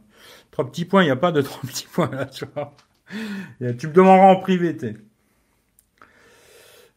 trois 0.51 0.69
petits 0.69 0.83
points, 0.83 1.01
il 1.01 1.05
n'y 1.05 1.11
a 1.11 1.15
pas 1.15 1.31
de 1.31 1.41
trois 1.41 1.61
petits 1.61 1.87
points 1.87 2.11
là, 2.11 2.25
tu 2.25 2.45
vois. 2.53 2.75
tu 3.59 3.87
me 3.87 3.93
demanderas 3.93 4.27
en 4.27 4.35
privé, 4.35 4.75
tu 4.75 4.97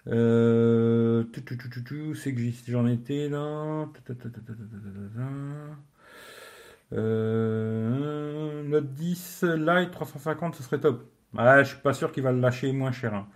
euh, 0.08 1.22
tout, 1.32 1.40
tout, 1.40 2.14
c'est 2.16 2.34
que 2.34 2.40
j'en 2.66 2.86
étais 2.88 3.28
là. 3.28 3.88
Euh, 6.92 8.62
Note 8.64 8.92
10 8.92 9.44
Lite 9.56 9.92
350, 9.92 10.56
ce 10.56 10.62
serait 10.64 10.80
top. 10.80 11.08
Ah, 11.36 11.62
je 11.62 11.68
suis 11.68 11.78
pas 11.78 11.94
sûr 11.94 12.10
qu'il 12.10 12.24
va 12.24 12.32
le 12.32 12.40
lâcher 12.40 12.72
moins 12.72 12.92
cher. 12.92 13.14
Hein. 13.14 13.28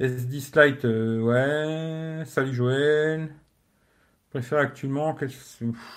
S10 0.00 0.60
Lite, 0.60 0.84
euh, 0.84 1.20
ouais. 1.20 2.24
Salut 2.26 2.54
Joël. 2.54 3.30
Préfère 4.32 4.60
actuellement. 4.60 5.14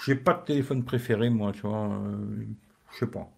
J'ai 0.05 0.15
pas 0.15 0.33
de 0.33 0.45
téléphone 0.45 0.83
préféré, 0.83 1.29
moi, 1.29 1.53
tu 1.53 1.61
vois. 1.61 1.89
Euh, 1.89 2.43
je 2.91 2.99
sais 2.99 3.07
pas. 3.07 3.31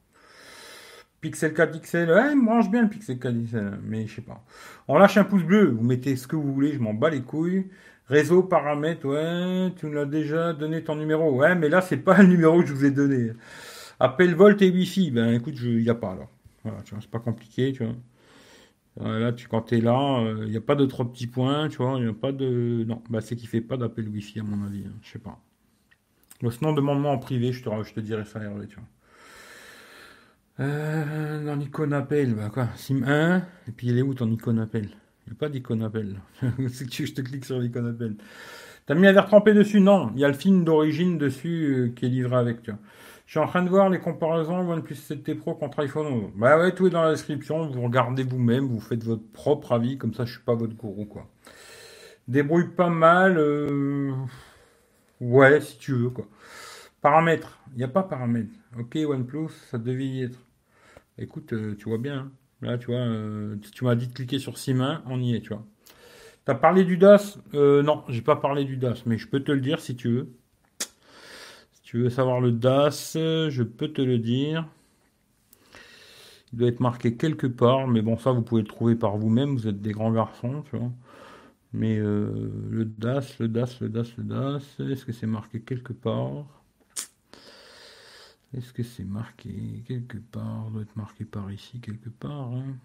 Pixel 1.21 1.53
4 1.53 1.81
XL, 1.81 2.09
ouais, 2.09 2.31
il 2.31 2.41
mange 2.41 2.71
bien 2.71 2.81
le 2.81 2.89
Pixel 2.89 3.19
4 3.19 3.35
XL, 3.43 3.79
mais 3.83 4.07
je 4.07 4.15
sais 4.15 4.21
pas. 4.21 4.43
On 4.87 4.97
lâche 4.97 5.17
un 5.17 5.23
pouce 5.23 5.43
bleu, 5.43 5.69
vous 5.69 5.83
mettez 5.83 6.15
ce 6.15 6.27
que 6.27 6.35
vous 6.35 6.53
voulez, 6.53 6.73
je 6.73 6.79
m'en 6.79 6.93
bats 6.93 7.09
les 7.09 7.21
couilles. 7.21 7.67
Réseau, 8.07 8.41
paramètres, 8.41 9.05
ouais, 9.05 9.71
tu 9.75 9.85
nous 9.85 9.93
l'as 9.93 10.05
déjà 10.05 10.53
donné 10.53 10.83
ton 10.83 10.95
numéro. 10.95 11.31
Ouais, 11.31 11.53
mais 11.55 11.69
là, 11.69 11.81
c'est 11.81 11.97
pas 11.97 12.17
le 12.21 12.27
numéro 12.27 12.61
que 12.61 12.67
je 12.67 12.73
vous 12.73 12.85
ai 12.85 12.91
donné. 12.91 13.33
Appel 13.99 14.33
Volt 14.35 14.61
et 14.61 14.69
Wi-Fi, 14.71 15.11
ben 15.11 15.33
écoute, 15.33 15.55
il 15.61 15.77
n'y 15.83 15.89
a 15.89 15.95
pas 15.95 16.15
là. 16.15 16.27
Voilà, 16.63 16.81
tu 16.83 16.91
vois, 16.93 17.01
c'est 17.01 17.11
pas 17.11 17.19
compliqué, 17.19 17.73
tu 17.73 17.83
vois. 17.83 17.93
Là, 18.99 19.31
tu, 19.33 19.47
quand 19.47 19.61
tu 19.63 19.77
es 19.77 19.81
là, 19.81 20.21
il 20.21 20.27
euh, 20.27 20.47
n'y 20.47 20.57
a 20.57 20.61
pas 20.61 20.75
de 20.75 20.85
trois 20.85 21.11
petits 21.11 21.27
points, 21.27 21.69
tu 21.69 21.77
vois, 21.77 21.95
il 21.97 22.03
n'y 22.03 22.09
a 22.09 22.13
pas 22.13 22.31
de. 22.31 22.83
Non, 22.87 23.01
bah, 23.09 23.21
c'est 23.21 23.35
qu'il 23.35 23.47
fait 23.47 23.61
pas 23.61 23.77
d'appel 23.77 24.07
Wi-Fi, 24.07 24.39
à 24.39 24.43
mon 24.43 24.65
avis, 24.65 24.85
hein, 24.85 24.93
je 25.01 25.11
sais 25.11 25.19
pas. 25.19 25.39
sinon, 26.51 26.73
demande-moi 26.73 27.11
en 27.11 27.17
privé, 27.17 27.51
je 27.51 27.63
te, 27.63 27.69
je 27.83 27.93
te 27.93 27.99
dirai 27.99 28.25
ça, 28.25 28.41
Hervé, 28.41 28.67
tu 28.67 28.75
vois. 28.75 28.85
Euh, 30.59 31.45
dans 31.45 31.55
l'icône 31.55 31.93
appel, 31.93 32.33
bah 32.33 32.49
quoi, 32.51 32.67
Sim 32.75 33.03
1, 33.05 33.37
et 33.67 33.71
puis 33.75 33.87
il 33.87 33.97
est 33.97 34.01
où 34.01 34.15
ton 34.15 34.31
icône 34.31 34.57
appel 34.57 34.85
Il 35.25 35.31
n'y 35.31 35.33
a 35.33 35.39
pas 35.39 35.49
d'icône 35.49 35.83
appel. 35.83 36.19
c'est 36.69 36.89
que 36.89 37.05
je 37.05 37.13
te 37.13 37.21
clique 37.21 37.45
sur 37.45 37.59
l'icône 37.59 37.87
appel. 37.87 38.15
T'as 38.87 38.95
mis 38.95 39.05
un 39.05 39.13
verre 39.13 39.27
trempé 39.27 39.53
dessus? 39.53 39.81
Non, 39.81 40.11
il 40.15 40.21
y 40.21 40.25
a 40.25 40.27
le 40.27 40.33
film 40.33 40.63
d'origine 40.63 41.19
dessus 41.19 41.65
euh, 41.65 41.89
qui 41.89 42.05
est 42.05 42.09
livré 42.09 42.37
avec, 42.37 42.63
tu 42.63 42.71
vois. 42.71 42.79
Je 43.27 43.31
suis 43.31 43.39
en 43.39 43.45
train 43.45 43.61
de 43.61 43.69
voir 43.69 43.89
les 43.89 43.99
comparaisons 43.99 44.59
OnePlus 44.59 44.95
7T 44.95 45.35
Pro 45.35 45.53
contre 45.53 45.81
iPhone 45.81 46.31
Bah 46.37 46.57
ouais, 46.57 46.73
tout 46.73 46.87
est 46.87 46.91
dans 46.91 47.03
la 47.03 47.11
description, 47.11 47.67
vous 47.67 47.81
regardez 47.81 48.23
vous-même, 48.23 48.65
vous 48.67 48.79
faites 48.79 49.03
votre 49.03 49.29
propre 49.33 49.73
avis, 49.73 49.97
comme 49.97 50.13
ça 50.13 50.23
je 50.23 50.31
suis 50.31 50.43
pas 50.43 50.55
votre 50.55 50.75
gourou, 50.75 51.03
quoi. 51.03 51.27
Débrouille 52.29 52.69
pas 52.69 52.89
mal, 52.89 53.37
euh... 53.37 54.13
ouais, 55.19 55.59
si 55.59 55.77
tu 55.77 55.91
veux, 55.91 56.09
quoi. 56.09 56.25
Paramètres, 57.01 57.59
il 57.73 57.79
n'y 57.79 57.83
a 57.83 57.89
pas 57.89 58.03
paramètres. 58.03 58.55
Ok, 58.79 58.95
OnePlus, 58.95 59.49
ça 59.69 59.77
devait 59.77 60.05
y 60.05 60.23
être. 60.23 60.39
Écoute, 61.17 61.51
euh, 61.51 61.75
tu 61.77 61.89
vois 61.89 61.97
bien. 61.97 62.19
Hein. 62.19 62.31
Là, 62.61 62.77
tu 62.77 62.87
vois, 62.87 62.99
euh, 62.99 63.57
tu 63.73 63.83
m'as 63.83 63.95
dit 63.95 64.07
de 64.07 64.13
cliquer 64.13 64.39
sur 64.39 64.57
6 64.57 64.73
mains, 64.73 65.03
on 65.05 65.19
y 65.19 65.35
est, 65.35 65.41
tu 65.41 65.49
vois. 65.49 65.65
T'as 66.45 66.55
parlé 66.55 66.85
du 66.85 66.97
DAS 66.97 67.39
euh, 67.53 67.83
Non, 67.83 68.05
j'ai 68.07 68.21
pas 68.21 68.37
parlé 68.37 68.63
du 68.63 68.77
DAS, 68.77 69.03
mais 69.05 69.17
je 69.17 69.27
peux 69.27 69.41
te 69.41 69.51
le 69.51 69.59
dire 69.59 69.81
si 69.81 69.97
tu 69.97 70.07
veux. 70.09 70.29
Tu 71.87 71.99
veux 71.99 72.09
savoir 72.09 72.41
le 72.41 72.51
DAS, 72.51 73.13
je 73.13 73.63
peux 73.63 73.87
te 73.87 74.01
le 74.01 74.17
dire. 74.17 74.67
Il 76.51 76.59
doit 76.59 76.67
être 76.67 76.81
marqué 76.81 77.15
quelque 77.15 77.47
part, 77.47 77.87
mais 77.87 78.01
bon, 78.01 78.17
ça, 78.17 78.33
vous 78.33 78.41
pouvez 78.41 78.61
le 78.61 78.67
trouver 78.67 78.97
par 78.97 79.15
vous-même. 79.15 79.55
Vous 79.55 79.69
êtes 79.69 79.81
des 79.81 79.93
grands 79.93 80.11
garçons, 80.11 80.63
tu 80.69 80.75
vois. 80.75 80.91
Mais 81.71 81.97
le 81.97 82.83
DAS, 82.83 83.39
le 83.39 83.47
DAS, 83.47 83.79
le 83.79 83.87
DAS, 83.87 84.17
le 84.17 84.25
DAS, 84.25 84.59
est-ce 84.79 85.05
que 85.05 85.13
c'est 85.13 85.27
marqué 85.27 85.61
quelque 85.61 85.93
part? 85.93 86.43
Est-ce 88.53 88.73
que 88.73 88.83
c'est 88.83 89.05
marqué 89.05 89.81
quelque 89.87 90.17
part? 90.17 90.69
Doit 90.71 90.81
être 90.81 90.97
marqué 90.97 91.23
par 91.23 91.49
ici 91.53 91.79
quelque 91.79 92.09
part. 92.09 92.51
Hein 92.51 92.75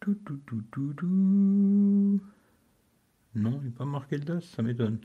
tout, 0.00 0.18
tout, 0.26 0.40
tout, 0.44 0.62
tout, 0.70 0.92
tout. 0.92 2.20
Non, 3.34 3.60
il 3.62 3.64
n'est 3.64 3.70
pas 3.70 3.86
marqué 3.86 4.18
le 4.18 4.24
DAS, 4.24 4.42
ça 4.42 4.62
m'étonne. 4.62 4.98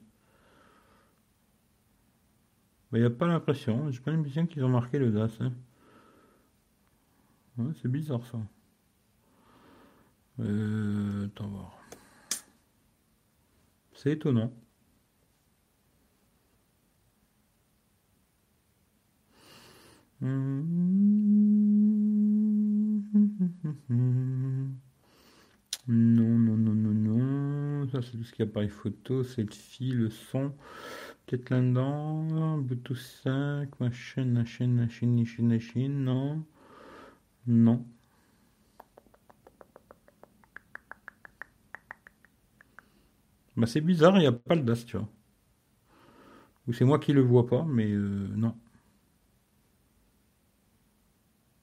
Il 2.93 2.99
n'y 2.99 3.05
a 3.05 3.09
pas 3.09 3.27
l'impression, 3.27 3.89
j'ai 3.89 4.01
pas 4.01 4.11
l'impression 4.11 4.45
qu'ils 4.45 4.63
ont 4.65 4.69
marqué 4.69 4.99
le 4.99 5.11
DAS. 5.11 5.29
Hein. 5.39 5.53
c'est 7.81 7.87
bizarre 7.87 8.25
ça. 8.25 8.37
Euh, 10.39 11.27
voir. 11.39 11.77
C'est 13.93 14.11
étonnant. 14.11 14.51
Non, 20.21 20.29
non, 25.87 26.57
non, 26.57 26.73
non, 26.75 26.93
non. 26.93 27.87
Ça, 27.89 28.01
c'est 28.01 28.17
tout 28.17 28.23
ce 28.23 28.33
qui 28.33 28.41
appareil 28.41 28.69
photo, 28.69 29.23
selfie, 29.23 29.91
le 29.91 30.09
son. 30.09 30.53
Peut-être 31.31 31.49
là-dedans. 31.49 32.57
Bluetooth 32.57 32.97
5, 33.23 33.79
machin, 33.79 34.25
machin, 34.25 34.67
machin, 34.67 35.07
machin, 35.07 35.43
machin. 35.43 35.87
Non. 35.87 36.43
Non. 37.47 37.85
Bah, 43.55 43.65
c'est 43.65 43.79
bizarre, 43.79 44.17
il 44.17 44.21
n'y 44.21 44.27
a 44.27 44.33
pas 44.33 44.55
le 44.55 44.63
DAS, 44.63 44.83
tu 44.85 44.97
vois. 44.97 45.07
Ou 46.67 46.73
c'est 46.73 46.83
moi 46.83 46.99
qui 46.99 47.13
le 47.13 47.21
vois 47.21 47.47
pas, 47.47 47.63
mais 47.63 47.87
euh, 47.89 48.27
non. 48.35 48.53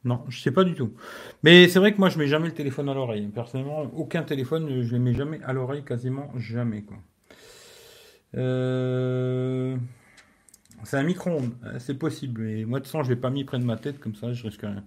Non, 0.04 0.24
je 0.30 0.40
sais 0.40 0.50
pas 0.50 0.64
du 0.64 0.74
tout. 0.74 0.94
Mais 1.42 1.68
c'est 1.68 1.78
vrai 1.78 1.92
que 1.92 1.98
moi, 1.98 2.08
je 2.08 2.18
mets 2.18 2.26
jamais 2.26 2.48
le 2.48 2.54
téléphone 2.54 2.88
à 2.88 2.94
l'oreille. 2.94 3.28
Personnellement, 3.28 3.82
aucun 3.94 4.22
téléphone, 4.22 4.82
je 4.82 4.96
ne 4.96 5.02
mets 5.02 5.14
jamais 5.14 5.42
à 5.42 5.52
l'oreille, 5.52 5.84
quasiment 5.84 6.32
jamais. 6.38 6.82
Quoi. 6.84 6.96
Euh, 8.36 9.76
c'est 10.84 10.96
un 10.96 11.02
micro-ondes, 11.02 11.54
hein, 11.64 11.78
c'est 11.78 11.98
possible. 11.98 12.42
Mais 12.42 12.64
moi, 12.64 12.80
de 12.80 12.84
façon, 12.86 13.02
je 13.02 13.10
l'ai 13.10 13.16
pas 13.16 13.30
mis 13.30 13.44
près 13.44 13.58
de 13.58 13.64
ma 13.64 13.76
tête, 13.76 13.98
comme 13.98 14.14
ça, 14.14 14.32
je 14.32 14.42
risque 14.44 14.62
rien. 14.62 14.84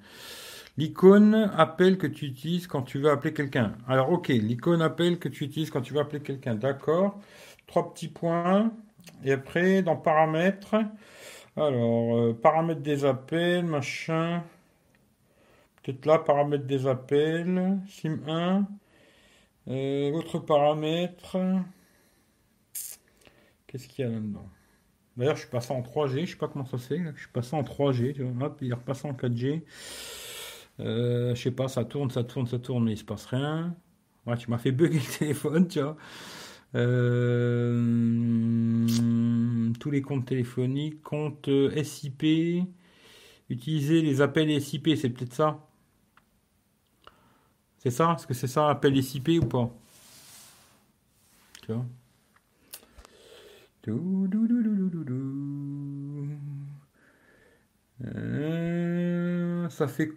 L'icône 0.78 1.52
appel 1.58 1.98
que 1.98 2.08
tu 2.08 2.26
utilises 2.26 2.68
quand 2.68 2.82
tu 2.84 3.00
veux 3.00 3.10
appeler 3.10 3.34
quelqu'un. 3.34 3.74
Alors, 3.88 4.12
ok, 4.12 4.30
l'icône 4.30 4.82
appel 4.82 5.20
que 5.20 5.28
tu 5.30 5.44
utilises 5.44 5.70
quand 5.70 5.82
tu 5.82 5.94
veux 5.94 6.00
appeler 6.00 6.22
quelqu'un. 6.22 6.56
D'accord. 6.56 7.20
Trois 7.68 7.94
petits 7.94 8.08
points. 8.08 8.72
Et 9.24 9.34
après, 9.34 9.82
dans 9.82 9.98
paramètres. 9.98 10.76
Alors, 11.58 12.18
euh, 12.18 12.34
paramètres 12.34 12.82
des 12.82 13.04
appels, 13.06 13.66
machin. 13.66 14.44
Peut-être 15.84 16.06
là, 16.06 16.20
paramètres 16.20 16.66
des 16.66 16.88
appels, 16.88 17.80
SIM 17.89 18.20
1. 18.28 18.66
Euh, 19.68 20.12
autre 20.14 20.39
paramètre. 20.39 21.38
Qu'est-ce 23.72 23.88
qu'il 23.88 24.03
y 24.03 24.07
a 24.07 24.11
là-dedans? 24.11 24.49
D'ailleurs, 25.15 25.36
je 25.36 25.41
suis 25.41 25.49
passé 25.49 25.74
en 25.74 25.82
3G. 25.82 26.26
Je 26.26 26.32
sais 26.32 26.36
pas 26.36 26.49
comment 26.49 26.65
ça 26.65 26.78
se 26.78 26.88
fait. 26.88 27.01
Je 27.15 27.22
suis 27.22 27.32
passé 27.32 27.55
en 27.55 27.63
3G. 27.63 28.13
Tu 28.13 28.24
vois, 28.24 28.47
hop, 28.47 28.57
il 28.61 28.69
est 28.69 28.74
repassé 28.74 29.07
en 29.07 29.13
4G. 29.13 29.63
Euh, 30.82 31.34
je 31.34 31.41
sais 31.41 31.51
pas, 31.51 31.69
ça 31.69 31.86
tourne, 31.86 32.11
ça 32.11 32.26
tourne, 32.26 32.47
ça 32.47 32.59
tourne, 32.59 32.84
mais 32.84 32.93
il 32.93 32.97
se 32.97 33.05
passe 33.05 33.26
rien. 33.28 33.74
Ouais, 34.26 34.36
tu 34.36 34.49
m'as 34.49 34.57
fait 34.57 34.74
bugger 34.74 34.99
le 34.99 35.05
téléphone, 35.19 35.67
tu 35.69 35.82
vois. 35.82 35.95
Euh, 36.76 38.88
tous 39.80 39.91
les 39.91 40.01
comptes 40.01 40.26
téléphoniques, 40.26 41.01
compte 41.01 41.49
SIP, 41.84 42.24
utiliser 43.49 44.01
les 44.01 44.22
appels 44.22 44.61
SIP, 44.61 44.89
c'est 44.97 45.09
peut-être 45.09 45.34
ça. 45.34 45.65
C'est 47.78 47.91
ça? 47.91 48.15
Est-ce 48.17 48.28
que 48.28 48.34
c'est 48.34 48.47
ça 48.47 48.69
appel 48.69 49.01
SIP 49.01 49.30
ou 49.41 49.45
pas? 49.45 49.74
Tu 51.61 51.74
vois? 51.74 51.86
Euh, 58.04 59.70
ça 59.70 59.88
fait 59.88 60.12